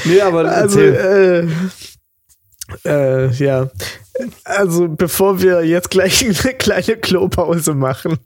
Nee, 0.04 0.20
aber 0.20 0.50
Also, 0.50 0.80
äh, 0.80 1.46
äh, 2.84 3.30
ja. 3.32 3.70
Also, 4.44 4.88
bevor 4.88 5.40
wir 5.40 5.64
jetzt 5.64 5.90
gleich 5.90 6.24
eine 6.24 6.54
kleine 6.54 6.96
Klopause 6.96 7.74
machen. 7.74 8.18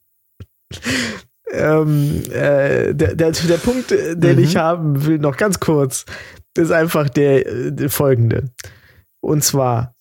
Ähm, 1.54 2.22
äh, 2.30 2.94
der, 2.94 3.14
der, 3.14 3.30
der 3.30 3.56
Punkt, 3.58 3.90
den 3.90 4.38
ich 4.38 4.56
haben 4.56 5.06
will, 5.06 5.18
noch 5.18 5.36
ganz 5.36 5.60
kurz, 5.60 6.04
ist 6.56 6.72
einfach 6.72 7.08
der, 7.08 7.70
der 7.70 7.90
folgende. 7.90 8.50
Und 9.20 9.42
zwar, 9.44 9.94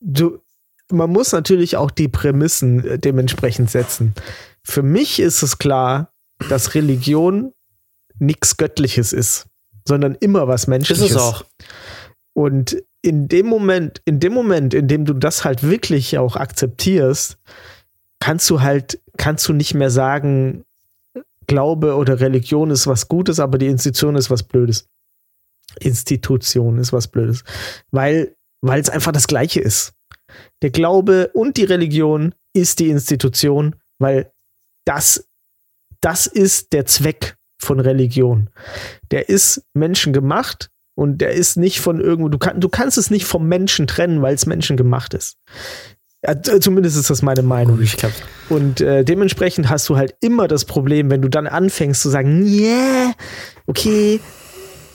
du, 0.00 0.38
man 0.90 1.10
muss 1.10 1.32
natürlich 1.32 1.76
auch 1.76 1.90
die 1.90 2.08
Prämissen 2.08 2.84
äh, 2.84 2.98
dementsprechend 2.98 3.70
setzen. 3.70 4.14
Für 4.62 4.82
mich 4.82 5.20
ist 5.20 5.42
es 5.42 5.58
klar, 5.58 6.12
dass 6.48 6.74
Religion 6.74 7.52
nichts 8.18 8.56
Göttliches 8.56 9.12
ist, 9.12 9.46
sondern 9.86 10.14
immer 10.14 10.48
was 10.48 10.62
Ist 10.62 10.68
Menschliches. 10.68 11.10
es 11.10 11.16
auch. 11.16 11.44
Und 12.32 12.82
in 13.02 13.28
dem 13.28 13.46
Moment, 13.46 14.02
in 14.04 14.20
dem 14.20 14.32
Moment, 14.34 14.74
in 14.74 14.88
dem 14.88 15.04
du 15.04 15.14
das 15.14 15.44
halt 15.44 15.62
wirklich 15.62 16.18
auch 16.18 16.36
akzeptierst, 16.36 17.38
kannst 18.20 18.48
du 18.50 18.60
halt, 18.60 19.00
kannst 19.16 19.48
du 19.48 19.52
nicht 19.52 19.74
mehr 19.74 19.90
sagen, 19.90 20.64
Glaube 21.50 21.96
oder 21.96 22.20
Religion 22.20 22.70
ist 22.70 22.86
was 22.86 23.08
Gutes, 23.08 23.40
aber 23.40 23.58
die 23.58 23.66
Institution 23.66 24.14
ist 24.14 24.30
was 24.30 24.44
Blödes. 24.44 24.88
Institution 25.80 26.78
ist 26.78 26.92
was 26.92 27.08
Blödes. 27.08 27.42
Weil, 27.90 28.36
weil 28.60 28.80
es 28.80 28.88
einfach 28.88 29.10
das 29.10 29.26
Gleiche 29.26 29.60
ist. 29.60 29.92
Der 30.62 30.70
Glaube 30.70 31.28
und 31.34 31.56
die 31.56 31.64
Religion 31.64 32.36
ist 32.52 32.78
die 32.78 32.88
Institution, 32.88 33.74
weil 33.98 34.30
das, 34.84 35.28
das 36.00 36.28
ist 36.28 36.72
der 36.72 36.86
Zweck 36.86 37.36
von 37.58 37.80
Religion. 37.80 38.50
Der 39.10 39.28
ist 39.28 39.64
menschengemacht 39.74 40.70
und 40.94 41.18
der 41.18 41.32
ist 41.32 41.56
nicht 41.56 41.80
von 41.80 42.00
irgendwo, 42.00 42.28
du, 42.28 42.38
kann, 42.38 42.60
du 42.60 42.68
kannst 42.68 42.96
es 42.96 43.10
nicht 43.10 43.24
vom 43.24 43.48
Menschen 43.48 43.88
trennen, 43.88 44.22
weil 44.22 44.36
es 44.36 44.46
menschengemacht 44.46 45.14
ist. 45.14 45.36
Ja, 46.22 46.40
zumindest 46.60 46.98
ist 46.98 47.08
das 47.08 47.22
meine 47.22 47.42
Meinung. 47.42 47.80
Ich 47.80 47.96
glaub, 47.96 48.12
Und 48.50 48.82
äh, 48.82 49.04
dementsprechend 49.04 49.70
hast 49.70 49.88
du 49.88 49.96
halt 49.96 50.14
immer 50.20 50.48
das 50.48 50.66
Problem, 50.66 51.10
wenn 51.10 51.22
du 51.22 51.28
dann 51.28 51.46
anfängst 51.46 52.02
zu 52.02 52.10
sagen, 52.10 52.46
yeah, 52.46 53.12
okay, 53.66 54.20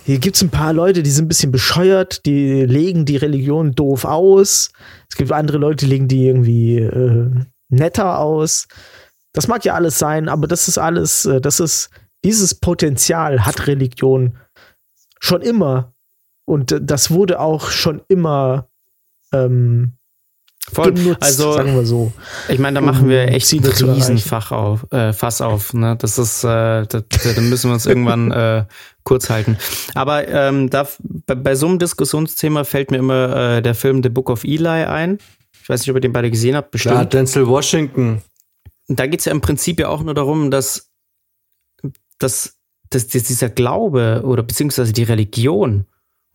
hier 0.03 0.19
gibt's 0.19 0.43
ein 0.43 0.51
paar 0.51 0.71
Leute, 0.71 1.01
die 1.01 1.09
sind 1.09 1.25
ein 1.25 1.29
bisschen 1.29 1.51
bescheuert, 1.51 2.27
die 2.27 2.63
legen 2.63 3.05
die 3.05 3.17
Religion 3.17 3.71
doof 3.71 4.05
aus. 4.05 4.71
Es 5.09 5.17
gibt 5.17 5.31
andere 5.31 5.57
Leute, 5.57 5.85
die 5.85 5.91
legen 5.91 6.07
die 6.07 6.27
irgendwie 6.27 6.77
äh, 6.77 7.31
netter 7.69 8.19
aus. 8.19 8.67
Das 9.33 9.47
mag 9.47 9.65
ja 9.65 9.73
alles 9.73 9.97
sein, 9.97 10.29
aber 10.29 10.47
das 10.47 10.67
ist 10.67 10.77
alles, 10.77 11.25
äh, 11.25 11.41
das 11.41 11.59
ist, 11.59 11.89
dieses 12.23 12.53
Potenzial 12.53 13.47
hat 13.47 13.65
Religion 13.65 14.37
schon 15.19 15.41
immer. 15.41 15.93
Und 16.45 16.71
äh, 16.71 16.81
das 16.83 17.09
wurde 17.09 17.39
auch 17.39 17.71
schon 17.71 18.03
immer 18.07 18.69
ähm, 19.33 19.93
Voll. 20.73 20.93
genutzt, 20.93 21.21
Also- 21.21 21.53
sagen 21.53 21.75
wir 21.75 21.85
so. 21.85 22.11
Ich 22.49 22.57
meine, 22.59 22.75
da 22.75 22.81
machen 22.81 23.07
wir 23.07 23.27
echt 23.27 23.53
erreichen. 23.53 23.89
Riesenfach 23.91 24.51
auf, 24.51 24.91
äh, 24.91 25.13
Fass 25.13 25.41
auf. 25.41 25.73
Ne? 25.73 25.95
Das 25.97 26.17
ist, 26.17 26.43
äh, 26.43 26.47
da, 26.47 26.85
da 26.85 27.41
müssen 27.41 27.69
wir 27.69 27.73
uns 27.75 27.85
irgendwann 27.85 28.31
äh, 28.31 28.65
kurz 29.03 29.29
halten. 29.29 29.57
Aber 29.93 30.27
ähm, 30.27 30.69
da, 30.71 30.87
bei, 31.27 31.35
bei 31.35 31.55
so 31.55 31.67
einem 31.67 31.77
Diskussionsthema 31.79 32.63
fällt 32.63 32.89
mir 32.91 32.97
immer 32.97 33.57
äh, 33.57 33.61
der 33.61 33.75
Film 33.75 34.01
The 34.01 34.09
Book 34.09 34.29
of 34.29 34.43
Eli 34.43 34.67
ein. 34.67 35.19
Ich 35.61 35.69
weiß 35.69 35.81
nicht, 35.81 35.89
ob 35.89 35.97
ihr 35.97 36.01
den 36.01 36.13
beide 36.13 36.31
gesehen 36.31 36.55
habt, 36.55 36.71
bestimmt. 36.71 36.93
Klar, 36.95 37.05
Denzel 37.05 37.47
Washington. 37.47 38.21
da 38.87 39.05
geht 39.07 39.19
es 39.19 39.25
ja 39.25 39.31
im 39.31 39.41
Prinzip 39.41 39.79
ja 39.79 39.87
auch 39.89 40.01
nur 40.01 40.13
darum, 40.15 40.49
dass, 40.51 40.89
dass, 42.19 42.55
dass, 42.89 43.07
dass 43.07 43.23
dieser 43.23 43.49
Glaube 43.49 44.21
oder 44.25 44.43
beziehungsweise 44.43 44.93
die 44.93 45.03
Religion 45.03 45.85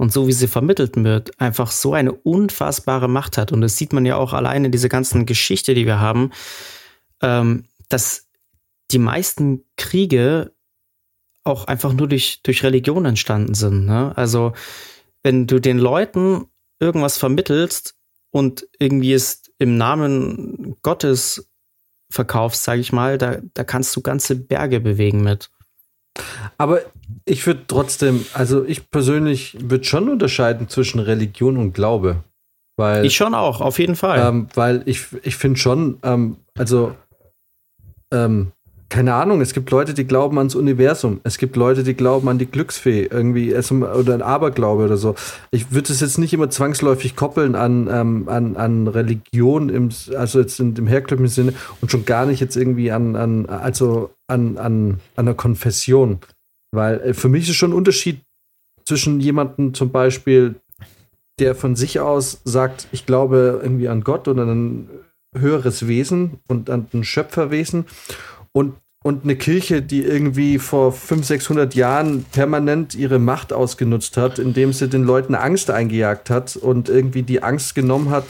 und 0.00 0.14
so 0.14 0.26
wie 0.26 0.32
sie 0.32 0.48
vermittelt 0.48 0.96
wird, 0.96 1.38
einfach 1.38 1.70
so 1.70 1.92
eine 1.92 2.12
unfassbare 2.12 3.06
Macht 3.06 3.36
hat. 3.36 3.52
Und 3.52 3.60
das 3.60 3.76
sieht 3.76 3.92
man 3.92 4.06
ja 4.06 4.16
auch 4.16 4.32
alleine 4.32 4.64
in 4.64 4.72
dieser 4.72 4.88
ganzen 4.88 5.26
Geschichte, 5.26 5.74
die 5.74 5.84
wir 5.84 6.00
haben, 6.00 6.30
ähm, 7.20 7.64
dass 7.90 8.26
die 8.92 8.98
meisten 8.98 9.62
Kriege 9.76 10.54
auch 11.44 11.66
einfach 11.66 11.92
nur 11.92 12.08
durch, 12.08 12.40
durch 12.42 12.62
Religion 12.62 13.04
entstanden 13.04 13.52
sind. 13.52 13.84
Ne? 13.84 14.16
Also 14.16 14.54
wenn 15.22 15.46
du 15.46 15.60
den 15.60 15.76
Leuten 15.76 16.46
irgendwas 16.78 17.18
vermittelst 17.18 17.94
und 18.30 18.66
irgendwie 18.78 19.12
es 19.12 19.42
im 19.58 19.76
Namen 19.76 20.76
Gottes 20.80 21.46
verkaufst, 22.08 22.64
sage 22.64 22.80
ich 22.80 22.90
mal, 22.90 23.18
da, 23.18 23.36
da 23.52 23.64
kannst 23.64 23.94
du 23.96 24.00
ganze 24.00 24.34
Berge 24.34 24.80
bewegen 24.80 25.22
mit. 25.22 25.50
Aber 26.58 26.80
ich 27.24 27.46
würde 27.46 27.62
trotzdem, 27.66 28.24
also 28.34 28.64
ich 28.64 28.90
persönlich 28.90 29.56
würde 29.60 29.84
schon 29.84 30.08
unterscheiden 30.08 30.68
zwischen 30.68 31.00
Religion 31.00 31.56
und 31.56 31.72
Glaube. 31.72 32.24
Weil, 32.76 33.04
Ich 33.04 33.16
schon 33.16 33.34
auch, 33.34 33.60
auf 33.60 33.78
jeden 33.78 33.94
Fall. 33.96 34.20
ähm, 34.26 34.48
weil 34.54 34.82
ich, 34.86 35.06
ich 35.22 35.36
finde 35.36 35.58
schon, 35.58 35.98
ähm, 36.02 36.38
also, 36.56 36.94
ähm, 38.12 38.52
keine 38.90 39.14
Ahnung, 39.14 39.40
es 39.40 39.54
gibt 39.54 39.70
Leute, 39.70 39.94
die 39.94 40.04
glauben 40.04 40.36
ans 40.36 40.56
Universum. 40.56 41.20
Es 41.22 41.38
gibt 41.38 41.54
Leute, 41.54 41.84
die 41.84 41.94
glauben 41.94 42.28
an 42.28 42.38
die 42.38 42.46
Glücksfee, 42.46 43.04
irgendwie, 43.04 43.54
oder 43.54 44.14
ein 44.14 44.20
Aberglaube 44.20 44.84
oder 44.84 44.96
so. 44.96 45.14
Ich 45.52 45.70
würde 45.70 45.92
es 45.92 46.00
jetzt 46.00 46.18
nicht 46.18 46.32
immer 46.34 46.50
zwangsläufig 46.50 47.14
koppeln 47.14 47.54
an, 47.54 47.88
ähm, 47.88 48.28
an, 48.28 48.56
an 48.56 48.88
Religion, 48.88 49.68
im, 49.68 49.90
also 50.16 50.40
jetzt 50.40 50.58
in 50.58 50.74
dem 50.74 50.88
herkömmlichen 50.88 51.32
Sinne 51.32 51.54
und 51.80 51.92
schon 51.92 52.04
gar 52.04 52.26
nicht 52.26 52.40
jetzt 52.40 52.56
irgendwie 52.56 52.90
an, 52.90 53.14
an 53.14 53.46
also 53.46 54.10
an, 54.26 54.58
an, 54.58 54.98
an 55.14 55.28
einer 55.28 55.34
Konfession. 55.34 56.18
Weil 56.72 57.00
äh, 57.00 57.14
für 57.14 57.28
mich 57.28 57.48
ist 57.48 57.56
schon 57.56 57.70
ein 57.70 57.76
Unterschied 57.76 58.20
zwischen 58.84 59.20
jemandem 59.20 59.72
zum 59.72 59.92
Beispiel, 59.92 60.56
der 61.38 61.54
von 61.54 61.76
sich 61.76 62.00
aus 62.00 62.40
sagt, 62.44 62.88
ich 62.90 63.06
glaube 63.06 63.60
irgendwie 63.62 63.88
an 63.88 64.02
Gott 64.02 64.26
oder 64.26 64.42
an 64.42 64.48
ein 64.50 64.90
höheres 65.38 65.86
Wesen 65.86 66.40
und 66.48 66.70
an 66.70 66.88
ein 66.92 67.04
Schöpferwesen 67.04 67.84
und, 68.52 68.74
und 69.02 69.24
eine 69.24 69.36
Kirche, 69.36 69.82
die 69.82 70.02
irgendwie 70.02 70.58
vor 70.58 70.92
500, 70.92 71.26
600 71.26 71.74
Jahren 71.74 72.24
permanent 72.32 72.94
ihre 72.94 73.18
Macht 73.18 73.52
ausgenutzt 73.52 74.16
hat, 74.16 74.38
indem 74.38 74.72
sie 74.72 74.88
den 74.88 75.04
Leuten 75.04 75.34
Angst 75.34 75.70
eingejagt 75.70 76.30
hat 76.30 76.56
und 76.56 76.88
irgendwie 76.88 77.22
die 77.22 77.42
Angst 77.42 77.74
genommen 77.74 78.10
hat, 78.10 78.24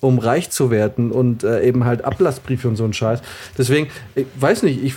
um 0.00 0.18
reich 0.18 0.50
zu 0.50 0.70
werden 0.70 1.10
und 1.12 1.44
äh, 1.44 1.62
eben 1.64 1.84
halt 1.84 2.04
Ablassbriefe 2.04 2.68
und 2.68 2.76
so 2.76 2.84
ein 2.84 2.92
Scheiß. 2.92 3.20
Deswegen, 3.56 3.88
ich 4.14 4.26
weiß 4.38 4.64
nicht, 4.64 4.82
ich 4.82 4.94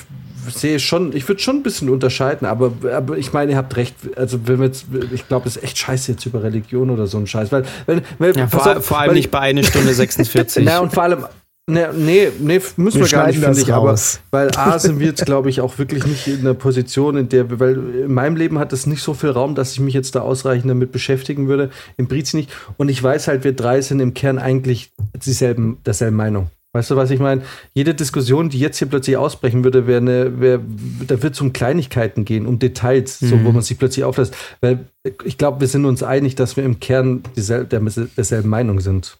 sehe 0.49 0.79
schon, 0.79 1.15
ich 1.15 1.27
würde 1.27 1.41
schon 1.41 1.57
ein 1.57 1.63
bisschen 1.63 1.89
unterscheiden, 1.89 2.47
aber, 2.47 2.71
aber 2.93 3.17
ich 3.17 3.33
meine, 3.33 3.51
ihr 3.51 3.57
habt 3.57 3.75
recht. 3.77 3.95
Also, 4.15 4.47
wenn 4.47 4.59
wir 4.59 4.67
jetzt, 4.67 4.85
ich 5.11 5.27
glaube, 5.27 5.47
es 5.47 5.57
ist 5.57 5.63
echt 5.63 5.77
scheiße 5.77 6.11
jetzt 6.13 6.25
über 6.25 6.43
Religion 6.43 6.89
oder 6.89 7.07
so 7.07 7.17
ein 7.17 7.27
Scheiß, 7.27 7.51
weil, 7.51 7.63
wenn, 7.85 8.01
wenn, 8.19 8.35
ja, 8.35 8.47
vor, 8.47 8.77
auf, 8.77 8.85
vor 8.85 8.99
allem 8.99 9.09
weil- 9.09 9.15
nicht 9.15 9.31
bei 9.31 9.39
einer 9.39 9.63
Stunde 9.63 9.93
46. 9.93 10.63
na, 10.65 10.79
und 10.79 10.93
vor 10.93 11.03
allem, 11.03 11.25
ne, 11.67 11.89
nee, 11.93 12.29
nee, 12.39 12.61
müssen 12.77 12.99
wir, 12.99 13.05
Wir 13.05 13.17
gar 13.17 13.27
nicht, 13.27 13.39
finde 13.39 13.59
ich, 13.59 13.73
aber, 13.73 13.99
weil 14.31 14.49
A 14.55 14.77
sind 14.79 14.99
wir 14.99 15.07
jetzt, 15.07 15.25
glaube 15.25 15.49
ich, 15.49 15.61
auch 15.61 15.77
wirklich 15.77 16.05
nicht 16.05 16.27
in 16.27 16.41
einer 16.41 16.53
Position, 16.53 17.17
in 17.17 17.29
der 17.29 17.49
wir, 17.49 17.59
weil 17.59 17.75
in 18.05 18.13
meinem 18.13 18.35
Leben 18.35 18.59
hat 18.59 18.73
es 18.73 18.85
nicht 18.85 19.01
so 19.01 19.13
viel 19.13 19.31
Raum, 19.31 19.55
dass 19.55 19.73
ich 19.73 19.79
mich 19.79 19.93
jetzt 19.93 20.15
da 20.15 20.21
ausreichend 20.21 20.69
damit 20.69 20.91
beschäftigen 20.91 21.47
würde, 21.47 21.69
im 21.97 22.07
Briz 22.07 22.33
nicht. 22.33 22.51
Und 22.77 22.89
ich 22.89 23.01
weiß 23.01 23.27
halt, 23.27 23.43
wir 23.43 23.53
drei 23.53 23.81
sind 23.81 23.99
im 23.99 24.13
Kern 24.13 24.37
eigentlich 24.37 24.91
dieselben, 25.25 25.77
derselben 25.85 26.17
Meinung. 26.17 26.49
Weißt 26.75 26.91
du, 26.91 26.97
was 26.97 27.09
ich 27.09 27.21
meine? 27.21 27.41
Jede 27.73 27.95
Diskussion, 27.95 28.49
die 28.49 28.59
jetzt 28.59 28.79
hier 28.79 28.89
plötzlich 28.89 29.15
ausbrechen 29.15 29.63
würde, 29.63 29.87
wäre 29.87 30.01
eine, 30.01 30.41
wär, 30.41 30.59
da 31.07 31.23
wird 31.23 31.33
es 31.33 31.39
um 31.39 31.53
Kleinigkeiten 31.53 32.25
gehen, 32.25 32.45
um 32.45 32.59
Details, 32.59 33.17
so, 33.17 33.41
wo 33.45 33.53
man 33.53 33.61
sich 33.61 33.79
plötzlich 33.79 34.03
auflässt. 34.03 34.35
Weil 34.59 34.85
ich 35.23 35.37
glaube, 35.37 35.61
wir 35.61 35.69
sind 35.69 35.85
uns 35.85 36.03
einig, 36.03 36.35
dass 36.35 36.57
wir 36.57 36.65
im 36.65 36.81
Kern 36.81 37.23
diesel, 37.37 37.63
der, 37.63 37.79
derselben 37.79 38.49
Meinung 38.49 38.81
sind. 38.81 39.17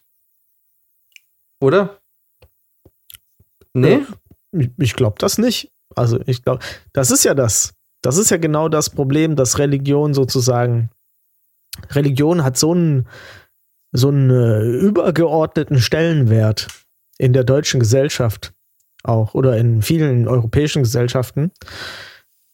Oder? 1.58 1.96
Nee? 3.80 4.00
Ich, 4.52 4.70
ich 4.78 4.94
glaube 4.94 5.16
das 5.18 5.38
nicht. 5.38 5.70
Also 5.94 6.20
ich 6.26 6.42
glaube, 6.42 6.64
das 6.92 7.10
ist 7.10 7.24
ja 7.24 7.34
das. 7.34 7.74
Das 8.02 8.18
ist 8.18 8.30
ja 8.30 8.36
genau 8.36 8.68
das 8.68 8.90
Problem, 8.90 9.36
dass 9.36 9.58
Religion 9.58 10.14
sozusagen, 10.14 10.90
Religion 11.90 12.44
hat 12.44 12.56
so 12.56 12.72
einen, 12.72 13.08
so 13.92 14.08
einen 14.08 14.30
äh, 14.30 14.62
übergeordneten 14.62 15.80
Stellenwert 15.80 16.68
in 17.18 17.32
der 17.32 17.44
deutschen 17.44 17.80
Gesellschaft 17.80 18.52
auch 19.02 19.34
oder 19.34 19.56
in 19.56 19.82
vielen 19.82 20.28
europäischen 20.28 20.82
Gesellschaften, 20.82 21.52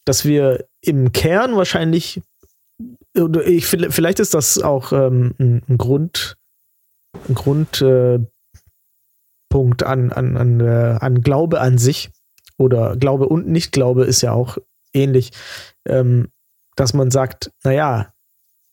dass 0.04 0.24
wir 0.24 0.66
im 0.80 1.12
Kern 1.12 1.56
wahrscheinlich, 1.56 2.20
ich, 3.44 3.66
vielleicht 3.66 4.20
ist 4.20 4.34
das 4.34 4.58
auch 4.58 4.92
ähm, 4.92 5.34
ein, 5.38 5.62
ein 5.68 5.78
Grund, 5.78 6.36
ein 7.28 7.34
Grund, 7.34 7.80
äh, 7.82 8.18
Punkt 9.52 9.82
an, 9.82 10.12
an, 10.12 10.38
an, 10.38 10.60
äh, 10.60 10.96
an 10.98 11.20
Glaube 11.20 11.60
an 11.60 11.76
sich 11.76 12.10
oder 12.56 12.96
Glaube 12.96 13.28
und 13.28 13.46
Nicht-Glaube 13.48 14.06
ist 14.06 14.22
ja 14.22 14.32
auch 14.32 14.56
ähnlich, 14.94 15.32
ähm, 15.86 16.28
dass 16.74 16.94
man 16.94 17.10
sagt, 17.10 17.52
naja, 17.62 18.14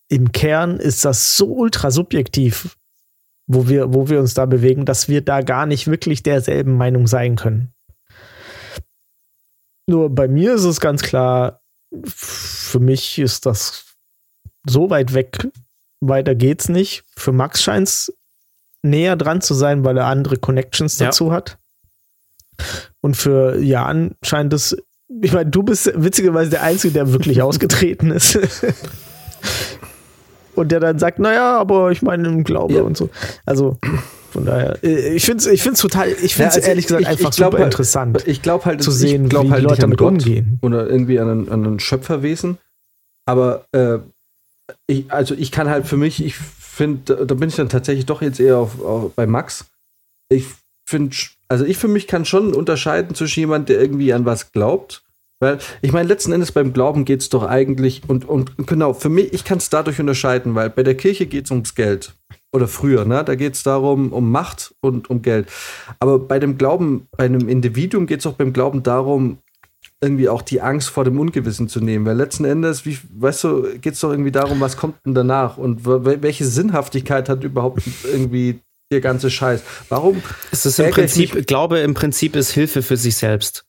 im 0.08 0.32
Kern 0.32 0.80
ist 0.80 1.04
das 1.04 1.36
so 1.36 1.52
ultra 1.52 1.90
subjektiv, 1.90 2.78
wo 3.46 3.68
wir, 3.68 3.92
wo 3.92 4.08
wir 4.08 4.20
uns 4.20 4.32
da 4.32 4.46
bewegen, 4.46 4.86
dass 4.86 5.06
wir 5.06 5.20
da 5.20 5.42
gar 5.42 5.66
nicht 5.66 5.86
wirklich 5.86 6.22
derselben 6.22 6.78
Meinung 6.78 7.06
sein 7.06 7.36
können. 7.36 7.74
Nur 9.86 10.08
bei 10.08 10.28
mir 10.28 10.54
ist 10.54 10.64
es 10.64 10.80
ganz 10.80 11.02
klar, 11.02 11.60
für 12.06 12.80
mich 12.80 13.18
ist 13.18 13.44
das 13.44 13.84
so 14.66 14.88
weit 14.88 15.12
weg, 15.12 15.46
weiter 16.00 16.34
geht's 16.34 16.70
nicht. 16.70 17.04
Für 17.16 17.32
Max 17.32 17.62
scheint 17.62 17.88
es 17.88 18.14
näher 18.82 19.16
dran 19.16 19.40
zu 19.40 19.54
sein, 19.54 19.84
weil 19.84 19.96
er 19.98 20.06
andere 20.06 20.36
Connections 20.36 20.98
Ja. 20.98 21.06
dazu 21.06 21.32
hat. 21.32 21.58
Und 23.00 23.16
für 23.16 23.58
Jan 23.58 24.12
scheint 24.22 24.52
es, 24.52 24.76
ich 25.22 25.32
meine, 25.32 25.50
du 25.50 25.62
bist 25.62 25.90
witzigerweise 25.94 26.50
der 26.50 26.62
Einzige, 26.62 26.92
der 26.94 27.12
wirklich 27.12 27.40
ausgetreten 27.42 28.10
ist. 28.10 28.38
und 30.54 30.72
der 30.72 30.80
dann 30.80 30.98
sagt, 30.98 31.18
naja, 31.18 31.58
aber 31.58 31.90
ich 31.90 32.02
meine 32.02 32.28
im 32.28 32.44
Glaube 32.44 32.74
Ja. 32.74 32.82
und 32.82 32.96
so. 32.96 33.08
Also 33.46 33.78
von 34.32 34.44
daher, 34.44 34.78
äh, 34.84 35.14
ich 35.14 35.24
finde 35.24 35.38
es 35.38 35.46
ich 35.46 35.62
find's 35.62 35.80
total, 35.80 36.08
ich 36.10 36.34
finde 36.34 36.50
es 36.50 36.54
Ja, 36.56 36.60
also 36.60 36.68
ehrlich 36.68 36.86
gesagt 36.86 37.02
ich- 37.02 37.08
einfach 37.08 37.30
ich 37.30 37.34
super 37.36 37.52
halt- 37.58 37.64
interessant. 37.64 38.22
Ich 38.26 38.42
glaube 38.42 38.64
halt, 38.66 38.82
zu 38.82 38.90
ich 38.90 38.96
sehen, 38.96 39.28
glaub 39.28 39.44
wie 39.44 39.48
die 39.48 39.52
halt 39.54 39.62
Leute 39.62 39.74
nicht 39.74 39.84
an 39.84 39.90
damit 39.90 39.98
Gott 39.98 40.08
umgehen. 40.12 40.58
Oder 40.62 40.86
irgendwie 40.88 41.18
an 41.18 41.28
ein, 41.30 41.48
an 41.48 41.64
ein 41.64 41.80
Schöpferwesen. 41.80 42.58
Aber 43.26 43.64
äh, 43.72 43.98
ich, 44.86 45.10
also 45.10 45.34
ich 45.34 45.50
kann 45.50 45.68
halt 45.68 45.86
für 45.86 45.96
mich, 45.96 46.24
ich 46.24 46.34
finde, 46.80 47.26
da, 47.26 47.34
bin 47.34 47.50
ich 47.50 47.56
dann 47.56 47.68
tatsächlich 47.68 48.06
doch 48.06 48.22
jetzt 48.22 48.40
eher 48.40 48.56
auf, 48.56 48.82
auf, 48.82 49.12
bei 49.14 49.26
Max. 49.26 49.66
Ich 50.30 50.46
finde, 50.88 51.14
also 51.48 51.66
ich 51.66 51.76
für 51.76 51.88
mich 51.88 52.06
kann 52.06 52.24
schon 52.24 52.54
unterscheiden 52.54 53.14
zwischen 53.14 53.40
jemand, 53.40 53.68
der 53.68 53.78
irgendwie 53.78 54.14
an 54.14 54.24
was 54.24 54.50
glaubt. 54.52 55.02
Weil, 55.42 55.58
ich 55.82 55.92
meine, 55.92 56.08
letzten 56.08 56.32
Endes 56.32 56.52
beim 56.52 56.72
Glauben 56.72 57.04
geht 57.04 57.20
es 57.20 57.28
doch 57.28 57.44
eigentlich, 57.44 58.02
und, 58.08 58.26
und 58.26 58.52
genau, 58.66 58.94
für 58.94 59.08
mich, 59.10 59.32
ich 59.34 59.44
kann 59.44 59.58
es 59.58 59.68
dadurch 59.68 60.00
unterscheiden, 60.00 60.54
weil 60.54 60.70
bei 60.70 60.82
der 60.82 60.96
Kirche 60.96 61.26
geht 61.26 61.46
es 61.46 61.50
ums 61.50 61.74
Geld. 61.74 62.14
Oder 62.52 62.66
früher, 62.66 63.04
ne? 63.04 63.24
Da 63.24 63.34
geht 63.34 63.54
es 63.54 63.62
darum, 63.62 64.12
um 64.12 64.30
Macht 64.30 64.74
und 64.80 65.10
um 65.10 65.22
Geld. 65.22 65.48
Aber 65.98 66.18
bei 66.18 66.38
dem 66.38 66.58
Glauben, 66.58 67.08
bei 67.16 67.24
einem 67.24 67.48
Individuum 67.48 68.06
geht 68.06 68.20
es 68.20 68.26
auch 68.26 68.34
beim 68.34 68.52
Glauben 68.52 68.82
darum, 68.82 69.38
irgendwie 70.02 70.28
auch 70.28 70.42
die 70.42 70.60
Angst 70.62 70.88
vor 70.88 71.04
dem 71.04 71.18
Ungewissen 71.20 71.68
zu 71.68 71.80
nehmen. 71.80 72.06
Weil 72.06 72.16
letzten 72.16 72.44
Endes, 72.44 72.86
wie, 72.86 72.98
weißt 73.18 73.44
du, 73.44 73.62
geht 73.80 73.94
es 73.94 74.00
doch 74.00 74.10
irgendwie 74.10 74.32
darum, 74.32 74.60
was 74.60 74.76
kommt 74.76 74.96
denn 75.04 75.14
danach 75.14 75.58
und 75.58 75.84
wel- 75.84 76.22
welche 76.22 76.46
Sinnhaftigkeit 76.46 77.28
hat 77.28 77.44
überhaupt 77.44 77.82
irgendwie 78.04 78.60
der 78.90 79.00
ganze 79.02 79.30
Scheiß? 79.30 79.62
Warum? 79.90 80.22
Es 80.50 80.64
ist 80.64 80.78
im 80.80 80.86
ich 80.86 80.94
Prinzip, 80.94 81.34
mich- 81.34 81.46
Glaube 81.46 81.80
im 81.80 81.92
Prinzip 81.94 82.34
ist 82.34 82.50
Hilfe 82.50 82.82
für 82.82 82.96
sich 82.96 83.16
selbst. 83.16 83.64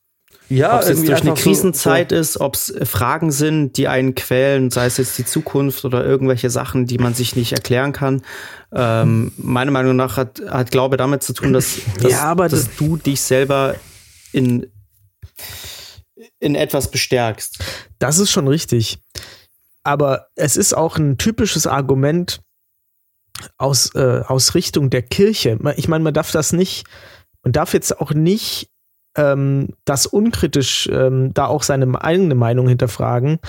Ja, 0.48 0.76
ob 0.76 0.82
es 0.82 0.88
jetzt 0.90 1.08
durch 1.08 1.22
eine 1.22 1.32
einfach 1.32 1.38
so- 1.38 1.50
Krisenzeit 1.50 2.10
so, 2.10 2.16
ist, 2.18 2.40
ob 2.42 2.56
es 2.56 2.74
Fragen 2.84 3.32
sind, 3.32 3.78
die 3.78 3.88
einen 3.88 4.16
quälen, 4.16 4.70
sei 4.70 4.86
es 4.86 4.98
jetzt 4.98 5.18
die 5.18 5.24
Zukunft 5.26 5.86
oder 5.86 6.06
irgendwelche 6.06 6.50
Sachen, 6.50 6.86
die 6.86 6.98
man 6.98 7.14
sich 7.14 7.38
nicht 7.38 7.54
erklären 7.54 7.94
kann. 7.94 8.22
Ähm, 8.74 9.32
meiner 9.38 9.72
Meinung 9.72 9.96
nach 9.96 10.18
hat, 10.18 10.42
hat 10.50 10.72
Glaube 10.72 10.98
damit 10.98 11.24
zu 11.24 11.32
tun, 11.34 11.54
dass, 11.54 11.78
dass, 12.02 12.12
Ja, 12.12 12.36
dass 12.36 12.52
das- 12.52 12.70
du 12.78 12.98
dich 12.98 13.22
selber 13.22 13.76
in, 14.34 14.66
in 16.42 16.56
etwas 16.56 16.92
bestärkst. 16.92 17.64
Das 18.00 18.18
ist 18.20 18.32
schon 18.32 18.48
richtig. 18.48 19.00
Aber 19.84 20.28
es 20.36 20.58
ist 20.58 20.74
auch 20.74 20.98
ein 20.98 21.18
typisches 21.18 21.66
Argument 21.68 22.42
aus, 23.58 23.96
äh, 23.96 24.22
aus 24.28 24.54
Richtung 24.56 24.90
der 24.90 25.02
Kirche. 25.02 25.58
Ich 25.78 25.88
meine, 25.88 26.04
man 26.04 26.14
darf 26.14 26.32
das 26.32 26.52
nicht, 26.52 26.86
man 27.44 27.54
darf 27.54 27.74
jetzt 27.74 28.00
auch 28.00 28.12
nicht 28.12 28.70
ähm, 29.18 29.70
das 29.86 30.06
unkritisch 30.06 30.88
ähm, 30.92 31.34
da 31.34 31.48
auch 31.48 31.64
seine 31.64 32.02
eigene 32.04 32.36
Meinung 32.36 32.68
hinterfragen. 32.68 33.40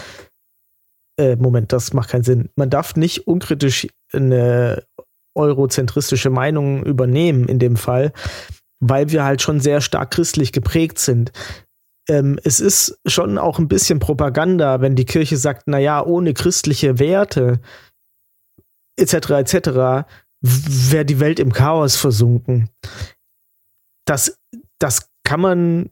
Äh, 1.19 1.36
Moment, 1.36 1.73
das 1.73 1.93
macht 1.93 2.10
keinen 2.10 2.24
Sinn. 2.24 2.51
Man 2.56 2.70
darf 2.70 2.97
nicht 2.97 3.27
unkritisch 3.27 3.86
eine 4.12 4.82
eurozentristische 5.35 6.31
Meinung 6.31 6.85
übernehmen 6.85 7.48
in 7.48 7.59
dem 7.59 7.77
Fall, 7.77 8.12
weil 8.81 9.10
wir 9.10 9.24
halt 9.24 9.40
schon 9.40 9.60
sehr 9.60 9.81
stark 9.81 10.10
christlich 10.10 10.52
geprägt 10.52 10.98
sind. 10.98 11.32
Ähm, 12.08 12.38
es 12.42 12.60
ist 12.60 12.98
schon 13.06 13.38
auch 13.38 13.58
ein 13.58 13.68
bisschen 13.68 13.98
Propaganda, 13.98 14.80
wenn 14.80 14.96
die 14.96 15.04
Kirche 15.04 15.36
sagt, 15.36 15.64
na 15.66 15.78
ja, 15.78 16.04
ohne 16.04 16.34
christliche 16.34 16.98
Werte 16.98 17.60
etc. 18.96 19.14
etc. 19.30 20.06
wäre 20.40 21.04
die 21.04 21.20
Welt 21.20 21.38
im 21.38 21.52
Chaos 21.52 21.96
versunken. 21.96 22.70
Das, 24.04 24.38
das 24.78 25.10
kann 25.24 25.40
man 25.40 25.90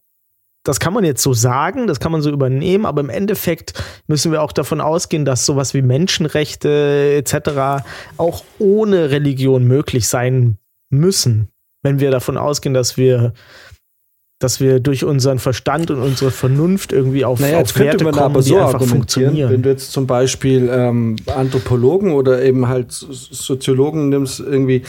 das 0.64 0.78
kann 0.78 0.92
man 0.92 1.04
jetzt 1.04 1.22
so 1.22 1.32
sagen, 1.32 1.86
das 1.86 2.00
kann 2.00 2.12
man 2.12 2.20
so 2.20 2.30
übernehmen, 2.30 2.84
aber 2.84 3.00
im 3.00 3.08
Endeffekt 3.08 3.72
müssen 4.06 4.30
wir 4.30 4.42
auch 4.42 4.52
davon 4.52 4.80
ausgehen, 4.80 5.24
dass 5.24 5.46
sowas 5.46 5.72
wie 5.72 5.82
Menschenrechte 5.82 7.14
etc. 7.16 7.82
auch 8.18 8.44
ohne 8.58 9.10
Religion 9.10 9.64
möglich 9.64 10.06
sein 10.06 10.58
müssen, 10.90 11.48
wenn 11.82 11.98
wir 11.98 12.10
davon 12.10 12.36
ausgehen, 12.36 12.74
dass 12.74 12.98
wir 12.98 13.32
dass 14.40 14.58
wir 14.58 14.80
durch 14.80 15.04
unseren 15.04 15.38
Verstand 15.38 15.90
und 15.90 16.00
unsere 16.00 16.30
Vernunft 16.30 16.92
irgendwie 16.92 17.24
auf, 17.24 17.38
naja, 17.40 17.60
auf 17.60 17.78
Werte 17.78 18.04
kommen, 18.04 18.18
aber 18.18 18.42
so 18.42 18.54
die 18.54 18.60
einfach 18.60 18.82
funktionieren. 18.82 19.52
wenn 19.52 19.62
du 19.62 19.68
jetzt 19.68 19.92
zum 19.92 20.06
Beispiel 20.06 20.68
ähm, 20.72 21.16
Anthropologen 21.26 22.12
oder 22.12 22.42
eben 22.42 22.66
halt 22.66 22.90
Soziologen 22.90 24.08
nimmst, 24.08 24.40
irgendwie 24.40 24.82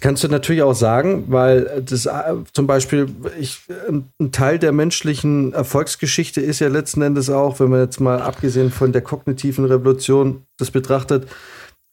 kannst 0.00 0.24
du 0.24 0.28
natürlich 0.28 0.62
auch 0.62 0.74
sagen, 0.74 1.24
weil 1.28 1.82
das 1.84 2.06
äh, 2.06 2.12
zum 2.54 2.66
Beispiel 2.66 3.06
ich, 3.38 3.60
ein 3.88 4.32
Teil 4.32 4.58
der 4.58 4.72
menschlichen 4.72 5.52
Erfolgsgeschichte 5.52 6.40
ist 6.40 6.60
ja 6.60 6.68
letzten 6.68 7.02
Endes 7.02 7.28
auch, 7.28 7.60
wenn 7.60 7.68
man 7.68 7.80
jetzt 7.80 8.00
mal 8.00 8.22
abgesehen 8.22 8.70
von 8.70 8.92
der 8.92 9.02
kognitiven 9.02 9.66
Revolution 9.66 10.42
das 10.58 10.70
betrachtet, 10.70 11.26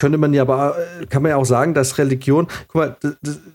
könnte 0.03 0.17
man 0.17 0.33
ja 0.33 0.41
aber, 0.41 0.75
äh, 0.77 1.05
kann 1.05 1.21
man 1.21 1.29
ja 1.29 1.37
auch 1.37 1.45
sagen, 1.45 1.73
dass 1.73 1.97
Religion, 1.97 2.47
guck 2.67 2.75
mal, 2.75 2.97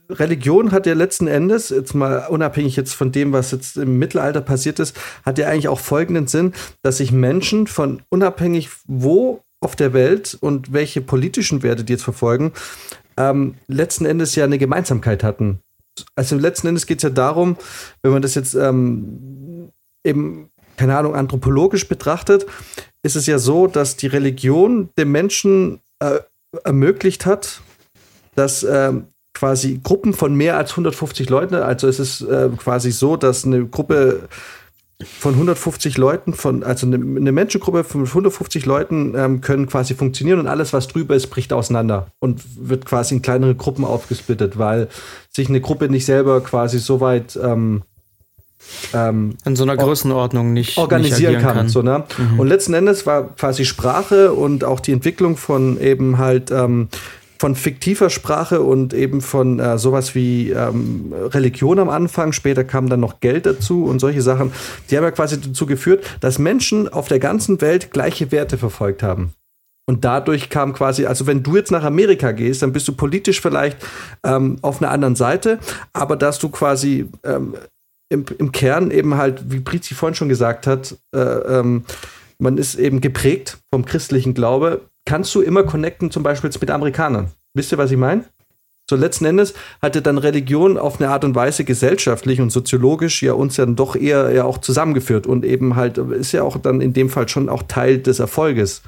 Religion 0.09 0.73
hat 0.73 0.87
ja 0.87 0.95
letzten 0.95 1.27
Endes, 1.27 1.69
jetzt 1.69 1.93
mal 1.93 2.27
unabhängig 2.31 2.75
jetzt 2.75 2.95
von 2.95 3.13
dem, 3.13 3.35
was 3.35 3.51
jetzt 3.51 3.77
im 3.77 3.99
Mittelalter 3.99 4.41
passiert 4.41 4.79
ist, 4.79 4.97
hat 5.27 5.37
ja 5.37 5.47
eigentlich 5.47 5.69
auch 5.69 5.79
folgenden 5.79 6.27
Sinn, 6.27 6.55
dass 6.81 6.97
sich 6.97 7.13
Menschen 7.13 7.67
von 7.67 8.01
unabhängig 8.09 8.71
wo 8.87 9.43
auf 9.61 9.77
der 9.77 9.93
Welt 9.93 10.39
und 10.41 10.73
welche 10.73 11.03
politischen 11.03 11.63
Werte 11.63 11.85
die 11.85 11.93
jetzt 11.93 12.05
verfolgen, 12.05 12.53
ähm, 13.19 13.57
letzten 13.67 14.07
Endes 14.07 14.35
ja 14.35 14.45
eine 14.45 14.57
Gemeinsamkeit 14.57 15.23
hatten. 15.23 15.61
Also 16.17 16.35
letzten 16.39 16.69
Endes 16.69 16.87
geht 16.87 17.01
es 17.01 17.03
ja 17.03 17.11
darum, 17.11 17.59
wenn 18.01 18.13
man 18.13 18.23
das 18.23 18.35
jetzt 18.35 18.55
ähm, 18.55 19.71
eben, 20.03 20.49
keine 20.79 20.97
Ahnung, 20.97 21.15
anthropologisch 21.15 21.87
betrachtet, 21.89 22.47
ist 23.03 23.17
es 23.17 23.27
ja 23.27 23.39
so, 23.39 23.67
dass 23.67 23.99
die 23.99 24.07
Religion 24.07 24.89
dem 24.97 25.13
Menschen 25.13 25.81
äh, 25.99 26.21
ermöglicht 26.65 27.27
hat, 27.27 27.61
dass 28.35 28.63
ähm, 28.63 29.09
quasi 29.35 29.81
Gruppen 29.83 30.15
von 30.15 30.35
mehr 30.35 30.57
als 30.57 30.73
150 30.73 31.29
Leuten, 31.31 31.55
also 31.55 31.87
es 31.87 31.99
ist 31.99 32.23
äh, 32.23 32.49
quasi 32.57 32.91
so, 32.91 33.17
dass 33.17 33.45
eine 33.45 33.67
Gruppe 33.67 34.29
von 35.05 35.35
150 35.35 35.97
Leuten, 35.97 36.33
von, 36.33 36.65
also 36.65 36.87
eine, 36.87 36.97
eine 36.97 37.31
Menschengruppe 37.31 37.85
von 37.85 38.05
150 38.05 38.67
Leuten 38.67 39.15
ähm, 39.17 39.41
können 39.41 39.69
quasi 39.69 39.95
funktionieren 39.95 40.41
und 40.41 40.49
alles, 40.49 40.73
was 40.73 40.89
drüber 40.89 41.15
ist, 41.15 41.29
bricht 41.29 41.53
auseinander 41.53 42.09
und 42.19 42.43
wird 42.69 42.85
quasi 42.85 43.15
in 43.15 43.23
kleinere 43.23 43.55
Gruppen 43.55 43.85
aufgesplittet, 43.85 44.59
weil 44.59 44.89
sich 45.31 45.49
eine 45.49 45.61
Gruppe 45.61 45.89
nicht 45.89 46.05
selber 46.05 46.41
quasi 46.41 46.81
so 46.81 47.01
weit 47.01 47.39
ähm, 47.41 47.83
ähm, 48.93 49.37
in 49.45 49.57
so 49.57 49.65
einer 49.65 49.77
Größenordnung 49.77 50.53
nicht 50.53 50.79
organisieren 50.79 51.35
nicht 51.35 51.43
kann. 51.43 51.57
kann. 51.57 51.69
So, 51.69 51.83
ne? 51.83 52.05
Mhm. 52.17 52.41
Und 52.41 52.49
letzten 52.49 52.75
Endes 52.75 53.07
war 53.07 53.35
quasi 53.37 53.65
Sprache 53.65 54.33
und 54.33 54.65
auch 54.65 54.81
die 54.81 54.93
Entwicklung 54.93 55.37
von 55.37 55.81
eben 55.81 56.19
halt 56.19 56.51
ähm, 56.51 56.89
von 57.39 57.55
fiktiver 57.55 58.11
Sprache 58.11 58.63
und 58.63 58.93
eben 58.93 59.21
von 59.21 59.61
äh, 59.61 59.79
sowas 59.79 60.15
wie 60.15 60.51
ähm, 60.51 61.13
Religion 61.13 61.79
am 61.79 61.89
Anfang. 61.89 62.33
Später 62.33 62.65
kam 62.65 62.89
dann 62.89 63.01
noch 63.01 63.21
Geld 63.21 63.47
dazu 63.47 63.85
und 63.85 64.01
solche 64.01 64.23
Sachen. 64.23 64.53
Die 64.91 64.97
haben 64.97 65.05
ja 65.05 65.13
quasi 65.13 65.41
dazu 65.41 65.67
geführt, 65.67 66.05
dass 66.21 66.39
Menschen 66.39 66.89
auf 66.89 67.09
der 67.09 67.21
ganzen 67.21 67.61
Welt 67.61 67.93
gleiche 67.93 68.33
Werte 68.33 68.59
verfolgt 68.59 69.03
haben. 69.03 69.35
Und 69.87 70.05
dadurch 70.05 70.51
kam 70.51 70.75
quasi, 70.75 71.07
also 71.07 71.27
wenn 71.27 71.43
du 71.43 71.57
jetzt 71.57 71.71
nach 71.71 71.85
Amerika 71.85 72.33
gehst, 72.33 72.61
dann 72.61 72.73
bist 72.73 72.87
du 72.89 72.93
politisch 72.93 73.41
vielleicht 73.41 73.79
ähm, 74.23 74.59
auf 74.61 74.83
einer 74.83 74.91
anderen 74.91 75.17
Seite, 75.17 75.61
aber 75.95 76.17
dass 76.17 76.39
du 76.39 76.51
quasi 76.51 77.09
ähm, 77.25 77.55
im, 78.09 78.25
im 78.39 78.53
Kern 78.53 78.91
eben 78.91 79.17
halt, 79.17 79.51
wie 79.51 79.61
Prizi 79.61 79.95
vorhin 79.95 80.15
schon 80.15 80.29
gesagt 80.29 80.67
hat, 80.67 80.97
äh, 81.15 81.19
ähm, 81.19 81.85
man 82.39 82.57
ist 82.57 82.77
eben 82.77 83.01
geprägt 83.01 83.59
vom 83.73 83.85
christlichen 83.85 84.35
Glaube, 84.35 84.83
kannst 85.05 85.35
du 85.35 85.41
immer 85.41 85.65
connecten, 85.65 86.11
zum 86.11 86.23
Beispiel 86.23 86.51
mit 86.61 86.71
Amerikanern. 86.71 87.31
Wisst 87.55 87.73
ihr, 87.73 87.79
was 87.79 87.91
ich 87.91 87.97
meine? 87.97 88.25
So 88.91 88.97
letzten 88.97 89.27
Endes 89.27 89.53
hatte 89.83 90.01
dann 90.01 90.17
Religion 90.17 90.79
auf 90.79 90.99
eine 90.99 91.11
Art 91.11 91.25
und 91.25 91.35
Weise 91.35 91.65
gesellschaftlich 91.65 92.41
und 92.41 92.51
soziologisch 92.51 93.23
ja 93.23 93.35
uns 93.35 93.59
ja 93.59 93.67
dann 93.67 93.77
doch 93.77 93.97
eher 93.97 94.31
ja 94.31 94.45
auch 94.45 94.59
zusammengeführt 94.59 95.27
und 95.27 95.45
eben 95.45 95.77
halt 95.77 95.99
ist 95.99 96.33
ja 96.33 96.43
auch 96.43 96.57
dann 96.57 96.81
in 96.81 96.95
dem 96.95 97.11
Fall 97.11 97.29
schon 97.29 97.51
auch 97.51 97.65
Teil 97.65 97.99
des 97.99 98.19
Erfolges. 98.19 98.83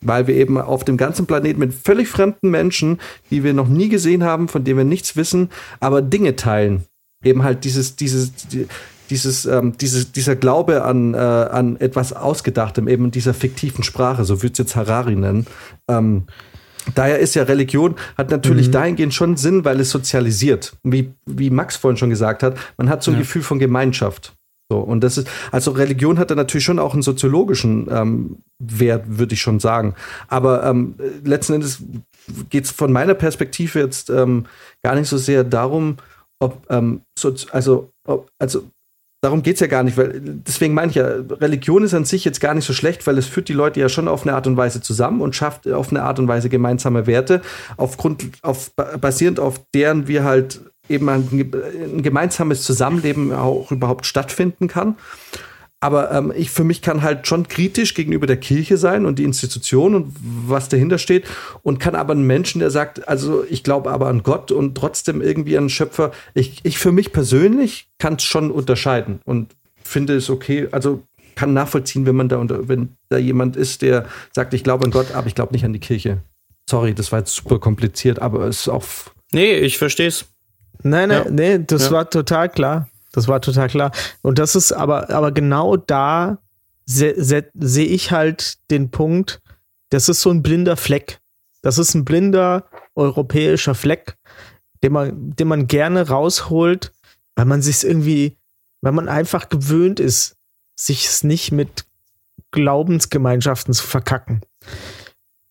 Weil 0.00 0.26
wir 0.26 0.34
eben 0.34 0.58
auf 0.58 0.84
dem 0.84 0.96
ganzen 0.96 1.26
Planeten 1.26 1.60
mit 1.60 1.72
völlig 1.72 2.08
fremden 2.08 2.50
Menschen, 2.50 2.98
die 3.30 3.44
wir 3.44 3.54
noch 3.54 3.68
nie 3.68 3.88
gesehen 3.88 4.24
haben, 4.24 4.48
von 4.48 4.64
denen 4.64 4.78
wir 4.78 4.84
nichts 4.84 5.14
wissen, 5.14 5.50
aber 5.78 6.02
Dinge 6.02 6.34
teilen. 6.34 6.84
Eben 7.24 7.42
halt 7.42 7.64
dieses, 7.64 7.96
dieses, 7.96 8.32
dieses, 9.10 9.46
ähm, 9.46 9.76
dieses, 9.78 10.12
dieser 10.12 10.36
Glaube 10.36 10.84
an, 10.84 11.14
äh, 11.14 11.18
an 11.18 11.76
etwas 11.76 12.12
Ausgedachtem, 12.12 12.88
eben 12.88 13.10
dieser 13.10 13.34
fiktiven 13.34 13.84
Sprache, 13.84 14.24
so 14.24 14.42
würde 14.42 14.52
es 14.52 14.58
jetzt 14.58 14.76
Harari 14.76 15.16
nennen. 15.16 15.46
Ähm, 15.88 16.26
Daher 16.94 17.18
ist 17.18 17.34
ja 17.34 17.42
Religion, 17.42 17.96
hat 18.16 18.30
natürlich 18.30 18.68
mhm. 18.68 18.72
dahingehend 18.72 19.14
schon 19.14 19.36
Sinn, 19.36 19.64
weil 19.64 19.80
es 19.80 19.90
sozialisiert. 19.90 20.76
Wie, 20.84 21.12
wie 21.26 21.50
Max 21.50 21.76
vorhin 21.76 21.96
schon 21.96 22.10
gesagt 22.10 22.42
hat, 22.42 22.56
man 22.76 22.88
hat 22.88 23.02
so 23.02 23.10
ein 23.10 23.14
ja. 23.14 23.20
Gefühl 23.20 23.42
von 23.42 23.58
Gemeinschaft. 23.58 24.34
So, 24.68 24.78
und 24.78 25.02
das 25.02 25.16
ist, 25.16 25.28
also 25.52 25.70
Religion 25.70 26.18
hat 26.18 26.30
da 26.30 26.34
natürlich 26.34 26.64
schon 26.64 26.80
auch 26.80 26.92
einen 26.92 27.02
soziologischen 27.02 27.86
ähm, 27.90 28.38
Wert, 28.58 29.04
würde 29.06 29.34
ich 29.34 29.40
schon 29.40 29.60
sagen. 29.60 29.94
Aber 30.28 30.64
ähm, 30.64 30.96
letzten 31.24 31.54
Endes 31.54 31.82
geht 32.50 32.64
es 32.64 32.72
von 32.72 32.92
meiner 32.92 33.14
Perspektive 33.14 33.78
jetzt 33.78 34.10
ähm, 34.10 34.46
gar 34.82 34.96
nicht 34.96 35.08
so 35.08 35.18
sehr 35.18 35.44
darum, 35.44 35.98
ob, 36.40 36.66
ähm, 36.70 37.02
so, 37.18 37.34
also, 37.52 37.90
ob, 38.06 38.28
also 38.38 38.70
darum 39.22 39.42
geht 39.42 39.54
es 39.54 39.60
ja 39.60 39.66
gar 39.66 39.82
nicht, 39.82 39.96
weil 39.96 40.20
deswegen 40.20 40.74
meine 40.74 40.90
ich 40.90 40.96
ja, 40.96 41.06
Religion 41.06 41.82
ist 41.82 41.94
an 41.94 42.04
sich 42.04 42.24
jetzt 42.24 42.40
gar 42.40 42.54
nicht 42.54 42.64
so 42.64 42.72
schlecht, 42.72 43.06
weil 43.06 43.18
es 43.18 43.26
führt 43.26 43.48
die 43.48 43.54
Leute 43.54 43.80
ja 43.80 43.88
schon 43.88 44.08
auf 44.08 44.22
eine 44.22 44.34
Art 44.34 44.46
und 44.46 44.56
Weise 44.56 44.80
zusammen 44.80 45.20
und 45.20 45.34
schafft 45.34 45.68
auf 45.68 45.90
eine 45.90 46.02
Art 46.02 46.18
und 46.18 46.28
Weise 46.28 46.48
gemeinsame 46.48 47.06
Werte, 47.06 47.42
aufgrund, 47.76 48.24
auf, 48.42 48.70
basierend 49.00 49.40
auf 49.40 49.60
deren 49.74 50.06
wir 50.08 50.24
halt 50.24 50.60
eben 50.88 51.08
ein, 51.08 51.28
ein 51.32 52.02
gemeinsames 52.02 52.62
Zusammenleben 52.62 53.32
auch 53.32 53.72
überhaupt 53.72 54.06
stattfinden 54.06 54.68
kann. 54.68 54.96
Aber 55.80 56.10
ähm, 56.10 56.32
ich 56.34 56.50
für 56.50 56.64
mich 56.64 56.80
kann 56.80 57.02
halt 57.02 57.26
schon 57.26 57.48
kritisch 57.48 57.94
gegenüber 57.94 58.26
der 58.26 58.38
Kirche 58.38 58.78
sein 58.78 59.04
und 59.04 59.18
die 59.18 59.24
Institution 59.24 59.94
und 59.94 60.16
was 60.20 60.68
dahinter 60.70 60.98
steht 60.98 61.26
und 61.62 61.78
kann 61.78 61.94
aber 61.94 62.12
einen 62.12 62.26
Menschen, 62.26 62.60
der 62.60 62.70
sagt, 62.70 63.06
also 63.08 63.44
ich 63.48 63.62
glaube 63.62 63.90
aber 63.90 64.08
an 64.08 64.22
Gott 64.22 64.50
und 64.50 64.74
trotzdem 64.74 65.20
irgendwie 65.20 65.58
an 65.58 65.68
Schöpfer, 65.68 66.12
ich, 66.34 66.60
ich 66.62 66.78
für 66.78 66.92
mich 66.92 67.12
persönlich 67.12 67.88
kann 67.98 68.14
es 68.14 68.24
schon 68.24 68.50
unterscheiden 68.50 69.20
und 69.26 69.54
finde 69.82 70.16
es 70.16 70.30
okay, 70.30 70.68
also 70.72 71.02
kann 71.36 71.52
nachvollziehen, 71.52 72.06
wenn 72.06 72.16
man 72.16 72.28
da 72.28 72.38
unter, 72.38 72.68
wenn 72.68 72.96
da 73.10 73.18
jemand 73.18 73.54
ist, 73.56 73.82
der 73.82 74.06
sagt, 74.32 74.54
ich 74.54 74.64
glaube 74.64 74.86
an 74.86 74.90
Gott, 74.90 75.12
aber 75.12 75.26
ich 75.26 75.34
glaube 75.34 75.52
nicht 75.52 75.64
an 75.64 75.74
die 75.74 75.78
Kirche. 75.78 76.18
Sorry, 76.68 76.94
das 76.94 77.12
war 77.12 77.20
jetzt 77.20 77.34
super 77.34 77.60
kompliziert, 77.60 78.20
aber 78.20 78.46
es 78.46 78.60
ist 78.60 78.68
auch. 78.68 78.84
Nee, 79.32 79.58
ich 79.58 79.78
verstehe 79.78 80.08
es. 80.08 80.24
Nein, 80.82 81.10
nein, 81.10 81.22
ja. 81.24 81.30
nee, 81.30 81.64
das 81.64 81.86
ja. 81.86 81.90
war 81.92 82.10
total 82.10 82.48
klar. 82.48 82.88
Das 83.12 83.28
war 83.28 83.40
total 83.40 83.68
klar. 83.68 83.92
Und 84.22 84.38
das 84.38 84.56
ist 84.56 84.72
aber, 84.72 85.10
aber 85.10 85.32
genau 85.32 85.76
da 85.76 86.38
sehe 86.84 87.14
seh 87.54 87.84
ich 87.84 88.12
halt 88.12 88.58
den 88.70 88.90
Punkt, 88.90 89.40
das 89.90 90.08
ist 90.08 90.20
so 90.22 90.30
ein 90.30 90.42
blinder 90.42 90.76
Fleck. 90.76 91.20
Das 91.62 91.78
ist 91.78 91.94
ein 91.94 92.04
blinder 92.04 92.68
europäischer 92.94 93.74
Fleck, 93.74 94.16
den 94.82 94.92
man, 94.92 95.34
den 95.34 95.48
man 95.48 95.66
gerne 95.66 96.08
rausholt, 96.08 96.92
weil 97.34 97.44
man 97.44 97.62
sich 97.62 97.84
irgendwie, 97.84 98.36
weil 98.82 98.92
man 98.92 99.08
einfach 99.08 99.48
gewöhnt 99.48 99.98
ist, 100.00 100.36
sich 100.76 101.06
es 101.06 101.24
nicht 101.24 101.52
mit 101.52 101.86
Glaubensgemeinschaften 102.52 103.74
zu 103.74 103.84
verkacken. 103.84 104.42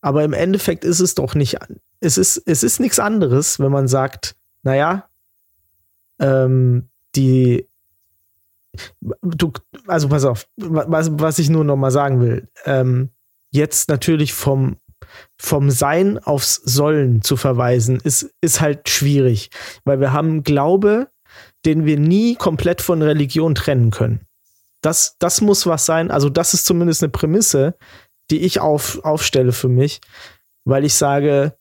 Aber 0.01 0.23
im 0.23 0.33
Endeffekt 0.33 0.85
ist 0.85 0.99
es 0.99 1.15
doch 1.15 1.35
nicht, 1.35 1.57
es 1.99 2.17
ist, 2.17 2.37
es 2.45 2.63
ist 2.63 2.79
nichts 2.79 2.99
anderes, 2.99 3.59
wenn 3.59 3.71
man 3.71 3.87
sagt, 3.87 4.35
naja, 4.63 5.09
ähm, 6.19 6.89
die 7.15 7.67
du, 9.21 9.51
also 9.87 10.09
pass 10.09 10.25
auf, 10.25 10.47
was, 10.57 11.09
was 11.13 11.39
ich 11.39 11.49
nur 11.49 11.63
noch 11.63 11.75
mal 11.75 11.91
sagen 11.91 12.21
will. 12.21 12.47
Ähm, 12.65 13.09
jetzt 13.51 13.89
natürlich 13.89 14.33
vom, 14.33 14.77
vom 15.37 15.71
Sein 15.71 16.19
aufs 16.19 16.55
Sollen 16.55 17.21
zu 17.21 17.37
verweisen, 17.37 17.99
ist, 18.03 18.33
ist 18.41 18.61
halt 18.61 18.89
schwierig, 18.89 19.49
weil 19.83 19.99
wir 19.99 20.13
haben 20.13 20.43
Glaube, 20.43 21.07
den 21.65 21.85
wir 21.85 21.99
nie 21.99 22.35
komplett 22.35 22.81
von 22.81 23.01
Religion 23.01 23.55
trennen 23.55 23.91
können. 23.91 24.21
Das, 24.81 25.15
das 25.19 25.41
muss 25.41 25.65
was 25.65 25.85
sein, 25.85 26.11
also 26.11 26.29
das 26.29 26.53
ist 26.53 26.65
zumindest 26.65 27.01
eine 27.01 27.11
Prämisse, 27.11 27.75
die 28.29 28.41
ich 28.41 28.59
auf, 28.59 29.03
aufstelle 29.03 29.51
für 29.51 29.69
mich, 29.69 30.01
weil 30.63 30.85
ich 30.85 30.93
sage, 30.93 31.55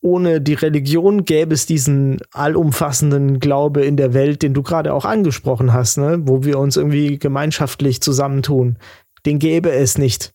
ohne 0.00 0.40
die 0.40 0.54
Religion 0.54 1.24
gäbe 1.24 1.54
es 1.54 1.66
diesen 1.66 2.18
allumfassenden 2.32 3.40
Glaube 3.40 3.84
in 3.84 3.96
der 3.96 4.14
Welt, 4.14 4.42
den 4.42 4.54
du 4.54 4.62
gerade 4.62 4.94
auch 4.94 5.04
angesprochen 5.04 5.72
hast, 5.72 5.98
ne? 5.98 6.20
wo 6.22 6.44
wir 6.44 6.58
uns 6.58 6.76
irgendwie 6.76 7.18
gemeinschaftlich 7.18 8.00
zusammentun. 8.00 8.78
Den 9.26 9.38
gäbe 9.38 9.72
es 9.72 9.98
nicht. 9.98 10.32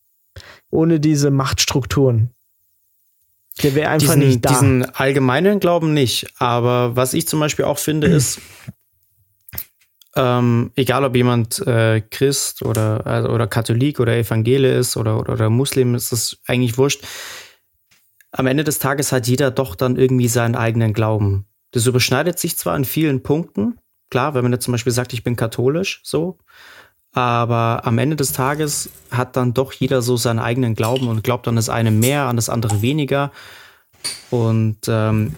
Ohne 0.70 1.00
diese 1.00 1.32
Machtstrukturen. 1.32 2.32
Der 3.62 3.76
wäre 3.76 3.90
einfach 3.90 4.16
diesen, 4.16 4.28
nicht 4.28 4.46
da. 4.46 4.50
Diesen 4.50 4.84
allgemeinen 4.96 5.60
Glauben 5.60 5.94
nicht. 5.94 6.28
Aber 6.40 6.96
was 6.96 7.14
ich 7.14 7.28
zum 7.28 7.40
Beispiel 7.40 7.66
auch 7.66 7.78
finde, 7.78 8.08
ist, 8.08 8.42
ähm, 10.16 10.72
egal 10.76 11.06
ob 11.06 11.16
jemand 11.16 11.66
äh, 11.66 12.02
Christ 12.02 12.64
oder, 12.64 13.06
also, 13.06 13.30
oder 13.30 13.48
Katholik 13.48 14.00
oder 14.00 14.18
Evangele 14.18 14.76
ist 14.76 14.98
oder, 14.98 15.20
oder, 15.20 15.34
oder 15.34 15.50
Muslim, 15.50 15.96
ist 15.96 16.12
das 16.12 16.38
eigentlich 16.48 16.78
wurscht. 16.78 17.04
Am 18.36 18.48
Ende 18.48 18.64
des 18.64 18.80
Tages 18.80 19.12
hat 19.12 19.28
jeder 19.28 19.52
doch 19.52 19.76
dann 19.76 19.96
irgendwie 19.96 20.28
seinen 20.28 20.56
eigenen 20.56 20.94
Glauben. 20.94 21.46
Das 21.72 21.86
überschneidet 21.86 22.40
sich 22.40 22.58
zwar 22.58 22.76
in 22.76 22.84
vielen 22.84 23.22
Punkten, 23.22 23.80
klar, 24.10 24.34
wenn 24.34 24.44
man 24.44 24.52
jetzt 24.52 24.66
zum 24.66 24.72
Beispiel 24.72 24.92
sagt, 24.92 25.14
ich 25.14 25.24
bin 25.24 25.36
katholisch, 25.36 26.02
so, 26.04 26.40
aber 27.14 27.82
am 27.84 28.00
Ende 28.00 28.16
des 28.16 28.32
Tages 28.32 28.90
hat 29.12 29.36
dann 29.36 29.54
doch 29.54 29.72
jeder 29.72 30.02
so 30.02 30.18
seinen 30.18 30.40
eigenen 30.40 30.74
Glauben 30.74 31.08
und 31.08 31.24
glaubt 31.24 31.48
an 31.48 31.56
das 31.56 31.70
eine 31.70 31.92
mehr, 31.92 32.24
an 32.24 32.36
das 32.36 32.50
andere 32.50 32.82
weniger. 32.82 33.32
Und 34.32 34.80
ähm, 34.88 35.36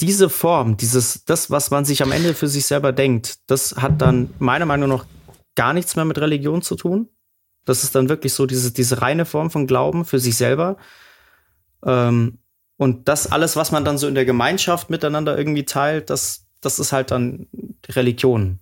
diese 0.00 0.30
Form, 0.30 0.78
dieses, 0.78 1.26
das, 1.26 1.50
was 1.50 1.70
man 1.70 1.84
sich 1.84 2.02
am 2.02 2.10
Ende 2.10 2.32
für 2.32 2.48
sich 2.48 2.64
selber 2.64 2.92
denkt, 2.92 3.38
das 3.46 3.76
hat 3.76 4.00
dann 4.00 4.30
meiner 4.38 4.64
Meinung 4.64 4.88
nach 4.88 5.04
gar 5.56 5.74
nichts 5.74 5.94
mehr 5.94 6.06
mit 6.06 6.18
Religion 6.18 6.62
zu 6.62 6.74
tun. 6.74 7.10
Das 7.66 7.84
ist 7.84 7.94
dann 7.94 8.08
wirklich 8.08 8.32
so 8.32 8.46
diese, 8.46 8.72
diese 8.72 9.02
reine 9.02 9.26
Form 9.26 9.50
von 9.50 9.66
Glauben 9.66 10.06
für 10.06 10.18
sich 10.18 10.36
selber. 10.36 10.78
Ähm, 11.84 12.38
und 12.78 13.08
das 13.08 13.30
alles, 13.32 13.56
was 13.56 13.72
man 13.72 13.84
dann 13.84 13.98
so 13.98 14.06
in 14.06 14.14
der 14.14 14.24
Gemeinschaft 14.24 14.90
miteinander 14.90 15.36
irgendwie 15.36 15.64
teilt, 15.64 16.10
das, 16.10 16.46
das 16.60 16.78
ist 16.78 16.92
halt 16.92 17.10
dann 17.10 17.46
Religion. 17.88 18.58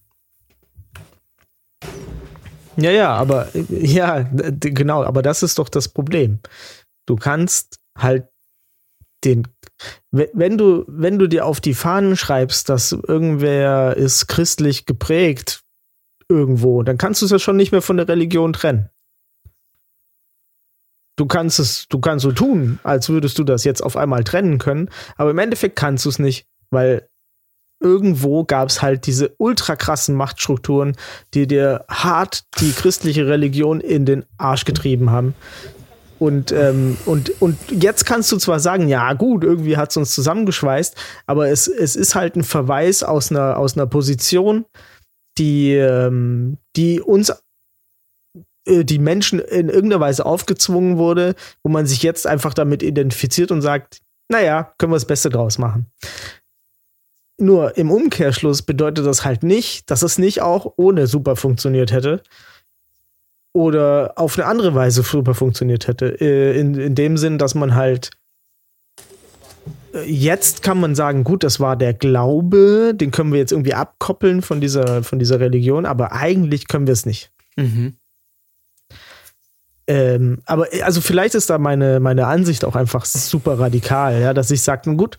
Ja, 2.77 2.91
ja, 2.91 3.15
aber 3.15 3.49
ja, 3.70 4.23
genau, 4.32 5.05
aber 5.05 5.23
das 5.23 5.43
ist 5.43 5.59
doch 5.59 5.69
das 5.69 5.89
Problem. 5.89 6.41
Du 7.07 7.16
kannst 7.16 7.78
halt 7.97 8.27
den, 9.24 9.47
we- 10.11 10.31
wenn 10.32 10.59
du, 10.59 10.85
wenn 10.89 11.19
du 11.19 11.28
dir 11.28 11.47
auf 11.47 11.61
die 11.61 11.74
Fahnen 11.74 12.16
schreibst, 12.16 12.69
dass 12.69 12.93
irgendwer 12.93 13.97
ist 13.97 14.27
christlich 14.27 14.86
geprägt 14.86 15.62
irgendwo, 16.28 16.82
dann 16.82 16.99
kannst 16.99 17.20
du 17.23 17.27
es 17.27 17.32
ja 17.32 17.39
schon 17.39 17.57
nicht 17.57 17.73
mehr 17.73 17.82
von 17.82 17.97
der 17.97 18.09
Religion 18.09 18.53
trennen. 18.53 18.91
Du 21.16 21.27
kannst 21.27 21.61
es, 21.61 21.86
du 21.89 22.01
kannst 22.01 22.24
so 22.24 22.32
tun, 22.32 22.81
als 22.82 23.09
würdest 23.09 23.39
du 23.39 23.45
das 23.45 23.65
jetzt 23.65 23.82
auf 23.82 23.97
einmal 23.97 24.24
trennen 24.24 24.59
können, 24.59 24.91
aber 25.16 25.31
im 25.31 25.39
Endeffekt 25.39 25.77
kannst 25.77 26.05
du 26.05 26.09
es 26.09 26.19
nicht, 26.19 26.47
weil 26.70 27.09
irgendwo 27.81 28.45
gab 28.45 28.69
es 28.69 28.82
halt 28.82 29.07
diese 29.07 29.35
ultra 29.39 29.77
krassen 29.77 30.16
Machtstrukturen, 30.16 30.97
die 31.35 31.47
dir 31.47 31.85
hart 31.89 32.45
die 32.61 32.73
christliche 32.73 33.28
Religion 33.28 33.81
in 33.81 34.07
den 34.07 34.24
Arsch 34.39 34.65
getrieben 34.65 35.11
haben. 35.11 35.35
Und, 36.19 36.53
ähm, 36.53 36.97
und, 37.05 37.43
und 37.43 37.59
jetzt 37.70 38.07
kannst 38.07 38.32
du 38.32 38.39
zwar 38.39 38.61
sagen, 38.61 38.89
ja 38.89 39.12
gut, 39.12 39.45
irgendwie 39.45 39.77
hat 39.77 39.91
es 39.91 39.97
uns 39.97 40.15
zusammengeschweißt, 40.15 40.97
aber 41.27 41.49
es, 41.49 41.66
es 41.66 41.97
ist 41.97 42.15
halt 42.15 42.36
ein 42.36 42.45
Verweis 42.45 43.03
aus 43.03 43.31
einer, 43.31 43.59
aus 43.59 43.77
einer 43.77 43.86
Position, 43.86 44.65
die, 45.36 45.73
ähm, 45.73 46.57
die 46.77 47.01
uns, 47.01 47.32
die 48.66 48.99
Menschen 48.99 49.39
in 49.39 49.69
irgendeiner 49.69 50.01
Weise 50.01 50.24
aufgezwungen 50.24 50.97
wurde, 50.97 51.35
wo 51.62 51.70
man 51.70 51.86
sich 51.86 52.03
jetzt 52.03 52.27
einfach 52.27 52.55
damit 52.55 52.82
identifiziert 52.82 53.51
und 53.51 53.62
sagt, 53.62 54.01
naja, 54.28 54.73
können 54.78 54.93
wir 54.93 54.97
das 54.97 55.07
Beste 55.07 55.31
draus 55.31 55.59
machen. 55.59 55.86
Nur 57.39 57.77
im 57.77 57.91
Umkehrschluss 57.91 58.62
bedeutet 58.62 59.07
das 59.07 59.24
halt 59.24 59.43
nicht, 59.43 59.91
dass 59.91 60.03
es 60.03 60.19
nicht 60.19 60.41
auch 60.41 60.74
ohne 60.77 61.07
super 61.07 61.36
funktioniert 61.36 61.93
hätte. 61.93 62.23
Oder 63.53 64.15
auf 64.16 64.39
eine 64.39 64.47
andere 64.47 64.74
Weise 64.74 65.03
super 65.03 65.35
funktioniert 65.35 65.86
hätte. 65.86 66.20
Äh, 66.20 66.59
In, 66.59 66.74
in 66.74 66.95
dem 66.95 67.16
Sinn, 67.16 67.39
dass 67.39 67.55
man 67.55 67.74
halt 67.74 68.11
äh, 69.95 70.05
jetzt 70.05 70.62
kann 70.62 70.81
man 70.81 70.95
sagen, 70.95 71.24
gut, 71.24 71.45
das 71.45 71.61
war 71.61 71.77
der 71.77 71.95
Glaube, 71.95 72.95
den 72.95 73.11
können 73.11 73.32
wir 73.32 73.39
jetzt 73.39 73.53
irgendwie 73.53 73.74
abkoppeln 73.74 74.43
von 74.43 74.61
dieser, 74.61 75.03
von 75.03 75.19
dieser 75.19 75.41
Religion, 75.41 75.86
aber 75.86 76.12
eigentlich 76.12 76.69
können 76.69 76.86
wir 76.86 76.93
es 76.93 77.07
nicht. 77.07 77.31
Mhm. 77.57 77.95
Ähm, 79.86 80.40
aber 80.47 80.73
äh, 80.73 80.82
also 80.82 81.01
vielleicht 81.01 81.35
ist 81.35 81.51
da 81.51 81.59
meine, 81.59 82.01
meine 82.01 82.27
Ansicht 82.27 82.65
auch 82.65 82.77
einfach 82.77 83.05
super 83.05 83.59
radikal, 83.59 84.20
ja, 84.20 84.35
dass 84.35 84.51
ich 84.51 84.62
sage, 84.62 84.82
nun 84.86 84.97
gut, 84.97 85.19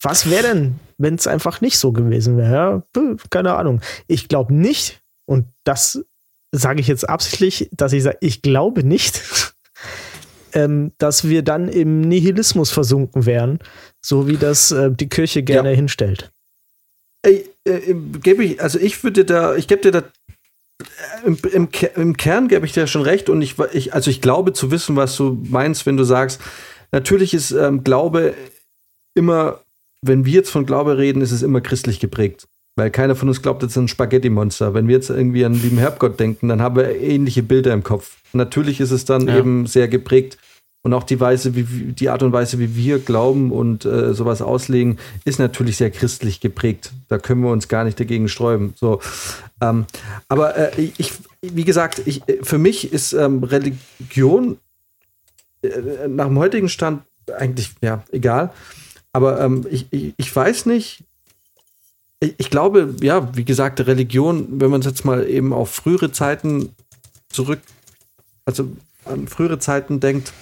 was 0.00 0.30
wäre 0.30 0.42
denn, 0.42 0.80
wenn 0.98 1.14
es 1.14 1.26
einfach 1.26 1.60
nicht 1.60 1.78
so 1.78 1.92
gewesen 1.92 2.36
wäre? 2.36 2.84
Ja? 2.94 3.14
Keine 3.30 3.54
Ahnung. 3.54 3.80
Ich 4.06 4.28
glaube 4.28 4.54
nicht, 4.54 5.00
und 5.24 5.46
das 5.64 6.04
sage 6.52 6.80
ich 6.80 6.86
jetzt 6.86 7.08
absichtlich, 7.08 7.68
dass 7.72 7.92
ich 7.92 8.02
sage, 8.02 8.18
ich 8.20 8.42
glaube 8.42 8.84
nicht, 8.84 9.22
ähm, 10.52 10.92
dass 10.98 11.28
wir 11.28 11.42
dann 11.42 11.68
im 11.68 12.02
Nihilismus 12.02 12.70
versunken 12.70 13.26
wären, 13.26 13.58
so 14.00 14.28
wie 14.28 14.36
das 14.36 14.70
äh, 14.70 14.90
die 14.90 15.08
Kirche 15.08 15.42
gerne 15.42 15.70
hinstellt. 15.70 16.30
Ey, 17.22 17.48
äh, 17.64 17.94
gebe 18.22 18.44
ich, 18.44 18.62
also 18.62 18.78
ich 18.78 19.02
würde 19.02 19.24
da, 19.24 19.56
ich 19.56 19.66
gebe 19.66 19.82
dir 19.82 19.90
da 19.90 19.98
äh, 19.98 20.02
im, 21.24 21.38
im, 21.52 21.68
im 21.96 22.16
Kern 22.16 22.48
gebe 22.48 22.66
ich 22.66 22.72
dir 22.72 22.86
schon 22.86 23.02
recht 23.02 23.28
und 23.28 23.42
ich, 23.42 23.56
ich, 23.72 23.94
also 23.94 24.10
ich 24.10 24.20
glaube 24.20 24.52
zu 24.52 24.70
wissen, 24.70 24.96
was 24.96 25.16
du 25.16 25.42
meinst, 25.48 25.86
wenn 25.86 25.96
du 25.96 26.04
sagst, 26.04 26.40
natürlich 26.92 27.34
ist 27.34 27.50
ähm, 27.52 27.82
Glaube 27.84 28.34
immer, 29.14 29.60
wenn 30.02 30.24
wir 30.24 30.34
jetzt 30.34 30.50
von 30.50 30.66
Glaube 30.66 30.98
reden, 30.98 31.22
ist 31.22 31.32
es 31.32 31.42
immer 31.42 31.60
christlich 31.60 32.00
geprägt. 32.00 32.46
Weil 32.78 32.90
keiner 32.90 33.16
von 33.16 33.28
uns 33.28 33.40
glaubt 33.40 33.62
jetzt 33.62 33.78
an 33.78 33.84
ein 33.84 33.88
Spaghetti-Monster. 33.88 34.74
Wenn 34.74 34.86
wir 34.86 34.96
jetzt 34.96 35.08
irgendwie 35.08 35.46
an 35.46 35.54
den 35.54 35.62
lieben 35.62 35.78
Herrgott 35.78 36.20
denken, 36.20 36.48
dann 36.48 36.60
haben 36.60 36.76
wir 36.76 36.94
ähnliche 37.00 37.42
Bilder 37.42 37.72
im 37.72 37.82
Kopf. 37.82 38.18
Natürlich 38.34 38.80
ist 38.80 38.90
es 38.90 39.06
dann 39.06 39.26
Ja. 39.28 39.38
eben 39.38 39.66
sehr 39.66 39.88
geprägt. 39.88 40.36
Und 40.86 40.94
auch 40.94 41.02
die 41.02 41.18
Weise, 41.18 41.56
wie 41.56 41.64
die 41.64 42.10
Art 42.10 42.22
und 42.22 42.32
Weise, 42.32 42.60
wie 42.60 42.76
wir 42.76 43.00
glauben 43.00 43.50
und 43.50 43.84
äh, 43.84 44.14
sowas 44.14 44.40
auslegen, 44.40 44.98
ist 45.24 45.40
natürlich 45.40 45.78
sehr 45.78 45.90
christlich 45.90 46.38
geprägt. 46.38 46.92
Da 47.08 47.18
können 47.18 47.40
wir 47.40 47.50
uns 47.50 47.66
gar 47.66 47.82
nicht 47.82 47.98
dagegen 47.98 48.28
sträuben. 48.28 48.72
So, 48.76 49.00
ähm, 49.60 49.86
aber 50.28 50.56
äh, 50.56 50.92
ich, 50.96 51.12
wie 51.42 51.64
gesagt, 51.64 52.02
ich, 52.06 52.22
für 52.40 52.58
mich 52.58 52.92
ist 52.92 53.14
ähm, 53.14 53.42
Religion 53.42 54.58
äh, 55.62 56.06
nach 56.06 56.28
dem 56.28 56.38
heutigen 56.38 56.68
Stand 56.68 57.02
eigentlich 57.36 57.72
ja 57.80 58.04
egal. 58.12 58.52
Aber 59.12 59.40
ähm, 59.40 59.66
ich, 59.68 59.88
ich, 59.90 60.14
ich 60.16 60.36
weiß 60.36 60.66
nicht. 60.66 61.02
Ich, 62.20 62.34
ich 62.38 62.48
glaube, 62.48 62.94
ja, 63.00 63.34
wie 63.34 63.44
gesagt, 63.44 63.80
Religion, 63.80 64.60
wenn 64.60 64.70
man 64.70 64.82
es 64.82 64.86
jetzt 64.86 65.04
mal 65.04 65.28
eben 65.28 65.52
auf 65.52 65.68
frühere 65.68 66.12
Zeiten 66.12 66.76
zurück, 67.28 67.58
also 68.44 68.70
an 69.04 69.26
frühere 69.26 69.58
Zeiten 69.58 69.98
denkt, 69.98 70.32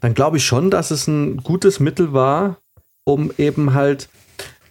dann 0.00 0.14
glaube 0.14 0.36
ich 0.36 0.44
schon, 0.44 0.70
dass 0.70 0.90
es 0.90 1.06
ein 1.06 1.38
gutes 1.38 1.80
Mittel 1.80 2.12
war, 2.12 2.58
um 3.04 3.30
eben 3.38 3.74
halt, 3.74 4.08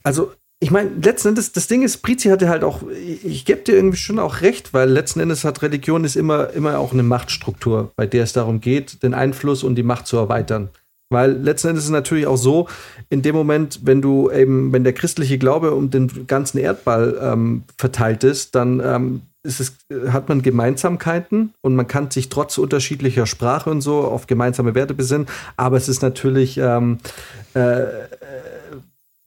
also 0.03 0.31
ich 0.63 0.71
meine, 0.71 0.91
letzten 1.01 1.29
Endes, 1.29 1.51
das 1.51 1.67
Ding 1.67 1.81
ist, 1.81 1.97
Prizi 2.03 2.29
hatte 2.29 2.47
halt 2.47 2.63
auch, 2.63 2.83
ich, 2.89 3.43
gebe 3.43 3.63
dir 3.63 3.75
irgendwie 3.75 3.97
schon 3.97 4.17
auch 4.17 4.39
recht, 4.39 4.73
weil 4.73 4.89
letzten 4.89 5.19
Endes 5.19 5.43
hat 5.43 5.61
Religion 5.61 6.05
ist 6.05 6.15
immer, 6.15 6.51
immer 6.51 6.79
auch 6.79 6.93
eine 6.93 7.03
Machtstruktur, 7.03 7.91
bei 7.97 8.07
der 8.07 8.23
es 8.23 8.31
darum 8.31 8.61
geht, 8.61 9.03
den 9.03 9.13
Einfluss 9.13 9.63
und 9.63 9.75
die 9.75 9.83
Macht 9.83 10.07
zu 10.07 10.15
erweitern. 10.15 10.69
Weil 11.09 11.33
letzten 11.33 11.67
Endes 11.67 11.83
ist 11.83 11.89
es 11.89 11.93
natürlich 11.93 12.27
auch 12.27 12.37
so, 12.37 12.69
in 13.09 13.21
dem 13.21 13.35
Moment, 13.35 13.81
wenn 13.83 14.01
du 14.01 14.31
eben, 14.31 14.71
wenn 14.71 14.85
der 14.85 14.93
christliche 14.93 15.37
Glaube 15.37 15.71
um 15.71 15.89
den 15.89 16.27
ganzen 16.27 16.59
Erdball 16.59 17.19
ähm, 17.21 17.63
verteilt 17.77 18.23
ist, 18.23 18.55
dann 18.55 18.79
ähm, 18.79 19.21
es, 19.43 19.75
hat 20.09 20.29
man 20.29 20.41
Gemeinsamkeiten 20.41 21.53
und 21.61 21.75
man 21.75 21.87
kann 21.87 22.09
sich 22.09 22.29
trotz 22.29 22.57
unterschiedlicher 22.57 23.25
Sprache 23.25 23.69
und 23.69 23.81
so 23.81 24.01
auf 24.01 24.27
gemeinsame 24.27 24.73
Werte 24.73 24.93
besinnen. 24.93 25.27
Aber 25.57 25.77
es 25.77 25.89
ist 25.89 26.01
natürlich, 26.01 26.57
ähm, 26.57 26.99
äh, 27.53 27.83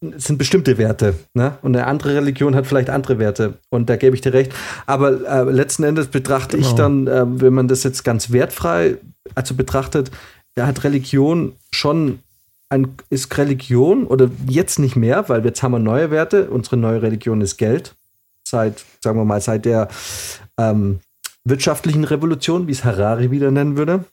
es 0.00 0.24
sind 0.24 0.38
bestimmte 0.38 0.78
Werte. 0.78 1.14
Ne? 1.34 1.58
Und 1.62 1.76
eine 1.76 1.86
andere 1.86 2.14
Religion 2.14 2.54
hat 2.54 2.66
vielleicht 2.66 2.90
andere 2.90 3.18
Werte. 3.18 3.54
Und 3.68 3.90
da 3.90 3.96
gebe 3.96 4.14
ich 4.14 4.22
dir 4.22 4.32
recht. 4.32 4.52
Aber 4.86 5.20
äh, 5.26 5.50
letzten 5.50 5.84
Endes 5.84 6.08
betrachte 6.08 6.56
ich 6.56 6.70
Genau. 6.70 6.76
dann, 6.76 7.06
äh, 7.06 7.40
wenn 7.40 7.54
man 7.54 7.68
das 7.68 7.82
jetzt 7.82 8.02
ganz 8.02 8.30
wertfrei 8.32 8.96
also 9.34 9.54
betrachtet, 9.54 10.10
da 10.54 10.66
hat 10.66 10.84
Religion 10.84 11.52
schon 11.72 12.20
ein, 12.68 12.94
ist 13.10 13.36
Religion 13.36 14.06
oder 14.06 14.30
jetzt 14.48 14.78
nicht 14.78 14.96
mehr, 14.96 15.28
weil 15.28 15.44
jetzt 15.44 15.62
haben 15.62 15.72
wir 15.72 15.78
neue 15.78 16.10
Werte. 16.10 16.48
Unsere 16.50 16.76
neue 16.76 17.02
Religion 17.02 17.40
ist 17.40 17.58
Geld. 17.58 17.94
Seit, 18.48 18.84
sagen 19.02 19.18
wir 19.18 19.24
mal, 19.24 19.40
seit 19.40 19.64
der 19.64 19.88
ähm, 20.56 21.00
wirtschaftlichen 21.44 22.04
Revolution, 22.04 22.68
wie 22.68 22.72
es 22.72 22.84
Harari 22.84 23.32
wieder 23.32 23.50
nennen 23.50 23.76
würde. 23.76 24.04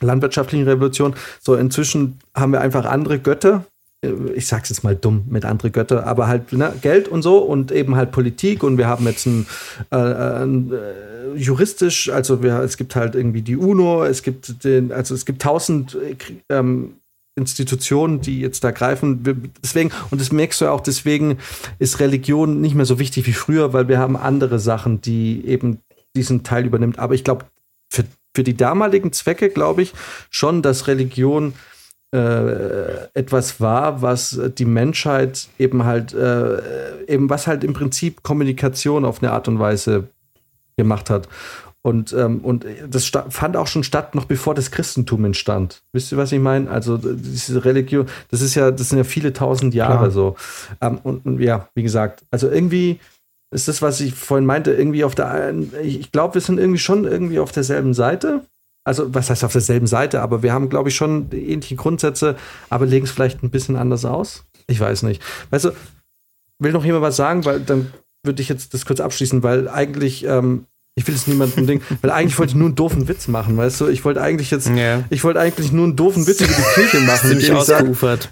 landwirtschaftlichen 0.00 0.68
Revolution. 0.68 1.14
So, 1.40 1.54
inzwischen 1.54 2.18
haben 2.34 2.52
wir 2.52 2.60
einfach 2.60 2.84
andere 2.84 3.18
Götter. 3.18 3.64
Äh, 4.02 4.12
Ich 4.34 4.46
sag's 4.46 4.68
jetzt 4.68 4.84
mal 4.84 4.94
dumm 4.94 5.24
mit 5.30 5.46
andere 5.46 5.70
Götter, 5.70 6.06
aber 6.06 6.26
halt 6.28 6.52
ne, 6.52 6.70
Geld 6.82 7.08
und 7.08 7.22
so 7.22 7.38
und 7.38 7.72
eben 7.72 7.96
halt 7.96 8.10
Politik 8.12 8.62
und 8.62 8.76
wir 8.76 8.88
haben 8.88 9.06
jetzt 9.06 9.24
ein, 9.26 9.46
äh, 9.90 9.96
ein 9.96 10.70
äh, 10.72 11.34
juristisch, 11.36 12.10
also 12.10 12.42
wir, 12.42 12.60
es 12.60 12.76
gibt 12.76 12.94
halt 12.94 13.14
irgendwie 13.14 13.40
die 13.42 13.56
UNO, 13.56 14.04
es 14.04 14.22
gibt 14.22 14.64
den, 14.64 14.92
also 14.92 15.14
es 15.14 15.24
gibt 15.24 15.40
tausend 15.40 15.94
äh, 15.94 16.16
ähm, 16.50 16.96
Institutionen, 17.36 18.20
die 18.22 18.40
jetzt 18.40 18.64
da 18.64 18.70
greifen. 18.70 19.52
Deswegen, 19.62 19.90
und 20.10 20.20
das 20.20 20.32
merkst 20.32 20.60
du 20.60 20.64
ja 20.64 20.70
auch, 20.72 20.80
deswegen 20.80 21.38
ist 21.78 22.00
Religion 22.00 22.60
nicht 22.60 22.74
mehr 22.74 22.86
so 22.86 22.98
wichtig 22.98 23.26
wie 23.26 23.32
früher, 23.32 23.72
weil 23.72 23.88
wir 23.88 23.98
haben 23.98 24.16
andere 24.16 24.58
Sachen, 24.58 25.02
die 25.02 25.46
eben 25.46 25.80
diesen 26.16 26.42
Teil 26.42 26.64
übernimmt. 26.64 26.98
Aber 26.98 27.14
ich 27.14 27.24
glaube, 27.24 27.44
für, 27.92 28.04
für 28.34 28.42
die 28.42 28.56
damaligen 28.56 29.12
Zwecke 29.12 29.50
glaube 29.50 29.82
ich 29.82 29.92
schon, 30.30 30.62
dass 30.62 30.88
Religion 30.88 31.52
äh, 32.14 33.08
etwas 33.14 33.60
war, 33.60 34.00
was 34.00 34.40
die 34.56 34.64
Menschheit 34.64 35.48
eben 35.58 35.84
halt, 35.84 36.14
äh, 36.14 37.04
eben 37.06 37.28
was 37.28 37.46
halt 37.46 37.64
im 37.64 37.74
Prinzip 37.74 38.22
Kommunikation 38.22 39.04
auf 39.04 39.22
eine 39.22 39.32
Art 39.32 39.48
und 39.48 39.58
Weise 39.58 40.08
gemacht 40.76 41.10
hat. 41.10 41.28
Und, 41.86 42.12
ähm, 42.14 42.40
und 42.40 42.66
das 42.90 43.12
fand 43.28 43.56
auch 43.56 43.68
schon 43.68 43.84
statt, 43.84 44.16
noch 44.16 44.24
bevor 44.24 44.56
das 44.56 44.72
Christentum 44.72 45.24
entstand. 45.24 45.84
Wisst 45.92 46.10
ihr, 46.10 46.18
was 46.18 46.32
ich 46.32 46.40
meine? 46.40 46.68
Also 46.68 46.98
diese 46.98 47.64
Religion, 47.64 48.06
das 48.28 48.40
ist 48.40 48.56
ja, 48.56 48.72
das 48.72 48.88
sind 48.88 48.98
ja 48.98 49.04
viele 49.04 49.32
tausend 49.32 49.72
Jahre 49.72 49.98
Klar. 49.98 50.10
so. 50.10 50.36
Ähm, 50.80 50.98
und, 51.04 51.24
und 51.24 51.40
ja, 51.40 51.68
wie 51.76 51.84
gesagt, 51.84 52.24
also 52.32 52.50
irgendwie 52.50 52.98
ist 53.54 53.68
das, 53.68 53.82
was 53.82 54.00
ich 54.00 54.16
vorhin 54.16 54.46
meinte, 54.46 54.72
irgendwie 54.72 55.04
auf 55.04 55.14
der 55.14 55.30
einen, 55.30 55.72
ich 55.80 56.10
glaube, 56.10 56.34
wir 56.34 56.40
sind 56.40 56.58
irgendwie 56.58 56.80
schon 56.80 57.04
irgendwie 57.04 57.38
auf 57.38 57.52
derselben 57.52 57.94
Seite. 57.94 58.40
Also, 58.82 59.14
was 59.14 59.30
heißt 59.30 59.44
auf 59.44 59.52
derselben 59.52 59.86
Seite, 59.86 60.22
aber 60.22 60.42
wir 60.42 60.52
haben, 60.52 60.68
glaube 60.68 60.88
ich, 60.88 60.96
schon 60.96 61.30
ähnliche 61.30 61.76
Grundsätze, 61.76 62.34
aber 62.68 62.86
legen 62.86 63.06
es 63.06 63.12
vielleicht 63.12 63.44
ein 63.44 63.50
bisschen 63.50 63.76
anders 63.76 64.04
aus. 64.04 64.44
Ich 64.66 64.80
weiß 64.80 65.04
nicht. 65.04 65.22
Weißt 65.50 65.66
du, 65.66 65.70
will 66.58 66.72
noch 66.72 66.84
jemand 66.84 67.04
was 67.04 67.14
sagen, 67.14 67.44
weil 67.44 67.60
dann 67.60 67.92
würde 68.24 68.42
ich 68.42 68.48
jetzt 68.48 68.74
das 68.74 68.86
kurz 68.86 68.98
abschließen, 68.98 69.44
weil 69.44 69.68
eigentlich, 69.68 70.24
ähm, 70.24 70.66
ich 70.98 71.06
will 71.06 71.14
es 71.14 71.26
niemandem 71.26 71.66
Ding, 71.66 71.82
weil 72.00 72.10
eigentlich 72.10 72.38
wollte 72.38 72.52
ich 72.52 72.56
nur 72.56 72.68
einen 72.68 72.74
doofen 72.74 73.06
Witz 73.06 73.28
machen, 73.28 73.54
weißt 73.58 73.82
du? 73.82 73.88
Ich 73.88 74.06
wollte 74.06 74.22
eigentlich 74.22 74.50
jetzt, 74.50 74.70
Ja. 74.74 75.04
ich 75.10 75.22
wollte 75.24 75.38
eigentlich 75.38 75.70
nur 75.70 75.84
einen 75.84 75.94
doofen 75.94 76.26
Witz 76.26 76.40
über 76.40 76.48
die 76.48 76.62
Kirche 76.74 77.00
machen. 77.00 77.28
Ziemlich 77.28 77.48
indem 77.48 77.58
ich 77.60 77.66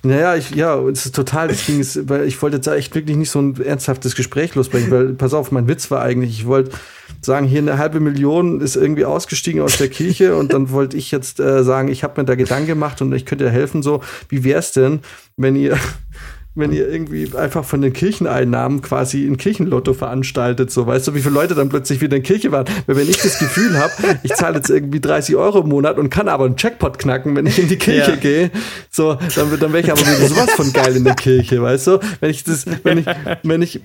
naja, 0.03 0.35
ich, 0.35 0.51
ja, 0.53 0.81
es 0.89 1.05
ist 1.05 1.15
total, 1.15 1.49
das 1.49 1.67
ging 1.67 1.81
es, 1.81 2.09
weil 2.09 2.25
ich 2.27 2.41
wollte 2.41 2.57
jetzt 2.57 2.67
echt 2.67 2.95
wirklich 2.95 3.19
nicht 3.19 3.29
so 3.29 3.39
ein 3.43 3.61
ernsthaftes 3.63 4.15
Gespräch 4.17 4.55
losbringen, 4.55 4.91
weil, 4.91 5.09
pass 5.13 5.35
auf, 5.35 5.53
mein 5.53 5.69
Witz 5.69 5.91
war 5.91 6.01
eigentlich, 6.01 6.31
ich 6.31 6.47
wollte 6.47 6.71
sagen, 7.21 7.47
hier 7.47 7.59
eine 7.59 7.77
halbe 7.77 8.01
Million 8.01 8.63
ist 8.63 8.77
irgendwie 8.77 9.05
ausgestiegen 9.05 9.61
aus 9.61 9.77
der 9.77 9.89
Kirche 9.89 10.35
und 10.35 10.55
dann 10.55 10.71
wollte 10.71 10.97
ich 10.97 11.11
jetzt 11.11 11.41
äh, 11.41 11.63
sagen, 11.65 11.89
ich 11.89 12.03
habe 12.03 12.19
mir 12.19 12.25
da 12.25 12.35
Gedanken 12.35 12.67
gemacht 12.67 13.03
und 13.03 13.13
ich 13.13 13.27
könnte 13.27 13.45
dir 13.45 13.51
helfen, 13.51 13.83
so, 13.83 14.01
wie 14.31 14.43
wär's 14.43 14.73
denn, 14.73 15.01
wenn 15.37 15.55
ihr, 15.55 15.77
wenn 16.57 16.73
ihr 16.73 16.89
irgendwie 16.89 17.29
einfach 17.37 17.65
von 17.65 17.83
den 17.83 17.93
Kircheneinnahmen 17.93 18.81
quasi 18.81 19.27
ein 19.27 19.37
Kirchenlotto 19.39 19.93
veranstaltet, 19.93 20.71
so, 20.71 20.87
weißt 20.87 21.09
du, 21.09 21.15
wie 21.15 21.21
viele 21.21 21.35
Leute 21.35 21.55
dann 21.55 21.69
plötzlich 21.69 22.01
wieder 22.01 22.17
in 22.17 22.23
der 22.23 22.29
Kirche 22.33 22.53
waren, 22.53 22.67
weil 22.87 22.97
wenn 22.97 23.09
ich 23.09 23.19
das 23.21 23.39
Gefühl 23.39 23.77
habe, 23.79 23.93
ich 24.23 24.33
zahle 24.35 24.57
jetzt 24.57 24.71
irgendwie 24.71 25.01
30 25.01 25.35
Euro 25.37 25.61
im 25.63 25.69
Monat 25.69 25.99
und 25.99 26.11
kann 26.11 26.29
aber 26.29 26.45
einen 26.45 26.55
Jackpot 26.57 26.99
knacken, 26.99 27.35
wenn 27.35 27.47
ich 27.47 27.59
in 27.59 27.69
die 27.69 27.77
Kirche 27.77 28.13
Ja. 28.13 28.17
gehe, 28.17 28.51
so, 28.91 29.15
dann, 29.35 29.59
dann 29.59 29.73
wäre 29.73 29.83
ich 29.85 29.91
aber 29.91 30.01
wieder 30.01 30.29
sowas 30.29 30.51
von 30.53 30.73
geil 30.73 30.95
in 30.97 31.05
der 31.05 31.15
Kirche, 31.15 31.61
weißt 31.61 31.87
du? 31.89 31.99
Wenn 32.21 32.31
ich 32.31 32.45
das, 32.45 32.67
wenn 32.85 32.99
ich, 32.99 33.07
wenn 33.43 33.63
ich, 33.63 33.81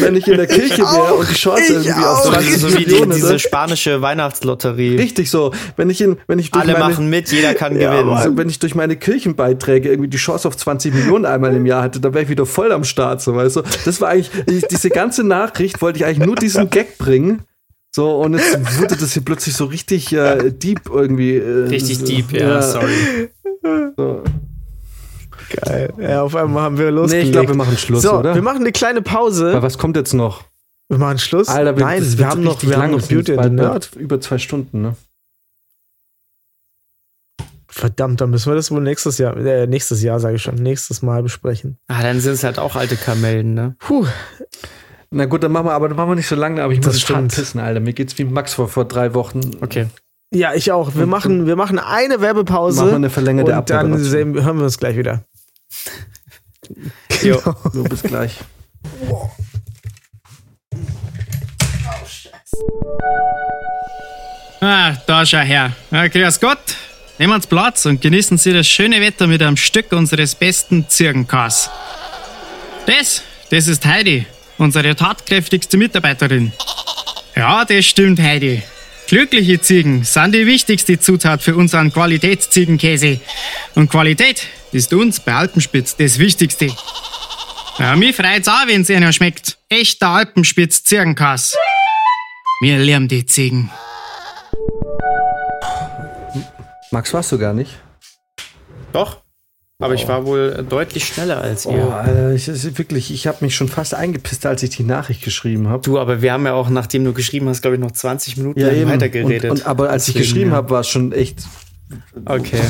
wenn 0.00 0.14
ich 0.16 0.28
in 0.28 0.36
der 0.36 0.46
Kirche 0.46 0.82
wäre 0.82 1.14
und 1.14 1.30
die 1.30 1.34
Chance 1.34 1.72
irgendwie 1.72 1.92
auf 2.04 2.22
So, 2.24 2.30
20 2.30 2.56
so 2.56 2.72
wie 2.74 2.84
die, 2.84 2.90
Millionen, 2.90 3.12
diese 3.12 3.32
ne? 3.32 3.38
spanische 3.38 4.02
Weihnachtslotterie. 4.02 4.96
richtig 4.96 5.30
so, 5.30 5.52
wenn 5.76 5.88
ich 5.90 6.00
in, 6.00 6.16
wenn 6.26 6.38
ich 6.38 6.50
durch 6.50 6.62
Alle 6.64 6.74
meine, 6.74 6.84
machen 6.84 7.08
mit, 7.08 7.32
jeder 7.32 7.54
kann 7.54 7.78
ja, 7.80 7.92
gewinnen. 7.92 8.10
aber 8.16 8.36
wenn 8.36 8.48
ich 8.48 8.58
durch 8.58 8.74
meine 8.74 8.96
Kirchenbeiträge 8.96 9.88
irgendwie 9.88 10.10
die 10.10 10.18
Chance 10.18 10.46
auf 10.48 10.56
20 10.56 10.92
Millionen 10.94 11.24
einmal 11.24 11.54
im 11.56 11.64
Jahr 11.66 11.82
hatte, 11.82 12.01
dann 12.04 12.14
wäre 12.14 12.24
ich 12.24 12.30
wieder 12.30 12.46
voll 12.46 12.72
am 12.72 12.84
Start, 12.84 13.22
so 13.22 13.34
weißt 13.34 13.56
du. 13.56 13.62
Das 13.84 14.00
war 14.00 14.10
eigentlich, 14.10 14.30
ich, 14.46 14.66
diese 14.68 14.90
ganze 14.90 15.24
Nachricht 15.24 15.80
wollte 15.82 15.98
ich 15.98 16.04
eigentlich 16.04 16.26
nur 16.26 16.36
diesen 16.36 16.68
Gag 16.70 16.98
bringen. 16.98 17.42
So, 17.94 18.20
und 18.22 18.34
jetzt 18.34 18.78
wurde 18.80 18.96
das 18.96 19.12
hier 19.12 19.22
plötzlich 19.22 19.54
so 19.54 19.66
richtig 19.66 20.12
äh, 20.14 20.50
deep 20.50 20.80
irgendwie. 20.90 21.36
Äh, 21.36 21.66
Richtig 21.68 21.98
so, 21.98 22.06
deep, 22.06 22.32
ja, 22.32 22.62
sorry. 22.62 23.28
So. 23.96 24.22
Geil. 25.64 25.92
Ja, 25.98 26.22
auf 26.22 26.34
einmal 26.34 26.62
haben 26.62 26.78
wir 26.78 26.86
Nee, 26.86 26.90
losgelegt. 26.92 27.26
ich 27.26 27.32
glaube, 27.32 27.48
wir 27.48 27.54
machen 27.56 27.76
Schluss, 27.76 28.02
so, 28.02 28.14
oder? 28.18 28.34
wir 28.34 28.40
machen 28.42 28.60
eine 28.60 28.72
kleine 28.72 29.02
Pause. 29.02 29.52
Weil 29.52 29.62
was 29.62 29.76
kommt 29.76 29.96
jetzt 29.96 30.14
noch? 30.14 30.44
Wir 30.88 30.98
machen 30.98 31.18
Schluss. 31.18 31.48
Alter, 31.48 31.72
Nein, 31.72 32.00
das 32.00 32.16
wir 32.18 32.26
haben 32.26 32.42
noch, 32.42 32.62
wir 32.62 32.76
haben 32.76 32.92
noch 32.92 33.06
Beauty 33.06 33.32
and 33.34 33.44
the 33.44 33.50
Nerd. 33.50 33.90
Über 33.96 34.20
zwei 34.20 34.38
Stunden, 34.38 34.80
ne? 34.82 34.96
Verdammt, 37.74 38.20
dann 38.20 38.28
müssen 38.28 38.50
wir 38.50 38.54
das 38.54 38.70
wohl 38.70 38.82
nächstes 38.82 39.16
Jahr, 39.16 39.34
äh, 39.34 39.66
nächstes 39.66 40.02
Jahr 40.02 40.20
sage 40.20 40.36
ich 40.36 40.42
schon, 40.42 40.56
nächstes 40.56 41.00
Mal 41.00 41.22
besprechen. 41.22 41.78
Ah, 41.88 42.02
dann 42.02 42.20
sind 42.20 42.34
es 42.34 42.44
halt 42.44 42.58
auch 42.58 42.76
alte 42.76 42.96
Kamellen, 42.96 43.54
ne? 43.54 43.76
Puh, 43.78 44.06
Na 45.10 45.24
gut, 45.24 45.42
dann 45.42 45.52
machen 45.52 45.66
wir, 45.66 45.72
aber 45.72 45.88
dann 45.88 45.96
machen 45.96 46.10
wir 46.10 46.14
nicht 46.16 46.26
so 46.28 46.34
lange, 46.36 46.62
aber 46.62 46.74
ich 46.74 46.80
Das 46.80 46.94
muss 46.94 47.00
stimmt. 47.00 47.34
pissen, 47.34 47.60
Alter. 47.60 47.80
Mir 47.80 47.94
geht's 47.94 48.18
wie 48.18 48.24
Max 48.24 48.52
vor, 48.52 48.68
vor 48.68 48.84
drei 48.84 49.14
Wochen. 49.14 49.40
Okay. 49.62 49.86
ja, 50.34 50.52
ich 50.52 50.70
auch. 50.70 50.94
Wir 50.94 51.06
machen, 51.06 51.46
wir 51.46 51.56
machen 51.56 51.78
eine 51.78 52.20
Werbepause 52.20 52.80
Machen 52.80 52.90
wir 52.90 52.96
eine 52.96 53.10
verlängerte 53.10 53.56
und 53.56 53.70
dann 53.70 53.98
sehen, 53.98 54.34
hören 54.34 54.58
wir 54.58 54.64
uns 54.64 54.78
gleich 54.78 54.98
wieder. 54.98 55.24
Jo. 57.22 57.40
So, 57.72 57.84
bis 57.84 58.02
gleich. 58.02 58.38
Ah, 64.60 64.92
da 65.06 65.24
schau 65.26 65.38
her. 65.38 65.72
Ja, 65.90 66.06
grüß 66.08 66.38
Gott. 66.38 66.76
Nehmen 67.22 67.40
Sie 67.40 67.46
Platz 67.46 67.86
und 67.86 68.00
genießen 68.00 68.36
Sie 68.36 68.52
das 68.52 68.66
schöne 68.66 69.00
Wetter 69.00 69.28
mit 69.28 69.40
einem 69.42 69.56
Stück 69.56 69.92
unseres 69.92 70.34
besten 70.34 70.88
Zirkenkas. 70.88 71.70
Das, 72.86 73.22
das 73.48 73.68
ist 73.68 73.86
Heidi, 73.86 74.26
unsere 74.58 74.96
tatkräftigste 74.96 75.76
Mitarbeiterin. 75.76 76.52
Ja, 77.36 77.64
das 77.64 77.86
stimmt, 77.86 78.18
Heidi. 78.18 78.64
Glückliche 79.06 79.60
Ziegen 79.60 80.02
sind 80.02 80.34
die 80.34 80.48
wichtigste 80.48 80.98
Zutat 80.98 81.42
für 81.42 81.54
unseren 81.54 81.92
Qualitätsziegenkäse. 81.92 83.20
Und 83.76 83.88
Qualität 83.88 84.48
ist 84.72 84.92
uns 84.92 85.20
bei 85.20 85.32
Alpenspitz 85.32 85.94
das 85.94 86.18
Wichtigste. 86.18 86.74
Ja, 87.78 87.94
mich 87.94 88.16
freut's 88.16 88.48
auch, 88.48 88.66
wenn's 88.66 88.90
Ihnen 88.90 89.12
schmeckt. 89.12 89.58
Echter 89.68 90.08
Alpenspitz-Zirkenkas. 90.08 91.54
Wir 92.62 92.80
lieben 92.80 93.06
die 93.06 93.24
Ziegen. 93.24 93.70
Max 96.92 97.12
warst 97.14 97.32
du 97.32 97.38
gar 97.38 97.54
nicht. 97.54 97.78
Doch. 98.92 99.22
Aber 99.80 99.94
ich 99.94 100.06
war 100.06 100.26
wohl 100.26 100.64
deutlich 100.68 101.04
schneller 101.06 101.40
als 101.40 101.66
Oh, 101.66 101.74
ihr. 101.74 101.92
Alter, 101.92 102.32
ich, 102.32 102.46
es 102.46 102.78
wirklich, 102.78 103.12
ich 103.12 103.26
habe 103.26 103.38
mich 103.40 103.56
schon 103.56 103.68
fast 103.68 103.94
eingepisst, 103.94 104.46
als 104.46 104.62
ich 104.62 104.70
die 104.70 104.84
Nachricht 104.84 105.24
geschrieben 105.24 105.68
habe. 105.68 105.82
Du, 105.82 105.98
aber 105.98 106.22
wir 106.22 106.32
haben 106.32 106.46
ja 106.46 106.52
auch, 106.52 106.68
nachdem 106.68 107.04
du 107.04 107.12
geschrieben 107.12 107.48
hast, 107.48 107.62
glaube 107.62 107.74
ich, 107.76 107.80
noch 107.80 107.90
20 107.90 108.36
Minuten 108.36 108.60
lang 108.60 108.86
weitergeredet. 108.86 109.50
Und, 109.50 109.60
und, 109.62 109.66
aber 109.66 109.90
als 109.90 110.06
ich 110.06 110.14
Deswegen, 110.14 110.28
geschrieben 110.28 110.50
ja. 110.50 110.56
habe, 110.58 110.70
war 110.70 110.80
es 110.80 110.88
schon 110.88 111.10
echt. 111.10 111.40
Okay. 112.26 112.60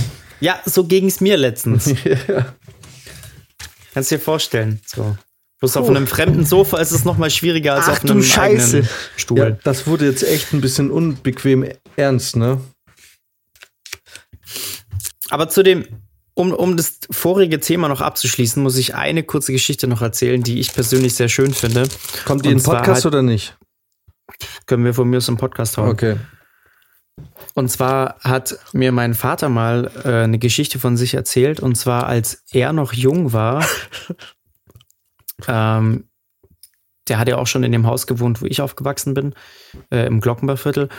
Ja, 0.40 0.58
so 0.64 0.84
ging's 0.84 1.20
mir 1.20 1.36
letztens. 1.36 1.92
Kannst 3.94 4.10
dir 4.10 4.18
vorstellen. 4.18 4.80
So. 4.86 5.16
Bloß 5.60 5.76
auf 5.76 5.88
einem 5.90 6.06
fremden 6.06 6.46
Sofa 6.46 6.78
ist 6.78 6.92
es 6.92 7.04
noch 7.04 7.18
mal 7.18 7.30
schwieriger 7.30 7.74
als 7.74 7.84
Ach 7.88 7.92
auf 7.92 8.00
du 8.00 8.12
einem 8.12 8.22
Scheiße. 8.22 8.76
eigenen 8.78 8.88
Stuhl. 9.16 9.38
Ja, 9.38 9.50
das 9.50 9.86
wurde 9.86 10.06
jetzt 10.06 10.22
echt 10.24 10.52
ein 10.54 10.60
bisschen 10.62 10.90
unbequem 10.90 11.66
ernst, 11.96 12.36
ne? 12.36 12.58
Aber 15.32 15.48
zu 15.48 15.62
dem, 15.62 15.86
um, 16.34 16.52
um 16.52 16.76
das 16.76 17.00
vorige 17.10 17.58
Thema 17.58 17.88
noch 17.88 18.02
abzuschließen, 18.02 18.62
muss 18.62 18.76
ich 18.76 18.94
eine 18.94 19.22
kurze 19.22 19.52
Geschichte 19.52 19.86
noch 19.86 20.02
erzählen, 20.02 20.42
die 20.42 20.60
ich 20.60 20.74
persönlich 20.74 21.14
sehr 21.14 21.30
schön 21.30 21.54
finde. 21.54 21.88
Kommt 22.26 22.44
die 22.44 22.50
in 22.50 22.58
den 22.58 22.62
Podcast 22.62 23.04
halt- 23.04 23.14
oder 23.14 23.22
nicht? 23.22 23.56
Können 24.66 24.84
wir 24.84 24.92
von 24.92 25.08
mir 25.08 25.16
aus 25.16 25.28
im 25.28 25.38
Podcast 25.38 25.78
hauen. 25.78 25.88
Okay. 25.88 26.16
Und 27.54 27.70
zwar 27.70 28.18
hat 28.20 28.58
mir 28.74 28.92
mein 28.92 29.14
Vater 29.14 29.48
mal 29.48 29.90
äh, 30.04 30.24
eine 30.24 30.38
Geschichte 30.38 30.78
von 30.78 30.98
sich 30.98 31.14
erzählt. 31.14 31.60
Und 31.60 31.76
zwar, 31.76 32.06
als 32.06 32.44
er 32.52 32.74
noch 32.74 32.92
jung 32.92 33.32
war, 33.32 33.64
ähm, 35.48 36.10
der 37.08 37.18
hat 37.18 37.28
ja 37.28 37.38
auch 37.38 37.46
schon 37.46 37.64
in 37.64 37.72
dem 37.72 37.86
Haus 37.86 38.06
gewohnt, 38.06 38.42
wo 38.42 38.46
ich 38.46 38.60
aufgewachsen 38.60 39.14
bin, 39.14 39.34
äh, 39.90 40.06
im 40.06 40.20
Glockenbachviertel. 40.20 40.90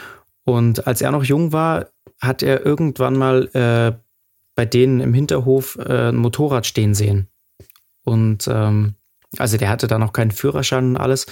Und 0.43 0.87
als 0.87 1.01
er 1.01 1.11
noch 1.11 1.23
jung 1.23 1.53
war, 1.53 1.85
hat 2.19 2.41
er 2.41 2.65
irgendwann 2.65 3.15
mal 3.15 3.47
äh, 3.53 4.02
bei 4.55 4.65
denen 4.65 4.99
im 4.99 5.13
Hinterhof 5.13 5.77
äh, 5.77 6.09
ein 6.09 6.15
Motorrad 6.15 6.65
stehen 6.65 6.93
sehen. 6.93 7.27
Und 8.03 8.47
ähm, 8.47 8.95
also 9.37 9.57
der 9.57 9.69
hatte 9.69 9.87
da 9.87 9.97
noch 9.97 10.13
keinen 10.13 10.31
Führerschein 10.31 10.89
und 10.89 10.97
alles. 10.97 11.25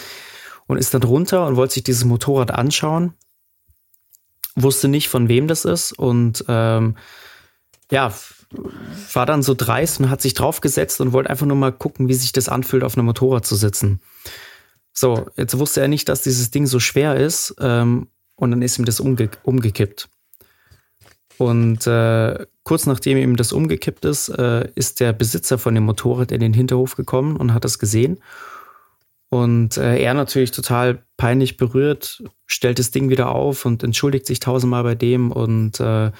Und 0.67 0.77
ist 0.77 0.93
dann 0.93 1.03
runter 1.03 1.45
und 1.47 1.55
wollte 1.55 1.75
sich 1.75 1.83
dieses 1.83 2.05
Motorrad 2.05 2.51
anschauen 2.51 3.13
wusste 4.55 4.87
nicht, 4.87 5.09
von 5.09 5.29
wem 5.29 5.47
das 5.47 5.65
ist 5.65 5.93
und 5.93 6.43
ähm, 6.47 6.97
ja, 7.91 8.13
war 9.13 9.25
dann 9.25 9.43
so 9.43 9.53
dreist 9.53 9.99
und 9.99 10.09
hat 10.09 10.21
sich 10.21 10.33
draufgesetzt 10.33 10.99
und 11.01 11.13
wollte 11.13 11.29
einfach 11.29 11.45
nur 11.45 11.57
mal 11.57 11.71
gucken, 11.71 12.07
wie 12.07 12.13
sich 12.13 12.31
das 12.31 12.49
anfühlt, 12.49 12.83
auf 12.83 12.97
einem 12.97 13.05
Motorrad 13.05 13.45
zu 13.45 13.55
sitzen. 13.55 14.01
So, 14.93 15.29
jetzt 15.37 15.57
wusste 15.57 15.81
er 15.81 15.87
nicht, 15.87 16.09
dass 16.09 16.21
dieses 16.21 16.51
Ding 16.51 16.67
so 16.67 16.79
schwer 16.79 17.15
ist 17.15 17.55
ähm, 17.59 18.07
und 18.35 18.51
dann 18.51 18.61
ist 18.61 18.77
ihm 18.77 18.85
das 18.85 18.99
umge 18.99 19.29
umgekippt. 19.43 20.09
Und 21.37 21.87
äh, 21.87 22.45
kurz 22.63 22.85
nachdem 22.85 23.17
ihm 23.17 23.35
das 23.35 23.53
umgekippt 23.53 24.05
ist, 24.05 24.29
äh, 24.29 24.69
ist 24.75 24.99
der 24.99 25.13
Besitzer 25.13 25.57
von 25.57 25.75
dem 25.75 25.85
Motorrad 25.85 26.31
in 26.31 26.39
den 26.39 26.53
Hinterhof 26.53 26.95
gekommen 26.95 27.37
und 27.37 27.53
hat 27.53 27.63
das 27.63 27.79
gesehen. 27.79 28.19
Und 29.29 29.77
äh, 29.77 29.97
er 30.01 30.13
natürlich 30.13 30.51
total 30.51 31.03
peinlich 31.15 31.55
berührt, 31.55 32.21
stellt 32.47 32.79
das 32.79 32.91
Ding 32.91 33.09
wieder 33.09 33.29
auf 33.33 33.65
und 33.65 33.81
entschuldigt 33.81 34.25
sich 34.25 34.41
tausendmal 34.41 34.83
bei 34.83 34.93
dem. 34.93 35.31
Und 35.31 35.79
äh, 35.79 36.11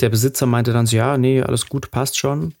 der 0.00 0.08
Besitzer 0.08 0.46
meinte 0.46 0.72
dann 0.72 0.86
so, 0.86 0.96
ja, 0.96 1.16
nee, 1.16 1.40
alles 1.40 1.68
gut, 1.68 1.92
passt 1.92 2.18
schon. 2.18 2.54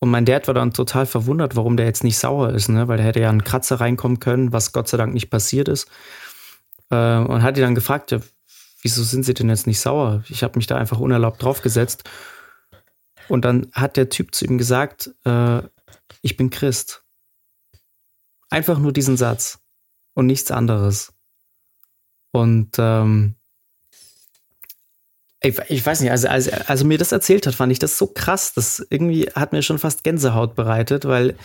Und 0.00 0.10
mein 0.10 0.24
Dad 0.24 0.48
war 0.48 0.54
dann 0.54 0.72
total 0.72 1.06
verwundert, 1.06 1.54
warum 1.54 1.76
der 1.76 1.86
jetzt 1.86 2.02
nicht 2.02 2.18
sauer 2.18 2.50
ist, 2.50 2.68
ne? 2.68 2.88
weil 2.88 2.98
da 2.98 3.04
hätte 3.04 3.20
ja 3.20 3.28
ein 3.28 3.44
Kratzer 3.44 3.80
reinkommen 3.80 4.18
können, 4.18 4.52
was 4.52 4.72
Gott 4.72 4.88
sei 4.88 4.96
Dank 4.96 5.14
nicht 5.14 5.30
passiert 5.30 5.68
ist. 5.68 5.88
Äh, 6.90 7.18
und 7.18 7.42
hat 7.42 7.56
ihn 7.58 7.62
dann 7.62 7.74
gefragt, 7.76 8.10
ja, 8.10 8.18
wieso 8.82 9.02
sind 9.02 9.24
sie 9.24 9.34
denn 9.34 9.48
jetzt 9.48 9.66
nicht 9.66 9.80
sauer? 9.80 10.24
Ich 10.28 10.42
habe 10.42 10.58
mich 10.58 10.66
da 10.66 10.76
einfach 10.76 10.98
unerlaubt 10.98 11.42
draufgesetzt. 11.42 12.04
Und 13.28 13.44
dann 13.44 13.68
hat 13.72 13.96
der 13.96 14.08
Typ 14.08 14.34
zu 14.34 14.44
ihm 14.44 14.58
gesagt, 14.58 15.10
äh, 15.24 15.62
ich 16.22 16.36
bin 16.36 16.50
Christ. 16.50 17.04
Einfach 18.48 18.78
nur 18.78 18.92
diesen 18.92 19.16
Satz 19.16 19.60
und 20.14 20.26
nichts 20.26 20.50
anderes. 20.50 21.12
Und 22.32 22.76
ähm, 22.78 23.36
ich, 25.42 25.58
ich, 25.68 25.86
weiß 25.86 26.00
nicht, 26.00 26.10
also, 26.10 26.28
also, 26.28 26.50
also 26.66 26.84
mir 26.84 26.98
das 26.98 27.12
erzählt 27.12 27.46
hat, 27.46 27.54
fand 27.54 27.72
ich 27.72 27.78
das 27.78 27.96
so 27.96 28.08
krass. 28.08 28.52
Das 28.52 28.84
irgendwie 28.90 29.30
hat 29.34 29.52
mir 29.52 29.62
schon 29.62 29.78
fast 29.78 30.04
Gänsehaut 30.04 30.54
bereitet, 30.54 31.06
weil 31.06 31.36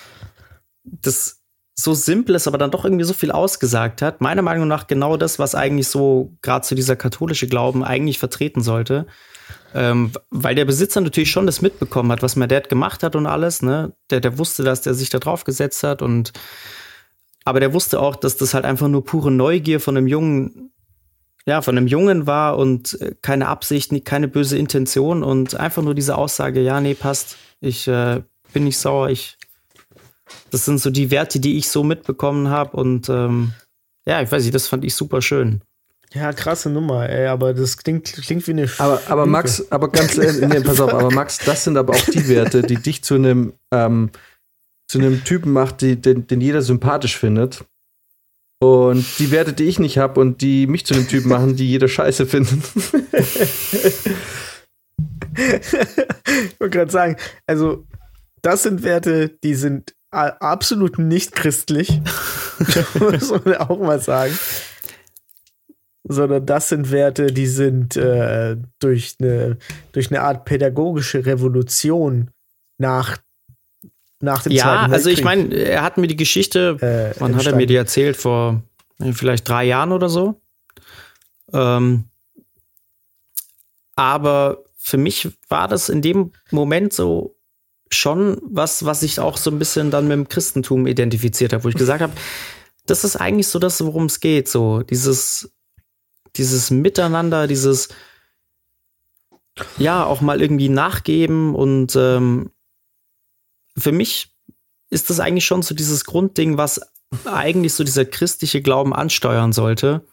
das 0.84 1.45
so 1.78 1.94
simpel 1.94 2.36
ist, 2.36 2.48
aber 2.48 2.58
dann 2.58 2.72
doch 2.72 2.86
irgendwie 2.86 3.04
so 3.04 3.14
viel 3.14 3.32
ausgesagt 3.32 4.02
hat. 4.02 4.22
Meiner 4.22 4.42
Meinung 4.42 4.68
nach 4.68 4.88
genau 4.88 5.18
das, 5.18 5.40
was 5.40 5.56
eigentlich 5.56 5.90
so 5.90 6.34
gerade 6.42 6.66
zu 6.66 6.74
dieser 6.74 6.96
katholische 6.96 7.48
Glauben 7.48 7.84
eigentlich 7.84 8.18
vertreten 8.18 8.62
sollte. 8.62 9.08
Ähm, 9.74 10.12
weil 10.30 10.56
der 10.56 10.64
Besitzer 10.64 11.02
natürlich 11.02 11.30
schon 11.30 11.46
das 11.46 11.62
mitbekommen 11.62 12.12
hat, 12.14 12.24
was 12.24 12.38
mein 12.38 12.48
Dad 12.48 12.70
gemacht 12.70 13.04
hat 13.04 13.16
und 13.16 13.28
alles, 13.28 13.62
ne? 13.62 13.94
Der, 14.10 14.22
der 14.22 14.38
wusste, 14.38 14.64
dass 14.64 14.82
der 14.82 14.94
sich 14.94 15.10
da 15.10 15.20
drauf 15.20 15.44
gesetzt 15.44 15.84
hat 15.84 16.02
und 16.02 16.32
aber 17.44 17.60
der 17.60 17.74
wusste 17.74 18.00
auch, 18.00 18.16
dass 18.16 18.38
das 18.38 18.54
halt 18.54 18.66
einfach 18.66 18.88
nur 18.88 19.04
pure 19.04 19.30
Neugier 19.30 19.80
von 19.80 19.98
einem 19.98 20.08
Jungen, 20.08 20.72
ja, 21.46 21.62
von 21.62 21.78
einem 21.78 21.88
Jungen 21.88 22.26
war 22.26 22.58
und 22.58 23.00
äh, 23.02 23.16
keine 23.22 23.48
Absicht, 23.50 23.92
keine 24.06 24.30
böse 24.30 24.58
Intention 24.58 25.24
und 25.24 25.56
einfach 25.56 25.84
nur 25.84 25.94
diese 25.94 26.18
Aussage, 26.18 26.62
ja, 26.62 26.80
nee, 26.80 26.96
passt, 26.96 27.36
ich 27.60 27.88
äh, 27.88 28.24
bin 28.54 28.64
nicht 28.64 28.80
sauer, 28.80 29.10
ich 29.10 29.38
das 30.52 30.66
sind 30.66 30.80
so 30.80 30.90
die 30.90 31.12
Werte, 31.12 31.40
die 31.40 31.58
ich 31.58 31.70
so 31.70 31.84
mitbekommen 31.84 32.50
habe. 32.50 32.78
Und 32.78 33.10
ähm, 33.10 33.54
ja, 34.08 34.22
ich 34.22 34.32
weiß 34.32 34.44
nicht, 34.44 34.56
das 34.56 34.68
fand 34.68 34.86
ich 34.86 34.96
super 34.96 35.22
schön. 35.22 35.62
Ja, 36.14 36.32
krasse 36.32 36.70
Nummer, 36.70 37.10
ey, 37.10 37.28
aber 37.28 37.54
das 37.54 37.78
klingt, 37.78 38.14
klingt 38.14 38.48
wie 38.48 38.52
eine 38.52 38.70
Aber, 38.78 39.02
aber 39.08 39.26
Max, 39.26 39.70
aber 39.72 39.92
ganz 39.92 40.18
ehrlich, 40.18 40.48
nee, 40.48 40.62
pass 40.62 40.80
auf, 40.80 40.94
aber 40.94 41.12
Max, 41.12 41.40
das 41.40 41.66
sind 41.66 41.76
aber 41.78 41.94
auch 41.94 42.06
die 42.06 42.30
Werte, 42.30 42.62
die 42.62 42.78
dich 42.78 43.04
zu 43.04 43.16
einem, 43.16 43.54
ähm, 43.74 44.12
zu 44.88 45.00
einem 45.00 45.24
Typen 45.26 45.52
macht, 45.52 45.82
die, 45.82 46.00
den, 46.00 46.26
den 46.28 46.40
jeder 46.42 46.62
sympathisch 46.62 47.18
findet. 47.18 47.66
Und 48.62 49.06
die 49.20 49.32
Werte, 49.32 49.52
die 49.52 49.66
ich 49.66 49.80
nicht 49.80 49.98
habe 49.98 50.22
und 50.22 50.42
die 50.42 50.68
mich 50.68 50.86
zu 50.86 50.94
einem 50.94 51.08
Typen 51.08 51.28
machen, 51.28 51.56
die 51.58 51.68
jeder 51.68 51.88
scheiße 51.90 52.26
findet. 52.26 52.54
ich 55.36 56.60
wollte 56.60 56.78
gerade 56.78 56.92
sagen, 56.92 57.18
also 57.46 57.86
das 58.42 58.64
sind 58.64 58.84
Werte, 58.84 59.30
die 59.44 59.56
sind 59.56 59.96
absolut 60.16 60.98
nicht 60.98 61.34
christlich, 61.34 62.02
muss 63.00 63.32
man 63.32 63.56
auch 63.58 63.80
mal 63.80 64.00
sagen. 64.00 64.38
Sondern 66.08 66.46
das 66.46 66.70
sind 66.70 66.92
Werte, 66.92 67.28
die 67.28 67.48
sind 67.48 67.96
äh, 67.98 68.58
durch, 68.80 69.16
eine, 69.20 69.58
durch 69.92 70.12
eine 70.12 70.22
Art 70.22 70.46
pädagogische 70.46 71.26
Revolution 71.26 72.30
nach, 72.78 73.18
nach 74.22 74.44
dem 74.44 74.52
ja, 74.52 74.64
Zweiten 74.64 74.92
Weltkrieg. 74.92 74.94
also 74.94 75.10
ich 75.10 75.24
meine, 75.24 75.56
er 75.56 75.82
hat 75.82 75.98
mir 75.98 76.08
die 76.08 76.16
Geschichte, 76.16 76.78
Äh, 77.16 77.20
wann 77.20 77.36
hat 77.36 77.46
er 77.48 77.56
mir 77.56 77.66
die 77.66 77.76
erzählt? 77.76 78.18
Vor 78.18 78.62
äh, 79.00 79.14
vielleicht 79.14 79.50
drei 79.50 79.66
Jahren 79.66 79.92
oder 79.92 80.10
so. 80.10 80.40
Ähm, 81.52 82.06
aber 83.96 84.64
für 84.78 84.98
mich 84.98 85.30
war 85.50 85.68
das 85.68 85.90
in 85.90 86.02
dem 86.02 86.32
Moment 86.52 86.94
so 86.94 87.35
schon 87.96 88.40
was, 88.44 88.86
was 88.86 89.04
ich 89.04 89.20
auch 89.20 89.38
so 89.38 89.52
ein 89.52 89.60
bisschen 89.60 89.92
dann 89.92 90.08
mit 90.08 90.14
dem 90.18 90.30
Christentum 90.30 90.88
identifiziert 90.88 91.54
habe, 91.54 91.64
wo 91.64 91.70
ich 91.70 91.76
gesagt 91.76 92.02
habe, 92.02 92.14
das 92.86 93.04
ist 93.04 93.16
eigentlich 93.16 93.48
so 93.48 93.60
das, 93.60 93.84
worum 93.84 94.06
es 94.06 94.20
geht, 94.20 94.48
so 94.48 94.82
dieses, 94.84 95.52
dieses 96.36 96.72
Miteinander, 96.72 97.48
dieses 97.48 97.90
ja 99.78 100.06
auch 100.06 100.22
mal 100.22 100.42
irgendwie 100.42 100.70
nachgeben 100.70 101.56
und 101.56 101.96
ähm, 101.96 102.52
für 103.78 103.92
mich 103.92 104.34
ist 104.90 105.10
das 105.10 105.20
eigentlich 105.20 105.46
schon 105.46 105.62
so 105.62 105.74
dieses 105.74 106.06
Grundding, 106.06 106.58
was 106.58 106.82
eigentlich 107.26 107.74
so 107.74 107.84
dieser 107.84 108.06
christliche 108.06 108.62
Glauben 108.62 108.94
ansteuern 108.94 109.54
sollte. 109.54 110.06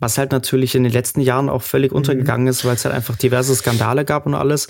Was 0.00 0.18
halt 0.18 0.32
natürlich 0.32 0.74
in 0.74 0.82
den 0.82 0.92
letzten 0.92 1.20
Jahren 1.20 1.48
auch 1.48 1.62
völlig 1.62 1.92
Mhm. 1.92 1.98
untergegangen 1.98 2.46
ist, 2.48 2.64
weil 2.64 2.74
es 2.74 2.84
halt 2.84 2.94
einfach 2.94 3.16
diverse 3.16 3.54
Skandale 3.54 4.04
gab 4.04 4.26
und 4.26 4.34
alles. 4.34 4.66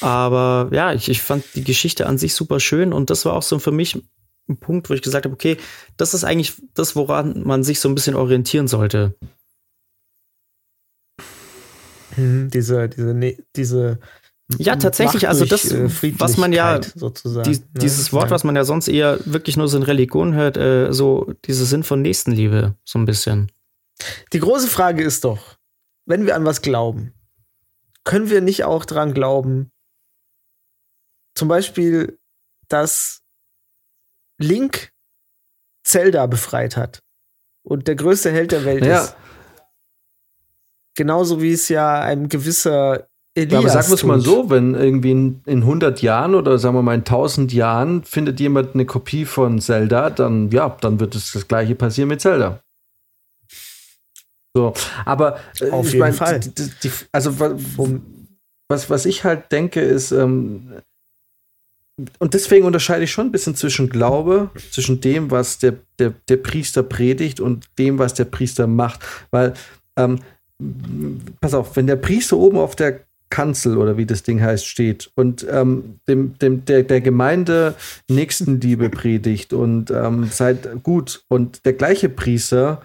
Aber 0.00 0.68
ja, 0.72 0.92
ich, 0.92 1.08
ich 1.08 1.22
fand 1.22 1.44
die 1.54 1.64
Geschichte 1.64 2.06
an 2.06 2.18
sich 2.18 2.34
super 2.34 2.60
schön 2.60 2.92
und 2.92 3.10
das 3.10 3.24
war 3.24 3.34
auch 3.34 3.42
so 3.42 3.58
für 3.58 3.72
mich 3.72 4.02
ein 4.48 4.58
Punkt, 4.58 4.90
wo 4.90 4.94
ich 4.94 5.02
gesagt 5.02 5.24
habe, 5.24 5.34
okay, 5.34 5.56
das 5.96 6.14
ist 6.14 6.24
eigentlich 6.24 6.54
das, 6.74 6.96
woran 6.96 7.42
man 7.44 7.64
sich 7.64 7.80
so 7.80 7.88
ein 7.88 7.94
bisschen 7.94 8.14
orientieren 8.14 8.68
sollte. 8.68 9.14
Mhm, 12.16 12.50
diese, 12.50 12.88
diese, 12.88 13.14
ne, 13.14 13.36
diese 13.56 13.98
Ja, 14.58 14.76
tatsächlich, 14.76 15.28
also 15.28 15.44
das, 15.44 15.70
was 15.70 16.36
man 16.36 16.52
ja, 16.52 16.78
die, 16.78 17.50
ne? 17.50 17.58
dieses 17.74 18.12
Wort, 18.12 18.30
was 18.30 18.44
man 18.44 18.56
ja 18.56 18.64
sonst 18.64 18.88
eher 18.88 19.18
wirklich 19.24 19.56
nur 19.56 19.68
so 19.68 19.76
in 19.76 19.82
Religion 19.82 20.34
hört, 20.34 20.56
äh, 20.56 20.92
so 20.92 21.32
dieser 21.44 21.64
Sinn 21.64 21.82
von 21.82 22.02
Nächstenliebe, 22.02 22.74
so 22.84 22.98
ein 22.98 23.04
bisschen. 23.04 23.50
Die 24.32 24.40
große 24.40 24.68
Frage 24.68 25.02
ist 25.02 25.24
doch, 25.24 25.56
wenn 26.06 26.26
wir 26.26 26.36
an 26.36 26.44
was 26.44 26.62
glauben, 26.62 27.12
können 28.04 28.30
wir 28.30 28.40
nicht 28.40 28.64
auch 28.64 28.84
dran 28.84 29.14
glauben, 29.14 29.72
zum 31.36 31.46
Beispiel, 31.48 32.18
dass 32.68 33.22
Link 34.38 34.90
Zelda 35.84 36.26
befreit 36.26 36.76
hat 36.76 37.02
und 37.62 37.86
der 37.86 37.94
größte 37.94 38.32
Held 38.32 38.50
der 38.52 38.64
Welt 38.64 38.84
Ja. 38.84 39.02
ist. 39.04 39.16
Genauso 40.96 41.42
wie 41.42 41.52
es 41.52 41.68
ja 41.68 42.00
ein 42.00 42.28
gewisser 42.28 43.06
Elias 43.34 43.52
Ja, 43.52 43.58
aber 43.58 43.68
sagen 43.68 43.88
wir 43.88 43.94
es 43.94 44.02
mal 44.04 44.20
so, 44.20 44.48
wenn 44.48 44.74
irgendwie 44.74 45.10
in, 45.10 45.42
in 45.44 45.58
100 45.60 46.00
Jahren 46.00 46.34
oder 46.34 46.58
sagen 46.58 46.74
wir 46.74 46.82
mal 46.82 46.94
in 46.94 47.00
1000 47.04 47.52
Jahren 47.52 48.02
findet 48.02 48.40
jemand 48.40 48.74
eine 48.74 48.86
Kopie 48.86 49.26
von 49.26 49.60
Zelda, 49.60 50.08
dann 50.10 50.50
ja, 50.50 50.70
dann 50.80 50.98
wird 51.00 51.14
es 51.14 51.32
das 51.32 51.46
gleiche 51.46 51.74
passieren 51.74 52.08
mit 52.08 52.22
Zelda. 52.22 52.62
So, 54.54 54.72
aber 55.04 55.38
äh, 55.60 55.70
Auf 55.70 55.86
jeden 55.88 55.98
mein, 55.98 56.14
Fall. 56.14 56.40
Die, 56.40 56.54
die, 56.54 56.70
die, 56.82 56.90
also 57.12 57.38
wa- 57.38 57.54
was, 58.70 58.88
was 58.88 59.04
ich 59.04 59.22
halt 59.22 59.52
denke, 59.52 59.82
ist, 59.82 60.12
ähm, 60.12 60.80
und 62.18 62.34
deswegen 62.34 62.66
unterscheide 62.66 63.04
ich 63.04 63.10
schon 63.10 63.28
ein 63.28 63.32
bisschen 63.32 63.54
zwischen 63.54 63.88
Glaube, 63.88 64.50
zwischen 64.70 65.00
dem, 65.00 65.30
was 65.30 65.58
der, 65.58 65.74
der, 65.98 66.12
der 66.28 66.36
Priester 66.36 66.82
predigt 66.82 67.40
und 67.40 67.66
dem, 67.78 67.98
was 67.98 68.12
der 68.12 68.26
Priester 68.26 68.66
macht. 68.66 69.00
Weil, 69.30 69.54
ähm, 69.96 70.18
pass 71.40 71.54
auf, 71.54 71.76
wenn 71.76 71.86
der 71.86 71.96
Priester 71.96 72.36
oben 72.36 72.58
auf 72.58 72.76
der 72.76 73.00
Kanzel 73.30 73.76
oder 73.76 73.96
wie 73.96 74.06
das 74.06 74.22
Ding 74.22 74.40
heißt, 74.40 74.66
steht 74.66 75.10
und 75.14 75.46
ähm, 75.50 75.98
dem, 76.06 76.38
dem, 76.38 76.64
der, 76.64 76.82
der 76.84 77.00
Gemeinde 77.00 77.74
Nächstenliebe 78.08 78.88
predigt 78.88 79.52
und 79.52 79.90
ähm, 79.90 80.28
seid 80.30 80.82
gut 80.82 81.24
und 81.28 81.64
der 81.64 81.72
gleiche 81.72 82.08
Priester 82.08 82.82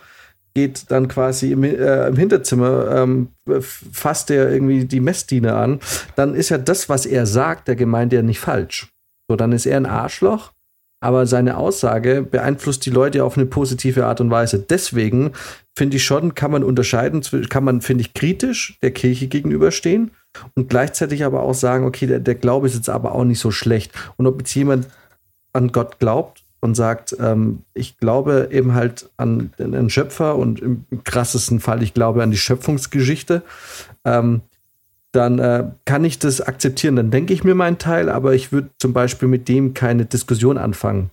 geht 0.53 0.89
dann 0.89 1.07
quasi 1.07 1.51
im, 1.51 1.63
äh, 1.63 2.07
im 2.07 2.15
Hinterzimmer, 2.17 2.91
ähm, 2.91 3.29
fasst 3.61 4.31
er 4.31 4.51
irgendwie 4.51 4.85
die 4.85 4.99
Messdiener 4.99 5.55
an, 5.55 5.79
dann 6.15 6.35
ist 6.35 6.49
ja 6.49 6.57
das, 6.57 6.89
was 6.89 7.05
er 7.05 7.25
sagt, 7.25 7.67
der 7.67 7.75
Gemeinde 7.75 8.17
ja 8.17 8.21
nicht 8.21 8.39
falsch. 8.39 8.90
So, 9.31 9.37
dann 9.37 9.53
ist 9.53 9.65
er 9.65 9.77
ein 9.77 9.85
Arschloch, 9.85 10.51
aber 10.99 11.25
seine 11.25 11.55
Aussage 11.55 12.21
beeinflusst 12.21 12.85
die 12.85 12.89
Leute 12.89 13.23
auf 13.23 13.37
eine 13.37 13.45
positive 13.45 14.05
Art 14.05 14.19
und 14.19 14.29
Weise. 14.29 14.59
Deswegen 14.59 15.31
finde 15.73 15.95
ich 15.95 16.03
schon, 16.03 16.35
kann 16.35 16.51
man 16.51 16.65
unterscheiden, 16.65 17.21
kann 17.47 17.63
man, 17.63 17.79
finde 17.79 18.01
ich, 18.01 18.13
kritisch 18.13 18.77
der 18.81 18.91
Kirche 18.91 19.27
gegenüberstehen 19.27 20.11
und 20.55 20.67
gleichzeitig 20.67 21.23
aber 21.23 21.43
auch 21.43 21.53
sagen, 21.53 21.85
okay, 21.85 22.07
der, 22.07 22.19
der 22.19 22.35
Glaube 22.35 22.67
ist 22.67 22.75
jetzt 22.75 22.89
aber 22.89 23.15
auch 23.15 23.23
nicht 23.23 23.39
so 23.39 23.51
schlecht. 23.51 23.93
Und 24.17 24.27
ob 24.27 24.39
jetzt 24.39 24.53
jemand 24.53 24.89
an 25.53 25.71
Gott 25.71 25.97
glaubt 25.99 26.43
und 26.59 26.75
sagt, 26.75 27.15
ähm, 27.17 27.59
ich 27.73 27.99
glaube 27.99 28.49
eben 28.51 28.73
halt 28.73 29.09
an 29.15 29.53
einen 29.59 29.89
Schöpfer 29.89 30.35
und 30.35 30.59
im 30.59 30.85
krassesten 31.05 31.61
Fall, 31.61 31.83
ich 31.83 31.93
glaube 31.93 32.21
an 32.21 32.31
die 32.31 32.37
Schöpfungsgeschichte, 32.37 33.43
ähm, 34.03 34.41
dann 35.11 35.39
äh, 35.39 35.65
kann 35.85 36.05
ich 36.05 36.19
das 36.19 36.41
akzeptieren. 36.41 36.95
Dann 36.95 37.11
denke 37.11 37.33
ich 37.33 37.43
mir 37.43 37.55
meinen 37.55 37.77
Teil, 37.77 38.09
aber 38.09 38.33
ich 38.33 38.51
würde 38.51 38.69
zum 38.79 38.93
Beispiel 38.93 39.27
mit 39.27 39.47
dem 39.47 39.73
keine 39.73 40.05
Diskussion 40.05 40.57
anfangen. 40.57 41.09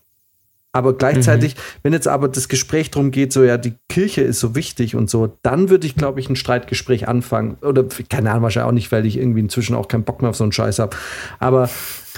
Aber 0.72 0.92
gleichzeitig, 0.92 1.56
wenn 1.82 1.94
jetzt 1.94 2.06
aber 2.06 2.28
das 2.28 2.48
Gespräch 2.48 2.90
darum 2.90 3.10
geht, 3.10 3.32
so 3.32 3.42
ja, 3.42 3.56
die 3.56 3.72
Kirche 3.88 4.20
ist 4.20 4.38
so 4.38 4.54
wichtig 4.54 4.94
und 4.94 5.08
so, 5.08 5.38
dann 5.42 5.70
würde 5.70 5.86
ich, 5.86 5.96
glaube 5.96 6.20
ich, 6.20 6.28
ein 6.28 6.36
Streitgespräch 6.36 7.08
anfangen. 7.08 7.56
Oder 7.62 7.84
keine 8.10 8.30
Ahnung, 8.30 8.42
wahrscheinlich 8.42 8.68
auch 8.68 8.74
nicht, 8.74 8.92
weil 8.92 9.06
ich 9.06 9.16
irgendwie 9.16 9.40
inzwischen 9.40 9.74
auch 9.74 9.88
keinen 9.88 10.04
Bock 10.04 10.20
mehr 10.20 10.28
auf 10.28 10.36
so 10.36 10.44
einen 10.44 10.52
Scheiß 10.52 10.78
habe. 10.78 10.94
Aber, 11.38 11.70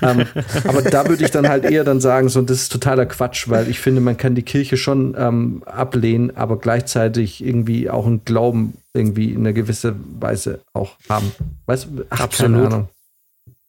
ähm, 0.03 0.27
aber 0.67 0.83
da 0.83 1.09
würde 1.09 1.25
ich 1.25 1.31
dann 1.31 1.49
halt 1.49 1.65
eher 1.65 1.85
dann 1.85 2.01
sagen, 2.01 2.29
so, 2.29 2.43
das 2.43 2.63
ist 2.63 2.73
totaler 2.73 3.07
Quatsch, 3.07 3.49
weil 3.49 3.69
ich 3.69 3.79
finde, 3.79 4.01
man 4.01 4.17
kann 4.17 4.35
die 4.35 4.43
Kirche 4.43 4.77
schon 4.77 5.15
ähm, 5.17 5.63
ablehnen, 5.65 6.37
aber 6.37 6.59
gleichzeitig 6.59 7.45
irgendwie 7.45 7.89
auch 7.89 8.07
einen 8.07 8.25
Glauben 8.25 8.75
irgendwie 8.95 9.31
in 9.33 9.41
einer 9.41 9.53
gewissen 9.53 10.21
Weise 10.21 10.61
auch 10.73 10.97
haben. 11.09 11.31
Weißt 11.67 11.87
du, 11.87 12.05
Absolut. 12.11 12.53
keine 12.53 12.67
Ahnung. 12.67 12.89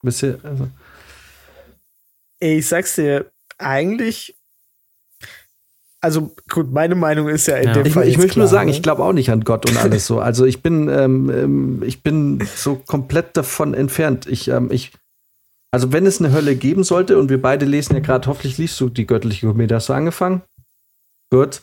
Wisst 0.01 0.23
ihr, 0.23 0.39
also, 0.43 0.67
ich 2.39 2.67
sag's 2.67 2.95
dir, 2.95 3.27
eigentlich. 3.59 4.35
Also, 6.03 6.33
gut, 6.49 6.71
meine 6.71 6.95
Meinung 6.95 7.29
ist 7.29 7.47
ja 7.47 7.57
in 7.57 7.67
Ja. 7.67 7.73
dem 7.73 7.85
Ich, 7.85 7.93
Fall. 7.93 8.07
ich 8.07 8.17
möchte 8.17 8.39
nur 8.39 8.47
sagen, 8.47 8.69
ne? 8.69 8.75
ich 8.75 8.81
glaube 8.81 9.03
auch 9.03 9.13
nicht 9.13 9.29
an 9.29 9.43
Gott 9.43 9.69
und 9.69 9.77
alles 9.77 10.07
so. 10.07 10.19
Also 10.19 10.45
ich 10.45 10.63
bin, 10.63 10.89
ähm, 10.89 11.29
ähm, 11.29 11.83
ich 11.85 12.01
bin 12.01 12.43
so 12.55 12.75
komplett 12.75 13.37
davon 13.37 13.75
entfernt. 13.75 14.25
Ich, 14.27 14.47
ähm, 14.47 14.69
ich, 14.71 14.93
also 15.71 15.93
wenn 15.93 16.07
es 16.07 16.19
eine 16.19 16.33
Hölle 16.33 16.55
geben 16.55 16.83
sollte 16.83 17.19
und 17.19 17.29
wir 17.29 17.39
beide 17.41 17.65
lesen 17.65 17.93
ja 17.93 17.99
gerade, 17.99 18.27
hoffentlich 18.27 18.57
liest 18.57 18.79
du 18.81 18.89
die 18.89 19.05
göttliche 19.05 19.45
Komödie, 19.47 19.75
hast 19.75 19.89
du 19.89 19.93
angefangen? 19.93 20.41
Gut. 21.31 21.61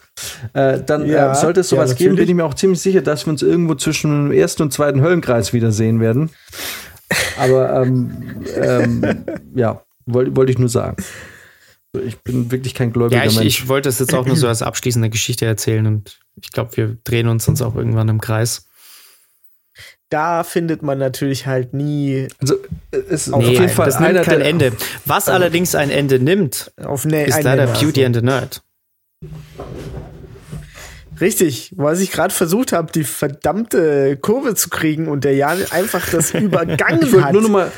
Äh, 0.54 0.80
dann 0.86 1.04
Ja, 1.06 1.32
äh, 1.32 1.34
sollte 1.34 1.60
es 1.60 1.70
ja, 1.72 1.76
sowas 1.76 1.96
geben, 1.96 2.14
bin 2.16 2.28
ich 2.28 2.34
mir 2.34 2.44
auch 2.44 2.54
ziemlich 2.54 2.80
sicher, 2.80 3.02
dass 3.02 3.26
wir 3.26 3.32
uns 3.32 3.42
irgendwo 3.42 3.74
zwischen 3.74 4.28
dem 4.28 4.32
ersten 4.32 4.62
und 4.62 4.72
zweiten 4.72 5.02
Höllenkreis 5.02 5.52
wiedersehen 5.52 6.00
werden. 6.00 6.30
Aber 7.38 7.82
ähm, 7.82 8.44
ähm, 8.56 9.24
ja, 9.54 9.82
wollte 10.06 10.36
wollte 10.36 10.52
ich 10.52 10.58
nur 10.58 10.68
sagen. 10.68 10.96
Ich 12.04 12.18
bin 12.18 12.50
wirklich 12.50 12.74
kein 12.74 12.92
gläubiger 12.92 13.22
Ja, 13.22 13.28
ich, 13.28 13.36
Mensch. 13.36 13.46
ich 13.46 13.68
wollte 13.68 13.88
es 13.88 13.98
jetzt 13.98 14.14
auch 14.14 14.26
nur 14.26 14.36
so 14.36 14.48
als 14.48 14.62
abschließende 14.62 15.10
Geschichte 15.10 15.44
erzählen 15.46 15.86
und 15.86 16.18
ich 16.40 16.50
glaube, 16.52 16.76
wir 16.76 16.96
drehen 17.04 17.28
uns 17.28 17.44
sonst 17.44 17.62
auch 17.62 17.74
irgendwann 17.74 18.08
im 18.08 18.20
Kreis. 18.20 18.66
Da 20.10 20.42
findet 20.42 20.82
man 20.82 20.98
natürlich 20.98 21.46
halt 21.46 21.74
nie 21.74 22.28
also 22.40 22.54
es 22.92 23.26
ist 23.26 23.28
Auf 23.28 23.40
auf 23.40 23.46
Nee, 23.46 23.52
jeden 23.52 23.68
Fall 23.68 23.86
das 23.86 24.00
nimmt 24.00 24.22
kein 24.22 24.40
Ende. 24.40 24.72
Was 25.04 25.28
allerdings 25.28 25.74
ein 25.74 25.90
Ende 25.90 26.18
nimmt, 26.18 26.72
auf 26.82 27.04
ne 27.04 27.26
ist 27.26 27.42
leider 27.42 27.66
Nenner. 27.66 27.78
Beauty 27.78 28.04
and 28.06 28.16
the 28.16 28.22
Nerd. 28.22 28.62
Richtig, 31.20 31.72
was 31.76 32.00
ich 32.00 32.12
gerade 32.12 32.32
versucht 32.32 32.72
habe, 32.72 32.92
die 32.92 33.02
verdammte 33.02 34.16
Kurve 34.16 34.54
zu 34.54 34.70
kriegen 34.70 35.08
und 35.08 35.24
der 35.24 35.34
Jan 35.34 35.58
einfach 35.70 36.08
das 36.10 36.30
übergangen 36.34 37.02
Ich 37.02 37.20
hat. 37.20 37.32
nur 37.32 37.42
noch 37.42 37.48
mal. 37.48 37.72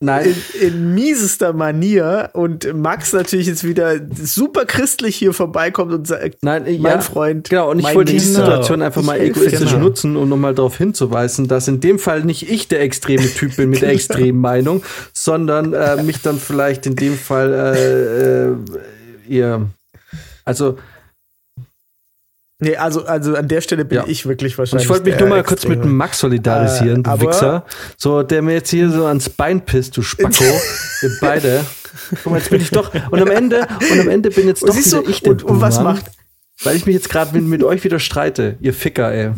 Nein, 0.00 0.34
in, 0.60 0.68
in 0.68 0.94
miesester 0.94 1.52
Manier 1.52 2.30
und 2.34 2.72
Max 2.74 3.12
natürlich 3.12 3.48
jetzt 3.48 3.64
wieder 3.64 3.96
super 4.22 4.64
christlich 4.64 5.16
hier 5.16 5.32
vorbeikommt 5.32 5.92
und 5.92 6.06
sagt, 6.06 6.38
nein, 6.42 6.66
ich- 6.66 6.78
mein 6.78 6.92
ja, 6.92 7.00
Freund. 7.00 7.50
Genau, 7.50 7.70
und 7.70 7.80
ich 7.80 7.94
wollte 7.94 8.12
die. 8.12 8.18
Situation 8.20 8.82
einfach 8.82 9.00
Ich 9.00 9.06
mal 9.06 9.20
egoistisch 9.20 9.70
dir. 9.70 9.78
nutzen, 9.78 10.16
um 10.16 10.28
nochmal 10.28 10.54
darauf 10.54 10.76
hinzuweisen, 10.78 11.48
dass 11.48 11.66
in 11.66 11.80
dem 11.80 11.98
Fall 11.98 12.22
nicht 12.24 12.48
ich 12.48 12.68
der 12.68 12.80
extreme 12.82 13.26
Typ 13.26 13.56
bin 13.56 13.70
mit 13.70 13.82
der 13.82 13.88
extremen 13.92 14.40
Meinung, 14.40 14.82
sondern 15.12 15.72
äh, 15.72 16.02
mich 16.02 16.22
dann 16.22 16.38
vielleicht 16.38 16.86
in 16.86 16.94
dem 16.94 17.16
Fall 17.16 17.52
äh, 17.52 18.44
äh, 18.50 18.54
ihr. 19.28 19.66
Also, 20.44 20.78
Nee, 22.60 22.76
also, 22.76 23.04
also 23.04 23.36
an 23.36 23.46
der 23.46 23.60
Stelle 23.60 23.84
bin 23.84 23.98
Ja. 23.98 24.04
ich 24.08 24.26
wirklich 24.26 24.54
und 24.54 24.58
wahrscheinlich. 24.58 24.84
ich 24.84 24.90
wollte 24.90 25.04
mich 25.08 25.18
nur 25.20 25.28
mal 25.28 25.44
kurz 25.44 25.64
mit 25.66 25.84
dem 25.84 25.96
Max 25.96 26.18
solidarisieren, 26.18 27.04
Äh, 27.04 27.16
du 27.18 27.20
Wichser. 27.26 27.64
So, 27.96 28.24
der 28.24 28.42
mir 28.42 28.54
jetzt 28.54 28.70
hier 28.70 28.90
so 28.90 29.06
ans 29.06 29.28
Bein 29.30 29.64
pisst, 29.64 29.96
du 29.96 30.02
Spacko. 30.02 30.42
Ihr 31.02 31.10
beide. 31.20 31.64
Guck 32.22 32.32
mal, 32.32 32.38
jetzt 32.38 32.50
bin 32.50 32.60
ich 32.60 32.70
doch. 32.70 32.92
Und 33.12 33.20
am 33.22 33.30
Ende, 33.30 33.68
und 33.92 34.00
am 34.00 34.08
Ende 34.08 34.30
bin 34.30 34.48
jetzt 34.48 34.62
Und 34.62 34.70
doch 34.70 34.76
wieder 34.76 35.02
du, 35.02 35.08
ich 35.10 35.22
der 35.22 35.32
und, 35.32 35.44
und 35.44 35.60
was 35.60 35.80
macht? 35.80 36.06
Weil 36.64 36.74
ich 36.74 36.84
mich 36.86 36.96
jetzt 36.96 37.08
gerade 37.08 37.32
mit, 37.36 37.44
mit 37.46 37.62
euch 37.62 37.84
wieder 37.84 38.00
streite, 38.00 38.56
ihr 38.60 38.74
Ficker, 38.74 39.12
ey. 39.12 39.30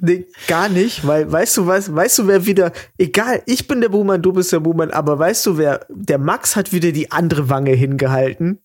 Nee, 0.00 0.26
gar 0.48 0.68
nicht, 0.68 1.06
weil 1.06 1.30
weißt 1.30 1.56
du 1.56 1.66
was, 1.66 1.94
weißt 1.94 2.18
du 2.18 2.26
wer 2.26 2.44
wieder, 2.44 2.72
egal, 2.98 3.40
ich 3.46 3.66
bin 3.66 3.80
der 3.80 3.88
Buhmann, 3.88 4.20
du 4.20 4.32
bist 4.32 4.52
der 4.52 4.60
Buhmann, 4.60 4.90
aber 4.90 5.18
weißt 5.18 5.46
du 5.46 5.56
wer, 5.56 5.86
der 5.88 6.18
Max 6.18 6.56
hat 6.56 6.72
wieder 6.72 6.92
die 6.92 7.10
andere 7.12 7.48
Wange 7.48 7.70
hingehalten, 7.70 8.58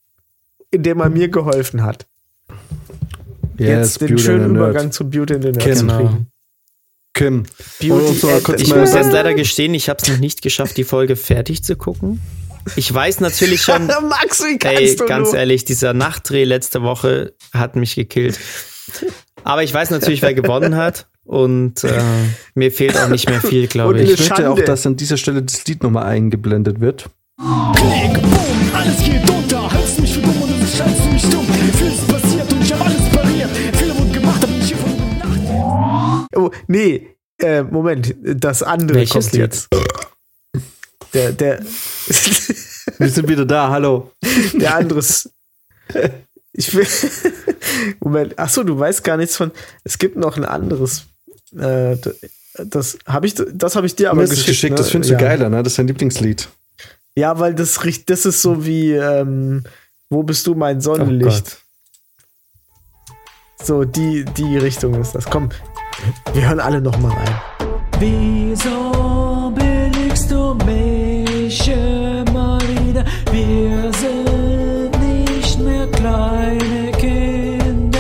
indem 0.71 0.99
er 0.99 1.09
mir 1.09 1.29
geholfen 1.29 1.83
hat. 1.83 2.07
Jetzt 3.59 4.01
den 4.01 4.07
Beauty 4.09 4.23
schönen. 4.23 4.55
Übergang 4.55 4.91
zu 4.91 5.09
Beauty 5.09 5.33
in 5.35 5.41
the 5.41 5.51
Nerd 5.51 5.63
Genau. 5.79 5.97
kriegen. 5.97 6.27
Kim. 7.13 7.43
Beauty 7.79 7.91
Und 7.91 8.15
so 8.19 8.29
Ich 8.57 8.73
muss 8.75 8.93
jetzt 8.93 9.11
leider 9.11 9.33
gestehen, 9.33 9.73
ich 9.73 9.89
habe 9.89 9.99
es 10.01 10.07
noch 10.09 10.17
nicht 10.19 10.41
geschafft, 10.41 10.77
die 10.77 10.83
Folge 10.83 11.15
fertig 11.15 11.63
zu 11.63 11.75
gucken. 11.75 12.21
Ich 12.75 12.93
weiß 12.93 13.19
natürlich 13.19 13.61
schon, 13.61 13.87
Max, 14.09 14.43
wie 14.45 14.57
kannst 14.57 14.79
ey, 14.81 14.95
du 14.95 15.05
ganz 15.05 15.29
nur? 15.29 15.37
ehrlich, 15.39 15.65
dieser 15.65 15.93
Nachtdreh 15.93 16.43
letzte 16.43 16.81
Woche 16.83 17.33
hat 17.53 17.75
mich 17.75 17.95
gekillt. 17.95 18.39
Aber 19.43 19.63
ich 19.63 19.73
weiß 19.73 19.89
natürlich, 19.91 20.21
wer 20.21 20.33
gewonnen 20.33 20.75
hat. 20.75 21.07
Und 21.23 21.83
äh, 21.83 22.01
mir 22.55 22.71
fehlt 22.71 22.97
auch 22.97 23.07
nicht 23.09 23.29
mehr 23.29 23.39
viel, 23.41 23.67
glaube 23.67 23.97
ich 24.01 24.11
ich. 24.11 24.19
möchte 24.19 24.35
Schande. 24.35 24.49
auch, 24.49 24.59
dass 24.59 24.85
an 24.87 24.95
dieser 24.95 25.15
Stelle 25.17 25.43
das 25.43 25.63
Lied 25.65 25.83
nochmal 25.83 26.05
eingeblendet 26.05 26.79
wird. 26.79 27.09
Klick, 27.75 28.13
boom, 28.21 28.71
alles 28.73 28.97
geht 29.03 29.29
unter. 29.29 29.71
Hältst 29.71 29.99
mich 30.01 30.13
für 30.15 30.21
dumm 30.21 30.41
und 30.41 30.49
du 30.61 30.65
scheinst 30.67 30.99
du 31.05 31.09
mich 31.11 31.21
dumm. 31.29 31.45
Oh, 36.49 36.55
nee, 36.67 37.15
äh, 37.41 37.63
Moment, 37.63 38.15
das 38.21 38.63
andere 38.63 38.99
Welches 38.99 39.13
kommt 39.13 39.33
Lied? 39.33 39.41
jetzt. 39.41 39.69
Der, 41.13 41.31
der, 41.31 41.59
Wir 42.97 43.09
sind 43.09 43.27
wieder 43.27 43.45
da, 43.45 43.69
hallo. 43.69 44.11
der 44.53 44.75
anderes. 44.75 45.29
Ich 46.53 46.73
will. 46.73 46.87
Moment, 47.99 48.33
ach 48.37 48.49
so, 48.49 48.63
du 48.63 48.77
weißt 48.77 49.03
gar 49.03 49.17
nichts 49.17 49.35
von. 49.37 49.51
Es 49.83 49.97
gibt 49.97 50.17
noch 50.17 50.37
ein 50.37 50.45
anderes. 50.45 51.05
Äh, 51.57 51.97
das 52.65 52.97
habe 53.05 53.27
ich, 53.27 53.35
das 53.35 53.75
habe 53.75 53.87
ich 53.87 53.95
dir 53.95 54.11
aber 54.11 54.25
geschickt. 54.25 54.47
geschickt, 54.47 54.71
ne? 54.71 54.77
das 54.77 54.91
findest 54.91 55.11
ja. 55.11 55.17
du 55.17 55.23
geiler, 55.23 55.49
ne? 55.49 55.63
Das 55.63 55.73
ist 55.73 55.79
dein 55.79 55.87
Lieblingslied. 55.87 56.49
Ja, 57.15 57.39
weil 57.39 57.53
das 57.53 57.83
riecht, 57.85 58.09
das 58.09 58.25
ist 58.25 58.41
so 58.41 58.65
wie, 58.65 58.91
ähm, 58.91 59.63
wo 60.09 60.23
bist 60.23 60.45
du 60.47 60.55
mein 60.55 60.77
Oh 60.77 60.81
Sonnenlicht? 60.81 61.63
so, 63.63 63.83
die, 63.83 64.25
die 64.25 64.57
Richtung 64.57 64.99
ist 64.99 65.13
das. 65.13 65.25
Komm, 65.25 65.49
wir 66.33 66.47
hören 66.47 66.59
alle 66.59 66.81
noch 66.81 66.97
mal 66.99 67.11
rein. 67.11 67.35
Wieso 67.99 69.51
billigst 69.53 70.31
du 70.31 70.55
mich 70.65 71.67
immer 71.67 72.57
wieder? 72.61 73.03
Wir 73.31 73.91
sind 73.93 74.99
nicht 75.01 75.59
mehr 75.59 75.87
kleine 75.87 76.91
Kinder. 76.97 77.99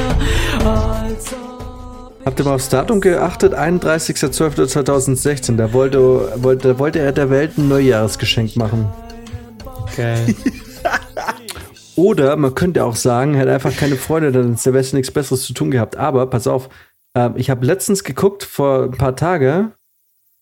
Als 0.65 1.33
ob 1.33 2.13
Habt 2.25 2.39
ihr 2.39 2.45
mal 2.45 2.55
aufs 2.55 2.69
Datum 2.69 3.01
geachtet? 3.01 3.53
31.12.2016. 3.53 5.57
Da 5.57 5.73
wollte, 5.73 6.31
wollte, 6.37 6.69
da 6.69 6.79
wollte 6.79 6.99
er 6.99 7.11
der 7.11 7.29
Welt 7.29 7.57
ein 7.57 7.67
Neujahresgeschenk 7.67 8.55
machen. 8.55 8.87
Geil. 9.97 10.33
Oder 11.97 12.37
man 12.37 12.55
könnte 12.55 12.85
auch 12.85 12.95
sagen, 12.95 13.33
er 13.33 13.41
hat 13.41 13.49
einfach 13.49 13.75
keine 13.75 13.97
Freude, 13.97 14.31
dann 14.31 14.53
ist 14.53 14.65
der 14.65 14.73
Westen 14.73 14.95
nichts 14.95 15.11
Besseres 15.11 15.43
zu 15.43 15.51
tun 15.51 15.69
gehabt. 15.69 15.97
Aber 15.97 16.27
pass 16.27 16.47
auf, 16.47 16.69
ähm, 17.25 17.33
ich 17.37 17.49
habe 17.49 17.65
letztens 17.65 18.03
geguckt, 18.03 18.43
vor 18.43 18.83
ein 18.85 18.91
paar 18.91 19.15
Tagen 19.15 19.73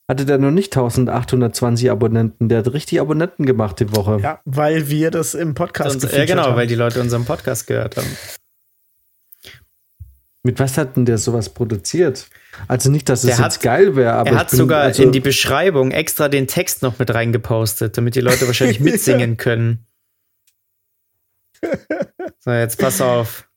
hatte 0.09 0.25
der 0.25 0.37
noch 0.37 0.51
nicht 0.51 0.75
1820 0.75 1.91
Abonnenten. 1.91 2.47
Der 2.49 2.59
hat 2.59 2.71
richtig 2.71 3.01
Abonnenten 3.01 3.45
gemacht 3.45 3.79
die 3.79 3.93
Woche. 3.95 4.19
Ja, 4.21 4.39
weil 4.45 4.87
wir 4.89 5.11
das 5.11 5.33
im 5.33 5.53
Podcast 5.53 5.95
Und, 5.95 6.03
ja, 6.03 6.07
gefeatured 6.09 6.27
genau, 6.29 6.43
haben. 6.47 6.55
weil 6.55 6.67
die 6.67 6.75
Leute 6.75 7.01
unseren 7.01 7.25
Podcast 7.25 7.67
gehört 7.67 7.97
haben. 7.97 8.07
Mit 10.43 10.59
was 10.59 10.77
hat 10.77 10.95
denn 10.95 11.03
der 11.05 11.17
sowas 11.17 11.49
produziert? 11.49 12.29
Also 12.69 12.89
nicht, 12.89 13.09
dass 13.09 13.25
es 13.25 13.35
Der 13.35 13.45
jetzt 13.45 13.55
hat- 13.57 13.61
geil 13.61 13.97
wäre, 13.97 14.13
aber 14.13 14.29
er 14.29 14.33
ich 14.35 14.39
hat 14.39 14.49
bin, 14.51 14.57
sogar 14.59 14.81
also, 14.83 15.03
in 15.03 15.11
die 15.11 15.19
Beschreibung 15.19 15.91
extra 15.91 16.29
den 16.29 16.47
Text 16.47 16.83
noch 16.83 16.99
mit 16.99 17.13
reingepostet, 17.13 17.97
damit 17.97 18.15
die 18.15 18.21
Leute 18.21 18.47
wahrscheinlich 18.47 18.79
mitsingen 18.81 19.35
können. 19.37 19.85
So, 22.39 22.51
jetzt 22.51 22.77
pass 22.79 23.01
auf. 23.01 23.49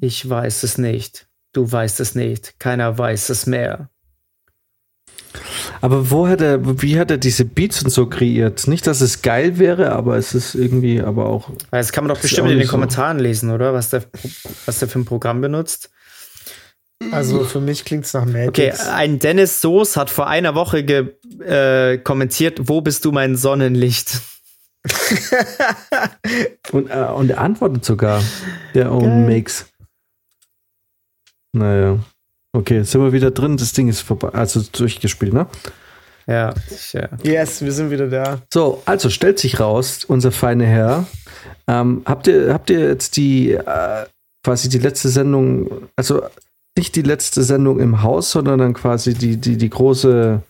Ich 0.00 0.26
weiß 0.26 0.62
es 0.62 0.78
nicht. 0.78 1.26
Du 1.52 1.70
weißt 1.70 2.00
es 2.00 2.14
nicht. 2.14 2.58
Keiner 2.58 2.96
weiß 2.96 3.28
es 3.28 3.46
mehr. 3.46 3.88
Aber 5.80 6.10
wo 6.10 6.28
hat 6.28 6.40
er, 6.40 6.80
wie 6.82 6.98
hat 6.98 7.10
er 7.10 7.18
diese 7.18 7.44
Beats 7.44 7.82
und 7.82 7.90
so 7.90 8.06
kreiert? 8.06 8.68
Nicht, 8.68 8.86
dass 8.86 9.00
es 9.00 9.22
geil 9.22 9.58
wäre, 9.58 9.92
aber 9.92 10.16
es 10.16 10.34
ist 10.34 10.54
irgendwie, 10.54 11.00
aber 11.00 11.26
auch. 11.26 11.50
Das 11.70 11.92
kann 11.92 12.04
man 12.04 12.14
doch 12.14 12.20
bestimmt 12.20 12.50
in 12.50 12.58
den 12.58 12.66
so. 12.66 12.70
Kommentaren 12.70 13.18
lesen, 13.18 13.50
oder? 13.50 13.74
Was 13.74 13.90
der, 13.90 14.04
was 14.66 14.78
der 14.78 14.88
für 14.88 15.00
ein 15.00 15.04
Programm 15.04 15.40
benutzt. 15.40 15.90
Also 17.10 17.42
für 17.44 17.60
mich 17.60 17.84
klingt 17.84 18.04
es 18.04 18.14
nach 18.14 18.22
Okay, 18.22 18.46
Matrix. 18.46 18.86
ein 18.86 19.18
Dennis 19.18 19.60
Soos 19.60 19.96
hat 19.96 20.08
vor 20.08 20.28
einer 20.28 20.54
Woche 20.54 20.84
ge, 20.84 21.08
äh, 21.44 21.98
kommentiert, 21.98 22.68
wo 22.68 22.80
bist 22.80 23.04
du 23.04 23.10
mein 23.10 23.34
Sonnenlicht? 23.36 24.20
Und, 26.70 26.90
äh, 26.90 26.94
und 27.14 27.30
er 27.30 27.40
antwortet 27.40 27.84
sogar. 27.84 28.22
Der 28.74 28.92
Own 28.92 29.26
Makes. 29.26 29.66
Naja. 31.52 31.98
Okay, 32.54 32.78
jetzt 32.78 32.90
sind 32.90 33.02
wir 33.02 33.12
wieder 33.12 33.30
drin. 33.30 33.56
Das 33.56 33.72
Ding 33.72 33.88
ist 33.88 34.00
vorbei. 34.00 34.28
Also 34.28 34.62
durchgespielt, 34.72 35.32
ne? 35.32 35.46
Ja, 36.26 36.54
ich, 36.70 36.92
ja. 36.92 37.08
Yes, 37.22 37.62
wir 37.62 37.72
sind 37.72 37.90
wieder 37.90 38.08
da. 38.08 38.42
So, 38.52 38.82
also 38.84 39.10
stellt 39.10 39.38
sich 39.38 39.58
raus, 39.58 40.04
unser 40.04 40.30
feine 40.32 40.66
Herr. 40.66 41.06
Ähm, 41.66 42.02
habt, 42.04 42.26
ihr, 42.26 42.52
habt 42.52 42.70
ihr 42.70 42.80
jetzt 42.80 43.16
die 43.16 43.52
äh, 43.52 44.06
quasi 44.44 44.68
die 44.68 44.78
letzte 44.78 45.08
Sendung, 45.08 45.88
also 45.96 46.22
nicht 46.76 46.94
die 46.94 47.02
letzte 47.02 47.42
Sendung 47.42 47.80
im 47.80 48.02
Haus, 48.02 48.30
sondern 48.30 48.58
dann 48.58 48.74
quasi 48.74 49.14
die, 49.14 49.36
die, 49.36 49.56
die 49.56 49.70
große 49.70 50.42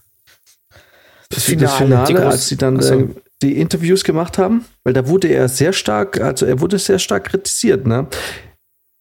das 1.30 1.44
Finale, 1.44 2.04
die 2.06 2.14
groß- 2.16 2.20
als 2.20 2.48
sie 2.48 2.56
dann 2.56 2.78
Ach 2.78 2.82
so. 2.82 2.94
äh, 3.00 3.08
die 3.42 3.58
Interviews 3.58 4.04
gemacht 4.04 4.38
haben? 4.38 4.64
Weil 4.84 4.92
da 4.92 5.08
wurde 5.08 5.28
er 5.28 5.48
sehr 5.48 5.72
stark, 5.72 6.20
also 6.20 6.46
er 6.46 6.60
wurde 6.60 6.78
sehr 6.78 6.98
stark 6.98 7.24
kritisiert, 7.24 7.86
ne? 7.86 8.06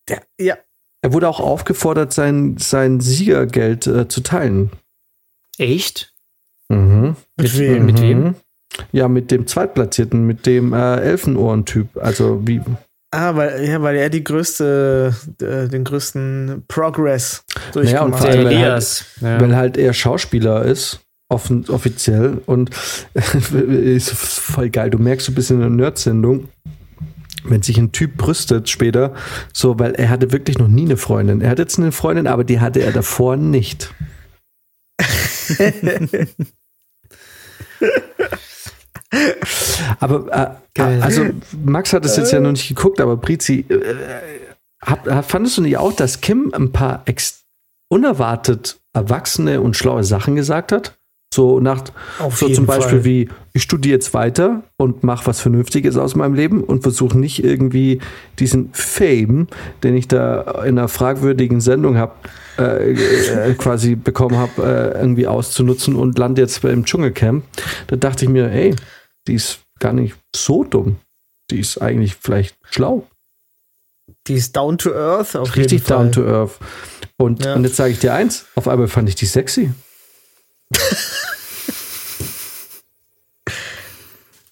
Der, 0.08 0.24
ja, 0.40 0.58
Er 1.02 1.14
wurde 1.14 1.28
auch 1.28 1.40
aufgefordert, 1.40 2.14
sein, 2.14 2.58
sein 2.60 3.00
Siegergeld 3.00 3.88
äh, 3.88 4.08
zu 4.08 4.22
teilen. 4.22 4.72
Echt? 5.58 6.14
Mhm. 6.70 7.16
mit 7.38 7.58
wem? 7.58 7.86
Mit 7.86 8.02
wem? 8.02 8.24
Mhm. 8.24 8.36
Ja, 8.92 9.08
mit 9.08 9.32
dem 9.32 9.48
Zweitplatzierten, 9.48 10.26
mit 10.26 10.46
dem 10.46 10.74
äh, 10.74 10.96
Elfenohren-Typ. 11.02 11.98
Also 11.98 12.42
wie. 12.48 12.62
Ah, 13.14 13.36
weil, 13.36 13.66
ja, 13.68 13.82
weil 13.82 13.98
er 13.98 14.10
die 14.10 14.24
größte, 14.24 15.14
äh, 15.42 15.68
den 15.68 15.84
größten 15.84 16.64
Progress 16.70 17.44
Naja, 17.56 17.72
durchgemacht 17.74 18.24
allem, 18.24 18.38
hat. 18.40 18.46
weil 18.46 18.54
Elias. 18.54 19.06
Ja. 19.20 19.42
weil 19.42 19.56
halt 19.56 19.78
er 19.78 19.92
Schauspieler 19.94 20.64
ist, 20.64 21.02
offen, 21.28 21.66
offiziell. 21.70 22.42
Und 22.46 22.70
ist 23.14 24.12
voll 24.12 24.70
geil. 24.70 24.90
Du 24.92 24.98
merkst 25.00 25.26
so 25.26 25.32
ein 25.34 25.36
bisschen 25.36 25.58
in 25.58 25.62
der 25.64 25.70
Nerd-Sendung, 25.72 26.48
wenn 27.44 27.62
sich 27.62 27.78
ein 27.78 27.92
Typ 27.92 28.18
brüstet 28.18 28.70
später, 28.70 29.14
so, 29.54 29.80
weil 29.80 29.94
er 29.94 30.10
hatte 30.10 30.32
wirklich 30.32 30.58
noch 30.58 30.68
nie 30.68 30.86
eine 30.86 30.98
Freundin. 30.98 31.42
Er 31.42 31.50
hat 31.50 31.60
jetzt 31.60 31.78
eine 31.80 31.92
Freundin, 31.92 32.28
aber 32.28 32.44
die 32.44 32.60
hatte 32.60 32.82
er 32.82 32.92
davor 32.92 33.38
nicht. 33.38 33.94
aber 40.00 40.58
äh, 40.78 40.82
also 41.02 41.26
Max 41.64 41.94
hat 41.94 42.06
es 42.06 42.16
jetzt 42.18 42.32
ja 42.32 42.40
noch 42.40 42.52
nicht 42.52 42.68
geguckt, 42.68 43.02
aber 43.02 43.18
Brizi, 43.18 43.66
äh, 43.70 43.96
hab- 44.82 45.30
fandest 45.30 45.58
du 45.58 45.62
nicht 45.62 45.78
auch, 45.78 45.94
dass 45.94 46.22
Kim 46.22 46.52
ein 46.54 46.72
paar 46.72 47.04
ex 47.06 47.44
unerwartet 47.90 48.80
erwachsene 48.94 49.62
und 49.62 49.76
schlaue 49.76 50.04
Sachen 50.04 50.36
gesagt 50.36 50.72
hat? 50.72 50.98
So 51.34 51.62
nach 51.62 51.84
Auf 52.20 52.38
so 52.38 52.50
zum 52.50 52.66
Beispiel 52.66 52.98
Fall. 53.00 53.06
wie 53.06 53.30
ich 53.54 53.64
studiere 53.64 53.94
jetzt 53.96 54.14
weiter 54.14 54.64
und 54.78 55.04
mache 55.06 55.28
was 55.28 55.40
Vernünftiges 55.40 55.96
aus 55.96 56.16
meinem 56.16 56.34
Leben 56.34 56.62
und 56.62 56.82
versuche 56.84 57.18
nicht 57.18 57.44
irgendwie 57.44 58.02
diesen 58.40 58.70
Fame, 58.74 59.48
den 59.84 59.96
ich 59.96 60.10
da 60.10 60.42
in 60.66 60.78
einer 60.78 60.90
fragwürdigen 60.90 61.62
Sendung 61.62 61.96
habe, 61.98 62.16
äh, 62.58 62.92
äh, 62.94 63.54
quasi 63.54 63.96
bekommen 63.96 64.36
habe, 64.38 64.62
äh, 64.94 65.00
irgendwie 65.00 65.26
auszunutzen 65.28 65.96
und 65.96 66.18
lande 66.20 66.42
jetzt 66.42 66.64
im 66.66 66.84
Dschungelcamp. 66.84 67.46
Da 67.88 67.96
dachte 67.96 68.26
ich 68.26 68.32
mir, 68.32 68.52
ey, 68.52 68.76
die 69.28 69.36
ist 69.36 69.60
gar 69.80 69.94
nicht 69.94 70.16
so 70.36 70.66
dumm. 70.66 70.98
Die 71.50 71.60
ist 71.60 71.78
eigentlich 71.82 72.16
vielleicht 72.16 72.56
schlau. 72.70 73.08
Die 74.28 74.34
ist 74.36 74.56
down 74.58 74.78
to 74.78 74.94
earth 74.94 75.36
auf 75.38 75.56
Richtig 75.56 75.72
jeden 75.80 75.86
Fall. 75.86 75.98
down 75.98 76.12
to 76.12 76.26
earth. 76.26 76.60
Und, 77.18 77.46
Ja. 77.46 77.56
und 77.56 77.64
jetzt 77.64 77.78
sage 77.78 77.92
ich 77.92 78.00
dir 78.00 78.14
eins, 78.14 78.46
auf 78.56 78.68
einmal 78.68 78.90
fand 78.90 79.08
ich 79.08 79.16
die 79.16 79.26
sexy. 79.26 79.72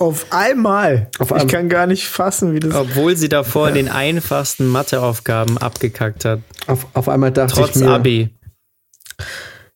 Auf 0.02 0.28
einmal. 0.32 1.10
Auf 1.20 1.32
ich 1.32 1.48
kann 1.50 1.68
gar 1.68 1.86
nicht 1.86 2.08
fassen, 2.08 2.54
wie 2.54 2.62
das. 2.62 2.74
Obwohl 2.74 3.18
sie 3.18 3.28
davor 3.28 3.68
in 3.68 3.76
den 3.76 3.90
einfachsten 3.90 4.66
Matheaufgaben 4.66 5.58
abgekackt 5.58 6.24
hat. 6.24 6.40
Auf, 6.68 6.88
auf 6.94 7.10
einmal 7.10 7.32
dachte 7.32 7.56
Trotz 7.56 7.76
ich 7.76 7.82
mir, 7.82 7.90
Abi. 7.90 8.30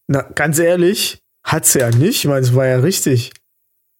Na, 0.07 0.21
ganz 0.21 0.59
ehrlich, 0.59 1.21
hat 1.43 1.65
sie 1.65 1.79
ja 1.79 1.89
nicht. 1.89 2.23
Ich 2.23 2.25
meine, 2.29 2.39
es 2.39 2.55
war 2.55 2.65
ja 2.65 2.77
richtig. 2.77 3.33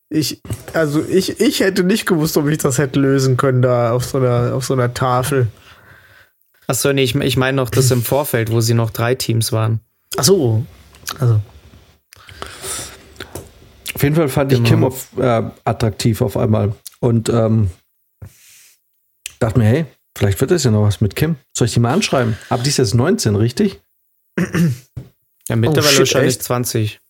Ich, 0.09 0.41
also 0.71 1.03
ich, 1.03 1.41
ich 1.41 1.59
hätte 1.59 1.83
nicht 1.83 2.05
gewusst, 2.05 2.37
ob 2.37 2.47
ich 2.47 2.57
das 2.57 2.77
hätte 2.77 3.01
lösen 3.01 3.35
können 3.35 3.61
da 3.61 3.91
auf 3.91 4.05
so 4.05 4.19
einer, 4.19 4.53
auf 4.53 4.63
so 4.63 4.75
einer 4.75 4.93
Tafel. 4.93 5.47
Achso, 6.67 6.93
nee, 6.93 7.03
ich, 7.03 7.15
ich 7.15 7.35
meine 7.35 7.57
noch 7.57 7.69
das 7.69 7.91
im 7.91 8.01
Vorfeld, 8.01 8.49
wo 8.49 8.61
sie 8.61 8.75
noch 8.75 8.91
drei 8.91 9.15
Teams 9.15 9.51
waren. 9.51 9.81
Ach 10.15 10.23
so. 10.23 10.65
Also. 11.19 11.41
Auf 14.03 14.05
jeden 14.05 14.15
Fall 14.17 14.27
fand 14.27 14.51
ich. 14.51 14.61
Kim 14.65 14.83
auf, 14.83 15.17
äh, 15.17 15.43
attraktiv 15.63 16.21
auf 16.21 16.35
einmal. 16.35 16.75
Und 16.99 17.29
ähm, 17.29 17.69
dachte 19.39 19.57
mir, 19.57 19.63
hey, 19.63 19.85
vielleicht 20.17 20.41
wird 20.41 20.51
das 20.51 20.65
ja 20.65 20.71
noch 20.71 20.83
was 20.83 20.99
mit 20.99 21.15
Kim. 21.15 21.37
Soll 21.55 21.67
ich 21.67 21.73
die 21.73 21.79
mal 21.79 21.93
anschreiben? 21.93 22.37
Aber 22.49 22.61
die 22.63 22.69
ist 22.69 22.79
jetzt 22.79 22.95
19, 22.95 23.35
richtig? 23.35 23.79
Ja, 25.49 25.57
mittlerweile 25.57 25.87
Oh, 25.87 25.91
shit, 25.91 25.99
wahrscheinlich 25.99 26.35
echt? 26.35 26.43
20. 26.43 27.01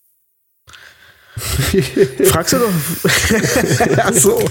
Fragst 2.26 2.54
du 2.54 2.58
doch. 2.58 2.72
Ach 3.98 4.14
so. 4.14 4.50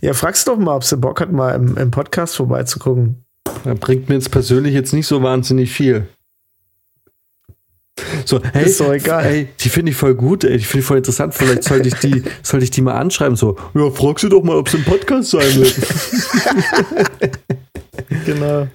ja, 0.00 0.14
fragst 0.14 0.46
du 0.46 0.52
doch 0.52 0.58
mal, 0.58 0.74
ob 0.74 0.84
sie 0.84 0.96
Bock 0.96 1.20
hat, 1.20 1.30
mal 1.30 1.54
im, 1.54 1.76
im 1.76 1.90
Podcast 1.90 2.36
vorbeizugucken. 2.36 3.26
Das 3.64 3.78
bringt 3.78 4.08
mir 4.08 4.14
jetzt 4.14 4.30
persönlich 4.30 4.72
jetzt 4.72 4.94
nicht 4.94 5.06
so 5.06 5.22
wahnsinnig 5.22 5.70
viel. 5.70 6.08
So, 8.24 8.40
hey, 8.52 8.66
Ist 8.66 8.80
doch 8.80 8.92
egal. 8.92 9.24
Ey, 9.24 9.48
die 9.60 9.68
finde 9.68 9.90
ich 9.90 9.96
voll 9.96 10.14
gut, 10.14 10.44
ey, 10.44 10.56
die 10.58 10.64
finde 10.64 10.80
ich 10.80 10.86
voll 10.86 10.98
interessant. 10.98 11.34
Vielleicht 11.34 11.64
sollte 11.64 11.88
ich 11.88 11.94
die, 11.94 12.22
sollte 12.42 12.64
ich 12.64 12.70
die 12.70 12.82
mal 12.82 12.94
anschreiben. 12.94 13.36
So, 13.36 13.56
ja, 13.74 13.90
frag 13.90 14.18
sie 14.20 14.28
doch 14.28 14.42
mal, 14.42 14.56
ob 14.56 14.68
sie 14.68 14.78
im 14.78 14.84
Podcast 14.84 15.30
sein 15.30 15.54
will. 15.56 15.72
Genau. 18.26 18.68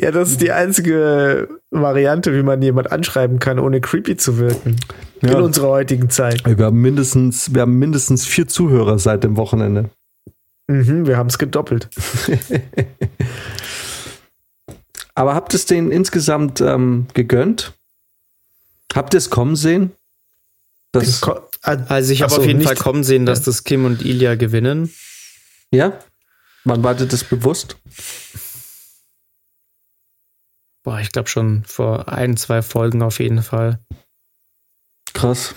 Ja, 0.00 0.10
das 0.10 0.30
ist 0.30 0.40
die 0.40 0.50
einzige 0.52 1.48
Variante, 1.70 2.34
wie 2.34 2.42
man 2.42 2.60
jemand 2.62 2.90
anschreiben 2.92 3.38
kann, 3.38 3.58
ohne 3.58 3.80
creepy 3.80 4.16
zu 4.16 4.38
wirken. 4.38 4.76
In 5.20 5.28
Ja. 5.28 5.38
unserer 5.38 5.68
heutigen 5.68 6.10
Zeit. 6.10 6.42
Wir 6.44 6.64
haben 6.66 6.80
mindestens, 6.80 7.54
wir 7.54 7.62
haben 7.62 7.78
mindestens 7.78 8.26
vier 8.26 8.48
Zuhörer 8.48 8.98
seit 8.98 9.24
dem 9.24 9.36
Wochenende. 9.36 9.90
Mhm, 10.68 11.06
wir 11.06 11.16
haben 11.16 11.28
es 11.28 11.38
gedoppelt. 11.38 11.88
Aber 15.14 15.34
habt 15.34 15.52
ihr 15.54 15.56
es 15.56 15.66
denen 15.66 15.90
insgesamt 15.92 16.60
ähm, 16.60 17.06
gegönnt? 17.14 17.72
Habt 18.94 19.14
ihr 19.14 19.18
es 19.18 19.30
kommen 19.30 19.56
sehen? 19.56 19.92
Das, 20.92 21.20
Ko- 21.20 21.48
Also 21.62 22.12
ich 22.12 22.22
habe 22.22 22.32
so, 22.32 22.40
auf 22.40 22.46
jeden 22.46 22.62
Fall 22.62 22.76
kommen 22.76 23.02
sehen, 23.04 23.26
dass 23.26 23.42
das 23.42 23.64
Kim 23.64 23.84
und 23.84 24.04
Ilya 24.04 24.34
gewinnen. 24.36 24.92
ja? 25.70 25.98
Wann 26.64 26.82
war 26.82 26.94
dir 26.94 27.06
das 27.06 27.24
bewusst? 27.24 27.76
Boah, 30.82 31.00
ich 31.00 31.12
glaube 31.12 31.28
schon 31.28 31.64
vor 31.64 32.08
ein, 32.08 32.36
zwei 32.36 32.62
Folgen 32.62 33.02
auf 33.02 33.18
jeden 33.20 33.42
Fall. 33.42 33.80
Krass. 35.12 35.54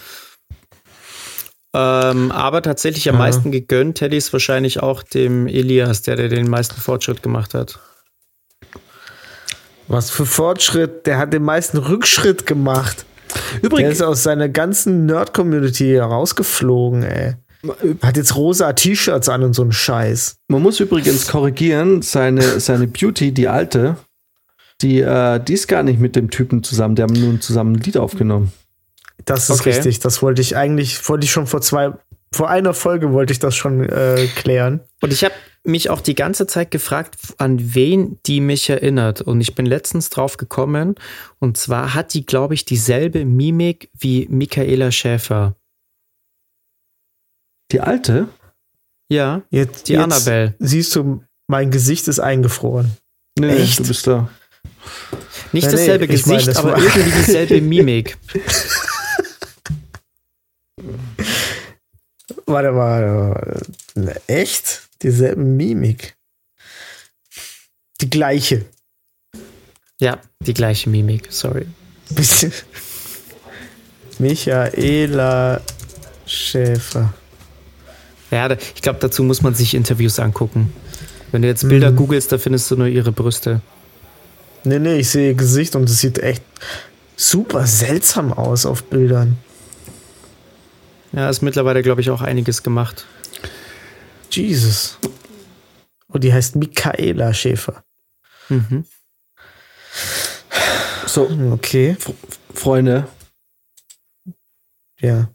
Ähm, 1.73 2.31
aber 2.31 2.61
tatsächlich 2.61 3.07
am 3.09 3.15
Ja. 3.15 3.19
meisten 3.19 3.51
gegönnt 3.51 4.01
hätte 4.01 4.15
ich 4.15 4.25
es 4.25 4.33
wahrscheinlich 4.33 4.81
auch 4.81 5.03
dem 5.03 5.47
Elias, 5.47 6.01
der, 6.01 6.15
der 6.15 6.29
den 6.29 6.49
meisten 6.49 6.79
Fortschritt 6.79 7.21
gemacht 7.23 7.53
hat. 7.53 7.79
Was 9.87 10.09
für 10.09 10.25
Fortschritt, 10.25 11.05
der 11.05 11.17
hat 11.17 11.33
den 11.33 11.43
meisten 11.43 11.77
Rückschritt 11.77 12.45
gemacht. 12.45 13.05
Der 13.55 13.63
Übrigens, 13.63 13.95
ist 13.95 14.01
aus 14.01 14.23
seiner 14.23 14.49
ganzen 14.49 15.05
Nerd-Community 15.05 15.91
herausgeflogen, 15.93 17.03
ey. 17.03 17.35
Hat 18.01 18.15
jetzt 18.17 18.35
rosa 18.35 18.71
T-Shirts 18.73 19.29
an 19.29 19.43
und 19.43 19.53
so 19.53 19.63
einen 19.63 19.71
Scheiß. 19.71 20.37
man 20.47 20.61
muss 20.61 20.79
übrigens 20.79 21.27
korrigieren, 21.27 22.01
seine, 22.01 22.59
seine 22.59 22.87
Beauty, 22.87 23.33
die 23.33 23.47
alte, 23.47 23.97
die, 24.81 25.01
äh, 25.01 25.39
die 25.39 25.53
ist 25.53 25.67
gar 25.67 25.83
nicht 25.83 25.99
mit 25.99 26.15
dem 26.15 26.29
Typen 26.29 26.63
zusammen. 26.63 26.95
Die 26.95 27.01
haben 27.01 27.13
nun 27.19 27.41
zusammen 27.41 27.73
ein 27.75 27.79
Lied 27.79 27.97
aufgenommen. 27.97 28.53
Das 29.25 29.49
ist 29.49 29.59
Okay. 29.59 29.71
richtig. 29.71 29.99
Das 29.99 30.21
wollte 30.21 30.41
ich 30.41 30.55
eigentlich, 30.55 31.07
wollte 31.09 31.25
ich 31.25 31.31
schon 31.31 31.47
vor 31.47 31.61
zwei, 31.61 31.91
vor 32.31 32.49
einer 32.49 32.73
Folge 32.73 33.11
wollte 33.11 33.33
ich 33.33 33.39
das 33.39 33.55
schon 33.55 33.83
äh, 33.89 34.27
klären. 34.35 34.81
Und 35.01 35.11
ich 35.11 35.23
habe 35.23 35.33
mich 35.67 35.89
auch 35.89 36.01
die 36.01 36.15
ganze 36.15 36.47
Zeit 36.47 36.71
gefragt, 36.71 37.17
an 37.37 37.75
wen 37.75 38.19
die 38.25 38.41
mich 38.41 38.69
erinnert. 38.69 39.21
Und 39.21 39.41
ich 39.41 39.55
bin 39.55 39.65
letztens 39.65 40.09
drauf 40.09 40.37
gekommen. 40.37 40.95
Und 41.39 41.57
zwar 41.57 41.93
hat 41.93 42.13
die, 42.13 42.25
glaube 42.25 42.53
ich, 42.53 42.65
dieselbe 42.65 43.25
Mimik 43.25 43.89
wie 43.97 44.27
Michaela 44.29 44.91
Schäfer. 44.91 45.55
Die 47.71 47.81
alte? 47.81 48.29
Ja, 49.09 49.43
Jetzt, 49.49 49.87
die 49.87 49.93
jetzt 49.93 50.03
Annabelle. 50.03 50.55
Siehst 50.59 50.95
du, 50.95 51.23
mein 51.47 51.71
Gesicht 51.71 52.07
ist 52.07 52.19
eingefroren. 52.19 52.97
Nee, 53.37 53.47
nee, 53.47 53.55
Echt? 53.57 53.79
du 53.79 53.87
bist 53.87 54.07
da. 54.07 54.29
Nicht 55.51 55.65
Ja, 55.65 55.71
nee, 55.71 55.77
dasselbe 55.77 56.07
meine, 56.07 56.19
Gesicht, 56.19 56.47
das 56.47 56.57
aber 56.57 56.77
irgendwie 56.77 57.11
dieselbe 57.11 57.61
Mimik. 57.61 58.17
Warte 62.45 62.71
mal, 62.71 63.65
warte. 63.95 64.21
echt? 64.27 64.86
Dieselbe 65.01 65.41
Mimik. 65.41 66.15
Die 68.01 68.09
gleiche. 68.09 68.65
Ja, 69.99 70.19
die 70.39 70.53
gleiche 70.53 70.89
Mimik, 70.89 71.27
sorry. 71.31 71.65
Michaela 74.19 75.61
Schäfer. 76.25 77.13
Ja, 78.31 78.51
ich 78.51 78.81
glaube, 78.81 78.99
dazu 78.99 79.23
muss 79.23 79.41
man 79.41 79.53
sich 79.55 79.73
Interviews 79.73 80.19
angucken. 80.19 80.73
Wenn 81.31 81.41
du 81.41 81.47
jetzt 81.47 81.67
Bilder 81.67 81.91
Mhm. 81.91 81.95
googelst, 81.95 82.31
da 82.31 82.37
findest 82.37 82.69
du 82.71 82.75
nur 82.75 82.87
ihre 82.87 83.11
Brüste. 83.11 83.61
Nee, 84.63 84.79
nee, 84.79 84.95
ich 84.97 85.09
sehe 85.09 85.29
ihr 85.29 85.33
Gesicht 85.35 85.75
und 85.75 85.89
es 85.89 85.99
sieht 86.01 86.19
echt. 86.19 86.43
super 87.19 87.65
seltsam 87.65 88.31
aus 88.31 88.67
auf 88.67 88.83
Bildern. 88.83 89.37
Ja, 91.13 91.27
ist 91.31 91.41
mittlerweile, 91.41 91.81
glaube 91.81 91.99
ich, 92.01 92.11
auch 92.11 92.21
einiges 92.21 92.61
gemacht. 92.61 93.07
Jesus. 94.31 94.97
Und 96.07 96.23
die 96.23 96.33
heißt 96.33 96.55
Michaela 96.55 97.33
Schäfer. 97.33 97.83
Mhm. 98.49 98.85
So, 101.05 101.29
Okay, 101.53 101.97
Freunde, 102.53 103.07
ja. 104.99 105.29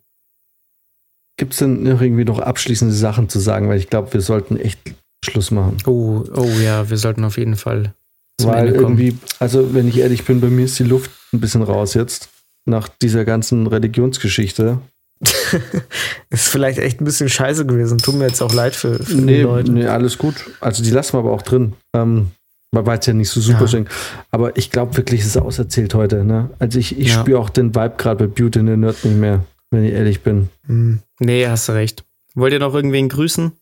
gibt 1.37 1.53
es 1.53 1.59
denn 1.59 1.83
noch 1.83 2.01
irgendwie 2.01 2.25
noch 2.25 2.39
abschließende 2.39 2.95
Sachen 2.95 3.29
zu 3.29 3.39
sagen? 3.39 3.69
Weil 3.69 3.79
ich 3.79 3.91
glaube, 3.91 4.13
wir 4.13 4.21
sollten 4.21 4.57
echt 4.57 4.81
Schluss 5.25 5.51
machen. 5.51 5.77
Oh, 5.87 6.25
oh 6.35 6.51
ja, 6.63 6.89
wir 6.91 6.97
sollten 6.97 7.25
auf 7.25 7.39
jeden 7.39 7.57
Fall 7.57 7.95
zum 8.39 8.51
Weil 8.51 8.69
irgendwie, 8.69 9.17
also 9.39 9.75
wenn 9.75 9.89
ich 9.89 9.99
ehrlich 9.99 10.25
bin, 10.25 10.41
bei 10.41 10.49
mir 10.49 10.65
ist 10.65 10.79
die 10.79 10.85
Luft 10.85 11.11
ein 11.33 11.41
bisschen 11.41 11.63
raus 11.63 11.95
jetzt. 11.95 12.29
Nach 12.65 12.89
dieser 12.89 13.25
ganzen 13.25 13.67
Religionsgeschichte. 13.67 14.81
Ist 16.31 16.49
vielleicht 16.49 16.79
echt 16.79 17.01
ein 17.01 17.05
bisschen 17.05 17.29
scheiße 17.29 17.67
gewesen. 17.67 17.99
Tut 17.99 18.17
mir 18.17 18.27
jetzt 18.27 18.43
auch 18.43 18.53
leid 18.55 18.75
für, 18.75 18.99
für 19.03 19.15
die 19.15 19.21
Nee, 19.21 19.43
Leute. 19.43 19.71
nee, 19.73 19.87
alles 19.87 20.19
gut. 20.19 20.35
Also 20.61 20.83
die 20.83 20.91
lassen 20.91 21.15
wir 21.15 21.19
aber 21.21 21.33
auch 21.33 21.43
drin. 21.43 21.75
Ähm, 21.95 22.29
war 22.73 22.95
jetzt 22.95 23.07
ja 23.07 23.13
nicht 23.13 23.29
so 23.29 23.41
super 23.41 23.63
Ja. 23.63 23.69
schön. 23.69 23.89
Aber 24.31 24.57
ich 24.57 24.71
glaube 24.71 24.97
wirklich, 24.97 25.21
es 25.21 25.27
ist 25.29 25.37
auserzählt 25.37 25.95
heute. 25.95 26.25
Ne? 26.25 26.51
Also 26.59 26.79
ich, 26.79 26.99
ich 26.99 27.09
Ja. 27.09 27.21
spüre 27.21 27.39
auch 27.39 27.51
den 27.51 27.75
Vibe 27.75 27.95
gerade 27.99 28.27
bei 28.27 28.33
Beauty 28.33 28.61
in 28.61 28.67
the 28.67 28.77
Nerd 28.77 29.05
nicht 29.05 29.17
mehr, 29.17 29.45
wenn 29.71 29.85
ich 29.85 29.93
ehrlich 29.93 30.23
bin. 30.23 30.49
Hm. 30.67 31.01
Nee, 31.21 31.47
hast 31.47 31.69
du 31.69 31.73
recht. 31.73 32.03
Wollt 32.35 32.53
ihr 32.55 32.59
noch 32.59 32.75
irgendwen 32.75 33.09
grüßen? 33.11 33.53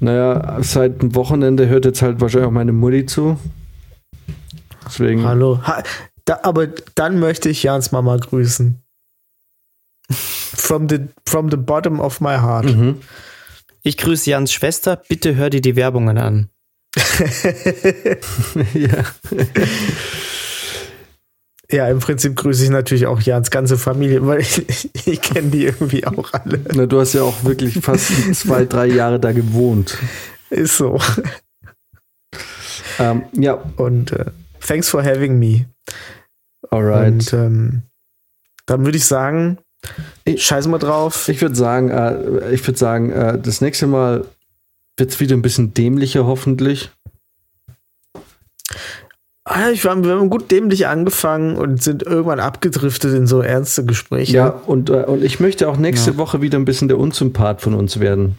Naja, 0.00 0.58
seit 0.62 1.02
dem 1.02 1.14
Wochenende 1.14 1.68
hört 1.68 1.84
jetzt 1.84 2.02
halt 2.02 2.20
wahrscheinlich 2.20 2.48
auch 2.48 2.52
meine 2.52 2.72
Mutti 2.72 3.04
zu. 3.04 3.38
Deswegen. 4.86 5.24
Hallo. 5.24 5.60
Ha, 5.64 5.82
da, 6.24 6.40
aber 6.44 6.68
dann 6.94 7.18
möchte 7.18 7.48
ich 7.48 7.62
Jans 7.62 7.92
Mama 7.92 8.16
grüßen. 8.16 8.80
From 10.10 10.88
the, 10.88 11.08
from 11.26 11.50
the 11.50 11.56
bottom 11.56 12.00
of 12.00 12.20
my 12.20 12.36
heart. 12.38 12.64
Mhm. 12.66 13.00
Ich 13.82 13.96
grüße 13.96 14.30
Jans 14.30 14.52
Schwester. 14.52 15.02
Bitte 15.08 15.36
hör 15.36 15.50
dir 15.50 15.60
die 15.60 15.76
Werbungen 15.76 16.18
an. 16.18 16.48
ja. 18.74 19.04
Ja, 21.70 21.86
im 21.88 21.98
Prinzip 21.98 22.34
grüße 22.34 22.64
ich 22.64 22.70
natürlich 22.70 23.06
auch 23.06 23.20
Jans 23.20 23.50
ganze 23.50 23.76
Familie, 23.76 24.26
weil 24.26 24.40
ich, 24.40 24.90
ich 25.06 25.20
kenne 25.20 25.50
die 25.50 25.66
irgendwie 25.66 26.06
auch 26.06 26.32
alle. 26.32 26.60
Na, 26.74 26.86
du 26.86 26.98
hast 26.98 27.12
ja 27.12 27.22
auch 27.22 27.44
wirklich 27.44 27.74
fast 27.82 28.10
zwei, 28.34 28.64
drei 28.64 28.86
Jahre 28.86 29.20
da 29.20 29.32
gewohnt. 29.32 29.98
Ist 30.48 30.78
so. 30.78 30.98
Ähm, 32.98 33.24
ja, 33.32 33.52
Und 33.76 34.12
äh, 34.12 34.26
thanks 34.66 34.88
for 34.88 35.04
having 35.04 35.38
me. 35.38 35.66
alright. 36.70 37.12
Und 37.12 37.32
ähm, 37.34 37.82
dann 38.64 38.84
würde 38.86 38.96
ich 38.96 39.04
sagen, 39.04 39.58
scheiß 40.36 40.66
mal 40.68 40.78
drauf. 40.78 41.28
Ich 41.28 41.40
würde 41.40 41.54
sagen, 41.54 41.90
äh, 41.90 42.52
ich 42.52 42.66
würde 42.66 42.78
sagen, 42.78 43.12
äh, 43.12 43.38
das 43.38 43.60
nächste 43.60 43.86
Mal 43.86 44.24
wird 44.96 45.10
es 45.10 45.20
wieder 45.20 45.36
ein 45.36 45.42
bisschen 45.42 45.74
dämlicher, 45.74 46.26
hoffentlich. 46.26 46.90
Ah, 49.44 49.70
ich 49.70 49.84
war, 49.86 50.04
wir 50.04 50.12
haben 50.12 50.28
gut 50.28 50.50
dämlich 50.50 50.86
angefangen 50.86 51.56
und 51.56 51.82
sind 51.82 52.02
irgendwann 52.02 52.40
abgedriftet 52.40 53.14
in 53.14 53.26
so 53.26 53.40
ernste 53.40 53.84
Gespräche. 53.84 54.36
Ja, 54.36 54.48
und, 54.48 54.90
äh, 54.90 55.04
und 55.04 55.24
ich 55.24 55.40
möchte 55.40 55.68
auch 55.68 55.78
nächste 55.78 56.18
Woche 56.18 56.42
wieder 56.42 56.58
ein 56.58 56.66
bisschen 56.66 56.88
der 56.88 56.98
Unsympath 56.98 57.62
von 57.62 57.72
uns 57.72 57.98
werden. 57.98 58.36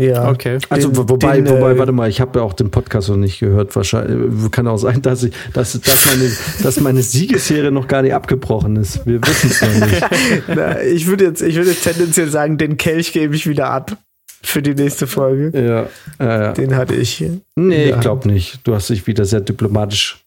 Ja. 0.00 0.28
Okay. 0.30 0.58
Also, 0.68 0.88
Den- 0.88 0.96
wo- 0.96 1.08
wobei, 1.08 1.40
den, 1.40 1.48
wobei, 1.48 1.72
äh, 1.72 1.78
warte 1.78 1.92
mal, 1.92 2.08
ich 2.08 2.20
habe 2.20 2.38
ja 2.38 2.44
auch 2.44 2.52
den 2.54 2.70
Podcast 2.70 3.08
noch 3.08 3.16
nicht 3.16 3.38
gehört. 3.40 3.74
Wahrscheinlich 3.76 4.50
kann 4.50 4.66
auch 4.66 4.78
sein, 4.78 5.02
dass, 5.02 5.22
ich, 5.22 5.32
dass, 5.52 5.78
dass, 5.80 6.06
meine, 6.06 6.30
dass 6.62 6.80
meine 6.80 7.02
Siegesserie 7.02 7.70
noch 7.70 7.86
gar 7.88 8.02
nicht 8.02 8.14
abgebrochen 8.14 8.76
ist. 8.76 9.06
Wir 9.06 9.20
wissen 9.22 9.50
es 9.50 9.60
noch 9.62 9.86
nicht. 9.86 10.02
Na, 10.48 10.82
ich 10.82 11.06
würde 11.06 11.24
jetzt, 11.24 11.42
ich 11.42 11.54
würde 11.56 11.70
jetzt 11.70 11.84
tendenziell 11.84 12.28
sagen, 12.28 12.58
den 12.58 12.76
Kelch 12.76 13.12
gebe 13.12 13.34
ich 13.36 13.46
wieder 13.46 13.70
ab 13.70 13.96
für 14.42 14.62
die 14.62 14.74
nächste 14.74 15.06
Folge. 15.06 15.50
Ja, 15.58 15.86
ja, 16.26 16.42
ja. 16.44 16.52
Den 16.52 16.74
hatte 16.76 16.94
ich. 16.94 17.22
Nee, 17.56 17.88
Ja. 17.90 17.96
ich 17.96 18.00
glaube 18.00 18.26
nicht. 18.28 18.60
Du 18.64 18.74
hast 18.74 18.88
dich 18.90 19.06
wieder 19.06 19.24
sehr 19.26 19.40
diplomatisch 19.40 20.24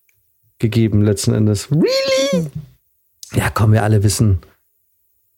gegeben, 0.59 1.01
letzten 1.01 1.33
Endes. 1.33 1.69
Really? 1.71 2.47
Ja, 3.33 3.49
komm, 3.53 3.71
wir 3.73 3.83
alle 3.83 4.03
wissen. 4.03 4.37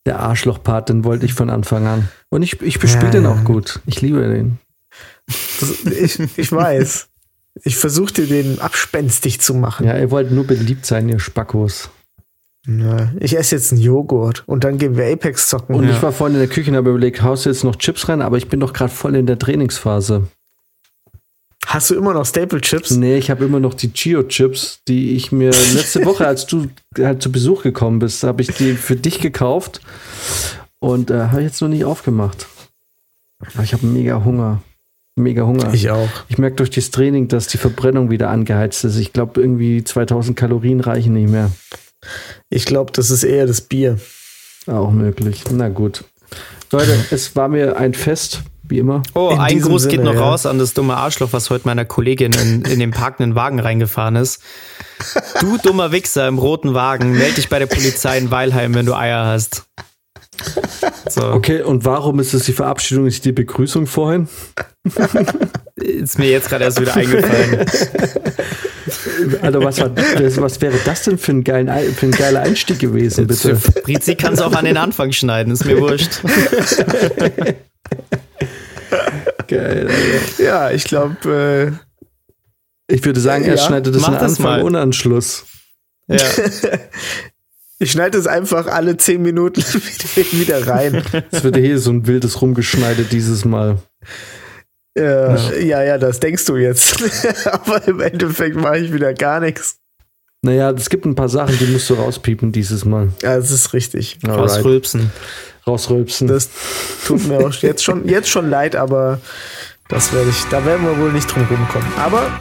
Der 0.05 0.19
Arschloch-Part, 0.19 0.89
den 0.89 1.03
wollte 1.03 1.25
ich 1.25 1.33
von 1.33 1.49
Anfang 1.49 1.87
an. 1.87 2.09
Und 2.29 2.43
ich, 2.43 2.61
ich 2.61 2.79
bespiele 2.79 3.05
Ja, 3.07 3.11
den 3.11 3.23
ja. 3.23 3.31
auch 3.31 3.43
gut. 3.43 3.79
Ich 3.85 4.01
liebe 4.01 4.21
den. 4.21 4.59
Das, 5.59 5.83
ich, 5.85 6.19
ich 6.37 6.51
weiß. 6.51 7.07
Ich 7.63 7.77
versuchte 7.77 8.27
den 8.27 8.59
abspenstig 8.59 9.39
zu 9.41 9.53
machen. 9.53 9.87
Ja, 9.87 9.97
ihr 9.97 10.11
wollt 10.11 10.31
nur 10.31 10.45
beliebt 10.45 10.85
sein, 10.85 11.09
ihr 11.09 11.19
Spackos. 11.19 11.89
Na, 12.67 13.13
ich 13.19 13.37
esse 13.37 13.55
jetzt 13.55 13.71
einen 13.71 13.81
Joghurt 13.81 14.43
und 14.47 14.63
dann 14.63 14.77
gehen 14.77 14.97
wir 14.97 15.11
Apex 15.11 15.49
zocken. 15.49 15.75
Und 15.75 15.87
ich 15.87 16.01
war 16.01 16.11
vorhin 16.11 16.35
in 16.35 16.41
der 16.41 16.49
Küche 16.49 16.71
und 16.71 16.77
habe 16.77 16.89
überlegt, 16.89 17.21
haust 17.21 17.45
du 17.45 17.49
jetzt 17.49 17.63
noch 17.63 17.75
Chips 17.75 18.09
rein? 18.09 18.21
Aber 18.21 18.37
ich 18.37 18.49
bin 18.49 18.59
doch 18.59 18.73
gerade 18.73 18.91
voll 18.91 19.15
in 19.15 19.27
der 19.27 19.37
Trainingsphase. 19.37 20.27
Hast 21.65 21.89
du 21.89 21.95
immer 21.95 22.13
noch 22.13 22.25
Staple 22.25 22.61
Chips? 22.61 22.91
Nee, 22.91 23.17
ich 23.17 23.29
habe 23.29 23.45
immer 23.45 23.59
noch 23.59 23.73
die 23.73 23.91
Chio-Chips, 23.91 24.81
die 24.87 25.15
ich 25.15 25.31
mir 25.31 25.51
letzte 25.73 26.05
Woche, 26.05 26.27
als 26.27 26.45
du 26.45 26.67
halt 26.97 27.21
zu 27.21 27.31
Besuch 27.31 27.63
gekommen 27.63 27.99
bist, 27.99 28.23
habe 28.23 28.41
ich 28.41 28.49
die 28.49 28.73
für 28.73 28.95
dich 28.95 29.19
gekauft 29.19 29.81
und 30.79 31.11
äh, 31.11 31.27
habe 31.27 31.41
jetzt 31.41 31.61
noch 31.61 31.67
nicht 31.67 31.85
aufgemacht. 31.85 32.47
Aber 33.53 33.63
ich 33.63 33.73
habe 33.73 33.85
mega 33.85 34.23
Hunger. 34.23 34.61
Mega 35.17 35.43
Hunger. 35.43 35.73
Ich 35.73 35.89
auch. 35.89 36.09
Ich 36.27 36.37
merke 36.37 36.57
durch 36.57 36.69
das 36.69 36.91
Training, 36.91 37.27
dass 37.29 37.47
die 37.47 37.57
Verbrennung 37.57 38.09
wieder 38.09 38.29
angeheizt 38.29 38.83
ist. 38.83 38.97
Ich 38.97 39.13
glaube, 39.13 39.41
irgendwie 39.41 39.83
2000 39.83 40.37
Kalorien 40.37 40.81
reichen 40.81 41.13
nicht 41.13 41.29
mehr. 41.29 41.51
Ich 42.49 42.65
glaube, 42.65 42.91
das 42.91 43.11
ist 43.11 43.23
eher 43.23 43.47
das 43.47 43.61
Bier. 43.61 43.97
Auch 44.67 44.91
möglich. 44.91 45.43
Na 45.51 45.69
gut. 45.69 46.03
Leute, 46.71 46.93
es 47.11 47.35
war 47.35 47.47
mir 47.47 47.77
ein 47.77 47.93
Fest, 47.93 48.41
wie 48.67 48.79
immer. 48.79 49.03
Oh, 49.13 49.29
In 49.31 49.39
ein 49.39 49.61
Gruß 49.61 49.83
geht 49.87 49.99
Sinne, 49.99 50.05
noch 50.05 50.15
ja. 50.15 50.21
raus 50.21 50.45
an 50.45 50.59
das 50.59 50.73
dumme 50.73 50.97
Arschloch, 50.97 51.29
was 51.31 51.49
heute 51.49 51.67
meiner 51.67 51.85
Kollegin 51.85 52.33
in, 52.33 52.63
in 52.65 52.79
den 52.79 52.91
parkenden 52.91 53.35
Wagen 53.35 53.59
reingefahren 53.59 54.15
ist. 54.15 54.41
Du 55.41 55.57
dummer 55.57 55.91
Wichser 55.91 56.27
im 56.27 56.37
roten 56.39 56.73
Wagen, 56.73 57.11
melde 57.13 57.35
dich 57.35 57.49
bei 57.49 57.59
der 57.59 57.67
Polizei 57.67 58.17
in 58.17 58.31
Weilheim, 58.31 58.73
wenn 58.75 58.85
du 58.85 58.95
Eier 58.95 59.25
hast. 59.25 59.65
So, 61.09 61.27
Okay, 61.31 61.61
und 61.61 61.85
warum 61.85 62.19
ist 62.19 62.33
es 62.33 62.43
die 62.45 62.53
Verabschiedung, 62.53 63.05
nicht 63.05 63.23
die 63.23 63.31
Begrüßung 63.31 63.87
vorhin? 63.87 64.27
ist 65.75 66.19
mir 66.19 66.29
jetzt 66.29 66.49
gerade 66.49 66.65
erst 66.65 66.81
wieder 66.81 66.95
eingefallen. 66.95 67.65
Also 69.41 69.63
was, 69.63 69.79
war, 69.79 69.89
das- 69.89 70.39
was 70.39 70.61
wäre 70.61 70.75
das 70.85 71.03
denn 71.03 71.17
für 71.17 71.31
ein, 71.31 71.43
geilen, 71.43 71.69
Ei- 71.69 71.89
für 71.89 72.05
ein 72.05 72.11
geiler 72.11 72.41
Einstieg 72.41 72.77
gewesen, 72.79 73.25
bitte? 73.25 73.55
Brizi 73.83 74.13
kann 74.15 74.33
es 74.33 74.41
auch 74.41 74.53
an 74.53 74.65
den 74.65 74.77
Anfang 74.77 75.11
schneiden, 75.11 75.51
ist 75.51 75.65
mir 75.65 75.79
wurscht. 75.79 76.21
Geil. 79.47 79.87
Alter. 79.89 80.43
Ja, 80.43 80.71
ich 80.71 80.83
glaube, 80.85 81.79
Ich 82.87 83.03
würde 83.03 83.19
sagen, 83.19 83.45
er 83.45 83.55
Ja, 83.55 83.65
schneidet 83.65 83.95
das 83.95 84.03
an 84.03 84.13
das 84.13 84.21
Anfang 84.23 84.45
mal. 84.45 84.61
und 84.63 84.75
an 84.75 84.93
Schluss. 84.93 85.45
Ja. 86.07 86.17
äh, 86.17 86.77
ich 87.79 87.91
schneide 87.91 88.17
es 88.17 88.27
einfach 88.27 88.67
alle 88.67 88.97
zehn 88.97 89.21
Minuten 89.21 89.61
wieder 90.31 90.67
rein. 90.67 91.03
Es 91.31 91.43
wird 91.43 91.57
hier 91.57 91.79
so 91.79 91.91
ein 91.91 92.05
wildes 92.07 92.41
Rumgeschneidet 92.41 93.11
dieses 93.11 93.43
Mal. 93.45 93.79
Äh, 94.97 95.65
ja, 95.65 95.83
ja, 95.83 95.97
das 95.97 96.19
denkst 96.19 96.45
du 96.45 96.55
jetzt. 96.57 97.03
Aber 97.51 97.85
im 97.87 97.99
Endeffekt 97.99 98.55
mache 98.55 98.77
ich 98.77 98.93
wieder 98.93 99.13
gar 99.13 99.39
nichts. 99.41 99.77
Naja, 100.41 100.69
es 100.71 100.89
gibt 100.89 101.05
ein 101.05 101.15
paar 101.15 101.27
Sachen, 101.27 101.57
die 101.57 101.65
musst 101.65 101.89
du 101.89 101.95
rauspiepen 101.95 102.51
dieses 102.51 102.85
Mal. 102.85 103.09
Ja, 103.23 103.35
das 103.35 103.49
ist 103.51 103.73
richtig. 103.73 104.19
Aus 104.27 104.63
Rülpsen. 104.63 105.11
Rausrülpsen. 105.67 106.27
Das 106.27 106.49
tut 107.07 107.27
mir 107.27 107.39
auch 107.39 107.53
jetzt 107.53 107.83
schon, 107.83 108.07
jetzt 108.07 108.29
schon 108.29 108.49
leid, 108.49 108.75
aber 108.75 109.19
das 109.87 110.13
werde 110.13 110.29
ich, 110.29 110.43
da 110.49 110.63
werden 110.65 110.85
wir 110.85 110.97
wohl 110.99 111.11
nicht 111.11 111.33
drum 111.33 111.43
rumkommen. 111.49 111.87
Aber 111.97 112.39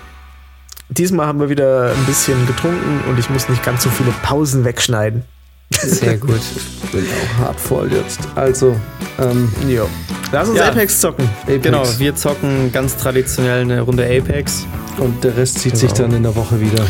diesmal 0.91 1.27
haben 1.27 1.41
wir 1.41 1.49
wieder 1.49 1.93
ein 1.97 2.05
bisschen 2.05 2.47
getrunken 2.47 3.01
und 3.09 3.19
ich 3.19 3.31
muss 3.31 3.49
nicht 3.49 3.65
ganz 3.65 3.83
so 3.83 3.91
viele 3.91 4.11
Pausen 4.23 4.65
wegschneiden. 4.65 5.23
Sehr 5.71 6.19
gut. 6.19 6.41
Ich 6.85 6.91
bin 6.93 7.07
auch 7.07 7.47
hart 7.47 7.61
voll 7.61 7.91
jetzt. 7.93 8.21
Also, 8.35 8.77
ähm, 9.19 9.51
Jo. 9.67 9.89
Lass 10.31 10.49
uns 10.49 10.59
Ja. 10.59 10.69
Apex 10.69 11.01
zocken. 11.01 11.29
Apex. 11.45 11.63
Genau, 11.63 11.85
wir 11.99 12.15
zocken 12.17 12.71
ganz 12.73 12.97
traditionell 12.97 13.63
eine 13.63 13.81
Runde 13.81 14.05
Apex. 14.05 14.67
Und 14.99 15.25
der 15.25 15.37
Rest 15.37 15.59
zieht 15.61 15.77
sich 15.77 15.93
Genau. 15.95 16.09
dann 16.09 16.17
in 16.17 16.23
der 16.25 16.37
Woche 16.37 16.61
wieder. 16.61 16.85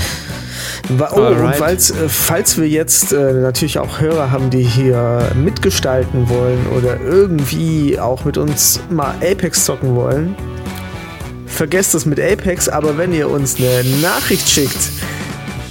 Oh, 0.90 1.20
und 1.20 1.54
falls, 1.54 1.90
äh, 1.90 2.08
falls 2.08 2.58
wir 2.58 2.68
jetzt 2.68 3.12
äh, 3.12 3.32
natürlich 3.32 3.78
auch 3.78 4.00
Hörer 4.00 4.30
haben, 4.30 4.50
die 4.50 4.62
hier 4.62 5.30
mitgestalten 5.34 6.28
wollen 6.28 6.66
oder 6.76 7.00
irgendwie 7.00 7.98
auch 7.98 8.24
mit 8.24 8.36
uns 8.36 8.80
mal 8.90 9.14
Apex 9.22 9.64
zocken 9.64 9.94
wollen, 9.94 10.36
vergesst 11.46 11.94
das 11.94 12.04
mit 12.04 12.20
Apex, 12.20 12.68
aber 12.68 12.98
wenn 12.98 13.12
ihr 13.12 13.30
uns 13.30 13.56
eine 13.56 13.82
Nachricht 14.02 14.48
schickt, 14.48 14.90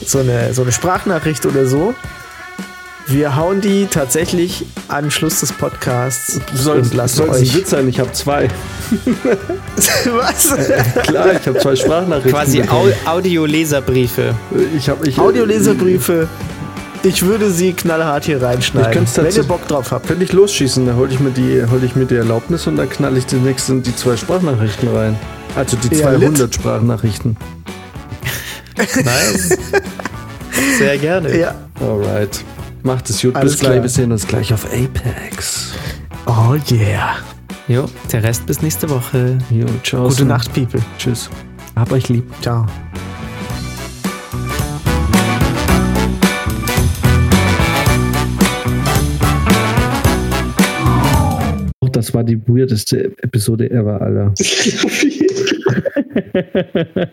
so 0.06 0.20
eine, 0.20 0.54
so 0.54 0.64
eine 0.64 0.72
Sprachnachricht 0.72 1.46
oder 1.46 1.66
so, 1.68 1.94
wir 3.08 3.36
hauen 3.36 3.62
die 3.62 3.88
tatsächlich 3.88 4.66
an 4.88 5.12
Schluss 5.12 5.42
des 5.42 5.52
Podcasts 5.52 6.40
Soll 6.54 6.78
und 6.80 6.94
lassen 6.94 7.18
soll 7.18 7.30
es 7.30 7.36
ein 7.38 7.42
euch. 7.44 7.56
Witz 7.56 7.70
sein? 7.70 7.90
Ich 7.90 8.00
habe 8.00 8.12
zwei. 8.14 8.48
Was? 10.06 10.54
Klar, 11.04 11.34
ich 11.34 11.48
habe 11.48 11.60
zwei 11.60 11.76
Sprachnachrichten. 11.76 12.32
Quasi 12.32 12.64
Au. 12.64 12.88
Audioleserbriefe. 13.06 14.36
Ich 14.78 14.90
habe 14.90 15.08
ich, 15.08 15.18
Audioleserbriefe 15.20 16.28
Ich 17.04 17.24
würde 17.26 17.52
sie 17.52 17.74
knallhart 17.74 18.26
hier 18.26 18.42
reinschneiden. 18.42 19.06
wenn 19.16 19.36
ihr 19.36 19.44
Bock 19.44 19.68
drauf 19.68 19.92
habt. 19.92 20.08
Könnte 20.08 20.24
ich 20.24 20.32
losschießen, 20.32 20.86
dann 20.86 20.96
hole 20.96 21.12
ich 21.12 21.20
mir 21.20 21.32
die, 21.32 21.64
hol 21.70 21.84
ich 21.84 21.96
mir 21.96 22.06
die 22.06 22.16
Erlaubnis 22.16 22.68
und 22.68 22.78
dann 22.78 22.90
knall 22.90 23.18
ich 23.18 23.26
die 23.26 23.36
nächsten, 23.36 23.84
die 23.84 23.96
zwei 23.96 24.16
Sprachnachrichten 24.16 24.96
rein. 24.96 25.20
Also 25.56 25.78
die 25.78 25.94
Ja, 25.96 26.04
200 26.18 26.54
Sprachnachrichten. 26.54 27.38
Nice. 28.76 29.56
Sehr 30.80 30.98
gerne. 30.98 31.38
Ja. 31.38 31.54
Alright. 31.80 32.44
Macht 32.84 33.10
es 33.10 33.22
gut. 33.22 33.36
Alles 33.36 33.54
Bis 33.54 33.60
gleich. 33.62 33.72
klar. 33.72 33.84
Wir 33.84 33.90
sehen 33.90 34.12
uns 34.12 34.28
gleich 34.28 34.54
auf 34.54 34.66
Apex. 34.66 35.74
Oh 36.26 36.56
yeah. 36.72 37.16
Jo, 37.68 37.86
der 38.12 38.24
Rest 38.24 38.46
bis 38.46 38.62
nächste 38.62 38.90
Woche. 38.90 39.38
Jo, 39.50 39.66
ciao. 39.84 40.08
Gute 40.10 40.26
Nacht, 40.26 40.54
People. 40.54 40.82
Tschüss. 40.98 41.30
Hab 41.76 41.92
euch 41.92 42.10
lieb. 42.10 42.26
Ciao. 42.42 42.66
Das 51.92 52.14
war 52.14 52.24
die 52.24 52.38
weirdeste 52.48 53.14
Episode 53.22 53.70
ever, 53.70 54.02
Alter. 54.02 54.34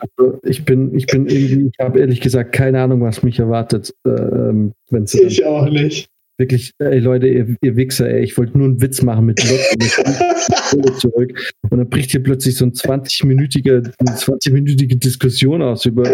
also 0.01 0.39
ich 0.45 0.65
bin, 0.65 0.95
ich 0.95 1.07
bin 1.07 1.27
irgendwie, 1.27 1.70
ich 1.73 1.85
habe 1.85 2.01
ehrlich 2.01 2.20
gesagt 2.20 2.53
keine 2.53 2.81
Ahnung, 2.81 3.03
was 3.03 3.23
mich 3.23 3.39
erwartet, 3.39 3.95
ähm, 4.07 4.73
wenn 4.91 5.05
es 5.05 5.15
Ich 5.15 5.45
auch 5.45 5.69
nicht. 5.69 6.09
wirklich, 6.39 6.73
ey 6.78 6.99
Leute, 6.99 7.28
ihr, 7.28 7.57
ihr 7.61 7.77
Wichser, 7.77 8.09
ey, 8.09 8.23
ich 8.24 8.37
wollte 8.39 8.57
nur 8.57 8.69
einen 8.69 8.81
Witz 8.81 9.03
machen 9.03 9.27
mit 9.27 9.37
bin 9.37 10.95
zurück. 10.97 11.55
Und 11.69 11.78
dann 11.78 11.89
bricht 11.89 12.11
hier 12.11 12.23
plötzlich 12.23 12.57
so 12.57 12.65
ein 12.65 12.73
20-minütige, 12.73 13.93
20-minütige 14.01 14.99
Diskussion 14.99 15.62
aus 15.62 15.85
über. 15.87 16.05